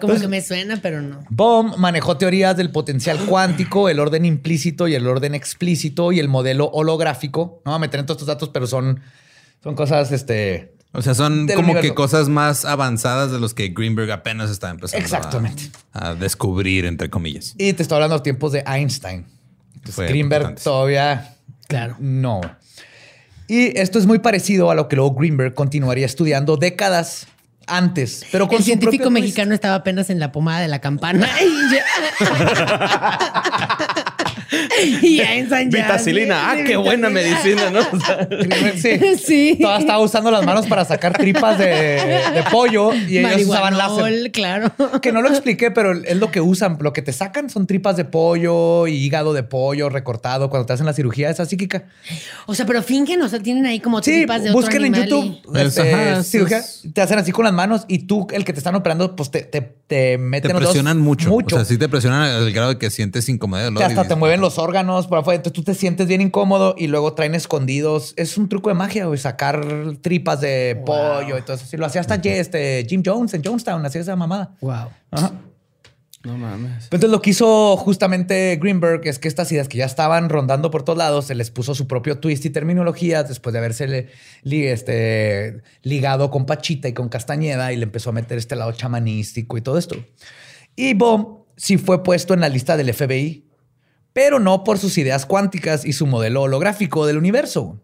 Como 0.00 0.14
que 0.18 0.26
me 0.28 0.42
suena, 0.42 0.78
pero 0.82 1.00
no. 1.00 1.20
Bohm 1.30 1.74
manejó 1.78 2.16
teorías 2.16 2.56
del 2.56 2.70
potencial 2.72 3.18
cuántico, 3.26 3.88
el 3.88 4.00
orden 4.00 4.24
implícito 4.24 4.88
y 4.88 4.94
el 4.96 5.06
orden 5.06 5.34
explícito 5.34 6.10
y 6.12 6.18
el 6.18 6.28
modelo 6.28 6.66
holográfico. 6.72 7.62
No 7.64 7.70
voy 7.70 7.76
a 7.76 7.78
meter 7.78 8.00
en 8.00 8.06
todos 8.06 8.16
estos 8.16 8.26
datos, 8.26 8.48
pero 8.52 8.66
son, 8.66 9.00
son 9.62 9.74
cosas, 9.76 10.10
este... 10.12 10.74
O 10.92 11.02
sea, 11.02 11.14
son 11.14 11.48
como 11.48 11.74
que 11.80 11.92
cosas 11.94 12.28
más 12.28 12.64
avanzadas 12.64 13.30
de 13.32 13.40
los 13.40 13.52
que 13.54 13.68
Greenberg 13.68 14.10
apenas 14.12 14.48
está 14.50 14.70
empezando 14.70 15.02
a- 15.02 15.04
Exactamente. 15.04 15.70
A, 15.92 16.14
descubrir, 16.14 16.84
entre 16.84 17.10
comillas. 17.10 17.54
Y 17.58 17.72
te 17.72 17.82
estoy 17.82 17.96
hablando 17.96 18.16
de 18.16 18.22
tiempos 18.22 18.52
de 18.52 18.62
Einstein. 18.66 19.26
Entonces, 19.74 20.08
Greenberg 20.08 20.56
todavía... 20.60 21.33
Claro. 21.68 21.96
No. 21.98 22.40
Y 23.46 23.78
esto 23.78 23.98
es 23.98 24.06
muy 24.06 24.20
parecido 24.20 24.70
a 24.70 24.74
lo 24.74 24.88
que 24.88 24.96
luego 24.96 25.14
Greenberg 25.14 25.52
continuaría 25.54 26.06
estudiando 26.06 26.56
décadas 26.56 27.26
antes, 27.66 28.24
pero 28.30 28.46
con 28.48 28.58
El 28.58 28.64
científico 28.64 29.04
twist. 29.04 29.14
mexicano 29.14 29.54
estaba 29.54 29.76
apenas 29.76 30.10
en 30.10 30.18
la 30.18 30.32
pomada 30.32 30.60
de 30.60 30.68
la 30.68 30.80
campana. 30.80 31.28
Y 35.02 35.16
ya-. 35.16 35.64
Vitacilina. 35.66 36.50
Ah, 36.50 36.56
qué 36.64 36.76
buena 36.76 37.10
medicina, 37.10 37.70
¿no? 37.70 37.80
O 37.92 38.00
sea, 38.00 38.28
Sí. 38.76 39.00
Sí. 39.24 39.58
Toda 39.60 39.78
estaba 39.78 39.98
usando 40.00 40.30
las 40.30 40.44
manos 40.44 40.66
para 40.66 40.84
sacar 40.84 41.16
tripas 41.16 41.58
de, 41.58 41.66
de 41.66 42.44
pollo 42.50 42.92
y 42.94 43.18
ellos 43.18 43.42
usaban 43.48 43.76
láser. 43.78 44.30
Claro. 44.32 44.72
Que 45.00 45.12
no 45.12 45.22
lo 45.22 45.28
expliqué, 45.28 45.70
pero 45.70 45.92
es 45.92 46.16
lo 46.16 46.30
que 46.30 46.40
usan. 46.40 46.78
Lo 46.80 46.92
que 46.92 47.02
te 47.02 47.12
sacan 47.12 47.50
son 47.50 47.66
tripas 47.66 47.96
de 47.96 48.04
pollo 48.04 48.86
y 48.86 48.94
hígado 48.94 49.32
de 49.32 49.42
pollo 49.42 49.88
recortado 49.88 50.50
cuando 50.50 50.66
te 50.66 50.72
hacen 50.72 50.86
la 50.86 50.92
cirugía 50.92 51.30
esa 51.30 51.44
psíquica. 51.46 51.84
O 52.46 52.54
sea, 52.54 52.66
pero 52.66 52.82
fingen, 52.82 53.20
o 53.22 53.28
sea, 53.28 53.40
tienen 53.40 53.66
ahí 53.66 53.80
como 53.80 54.02
Sí, 54.02 54.12
tripas 54.12 54.42
de 54.42 54.50
otro 54.50 54.60
busquen 54.60 54.84
en 54.84 54.94
animal 54.94 55.08
YouTube 55.08 55.54
y- 55.54 55.58
Es- 55.60 55.66
este, 55.78 55.92
ajá, 55.94 56.22
cirugía, 56.22 56.58
es- 56.58 56.82
te 56.92 57.00
hacen 57.00 57.18
así 57.18 57.32
con 57.32 57.44
las 57.44 57.52
manos 57.54 57.84
y 57.88 58.00
tú, 58.06 58.26
el 58.32 58.44
que 58.44 58.52
te 58.52 58.58
están 58.58 58.74
operando, 58.74 59.14
pues 59.16 59.30
te, 59.30 59.42
te, 59.42 59.60
te 59.86 60.18
meten 60.18 60.52
Te 60.52 60.56
presionan 60.56 60.98
mucho. 61.00 61.28
Mucho. 61.28 61.56
O 61.56 61.58
sea, 61.58 61.64
sí 61.66 61.78
te 61.78 61.88
presionan 61.88 62.22
al 62.22 62.52
grado 62.52 62.70
de 62.70 62.78
que 62.78 62.90
sientes 62.90 63.28
incomodidad. 63.28 63.72
que 63.74 63.84
hasta 63.84 64.04
te 64.08 64.14
mueven 64.16 64.40
los 64.44 64.58
órganos 64.58 65.06
por 65.06 65.18
afuera. 65.18 65.36
Entonces 65.36 65.52
tú 65.54 65.62
te 65.64 65.74
sientes 65.74 66.06
bien 66.06 66.20
incómodo 66.20 66.74
y 66.78 66.86
luego 66.86 67.14
traen 67.14 67.34
escondidos. 67.34 68.14
Es 68.16 68.36
un 68.38 68.48
truco 68.48 68.68
de 68.68 68.74
magia, 68.74 69.06
güey, 69.06 69.18
sacar 69.18 69.64
tripas 70.00 70.40
de 70.40 70.80
pollo 70.86 71.36
y 71.38 71.42
todo 71.42 71.56
eso. 71.56 71.66
Sí, 71.66 71.76
lo 71.76 71.86
hacía 71.86 72.00
hasta 72.00 72.14
este, 72.16 72.86
Jim 72.88 73.02
Jones 73.04 73.34
en 73.34 73.42
Jonestown, 73.44 73.84
hacía 73.84 74.00
esa 74.02 74.16
mamada. 74.16 74.54
Wow. 74.60 74.88
Ajá. 75.10 75.32
no 76.24 76.38
mames. 76.38 76.84
Entonces 76.84 77.10
lo 77.10 77.20
que 77.20 77.30
hizo 77.30 77.76
justamente 77.76 78.56
Greenberg 78.60 79.02
es 79.06 79.18
que 79.18 79.28
estas 79.28 79.52
ideas 79.52 79.68
que 79.68 79.76
ya 79.78 79.84
estaban 79.84 80.28
rondando 80.30 80.70
por 80.70 80.82
todos 80.82 80.96
lados, 80.98 81.26
se 81.26 81.34
les 81.34 81.50
puso 81.50 81.74
su 81.74 81.86
propio 81.86 82.18
twist 82.18 82.44
y 82.46 82.50
terminología 82.50 83.22
después 83.24 83.52
de 83.52 83.58
haberse 83.58 84.08
li- 84.42 84.66
este, 84.66 85.62
ligado 85.82 86.30
con 86.30 86.46
Pachita 86.46 86.88
y 86.88 86.94
con 86.94 87.08
Castañeda 87.10 87.72
y 87.72 87.76
le 87.76 87.82
empezó 87.84 88.10
a 88.10 88.12
meter 88.14 88.38
este 88.38 88.56
lado 88.56 88.72
chamanístico 88.72 89.58
y 89.58 89.60
todo 89.60 89.76
esto. 89.76 89.96
Y 90.76 90.94
Bohm 90.94 91.44
sí 91.56 91.76
fue 91.78 92.02
puesto 92.02 92.32
en 92.34 92.40
la 92.40 92.48
lista 92.48 92.76
del 92.76 92.92
FBI, 92.92 93.43
pero 94.14 94.38
no 94.38 94.64
por 94.64 94.78
sus 94.78 94.96
ideas 94.96 95.26
cuánticas 95.26 95.84
y 95.84 95.92
su 95.92 96.06
modelo 96.06 96.40
holográfico 96.42 97.04
del 97.06 97.18
universo, 97.18 97.78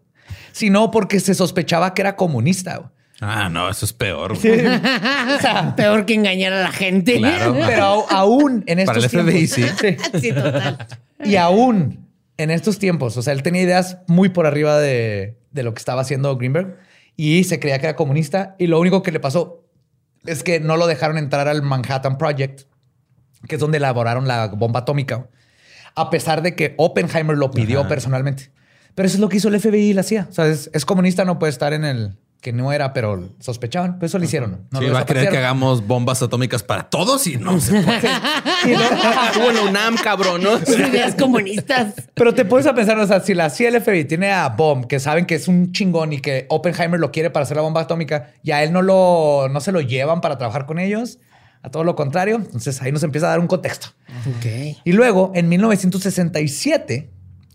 sino 0.51 0.89
porque 0.89 1.19
se 1.19 1.35
sospechaba 1.35 1.93
que 1.93 2.01
era 2.01 2.15
comunista. 2.15 2.91
Ah, 3.19 3.49
no, 3.49 3.69
eso 3.69 3.85
es 3.85 3.93
peor. 3.93 4.31
O 4.33 4.35
sea, 5.41 5.75
Peor 5.77 6.05
que 6.07 6.15
engañar 6.15 6.53
a 6.53 6.61
la 6.63 6.71
gente. 6.71 7.17
Claro. 7.17 7.53
pero 7.67 8.09
aún 8.09 8.63
en 8.65 8.79
estos 8.79 9.07
Para 9.07 9.21
el 9.21 9.27
FBI, 9.29 9.47
tiempos- 9.47 9.79
sí. 10.11 10.19
sí, 10.19 10.33
total. 10.33 10.87
Y 11.23 11.35
aún 11.35 12.07
en 12.37 12.49
estos 12.49 12.79
tiempos, 12.79 13.15
o 13.17 13.21
sea, 13.21 13.33
él 13.33 13.43
tenía 13.43 13.61
ideas 13.61 13.97
muy 14.07 14.29
por 14.29 14.47
arriba 14.47 14.79
de, 14.79 15.37
de 15.51 15.63
lo 15.63 15.73
que 15.75 15.79
estaba 15.79 16.01
haciendo 16.01 16.35
Greenberg 16.37 16.79
y 17.15 17.43
se 17.43 17.59
creía 17.59 17.77
que 17.77 17.85
era 17.87 17.95
comunista. 17.95 18.55
Y 18.57 18.65
lo 18.65 18.79
único 18.79 19.03
que 19.03 19.11
le 19.11 19.19
pasó 19.19 19.63
es 20.25 20.41
que 20.43 20.59
no 20.59 20.77
lo 20.77 20.87
dejaron 20.87 21.17
entrar 21.19 21.47
al 21.47 21.61
Manhattan 21.61 22.17
Project, 22.17 22.61
que 23.47 23.55
es 23.55 23.61
donde 23.61 23.77
elaboraron 23.77 24.27
la 24.27 24.47
bomba 24.47 24.79
atómica, 24.79 25.27
a 25.95 26.09
pesar 26.09 26.41
de 26.41 26.55
que 26.55 26.75
Oppenheimer 26.77 27.37
lo 27.37 27.51
pidió 27.51 27.81
Ajá. 27.81 27.89
personalmente. 27.89 28.51
Pero 28.95 29.07
eso 29.07 29.15
es 29.15 29.21
lo 29.21 29.29
que 29.29 29.37
hizo 29.37 29.47
el 29.47 29.59
FBI 29.59 29.89
y 29.89 29.93
la 29.93 30.03
CIA. 30.03 30.27
O 30.29 30.33
sea, 30.33 30.47
es, 30.47 30.69
es 30.73 30.85
comunista, 30.85 31.25
no 31.25 31.39
puede 31.39 31.51
estar 31.51 31.73
en 31.73 31.85
el 31.85 32.17
que 32.41 32.51
no 32.51 32.73
era, 32.73 32.91
pero 32.91 33.29
sospechaban. 33.39 33.99
Pues 33.99 34.11
eso 34.11 34.17
lo 34.17 34.25
hicieron. 34.25 34.67
No 34.71 34.79
sí, 34.79 34.87
lo 34.87 34.93
va 34.93 35.01
a 35.01 35.05
querer 35.05 35.29
que 35.29 35.37
hagamos 35.37 35.85
bombas 35.85 36.23
atómicas 36.23 36.63
para 36.63 36.89
todos 36.89 37.25
y 37.27 37.37
no 37.37 37.59
se 37.59 37.81
puede. 37.83 37.97
Estuvo 39.27 39.49
en 39.49 39.55
la 39.55 39.61
UNAM, 39.61 39.95
cabrón, 39.97 40.41
¿no? 40.41 40.57
Ideas 40.57 41.13
comunistas. 41.15 41.93
Pero 42.15 42.33
te 42.33 42.43
puedes 42.43 42.65
a 42.65 42.73
pensar, 42.73 42.97
o 42.97 43.05
sea, 43.05 43.19
si 43.19 43.35
la 43.35 43.51
CIA 43.51 43.69
y 43.69 43.75
el 43.75 43.81
FBI 43.81 44.05
tiene 44.05 44.31
a 44.31 44.49
Bomb, 44.49 44.87
que 44.87 44.99
saben 44.99 45.27
que 45.27 45.35
es 45.35 45.47
un 45.47 45.71
chingón 45.71 46.13
y 46.13 46.19
que 46.19 46.47
Oppenheimer 46.49 46.99
lo 46.99 47.11
quiere 47.11 47.29
para 47.29 47.43
hacer 47.43 47.57
la 47.57 47.63
bomba 47.63 47.81
atómica, 47.81 48.31
y 48.41 48.51
a 48.51 48.63
él 48.63 48.73
no, 48.73 48.81
lo, 48.81 49.47
no 49.49 49.61
se 49.61 49.71
lo 49.71 49.79
llevan 49.79 50.19
para 50.19 50.39
trabajar 50.39 50.65
con 50.65 50.79
ellos, 50.79 51.19
a 51.63 51.69
todo 51.69 51.83
lo 51.83 51.95
contrario, 51.95 52.37
entonces 52.37 52.81
ahí 52.81 52.91
nos 52.91 53.03
empieza 53.03 53.27
a 53.27 53.31
dar 53.31 53.39
un 53.39 53.47
contexto. 53.47 53.89
Ok. 54.37 54.77
Y 54.83 54.91
luego, 54.93 55.31
en 55.35 55.47
1967, 55.49 57.09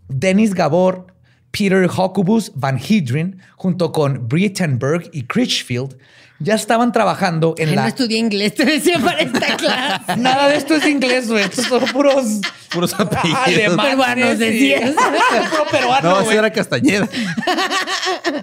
Dennis 0.08 0.54
Gabor, 0.54 1.06
Peter 1.50 1.88
Hocubus 1.94 2.52
Van 2.54 2.78
Hedren, 2.78 3.40
junto 3.56 3.92
con 3.92 4.28
Brittenberg 4.28 5.08
y 5.12 5.22
Critchfield, 5.24 5.96
ya 6.38 6.54
estaban 6.54 6.92
trabajando 6.92 7.54
en 7.56 7.70
Ay, 7.70 7.76
la... 7.76 7.82
No 7.82 7.88
estudié 7.88 8.18
inglés, 8.18 8.54
te 8.56 8.64
decía 8.64 8.98
para 8.98 9.20
esta 9.20 9.56
clase. 9.56 10.16
Nada 10.18 10.48
de 10.48 10.56
esto 10.56 10.74
es 10.74 10.86
inglés, 10.86 11.28
güey. 11.28 11.44
Estos 11.44 11.64
son 11.66 11.80
puros... 11.86 12.40
Puros 12.70 12.92
apellidos. 12.94 13.40
alemanes 13.46 13.86
Peruanos, 13.86 14.38
decías. 14.38 14.90
Puro 15.50 15.64
peruano, 15.70 16.10
No, 16.10 16.20
ese 16.20 16.36
era 16.36 16.52
Castañeda. 16.52 17.08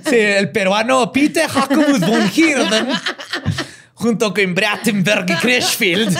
Sí, 0.10 0.16
el 0.16 0.50
peruano 0.52 1.12
Peter 1.12 1.48
Jacobus 1.48 2.00
von 2.00 2.32
Hirden, 2.34 2.88
junto 4.04 4.34
con 4.34 4.54
Brattenberg 4.54 5.32
y 5.32 5.36
Crashfield. 5.36 6.18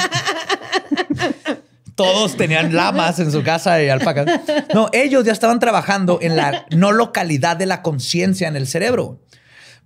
Todos 1.96 2.38
tenían 2.38 2.74
lamas 2.74 3.20
en 3.20 3.30
su 3.30 3.44
casa 3.44 3.84
y 3.84 3.90
alpacas. 3.90 4.26
No, 4.74 4.88
ellos 4.94 5.26
ya 5.26 5.34
estaban 5.34 5.60
trabajando 5.60 6.18
en 6.22 6.38
la 6.38 6.66
no 6.72 6.94
localidad 6.94 7.58
de 7.58 7.66
la 7.66 7.82
conciencia 7.82 8.48
en 8.48 8.56
el 8.56 8.68
cerebro. 8.68 9.20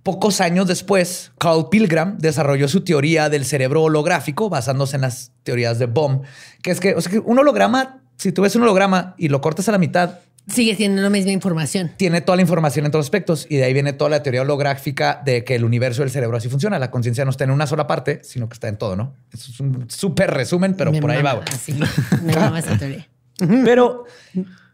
Pocos 0.04 0.40
años 0.40 0.68
después, 0.68 1.32
Carl 1.38 1.68
Pilgram 1.70 2.18
desarrolló 2.18 2.68
su 2.68 2.84
teoría 2.84 3.28
del 3.28 3.44
cerebro 3.44 3.82
holográfico 3.82 4.48
basándose 4.48 4.94
en 4.94 5.02
las 5.02 5.32
teorías 5.42 5.80
de 5.80 5.86
Bohm, 5.86 6.22
que 6.62 6.70
es 6.70 6.78
que, 6.78 6.94
que 7.10 7.18
un 7.18 7.40
holograma, 7.40 8.00
si 8.16 8.30
tú 8.30 8.42
ves 8.42 8.54
un 8.54 8.62
holograma 8.62 9.16
y 9.18 9.28
lo 9.28 9.40
cortas 9.40 9.68
a 9.68 9.72
la 9.72 9.78
mitad, 9.78 10.20
Sigue 10.48 10.74
siendo 10.76 11.02
la 11.02 11.10
misma 11.10 11.32
información. 11.32 11.92
tiene 11.96 12.20
toda 12.20 12.36
la 12.36 12.42
información 12.42 12.86
en 12.86 12.90
todos 12.92 13.00
los 13.00 13.06
aspectos 13.06 13.46
y 13.50 13.56
de 13.56 13.64
ahí 13.64 13.72
viene 13.72 13.92
toda 13.92 14.10
la 14.10 14.22
teoría 14.22 14.42
holográfica 14.42 15.20
de 15.24 15.44
que 15.44 15.54
el 15.54 15.64
universo 15.64 16.02
del 16.02 16.10
cerebro 16.10 16.36
así 16.38 16.48
funciona. 16.48 16.78
La 16.78 16.90
conciencia 16.90 17.24
no 17.24 17.30
está 17.30 17.44
en 17.44 17.50
una 17.50 17.66
sola 17.66 17.86
parte, 17.86 18.20
sino 18.24 18.48
que 18.48 18.54
está 18.54 18.68
en 18.68 18.78
todo, 18.78 18.96
¿no? 18.96 19.14
Eso 19.32 19.50
es 19.52 19.60
un 19.60 19.90
súper 19.90 20.30
resumen, 20.32 20.74
pero 20.74 20.90
Me 20.92 21.00
por 21.00 21.10
ahí 21.10 21.22
va. 21.22 21.34
mama, 21.34 21.44
güey. 21.44 21.54
así. 21.54 21.78
Me 22.24 22.34
mama 22.34 22.58
esa 22.60 22.76
teoría. 22.78 23.06
Pero, 23.64 24.04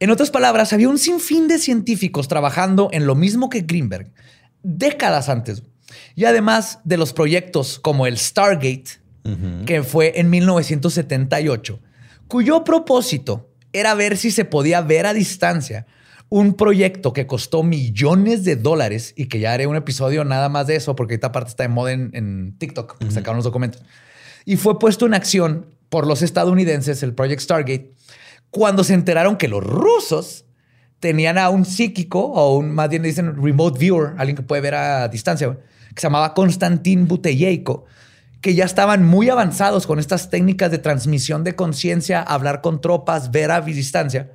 en 0.01 0.10
otras 0.10 0.30
palabras, 0.30 0.72
había 0.72 0.88
un 0.88 0.96
sinfín 0.98 1.48
de 1.48 1.59
científicos 1.59 2.28
trabajando 2.28 2.88
en 2.92 3.06
lo 3.06 3.14
mismo 3.14 3.51
que 3.51 3.60
Greenberg 3.60 4.10
décadas 4.62 5.28
antes. 5.28 5.62
Y 6.14 6.24
además 6.24 6.78
de 6.84 6.96
los 6.96 7.12
proyectos 7.12 7.78
como 7.78 8.06
el 8.06 8.16
Stargate, 8.16 8.84
que 9.66 9.82
fue 9.82 10.18
en 10.18 10.30
1978, 10.30 11.78
cuyo 12.26 12.64
propósito 12.64 13.51
era 13.74 13.94
ver 13.94 14.16
si 14.16 14.30
se 14.30 14.46
podía 14.46 14.80
ver 14.80 15.05
a 15.05 15.12
distancia 15.12 15.86
un 16.30 16.55
proyecto 16.55 17.12
que 17.12 17.26
costó 17.26 17.62
millones 17.62 18.44
de 18.44 18.56
dólares 18.56 19.12
y 19.16 19.26
que 19.26 19.40
ya 19.40 19.52
haré 19.52 19.66
un 19.66 19.76
episodio 19.76 20.24
nada 20.24 20.48
más 20.48 20.66
de 20.66 20.76
eso, 20.76 20.96
porque 20.96 21.14
esta 21.14 21.32
parte 21.32 21.51
está 21.51 21.64
de 21.64 21.68
moda 21.68 21.92
en, 21.92 22.10
en 22.14 22.56
TikTok, 22.59 22.96
porque 22.98 23.12
sacaron 23.12 23.36
los 23.36 23.44
documentos. 23.44 23.82
Y 24.44 24.56
fue 24.56 24.78
puesto 24.78 25.06
en 25.06 25.14
acción 25.14 25.66
por 25.90 26.06
los 26.06 26.22
estadounidenses, 26.22 27.02
el 27.02 27.14
Project 27.14 27.42
Stargate, 27.42 27.92
cuando 28.51 28.84
se 28.84 28.94
enteraron 28.94 29.36
que 29.36 29.48
los 29.48 29.62
rusos 29.62 30.44
tenían 30.98 31.38
a 31.38 31.51
un 31.51 31.64
psíquico 31.64 32.20
o 32.20 32.56
un, 32.56 32.70
más 32.70 32.88
bien 32.88 33.02
dicen 33.02 33.42
remote 33.42 33.78
viewer, 33.78 34.14
alguien 34.16 34.36
que 34.36 34.42
puede 34.42 34.62
ver 34.62 34.74
a 34.74 35.09
distancia, 35.09 35.56
que 35.94 36.01
se 36.01 36.06
llamaba 36.06 36.34
Konstantin 36.34 37.06
Buteyko, 37.06 37.84
que 38.44 38.54
ya 38.54 38.66
estaban 38.66 39.02
muy 39.06 39.30
avanzados 39.30 39.86
con 39.86 39.98
estas 39.98 40.28
técnicas 40.28 40.70
de 40.70 40.76
transmisión 40.76 41.44
de 41.44 41.54
conciencia, 41.56 42.20
hablar 42.20 42.60
con 42.60 42.78
tropas, 42.82 43.30
ver 43.30 43.50
a 43.50 43.62
distancia. 43.62 44.32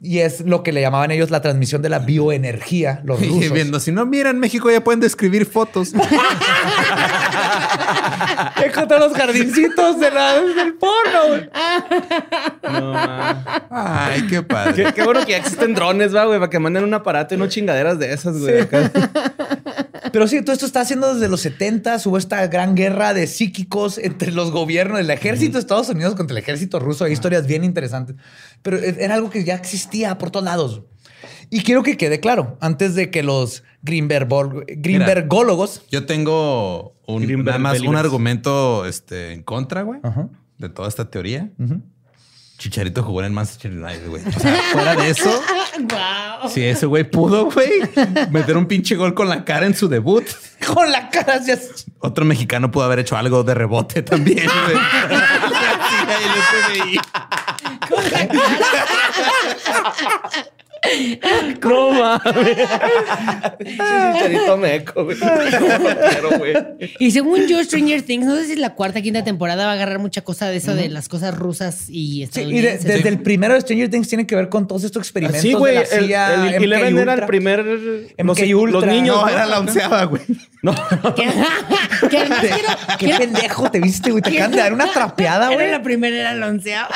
Y 0.00 0.20
es 0.20 0.42
lo 0.42 0.62
que 0.62 0.70
le 0.72 0.80
llamaban 0.80 1.10
ellos 1.10 1.30
la 1.32 1.42
transmisión 1.42 1.82
de 1.82 1.88
la 1.88 1.98
bioenergía, 1.98 3.00
los 3.04 3.20
Y 3.20 3.26
rusos. 3.26 3.50
viendo, 3.52 3.80
si 3.80 3.90
no 3.90 4.06
miran 4.06 4.38
México 4.38 4.70
ya 4.70 4.84
pueden 4.84 5.00
describir 5.00 5.46
fotos. 5.46 5.92
Encontré 8.64 8.98
los 9.00 9.12
jardincitos 9.14 9.98
de 9.98 10.10
la- 10.10 10.40
del 10.40 10.74
porno. 10.74 11.48
No, 12.62 12.92
mames. 12.92 13.44
Ay, 13.70 14.26
qué 14.28 14.42
padre. 14.42 14.84
Qué, 14.84 14.92
qué 14.94 15.02
bueno 15.02 15.24
que 15.26 15.32
ya 15.32 15.38
existen 15.38 15.74
drones, 15.74 16.14
va, 16.14 16.24
güey, 16.26 16.38
para 16.38 16.50
que 16.50 16.58
manden 16.60 16.84
un 16.84 16.94
aparato 16.94 17.34
y 17.34 17.38
no 17.38 17.48
chingaderas 17.48 17.98
de 17.98 18.12
esas, 18.12 18.38
güey. 18.38 18.60
acá. 18.60 18.90
Pero 20.12 20.28
sí, 20.28 20.42
todo 20.42 20.52
esto 20.52 20.66
está 20.66 20.80
haciendo 20.80 21.14
desde 21.14 21.28
los 21.28 21.40
70. 21.40 21.98
Hubo 22.04 22.18
esta 22.18 22.46
gran 22.46 22.74
guerra 22.74 23.14
de 23.14 23.26
psíquicos 23.26 23.98
entre 23.98 24.32
los 24.32 24.50
gobiernos, 24.50 25.00
el 25.00 25.10
ejército 25.10 25.54
de 25.54 25.60
Estados 25.60 25.88
Unidos 25.88 26.14
contra 26.14 26.36
el 26.36 26.42
ejército 26.42 26.78
ruso. 26.78 27.04
Hay 27.04 27.12
historias 27.12 27.46
bien 27.46 27.64
interesantes. 27.64 28.16
Pero 28.62 28.78
e, 28.78 28.96
era 28.98 29.14
algo 29.14 29.30
que 29.30 29.44
ya 29.44 29.54
existía 29.54 30.18
por 30.18 30.30
todos 30.30 30.44
lados. 30.44 30.82
Y 31.50 31.62
quiero 31.62 31.82
que 31.82 31.96
quede 31.96 32.20
claro, 32.20 32.56
antes 32.60 32.94
de 32.94 33.10
que 33.10 33.22
los 33.22 33.64
Greenberg, 33.82 34.28
Greenbergólogos... 34.68 35.82
Yo 35.90 36.06
tengo 36.06 36.94
un, 37.06 37.22
Greenberg 37.22 37.58
nada 37.58 37.58
más 37.58 37.80
un 37.80 37.96
argumento 37.96 38.86
este, 38.86 39.32
en 39.32 39.42
contra, 39.42 39.82
güey, 39.82 40.00
Ajá. 40.02 40.28
de 40.58 40.68
toda 40.68 40.88
esta 40.88 41.10
teoría. 41.10 41.50
Chicharito 42.58 43.02
jugó 43.02 43.20
en 43.20 43.26
el 43.26 43.32
Manchester 43.32 43.72
United, 43.72 44.08
güey. 44.08 44.22
O 44.24 44.38
sea, 44.38 44.60
fuera 44.72 44.94
de 44.94 45.10
eso, 45.10 45.30
Wow. 45.80 46.50
si 46.50 46.64
ese 46.64 46.86
güey 46.86 47.04
pudo, 47.04 47.46
güey, 47.50 47.70
meter 48.30 48.56
un 48.56 48.66
pinche 48.66 48.96
gol 48.96 49.14
con 49.14 49.28
la 49.28 49.44
cara 49.44 49.66
en 49.66 49.74
su 49.74 49.88
debut, 49.88 50.24
Con 50.66 50.90
la 50.92 51.08
cara 51.08 51.34
hacia... 51.34 51.58
otro 52.00 52.24
mexicano 52.24 52.70
pudo 52.70 52.84
haber 52.84 52.98
hecho 53.00 53.16
algo 53.16 53.42
de 53.42 53.54
rebote 53.54 54.02
también, 54.02 54.38
el 54.48 54.48
FBI. 56.76 57.00
No 61.62 61.90
mames. 61.92 62.56
Chicharito 63.60 64.56
meco, 64.56 65.04
güey. 65.04 65.16
Y 66.98 67.10
según 67.10 67.46
yo, 67.46 67.62
Stranger 67.62 68.02
Things, 68.02 68.24
no 68.26 68.34
sé 68.36 68.46
si 68.46 68.56
la 68.56 68.74
cuarta, 68.74 69.02
quinta 69.02 69.22
temporada 69.22 69.64
va 69.66 69.72
a 69.72 69.74
agarrar 69.74 69.98
mucha 69.98 70.22
cosa 70.22 70.48
de 70.48 70.56
eso 70.56 70.74
de 70.74 70.88
las 70.88 71.08
cosas 71.08 71.36
rusas 71.36 71.84
y 71.88 71.90
Sí, 71.90 72.00
y 72.14 72.18
de- 72.18 72.24
estadounidenses. 72.24 72.84
desde 72.84 73.08
el 73.08 73.20
primero 73.20 73.54
de 73.54 73.60
Stranger 73.60 73.90
Things 73.90 74.08
tiene 74.08 74.26
que 74.26 74.34
ver 74.36 74.48
con 74.48 74.66
todos 74.66 74.84
estos 74.84 75.02
experimentos 75.02 75.42
Sí, 75.42 75.52
güey. 75.52 75.74
de 75.74 75.80
la 75.82 75.86
El, 75.96 76.06
CIA, 76.06 76.34
el 76.34 76.40
MK 76.54 76.64
Eleven 76.64 76.98
era 76.98 77.02
el 77.02 77.08
Ultra. 77.10 77.26
primer. 77.26 77.64
Los, 77.64 77.80
MK 78.18 78.40
los 78.46 78.74
Ultra. 78.74 78.92
niños. 78.92 79.16
No, 79.16 79.22
¿no? 79.22 79.28
era 79.28 79.46
la 79.46 79.60
onceava, 79.60 80.04
güey. 80.04 80.22
No, 80.62 80.74
que, 81.16 81.28
que 82.08 82.18
además 82.18 82.40
quiero, 82.40 82.68
Qué 82.98 83.04
quiero- 83.06 83.18
pendejo 83.18 83.70
te 83.70 83.80
viste, 83.80 84.10
güey. 84.10 84.22
Te 84.22 84.30
acaban 84.30 84.50
de 84.52 84.58
dar 84.58 84.72
una 84.72 84.90
trapeada, 84.92 85.46
era 85.48 85.54
güey. 85.54 85.70
la 85.70 85.82
primera, 85.82 86.16
era 86.16 86.34
la 86.34 86.46
onceava. 86.48 86.88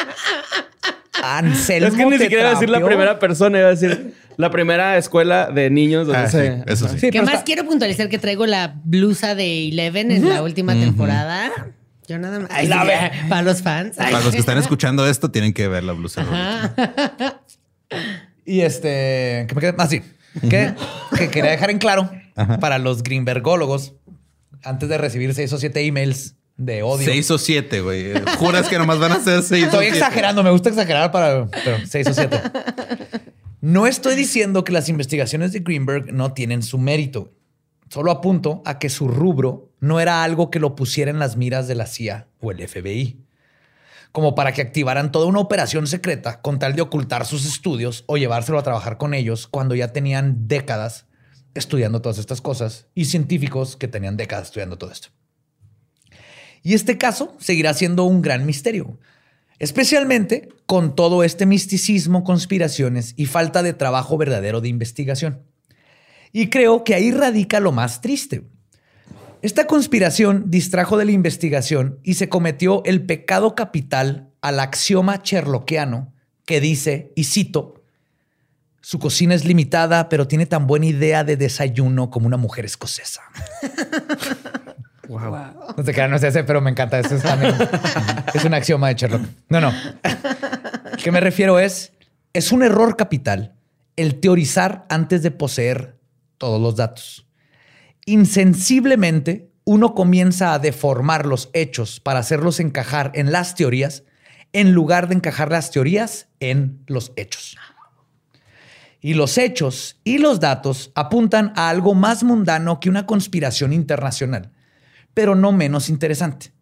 Anselmo 1.23 1.89
es 1.89 1.95
que 1.95 2.05
ni 2.07 2.19
siquiera 2.19 2.43
iba 2.43 2.51
a 2.51 2.55
decir 2.55 2.69
la 2.71 2.85
primera 2.85 3.19
persona, 3.19 3.59
iba 3.59 3.69
a 3.69 3.71
decir 3.71 4.15
la 4.37 4.51
primera 4.51 4.99
escuela 4.99 5.49
de 5.51 5.71
niños 5.71 6.07
donde 6.07 6.23
Ah, 6.23 6.29
se. 6.29 6.57
sí, 6.57 6.63
eso 6.67 6.89
sí. 6.89 6.99
Sí, 6.99 7.11
que 7.11 7.23
más 7.23 7.35
está- 7.35 7.45
quiero 7.45 7.65
puntualizar 7.65 8.09
que 8.09 8.19
traigo 8.19 8.47
la 8.47 8.75
blusa 8.85 9.35
de 9.35 9.69
Eleven 9.69 10.11
en 10.11 10.29
la 10.29 10.43
última 10.43 10.75
temporada. 10.75 11.51
Yo 12.09 12.19
nada 12.19 12.41
más. 12.41 12.51
Ay, 12.53 12.67
La 12.67 12.83
sí, 12.83 12.89
ve- 12.89 13.11
para 13.29 13.43
los 13.43 13.63
fans. 13.63 13.99
Ay. 13.99 14.13
Para 14.13 14.25
los 14.25 14.35
que 14.35 14.41
están 14.41 14.59
escuchando 14.59 15.07
esto, 15.09 15.31
tienen 15.31 15.53
que 15.55 15.69
ver 15.69 15.85
la 15.85 15.93
blusa. 15.93 16.21
Ajá. 16.23 17.41
Y 18.45 18.61
este, 18.61 19.47
que 19.49 19.55
me 19.55 19.61
quedé 19.61 19.75
así, 19.79 20.03
que, 20.51 20.75
que 21.17 21.29
quería 21.31 21.51
dejar 21.53 21.71
en 21.71 21.79
claro 21.79 22.11
para 22.61 22.79
los 22.79 23.03
Greenbergólogos, 23.03 23.95
antes 24.63 24.89
de 24.89 24.99
recibir 24.99 25.33
seis 25.35 25.53
o 25.53 25.59
siete 25.59 25.81
emails 25.87 26.35
de 26.57 26.83
odio. 26.83 27.05
Seis 27.05 27.31
o 27.31 27.39
siete, 27.39 27.81
güey. 27.81 28.13
Juras 28.39 28.69
que 28.69 28.79
nomás 28.79 28.99
van 28.99 29.13
a 29.13 29.21
ser 29.21 29.43
seis 29.43 29.65
o 29.65 29.67
Estoy 29.67 29.85
siete. 29.87 29.99
exagerando, 29.99 30.43
me 30.43 30.51
gusta 30.51 30.69
exagerar 30.69 31.11
para 31.11 31.47
pero 31.65 31.79
seis 31.87 32.07
o 32.09 32.15
siete. 32.15 32.41
No 33.61 33.87
estoy 33.87 34.15
diciendo 34.15 34.63
que 34.63 34.73
las 34.73 34.89
investigaciones 34.89 35.53
de 35.53 35.61
Greenberg 35.61 36.13
no 36.13 36.33
tienen 36.33 36.63
su 36.63 36.79
mérito. 36.79 37.33
Solo 37.89 38.11
apunto 38.11 38.63
a 38.67 38.79
que 38.79 38.91
su 38.91 39.09
rubro 39.09 39.71
no 39.81 40.01
era 40.01 40.23
algo 40.23 40.51
que 40.51 40.59
lo 40.61 40.75
pusiera 40.75 41.11
en 41.11 41.19
las 41.19 41.37
miras 41.37 41.67
de 41.69 41.75
la 41.75 41.87
CIA 41.87 42.29
o 42.41 42.51
el 42.51 42.67
FBI, 42.67 43.21
como 44.13 44.35
para 44.35 44.53
que 44.53 44.63
activaran 44.63 45.13
toda 45.13 45.27
una 45.27 45.41
operación 45.41 45.87
secreta 45.87 46.41
con 46.41 46.59
tal 46.59 46.75
de 46.75 46.83
ocultar 46.83 47.25
sus 47.27 47.47
estudios 47.47 48.05
o 48.07 48.17
llevárselo 48.17 48.59
a 48.59 48.63
trabajar 48.63 48.97
con 48.99 49.15
ellos 49.15 49.47
cuando 49.47 49.75
ya 49.75 49.93
tenían 49.93 50.47
décadas 50.49 51.07
estudiando 51.55 52.03
todas 52.03 52.19
estas 52.19 52.41
cosas 52.41 52.89
y 52.95 53.05
científicos 53.07 53.77
que 53.77 53.87
tenían 53.89 54.17
décadas 54.17 54.49
estudiando 54.49 54.77
todo 54.77 54.91
esto. 54.91 55.09
Y 56.65 56.73
este 56.73 56.97
caso 56.97 57.37
seguirá 57.39 57.75
siendo 57.75 58.05
un 58.05 58.23
gran 58.23 58.47
misterio, 58.47 58.99
especialmente 59.59 60.49
con 60.65 60.97
todo 60.97 61.23
este 61.23 61.45
misticismo, 61.45 62.25
conspiraciones 62.25 63.13
y 63.17 63.27
falta 63.27 63.63
de 63.63 63.75
trabajo 63.75 64.17
verdadero 64.17 64.63
de 64.63 64.71
investigación. 64.71 65.43
Y 66.33 66.49
creo 66.49 66.83
que 66.83 66.95
ahí 66.95 67.13
radica 67.13 67.61
lo 67.61 67.71
más 67.71 68.01
triste. 68.01 68.45
Esta 69.43 69.67
conspiración 69.67 70.45
distrajo 70.47 70.97
de 70.97 71.05
la 71.05 71.13
investigación 71.13 72.01
y 72.03 72.15
se 72.15 72.31
cometió 72.31 72.83
el 72.87 73.05
pecado 73.05 73.55
capital 73.55 74.31
al 74.41 74.59
axioma 74.59 75.21
sherlockiano 75.23 76.15
que 76.47 76.63
dice, 76.63 77.13
y 77.15 77.25
cito, 77.25 77.83
su 78.81 78.99
cocina 78.99 79.35
es 79.35 79.45
limitada, 79.45 80.09
pero 80.09 80.27
tiene 80.29 80.47
tan 80.47 80.67
buena 80.67 80.87
idea 80.87 81.25
de 81.25 81.37
desayuno 81.37 82.11
como 82.11 82.27
una 82.27 82.39
mujer 82.39 82.65
escocesa. 82.65 83.21
No 85.09 85.85
te 85.85 85.93
crean, 85.93 86.11
no 86.11 86.19
sé 86.19 86.29
ese, 86.29 86.45
pero 86.45 86.61
me 86.61 86.71
encanta. 86.71 86.99
Eso 86.99 87.17
es 87.17 87.23
también. 87.23 87.55
es 88.35 88.45
un 88.45 88.55
axioma 88.55 88.89
de 88.89 88.95
Sherlock. 88.95 89.23
No, 89.49 89.61
no. 89.61 89.73
¿Qué 91.03 91.13
me 91.13 91.21
refiero 91.21 91.59
es? 91.59 91.93
Es 92.33 92.53
un 92.53 92.63
error 92.63 92.97
capital 92.97 93.55
el 93.97 94.21
teorizar 94.21 94.87
antes 94.89 95.23
de 95.23 95.31
poseer 95.31 95.99
todos 96.39 96.61
los 96.61 96.77
datos. 96.77 97.27
Insensiblemente, 98.07 99.51
uno 99.65 99.95
comienza 99.95 100.53
a 100.53 100.59
deformar 100.59 101.27
los 101.27 101.51
hechos 101.53 102.01
para 102.01 102.19
hacerlos 102.21 102.61
encajar 102.61 103.13
en 103.15 103.33
las 103.33 103.55
teorías 103.55 104.05
en 104.53 104.73
lugar 104.73 105.09
de 105.09 105.17
encajar 105.17 105.51
las 105.51 105.71
teorías 105.71 106.29
en 106.39 106.83
los 106.87 107.13
hechos. 107.17 107.57
Y 109.01 109.15
los 109.15 109.37
hechos 109.37 110.01
y 110.05 110.19
los 110.19 110.41
datos 110.41 110.93
apuntan 110.95 111.53
a 111.57 111.69
algo 111.69 111.95
más 111.95 112.23
mundano 112.23 112.81
que 112.81 112.89
una 112.89 113.05
conspiración 113.05 113.73
internacional, 113.73 114.53
pero 115.15 115.35
no 115.35 115.53
menos 115.53 115.89
interesante. 115.89 116.53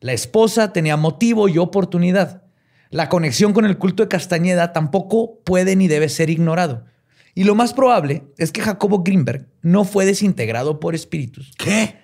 La 0.00 0.12
esposa 0.12 0.72
tenía 0.72 0.96
motivo 0.96 1.48
y 1.48 1.58
oportunidad. 1.58 2.42
La 2.88 3.08
conexión 3.08 3.52
con 3.52 3.66
el 3.66 3.76
culto 3.78 4.02
de 4.02 4.08
Castañeda 4.08 4.72
tampoco 4.72 5.40
puede 5.44 5.76
ni 5.76 5.88
debe 5.88 6.08
ser 6.08 6.30
ignorado. 6.30 6.86
Y 7.34 7.44
lo 7.44 7.54
más 7.54 7.72
probable 7.72 8.24
es 8.38 8.50
que 8.50 8.62
Jacobo 8.62 9.02
Greenberg 9.02 9.46
no 9.62 9.84
fue 9.84 10.04
desintegrado 10.06 10.80
por 10.80 10.94
espíritus. 10.94 11.52
¿Qué? 11.58 11.96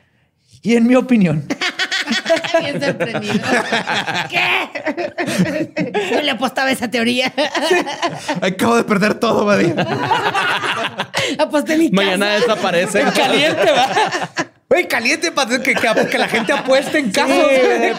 Y 0.63 0.77
en 0.77 0.87
mi 0.87 0.95
opinión, 0.95 1.45
Bien 2.61 2.81
sorprendido. 2.81 3.35
¿Qué? 4.31 4.71
Yo 6.13 6.23
le 6.23 6.31
apostaba 6.31 6.71
esa 6.71 6.89
teoría. 6.89 7.33
Acabo 8.41 8.77
de 8.77 8.85
perder 8.85 9.15
todo, 9.15 9.45
Badía. 9.45 9.75
Aposté 11.39 11.77
mi 11.77 11.91
Mañana 11.91 12.27
casa. 12.27 12.41
desaparece. 12.41 13.03
caliente, 13.15 13.71
va. 13.73 13.89
Güey, 14.69 14.89
caliente 14.89 15.31
para 15.31 15.63
que, 15.63 15.75
que- 15.75 16.09
que 16.11 16.19
la 16.19 16.29
gente 16.29 16.53
apueste 16.53 16.99
en 16.99 17.11
casos. 17.13 17.37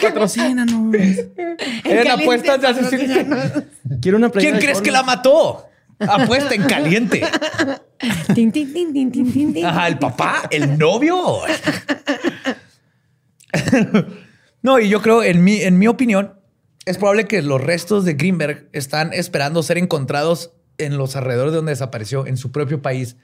patrocínanos. 0.02 0.94
Eran 1.84 2.20
apuestas 2.20 2.60
de 2.60 2.66
asesinato. 2.68 3.64
Quiero 4.02 4.18
una 4.18 4.30
¿Quién 4.30 4.58
crees 4.58 4.80
que 4.82 4.90
la 4.90 5.02
mató? 5.02 5.64
Apuesta 5.98 6.54
en 6.54 6.62
caliente. 6.64 7.22
Tin, 8.34 8.52
tin, 8.52 8.72
tin, 8.72 8.92
tin, 8.92 9.10
tin, 9.10 9.32
tin, 9.32 9.52
tin. 9.52 9.66
Ajá, 9.66 9.88
el 9.88 9.98
papá, 9.98 10.42
el 10.50 10.78
novio. 10.78 11.40
no, 14.62 14.78
y 14.78 14.88
yo 14.88 15.02
creo, 15.02 15.22
en 15.24 15.42
mi, 15.42 15.62
en 15.62 15.78
mi 15.78 15.88
opinión, 15.88 16.34
es 16.84 16.98
probable 16.98 17.26
que 17.26 17.42
los 17.42 17.60
restos 17.60 18.04
de 18.04 18.14
Greenberg 18.14 18.68
están 18.72 19.12
esperando 19.12 19.62
ser 19.64 19.78
encontrados 19.78 20.52
en 20.78 20.96
los 20.96 21.16
alrededores 21.16 21.52
de 21.52 21.56
donde 21.56 21.72
desapareció, 21.72 22.26
en 22.26 22.36
su 22.36 22.52
propio 22.52 22.80
país. 22.82 23.16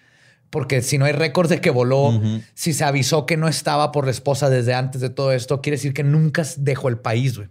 Porque 0.50 0.82
si 0.82 0.98
no 0.98 1.04
hay 1.04 1.12
récords 1.12 1.50
de 1.50 1.60
que 1.60 1.70
voló, 1.70 2.20
si 2.54 2.72
se 2.72 2.84
avisó 2.84 3.26
que 3.26 3.36
no 3.36 3.48
estaba 3.48 3.90
por 3.90 4.04
la 4.04 4.12
esposa 4.12 4.50
desde 4.50 4.74
antes 4.74 5.00
de 5.00 5.10
todo 5.10 5.32
esto, 5.32 5.60
quiere 5.60 5.76
decir 5.76 5.92
que 5.94 6.04
nunca 6.04 6.44
dejó 6.58 6.88
el 6.88 6.98
país, 6.98 7.36
güey. 7.36 7.48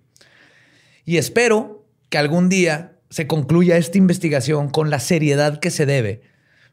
Y 1.03 1.17
espero 1.17 1.85
que 2.09 2.17
algún 2.17 2.47
día 2.47 2.93
se 3.09 3.27
concluya 3.27 3.77
esta 3.77 3.97
investigación 3.97 4.69
con 4.69 4.89
la 4.89 4.99
seriedad 4.99 5.59
que 5.59 5.69
se 5.69 5.85
debe 5.85 6.21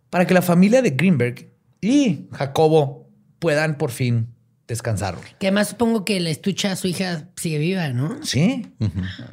para 0.09 0.27
que 0.27 0.35
la 0.35 0.43
familia 0.43 0.83
de 0.83 0.91
Greenberg 0.91 1.51
y 1.81 2.29
Jacobo 2.33 3.09
puedan 3.39 3.77
por 3.79 3.91
fin 3.91 4.29
descansar. 4.69 5.17
güey. 5.17 5.29
Que 5.39 5.49
además 5.49 5.69
supongo 5.69 6.05
que 6.05 6.21
la 6.21 6.31
estucha, 6.31 6.77
su 6.77 6.87
hija, 6.89 7.29
sigue 7.37 7.59
viva, 7.59 7.89
¿no? 7.89 8.23
Sí. 8.23 8.73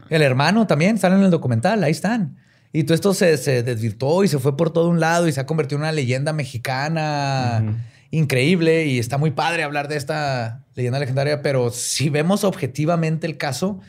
El 0.10 0.22
hermano 0.22 0.66
también 0.66 0.98
sale 0.98 1.16
en 1.16 1.24
el 1.24 1.32
documental, 1.32 1.84
ahí 1.84 1.92
están. 1.92 2.38
Y 2.74 2.84
todo 2.84 2.94
esto 2.96 3.14
se, 3.14 3.38
se 3.38 3.64
desvirtuó 3.64 4.24
y 4.24 4.28
se 4.28 4.40
fue 4.40 4.56
por 4.58 4.70
todo 4.72 4.90
un 4.90 5.00
lado 5.00 5.28
y 5.28 5.32
se 5.32 5.40
ha 5.40 5.46
convertido 5.46 5.78
en 5.78 5.84
una 5.84 5.92
leyenda 5.92 6.34
mexicana 6.34 7.64
increíble 8.12 8.86
y 8.86 9.00
está 9.00 9.18
muy 9.18 9.32
padre 9.32 9.64
hablar 9.64 9.88
de 9.88 9.98
esta 9.98 10.64
leyenda 10.76 11.00
legendaria, 11.00 11.42
pero 11.42 11.72
si 11.72 12.10
vemos 12.10 12.44
objetivamente 12.44 13.26
el 13.28 13.38
caso, 13.38 13.80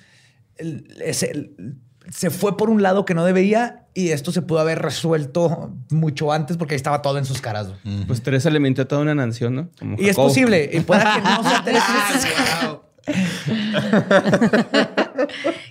el- 0.56 0.86
ese- 1.04 1.30
el- 1.30 1.76
se 2.10 2.30
fue 2.30 2.56
por 2.56 2.70
un 2.70 2.82
lado 2.82 3.04
que 3.04 3.12
no 3.14 3.24
debería 3.24 3.84
y 3.94 4.08
esto 4.10 4.32
se 4.32 4.40
pudo 4.42 4.60
haber 4.60 4.80
resuelto 4.80 5.72
mucho 5.90 6.32
antes 6.32 6.56
porque 6.56 6.74
ahí 6.74 6.76
estaba 6.76 7.02
todo 7.02 7.18
en 7.18 7.26
sus 7.26 7.40
caras. 7.42 7.68
Pues 8.06 8.22
Teresa 8.22 8.48
le 8.48 8.58
mintió 8.60 8.84
a 8.84 8.88
toda 8.88 9.02
una 9.02 9.14
nación, 9.14 9.54
¿no? 9.54 9.68
Como 9.78 9.96
Y 9.98 10.08
es 10.08 10.16
posible, 10.16 10.70
y 10.72 10.80
pueda 10.80 11.14
que 11.14 11.20
no 11.20 11.42
sea 11.42 11.62
Teresa. 11.64 12.80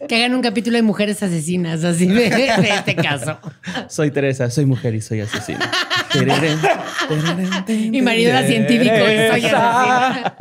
Que 0.07 0.15
hagan 0.15 0.33
un 0.35 0.41
capítulo 0.41 0.75
de 0.77 0.81
mujeres 0.83 1.21
asesinas, 1.23 1.83
así 1.83 2.05
de, 2.07 2.29
de 2.29 2.69
este 2.69 2.95
caso. 2.95 3.39
Soy 3.89 4.11
Teresa, 4.11 4.49
soy 4.49 4.65
mujer 4.65 4.95
y 4.95 5.01
soy 5.01 5.21
asesina. 5.21 5.71
Tererén, 6.11 6.57
tererén, 7.07 7.65
ten, 7.65 7.91
Mi 7.91 8.01
marido 8.01 8.29
era 8.31 8.45
científico. 8.47 8.95
soy 8.95 9.15
asesina. 9.45 10.35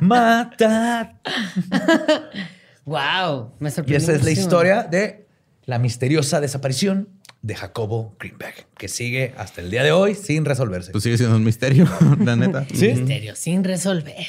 Matar. 0.00 1.14
Wow, 2.84 3.52
me 3.60 3.68
Y 3.68 3.72
sorprendió. 3.72 3.96
esa 3.98 4.12
es 4.12 4.24
la 4.24 4.30
historia 4.30 4.82
de 4.82 5.26
la 5.64 5.78
misteriosa 5.78 6.40
desaparición 6.40 7.08
de 7.42 7.54
Jacobo 7.54 8.16
Greenberg, 8.18 8.66
que 8.76 8.88
sigue 8.88 9.34
hasta 9.36 9.60
el 9.60 9.70
día 9.70 9.82
de 9.82 9.92
hoy 9.92 10.14
sin 10.14 10.44
resolverse. 10.44 10.90
Pues 10.92 11.04
sigue 11.04 11.16
siendo 11.18 11.36
un 11.36 11.44
misterio, 11.44 11.88
la 12.24 12.36
neta. 12.36 12.66
Misterio 12.70 13.36
sin 13.36 13.62
resolver. 13.64 14.26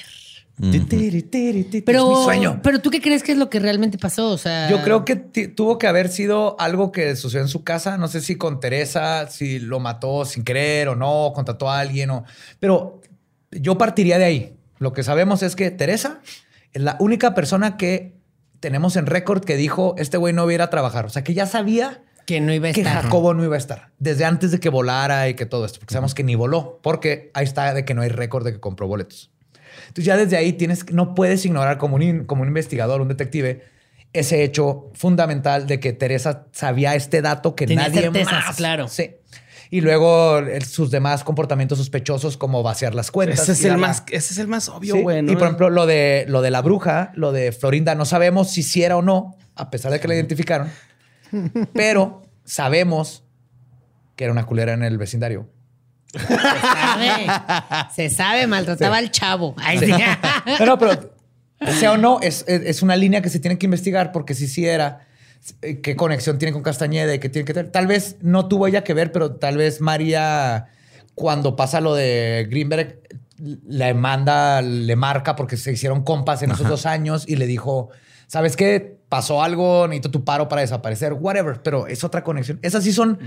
Pero, 0.59 2.11
es 2.11 2.17
mi 2.17 2.23
sueño. 2.23 2.59
pero 2.61 2.79
tú 2.79 2.91
qué 2.91 3.01
crees 3.01 3.23
que 3.23 3.31
es 3.31 3.37
lo 3.37 3.49
que 3.49 3.59
realmente 3.59 3.97
pasó? 3.97 4.29
O 4.29 4.37
sea, 4.37 4.69
Yo 4.69 4.83
creo 4.83 5.03
que 5.03 5.15
tuvo 5.15 5.77
que 5.77 5.87
haber 5.87 6.09
sido 6.09 6.55
algo 6.59 6.91
que 6.91 7.15
sucedió 7.15 7.41
en 7.41 7.47
su 7.47 7.63
casa. 7.63 7.97
No 7.97 8.07
sé 8.07 8.21
si 8.21 8.35
con 8.35 8.59
Teresa, 8.59 9.27
si 9.29 9.59
lo 9.59 9.79
mató 9.79 10.25
sin 10.25 10.43
querer 10.43 10.89
o 10.89 10.95
no, 10.95 11.31
contrató 11.33 11.69
a 11.69 11.79
alguien 11.79 12.11
o. 12.11 12.23
Pero 12.59 13.01
yo 13.51 13.77
partiría 13.77 14.17
de 14.17 14.25
ahí. 14.25 14.57
Lo 14.77 14.93
que 14.93 15.03
sabemos 15.03 15.41
es 15.43 15.55
que 15.55 15.71
Teresa 15.71 16.21
es 16.73 16.81
la 16.81 16.97
única 16.99 17.33
persona 17.33 17.77
que 17.77 18.15
tenemos 18.59 18.95
en 18.95 19.07
récord 19.07 19.43
que 19.43 19.57
dijo 19.57 19.95
este 19.97 20.17
güey 20.17 20.33
no 20.33 20.45
viera 20.45 20.65
a 20.65 20.69
trabajar. 20.69 21.05
O 21.05 21.09
sea 21.09 21.23
que 21.23 21.33
ya 21.33 21.47
sabía 21.47 22.03
Que 22.25 22.41
no 22.41 22.53
iba 22.53 22.69
a 22.69 22.73
que 22.73 22.81
estar. 22.81 23.03
Jacobo 23.03 23.33
no 23.33 23.43
iba 23.43 23.55
a 23.55 23.57
estar. 23.57 23.91
Desde 23.97 24.23
antes 24.23 24.51
de 24.51 24.59
que 24.59 24.69
volara 24.69 25.27
y 25.29 25.33
que 25.33 25.45
todo 25.45 25.65
esto. 25.65 25.79
Porque 25.79 25.93
sabemos 25.93 26.13
que 26.13 26.23
ni 26.23 26.35
voló. 26.35 26.79
Porque 26.83 27.31
ahí 27.33 27.43
está 27.43 27.73
de 27.73 27.85
que 27.85 27.93
no 27.93 28.03
hay 28.03 28.09
récord 28.09 28.45
de 28.45 28.53
que 28.53 28.59
compró 28.59 28.87
boletos. 28.87 29.32
Entonces 29.93 30.05
ya 30.05 30.17
desde 30.17 30.37
ahí 30.37 30.53
tienes, 30.53 30.91
no 30.91 31.13
puedes 31.13 31.45
ignorar 31.45 31.77
como 31.77 31.97
un, 31.97 32.25
como 32.25 32.41
un 32.41 32.47
investigador, 32.47 32.99
un 32.99 33.09
detective, 33.09 33.63
ese 34.11 34.43
hecho 34.43 34.89
fundamental 34.95 35.67
de 35.67 35.79
que 35.79 35.93
Teresa 35.93 36.47
sabía 36.51 36.95
este 36.95 37.21
dato 37.21 37.55
que 37.55 37.67
Tenía 37.67 37.87
nadie 37.89 38.01
certezas, 38.01 38.31
más. 38.47 38.55
claro. 38.55 38.87
Sí. 38.87 39.11
Y 39.69 39.81
luego 39.81 40.39
el- 40.39 40.63
sus 40.65 40.89
demás 40.91 41.23
comportamientos 41.23 41.77
sospechosos 41.77 42.37
como 42.37 42.63
vaciar 42.63 42.95
las 42.95 43.11
cuentas. 43.11 43.39
Ese 43.41 43.51
es 43.51 43.63
el 43.65 43.71
la- 43.73 43.77
más, 43.77 44.03
ese 44.09 44.33
es 44.33 44.39
el 44.39 44.47
más 44.47 44.67
obvio, 44.69 44.95
Sí, 44.95 45.01
güey. 45.01 45.21
¿no? 45.21 45.31
Y 45.31 45.35
por 45.35 45.43
ejemplo, 45.45 45.69
lo 45.69 45.85
de, 45.85 46.25
lo 46.27 46.41
de 46.41 46.49
la 46.51 46.61
bruja, 46.63 47.11
lo 47.15 47.31
de 47.31 47.51
Florinda, 47.51 47.93
no 47.95 48.05
sabemos 48.05 48.49
si 48.51 48.63
sí 48.63 48.81
era 48.83 48.97
o 48.97 49.01
no, 49.03 49.37
a 49.55 49.69
pesar 49.69 49.91
de 49.91 49.99
que 49.99 50.07
la 50.07 50.15
identificaron, 50.15 50.69
pero 51.73 52.23
sabemos 52.45 53.23
que 54.15 54.23
era 54.25 54.33
una 54.33 54.45
culera 54.45 54.73
en 54.73 54.83
el 54.83 54.97
vecindario. 54.97 55.49
Se 56.13 56.37
sabe. 56.37 57.87
Se 57.95 58.09
sabe, 58.09 58.47
maltrataba 58.47 58.97
al 58.97 59.11
chavo. 59.11 59.55
Ay, 59.57 59.79
sí. 59.79 59.91
No, 60.59 60.65
no, 60.65 60.77
pero 60.77 61.13
sea 61.79 61.93
o 61.93 61.97
no, 61.97 62.19
es, 62.21 62.45
es- 62.47 62.61
es 62.65 62.81
una 62.81 62.95
línea 62.95 63.21
que 63.21 63.29
se 63.29 63.39
tiene 63.39 63.57
que 63.57 63.65
investigar 63.65 64.11
porque 64.11 64.33
si 64.35 64.47
sí 64.47 64.65
era, 64.65 65.07
eh, 65.61 65.81
qué 65.81 65.95
conexión 65.95 66.37
tiene 66.37 66.51
con 66.53 66.61
Castañeda 66.61 67.13
y 67.15 67.19
qué 67.19 67.29
tiene 67.29 67.45
que 67.45 67.53
tener. 67.53 67.71
Tal 67.71 67.87
vez 67.87 68.17
no 68.21 68.47
tuvo 68.47 68.67
ella 68.67 68.83
que 68.83 68.93
ver, 68.93 69.11
pero 69.11 69.35
tal 69.35 69.57
vez 69.57 69.81
María, 69.81 70.67
cuando 71.15 71.55
pasa 71.55 71.81
lo 71.81 71.95
de 71.95 72.47
Greenberg, 72.49 72.99
le 73.67 73.93
manda, 73.93 74.61
le 74.61 74.95
marca 74.95 75.35
porque 75.35 75.57
se 75.57 75.71
hicieron 75.71 76.03
compas 76.03 76.43
en 76.43 76.51
esos 76.51 76.67
dos 76.67 76.85
años 76.85 77.25
y 77.27 77.35
le 77.35 77.45
dijo, 77.47 77.89
¿sabes 78.27 78.55
qué? 78.55 78.97
Pasó 79.09 79.43
algo, 79.43 79.87
necesito 79.87 80.11
tu 80.11 80.23
paro 80.23 80.47
para 80.47 80.61
desaparecer, 80.61 81.13
whatever, 81.13 81.61
pero 81.61 81.87
es 81.87 82.03
otra 82.03 82.23
conexión. 82.23 82.59
Esas 82.61 82.83
sí 82.83 82.91
son 82.93 83.19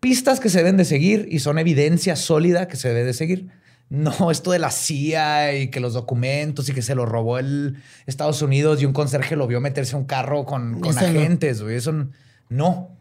pistas 0.00 0.40
que 0.40 0.48
se 0.48 0.58
deben 0.58 0.76
de 0.76 0.84
seguir 0.84 1.28
y 1.30 1.38
son 1.38 1.58
evidencia 1.58 2.16
sólida 2.16 2.68
que 2.68 2.76
se 2.76 2.88
debe 2.88 3.04
de 3.04 3.12
seguir. 3.12 3.48
No, 3.90 4.30
esto 4.30 4.52
de 4.52 4.60
la 4.60 4.70
CIA 4.70 5.54
y 5.54 5.68
que 5.68 5.80
los 5.80 5.94
documentos 5.94 6.68
y 6.68 6.72
que 6.72 6.82
se 6.82 6.94
lo 6.94 7.06
robó 7.06 7.38
el 7.38 7.76
Estados 8.06 8.40
Unidos 8.40 8.80
y 8.80 8.86
un 8.86 8.92
conserje 8.92 9.34
lo 9.34 9.48
vio 9.48 9.60
meterse 9.60 9.96
a 9.96 9.98
un 9.98 10.04
carro 10.04 10.44
con, 10.44 10.80
con 10.80 10.96
agentes, 10.96 11.60
güey. 11.60 11.76
Eso 11.76 12.06
no. 12.48 12.99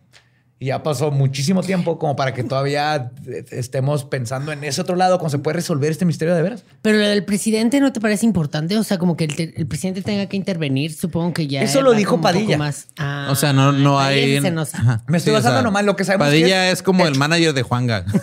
Y 0.61 0.65
ya 0.67 0.83
pasó 0.83 1.09
muchísimo 1.09 1.63
tiempo 1.63 1.97
como 1.97 2.17
para 2.17 2.33
que 2.33 2.43
todavía 2.43 3.11
estemos 3.49 4.03
pensando 4.03 4.51
en 4.51 4.63
ese 4.65 4.81
otro 4.81 4.97
lado, 4.97 5.17
cómo 5.17 5.29
se 5.29 5.37
puede 5.39 5.55
resolver 5.55 5.89
este 5.89 6.03
misterio 6.03 6.35
de 6.35 6.41
veras. 6.41 6.65
Pero 6.81 6.97
lo 6.97 7.07
del 7.07 7.23
presidente 7.23 7.79
no 7.79 7.93
te 7.93 8.01
parece 8.01 8.25
importante, 8.25 8.77
o 8.77 8.83
sea, 8.83 8.97
como 8.97 9.15
que 9.15 9.23
el, 9.23 9.35
te- 9.37 9.53
el 9.55 9.67
presidente 9.67 10.01
tenga 10.01 10.25
que 10.25 10.35
intervenir, 10.35 10.93
supongo 10.93 11.33
que 11.33 11.47
ya. 11.47 11.61
Eso 11.61 11.81
lo 11.81 11.93
dijo 11.93 12.19
Padilla. 12.19 12.57
Más. 12.57 12.87
Ah, 12.97 13.29
O 13.31 13.35
sea, 13.35 13.53
no, 13.53 13.71
no 13.71 14.01
hay. 14.01 14.41
se 14.41 14.51
nos- 14.51 14.75
Ajá. 14.75 15.01
Me 15.07 15.17
estoy 15.17 15.31
Sí, 15.31 15.35
o 15.35 15.39
basando 15.39 15.59
sea, 15.59 15.63
nomás 15.63 15.79
en 15.79 15.85
lo 15.85 15.95
que 15.95 16.03
sabemos 16.03 16.27
que 16.27 16.31
Padilla 16.41 16.67
es 16.67 16.73
es, 16.79 16.83
como 16.83 17.07
el 17.07 17.15
manager 17.17 17.53
de 17.53 17.63
Juanga. 17.63 18.03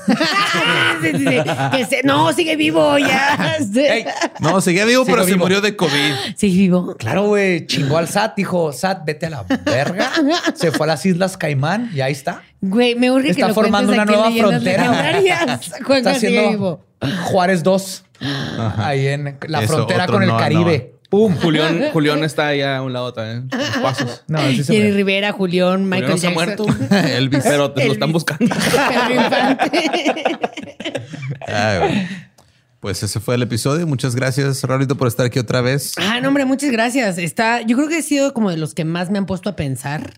Sí, 1.02 1.10
sí, 1.12 1.18
sí. 1.18 1.36
Que 1.72 1.84
se- 1.84 2.02
no, 2.04 2.32
sigue 2.32 2.56
vivo 2.56 2.96
ya. 2.98 3.58
No, 4.40 4.60
seguía 4.62 4.84
vivo, 4.86 5.04
pero 5.04 5.24
se 5.24 5.36
murió 5.36 5.60
de 5.60 5.76
COVID. 5.76 5.90
Sigue 6.36 6.58
vivo. 6.58 6.96
Claro, 6.98 7.26
güey, 7.26 7.66
chingó 7.66 7.98
al 7.98 8.08
SAT, 8.08 8.34
dijo, 8.36 8.72
SAT, 8.72 9.04
vete 9.04 9.26
a 9.26 9.30
la 9.30 9.42
verga. 9.42 10.10
Se 10.54 10.72
fue 10.72 10.86
a 10.86 10.88
las 10.88 11.04
Islas 11.04 11.36
Caimán 11.36 11.90
y 11.94 12.00
ahí 12.00 12.12
está. 12.12 12.25
Güey, 12.60 12.94
me 12.94 13.10
urge 13.10 13.26
que 13.26 13.30
Está 13.32 13.48
lo 13.48 13.54
formando 13.54 13.92
una 13.92 14.04
nueva 14.04 14.30
frontera. 14.30 15.20
Está 15.20 16.10
haciendo 16.10 16.50
vivo. 16.50 16.84
Juárez 17.24 17.62
2, 17.62 18.04
ahí 18.78 19.06
en 19.08 19.38
la 19.48 19.62
Eso, 19.62 19.74
frontera 19.74 20.06
con 20.06 20.22
el 20.22 20.28
Noah, 20.30 20.38
Caribe. 20.40 20.92
¡Pum! 21.10 21.36
Julián, 21.36 21.90
Julián 21.92 22.24
está 22.24 22.48
ahí 22.48 22.62
a 22.62 22.82
un 22.82 22.92
lado 22.92 23.12
también. 23.12 23.48
los 23.52 23.68
pasos. 23.78 24.24
No, 24.26 24.40
sí 24.48 24.64
se 24.64 24.74
Jenny 24.74 24.90
Rivera, 24.90 25.30
Julián, 25.32 25.88
Michael 25.88 26.10
no 26.10 26.16
se 26.18 26.26
ha 26.26 26.30
Jackson. 26.34 26.66
muerto. 26.66 26.96
Elvis. 27.16 27.40
Pero 27.44 27.70
te 27.70 27.84
lo 27.86 27.92
están 27.92 28.08
Elvis. 28.10 28.24
buscando. 28.24 28.56
Ay, 31.46 31.78
güey. 31.78 32.08
Pues 32.80 33.02
ese 33.02 33.20
fue 33.20 33.34
el 33.34 33.42
episodio. 33.42 33.86
Muchas 33.86 34.14
gracias, 34.14 34.62
Raulito, 34.62 34.96
por 34.96 35.08
estar 35.08 35.26
aquí 35.26 35.38
otra 35.38 35.60
vez. 35.60 35.94
Ah, 35.96 36.20
no, 36.20 36.28
hombre, 36.28 36.44
muchas 36.44 36.70
gracias. 36.70 37.18
Está, 37.18 37.62
yo 37.62 37.76
creo 37.76 37.88
que 37.88 37.96
ha 37.98 38.02
sido 38.02 38.32
como 38.34 38.50
de 38.50 38.56
los 38.58 38.74
que 38.74 38.84
más 38.84 39.10
me 39.10 39.18
han 39.18 39.26
puesto 39.26 39.48
a 39.50 39.56
pensar, 39.56 40.14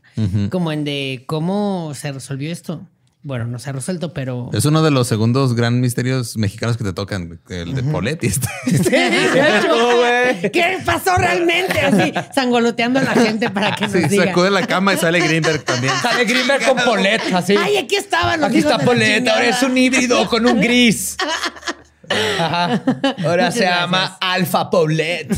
como 0.50 0.72
en 0.72 0.84
de 0.84 1.24
cómo 1.26 1.92
se 1.94 2.12
resolvió 2.12 2.50
esto. 2.52 2.86
Bueno, 3.22 3.46
no 3.46 3.58
se 3.58 3.68
ha 3.70 3.72
resuelto, 3.72 4.12
pero. 4.14 4.48
Es 4.52 4.64
uno 4.64 4.80
de 4.82 4.90
los 4.92 5.08
segundos 5.08 5.54
gran 5.54 5.80
misterios 5.80 6.36
mexicanos 6.36 6.76
que 6.76 6.84
te 6.84 6.92
tocan, 6.92 7.40
el 7.48 7.74
de 7.74 7.82
Polet 7.82 8.22
y 8.22 8.28
este. 8.28 8.48
¿Qué 10.52 10.78
pasó 10.84 11.16
realmente? 11.16 11.80
Así, 11.80 12.12
sangoloteando 12.34 13.00
a 13.00 13.02
la 13.02 13.14
gente 13.14 13.50
para 13.50 13.74
que 13.74 13.84
nos 13.88 13.92
Sí, 13.92 14.08
diga. 14.08 14.26
sacó 14.26 14.44
de 14.44 14.50
la 14.50 14.66
cama 14.66 14.94
y 14.94 14.98
sale 14.98 15.20
Greenberg 15.20 15.64
también. 15.64 15.92
Sale 16.02 16.24
Greenberg 16.24 16.64
con 16.64 16.76
Polet, 16.84 17.20
así. 17.34 17.54
Ay, 17.58 17.76
aquí 17.76 17.96
estaban 17.96 18.40
los 18.40 18.50
Aquí 18.50 18.58
está 18.58 18.78
Polet, 18.78 19.26
ahora 19.28 19.48
es 19.48 19.62
un 19.62 19.76
híbrido 19.76 20.26
con 20.28 20.46
un 20.46 20.60
gris. 20.60 21.16
Ajá. 22.10 22.82
Ahora 23.24 23.44
Muchas 23.46 23.54
se 23.54 23.64
llama. 23.64 24.16
Alfa 24.20 24.70
Paulet. 24.70 25.28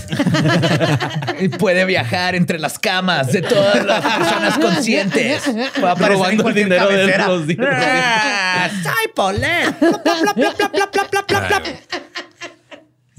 y 1.40 1.48
puede 1.48 1.84
viajar 1.84 2.34
entre 2.34 2.58
las 2.58 2.78
camas 2.78 3.32
de 3.32 3.42
todas 3.42 3.84
las 3.84 4.00
personas 4.04 4.58
conscientes. 4.58 5.46
En 5.48 5.70
Robando 5.98 6.48
el 6.48 6.54
dinero 6.54 6.88
de 6.88 7.18
los. 7.18 7.42
Ah, 7.60 8.68
Soy 8.82 9.12
Paulet. 9.14 9.74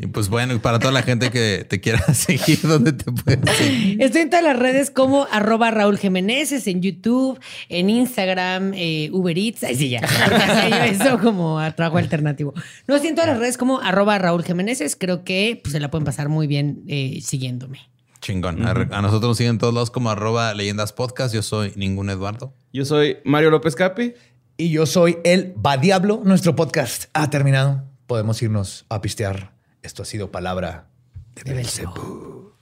Y 0.02 0.08
pues 0.08 0.30
bueno, 0.30 0.60
para 0.60 0.80
toda 0.80 0.92
la 0.92 1.04
gente 1.04 1.30
que 1.30 1.64
te 1.70 1.80
quiera 1.80 2.00
seguir, 2.16 2.60
¿dónde 2.64 2.92
te 2.92 3.12
puedes 3.12 3.56
seguir? 3.56 4.02
Estoy 4.02 4.22
en 4.22 4.32
todas 4.32 4.44
las 4.44 4.58
redes 4.58 4.90
como 4.90 5.28
arroba 5.32 5.70
Raúl 5.70 6.00
Jiménez, 6.00 6.66
en 6.66 6.82
YouTube, 6.82 7.40
en 7.70 7.88
Instagram, 7.92 8.74
eh, 8.74 9.12
Uber 9.14 9.38
Eats. 9.38 9.64
Ay, 9.64 9.76
sí, 9.76 9.90
ya. 9.90 10.00
Eso 10.88 11.20
como 11.20 11.60
a 11.60 11.70
trabajo 11.76 12.00
alternativo. 12.00 12.56
No, 12.88 12.96
estoy 12.96 13.10
en 13.10 13.16
todas 13.16 13.30
las 13.30 13.38
redes 13.38 13.60
como 13.60 13.80
arroba 13.80 14.18
Raúl 14.18 14.44
Jiménez. 14.44 14.98
Creo 14.98 15.24
que 15.24 15.60
pues, 15.62 15.74
se 15.74 15.80
la 15.80 15.92
pueden 15.92 16.06
pasar 16.06 16.30
muy 16.30 16.48
bien 16.48 16.82
eh, 16.88 17.20
siguiéndome. 17.22 17.82
Chingón. 18.22 18.66
A, 18.66 18.72
a 18.72 19.02
nosotros 19.04 19.30
nos 19.30 19.38
siguen 19.38 19.60
todos 19.60 19.74
lados 19.74 19.92
como 19.92 20.10
arroba 20.10 20.56
leyendas 20.56 20.94
podcast. 20.94 21.32
Yo 21.32 21.44
soy 21.44 21.74
ningún 21.76 22.10
Eduardo. 22.10 22.56
Yo 22.74 22.86
soy 22.86 23.18
Mario 23.24 23.52
López 23.52 23.76
Capi. 23.76 24.16
Y 24.58 24.72
yo 24.72 24.88
soy 24.88 25.20
el 25.24 25.54
Va 25.64 25.78
Diablo. 25.78 26.22
Nuestro 26.26 26.56
podcast 26.56 27.06
ha 27.14 27.30
terminado. 27.30 27.84
Podemos 28.08 28.42
irnos 28.42 28.86
a 28.90 29.00
pistear. 29.00 29.61
Esto 29.82 30.04
ha 30.04 30.06
sido 30.06 30.32
palabra 30.32 30.88
de 31.34 31.54
Belcebú. 31.54 32.54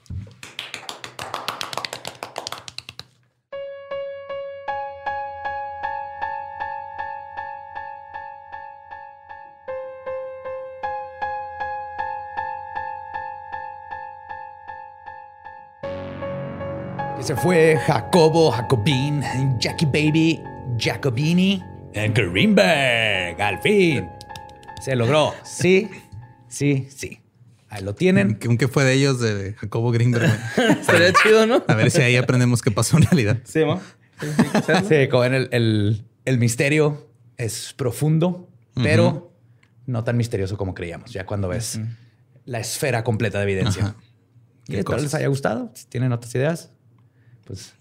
Ese 17.20 17.36
fue 17.36 17.78
Jacobo 17.86 18.50
Jacobin, 18.50 19.22
Jackie 19.60 19.86
Baby, 19.86 20.42
Jacobini, 20.78 21.62
en 21.94 22.14
Greenberg. 22.14 23.42
Al 23.42 23.60
fin. 23.62 24.10
Se 24.80 24.96
logró. 24.96 25.34
Sí, 25.44 25.90
sí, 26.50 26.88
sí. 26.96 27.20
Ahí 27.70 27.84
lo 27.84 27.94
tienen. 27.94 28.36
¿Qué, 28.36 28.68
fue 28.68 28.84
de 28.84 28.94
ellos, 28.94 29.20
de 29.20 29.54
Jacobo 29.54 29.92
Greenberg? 29.92 30.26
Estaría 30.58 31.14
chido, 31.14 31.46
¿no? 31.46 31.64
A 31.68 31.76
ver 31.76 31.92
si 31.92 32.02
ahí 32.02 32.16
aprendemos 32.16 32.62
qué 32.64 32.72
pasó 32.72 32.98
en 32.98 33.04
realidad. 33.04 33.40
Sí, 33.46 33.60
¿no? 33.60 33.80
Sí, 34.90 35.08
como 35.10 35.22
ven, 35.22 35.34
el, 35.36 35.50
el- 35.52 36.06
el 36.26 36.38
misterio 36.40 37.08
es 37.38 37.74
profundo, 37.74 38.50
pero 38.76 39.32
no 39.86 40.04
tan 40.04 40.18
misterioso 40.18 40.58
como 40.58 40.74
creíamos, 40.74 41.12
ya 41.14 41.26
cuando 41.26 41.48
ves 41.48 41.80
la 42.46 42.60
esfera 42.60 43.04
completa 43.04 43.38
de 43.40 43.44
evidencia. 43.46 43.84
Ajá. 43.84 43.96
Y 44.68 44.74
Qué 44.74 44.80
espero 44.80 45.00
les 45.00 45.14
haya 45.16 45.28
gustado. 45.28 45.72
Si 45.74 45.86
tienen 45.88 46.12
otras 46.12 46.34
ideas, 46.36 46.72
pues 47.46 47.74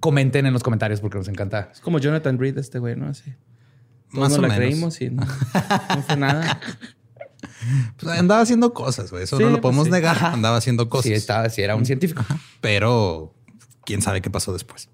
comenten 0.00 0.46
en 0.46 0.52
los 0.52 0.62
comentarios 0.62 1.00
porque 1.00 1.18
nos 1.18 1.28
encanta. 1.28 1.70
Es 1.72 1.80
como 1.80 1.98
Jonathan 1.98 2.38
Reed, 2.38 2.58
este 2.58 2.78
güey, 2.78 2.96
¿no? 2.96 3.06
Así. 3.08 3.32
Todos 4.10 4.20
Más 4.20 4.30
nos 4.30 4.38
o 4.38 4.42
la 4.42 4.48
menos. 4.48 4.58
creímos 4.58 5.00
y 5.00 5.10
no, 5.10 5.22
no 5.24 6.02
fue 6.02 6.16
nada. 6.16 6.60
Pues 7.98 8.18
andaba 8.18 8.40
haciendo 8.40 8.72
cosas, 8.74 9.10
güey. 9.10 9.24
Eso 9.24 9.36
Sí, 9.36 9.42
no 9.42 9.50
lo 9.50 9.56
pues 9.56 9.62
podemos 9.62 9.86
sí. 9.86 9.92
negar. 9.92 10.24
Andaba 10.24 10.56
haciendo 10.56 10.88
cosas. 10.88 11.06
Si, 11.06 11.12
estaba, 11.12 11.48
si 11.48 11.62
era 11.62 11.76
un 11.76 11.86
científico. 11.86 12.24
Pero 12.60 13.34
quién 13.84 14.02
sabe 14.02 14.20
qué 14.22 14.30
pasó 14.30 14.52
después. 14.52 14.88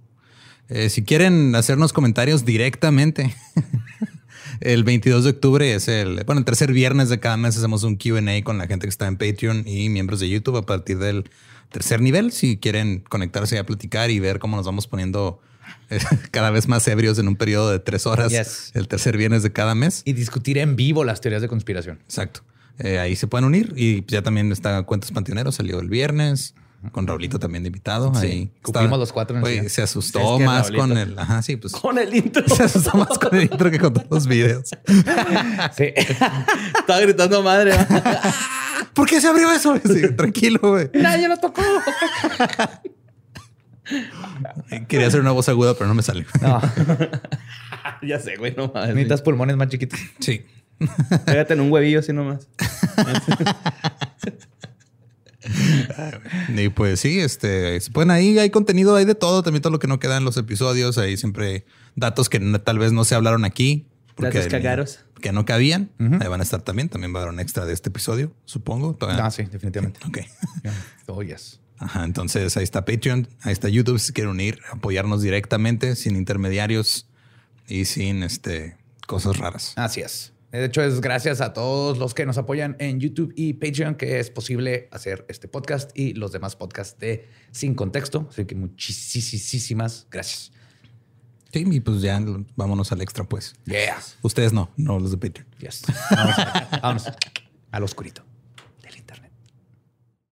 Eh, 0.69 0.91
si 0.91 1.03
quieren 1.03 1.55
hacernos 1.55 1.93
comentarios 1.95 2.45
directamente, 2.45 3.35
el 4.61 4.85
22 4.85 5.25
de 5.25 5.31
octubre 5.31 5.75
es 5.75 5.89
el, 5.89 6.23
bueno, 6.25 6.41
el 6.41 6.45
tercer 6.45 6.73
viernes 6.73 7.09
de 7.09 7.21
cada 7.21 7.37
mes 7.37 7.57
hacemos 7.57 7.85
un 7.85 7.97
QA 7.97 8.43
con 8.45 8.59
la 8.59 8.67
gente 8.67 8.87
que 8.87 8.91
está 8.91 9.07
en 9.07 9.17
Patreon 9.17 9.65
y 9.67 9.89
miembros 9.89 10.21
de 10.21 10.29
YouTube 10.29 10.57
a 10.59 10.63
partir 10.63 10.99
del 10.99 11.31
tercer 11.71 12.01
nivel. 12.01 12.33
Si 12.33 12.59
quieren 12.59 13.01
conectarse 13.09 13.59
a 13.59 13.65
platicar 13.65 14.11
y 14.11 14.21
ver 14.21 14.39
cómo 14.39 14.57
nos 14.57 14.67
vamos 14.67 14.87
poniendo 14.87 15.41
cada 16.31 16.51
vez 16.51 16.69
más 16.69 16.87
ebrios 16.89 17.19
en 17.19 17.29
un 17.29 17.37
periodo 17.37 17.71
de 17.71 17.79
tres 17.79 18.07
horas, 18.07 18.31
Yes. 18.31 18.71
el 18.75 18.89
tercer 18.89 19.17
viernes 19.17 19.43
de 19.43 19.53
cada 19.53 19.75
mes. 19.75 20.03
Y 20.05 20.13
discutir 20.13 20.59
en 20.59 20.77
vivo 20.77 21.05
las 21.05 21.21
teorías 21.21 21.43
de 21.43 21.49
conspiración. 21.49 21.99
Exacto. 22.05 22.43
Eh, 22.79 22.99
ahí 23.01 23.17
se 23.17 23.27
pueden 23.27 23.45
unir 23.45 23.73
y 23.77 24.05
ya 24.07 24.23
también 24.23 24.53
está 24.53 24.83
Cuentos 24.85 25.11
Panteoneros, 25.11 25.55
salió 25.57 25.81
el 25.81 25.89
viernes. 25.89 26.55
con 26.93 27.09
Raulito 27.09 27.41
también 27.41 27.65
de 27.65 27.69
invitado. 27.69 28.15
Sí, 28.15 28.27
Ahí 28.75 28.89
los 28.89 29.13
cuatro 29.13 29.37
en 29.37 29.45
final. 29.45 29.69
se 29.69 29.83
asustó 29.83 30.39
más 30.39 30.69
Raulito- 30.71 30.79
con 30.79 30.97
el. 30.97 31.19
Ajá, 31.19 31.43
sí, 31.43 31.57
pues. 31.57 31.73
Con 31.73 31.99
el 31.99 32.15
intro. 32.15 32.45
Se 32.55 32.63
asustó 32.63 32.97
más 32.97 33.19
con 33.19 33.35
el 33.35 33.43
intro 33.51 33.69
que 33.69 33.81
con 33.81 33.93
todos 33.95 34.07
los 34.09 34.27
videos. 34.29 34.71
Sí. 35.77 35.87
Estaba 35.97 37.01
gritando 37.01 37.43
madre. 37.43 37.73
¿Por 38.95 39.09
qué 39.09 39.21
se 39.21 39.27
abrió 39.27 39.51
eso? 39.51 39.77
Sí, 39.85 40.15
tranquilo, 40.17 40.61
güey. 40.63 40.89
Nadie 40.95 41.27
lo 41.29 41.37
tocó. 41.39 41.63
Quería 44.89 45.07
hacer 45.09 45.21
una 45.21 45.31
voz 45.33 45.49
aguda, 45.49 45.75
pero 45.75 45.87
no 45.89 45.95
me 45.95 46.03
salió. 46.03 46.25
No, 46.43 46.61
ya 48.03 48.19
sé, 48.21 48.37
güey, 48.37 48.55
no 48.57 48.69
mames. 48.75 48.91
necesitas 48.95 49.23
pulmones 49.23 49.57
más 49.57 49.69
chiquitos. 49.69 49.99
Sí. 50.21 50.45
Pégate 51.27 51.55
en 51.55 51.61
un 51.61 51.73
huevillo 51.73 52.01
así 52.01 52.13
nomás. 52.13 52.49
Y 56.57 56.69
pues 56.71 57.01
sí, 57.01 57.21
este, 57.21 57.81
se 57.81 57.91
pueden 57.91 58.11
ahí, 58.11 58.39
hay 58.39 58.51
contenido, 58.51 58.97
hay 58.97 59.05
de 59.05 59.15
todo, 59.15 59.43
también 59.43 59.63
todo 59.63 59.73
lo 59.73 59.79
que 59.79 59.87
no 59.87 59.99
queda 60.01 60.17
en 60.17 60.25
los 60.25 60.37
episodios, 60.37 60.99
hay 60.99 61.17
siempre 61.17 61.65
datos 61.95 62.29
que 62.29 62.39
tal 62.65 62.79
vez 62.79 62.93
no 62.93 63.05
se 63.05 63.15
hablaron 63.15 63.45
aquí. 63.45 63.87
Datos 64.19 64.49
cagaros. 64.49 65.05
Que 65.21 65.33
no 65.33 65.45
cabían. 65.45 65.91
Ahí 66.21 66.29
van 66.29 66.41
a 66.41 66.43
estar 66.43 66.61
también. 66.63 66.89
También 66.89 67.15
va 67.15 67.21
a 67.21 67.23
haber 67.23 67.35
un 67.35 67.41
extra 67.41 67.65
de 67.65 67.73
este 67.73 67.89
episodio, 67.89 68.33
supongo. 68.45 68.95
Todavía- 68.95 69.25
Ah, 69.27 69.31
sí, 69.31 69.45
definitivamente. 69.45 70.01
Ok. 70.07 70.19
Oh, 71.07 71.23
yes. 71.23 71.61
Ajá, 71.79 72.05
entonces 72.05 72.57
ahí 72.57 72.65
está 72.65 72.85
Patreon, 72.85 73.29
ahí 73.43 73.53
está 73.53 73.69
YouTube 73.69 73.99
si 73.99 74.13
quieren 74.13 74.33
unir, 74.33 74.61
apoyarnos 74.73 75.23
directamente, 75.23 75.95
sin 75.97 76.17
intermediarios 76.17 77.07
y 77.69 77.85
sin 77.85 78.23
este 78.23 78.77
cosas 79.07 79.39
raras. 79.39 79.73
Así 79.77 80.01
es. 80.01 80.33
De 80.51 80.65
hecho, 80.65 80.83
es 80.83 81.03
gracias 81.03 81.43
a 81.43 81.53
todos 81.53 81.99
los 81.99 82.15
que 82.15 82.25
nos 82.25 82.39
apoyan 82.39 82.75
en 82.79 83.01
YouTube 83.01 83.33
y 83.37 83.53
Patreon 83.55 83.97
que 83.97 84.19
es 84.19 84.31
posible 84.31 84.89
hacer 84.91 85.27
este 85.29 85.47
podcast 85.47 85.91
y 85.97 86.15
los 86.15 86.33
demás 86.33 86.57
podcasts 86.57 86.99
de 86.99 87.29
Sin 87.51 87.75
Contexto. 87.75 88.27
Así 88.31 88.47
que 88.47 88.55
muchísimas 88.55 90.07
gracias. 90.11 90.53
Sí, 91.53 91.65
y 91.71 91.81
pues 91.81 92.01
ya 92.01 92.21
vámonos 92.57 92.93
al 92.93 93.03
extra, 93.03 93.25
pues. 93.25 93.55
Yeah. 93.67 93.99
Ustedes 94.23 94.53
no, 94.53 94.71
no 94.77 94.99
los 94.99 95.11
de 95.11 95.19
Patreon. 95.19 95.49
Yes. 95.59 95.83
Vamos, 96.11 96.37
vámonos 96.83 97.05
al 97.71 97.83
oscurito. 97.83 98.28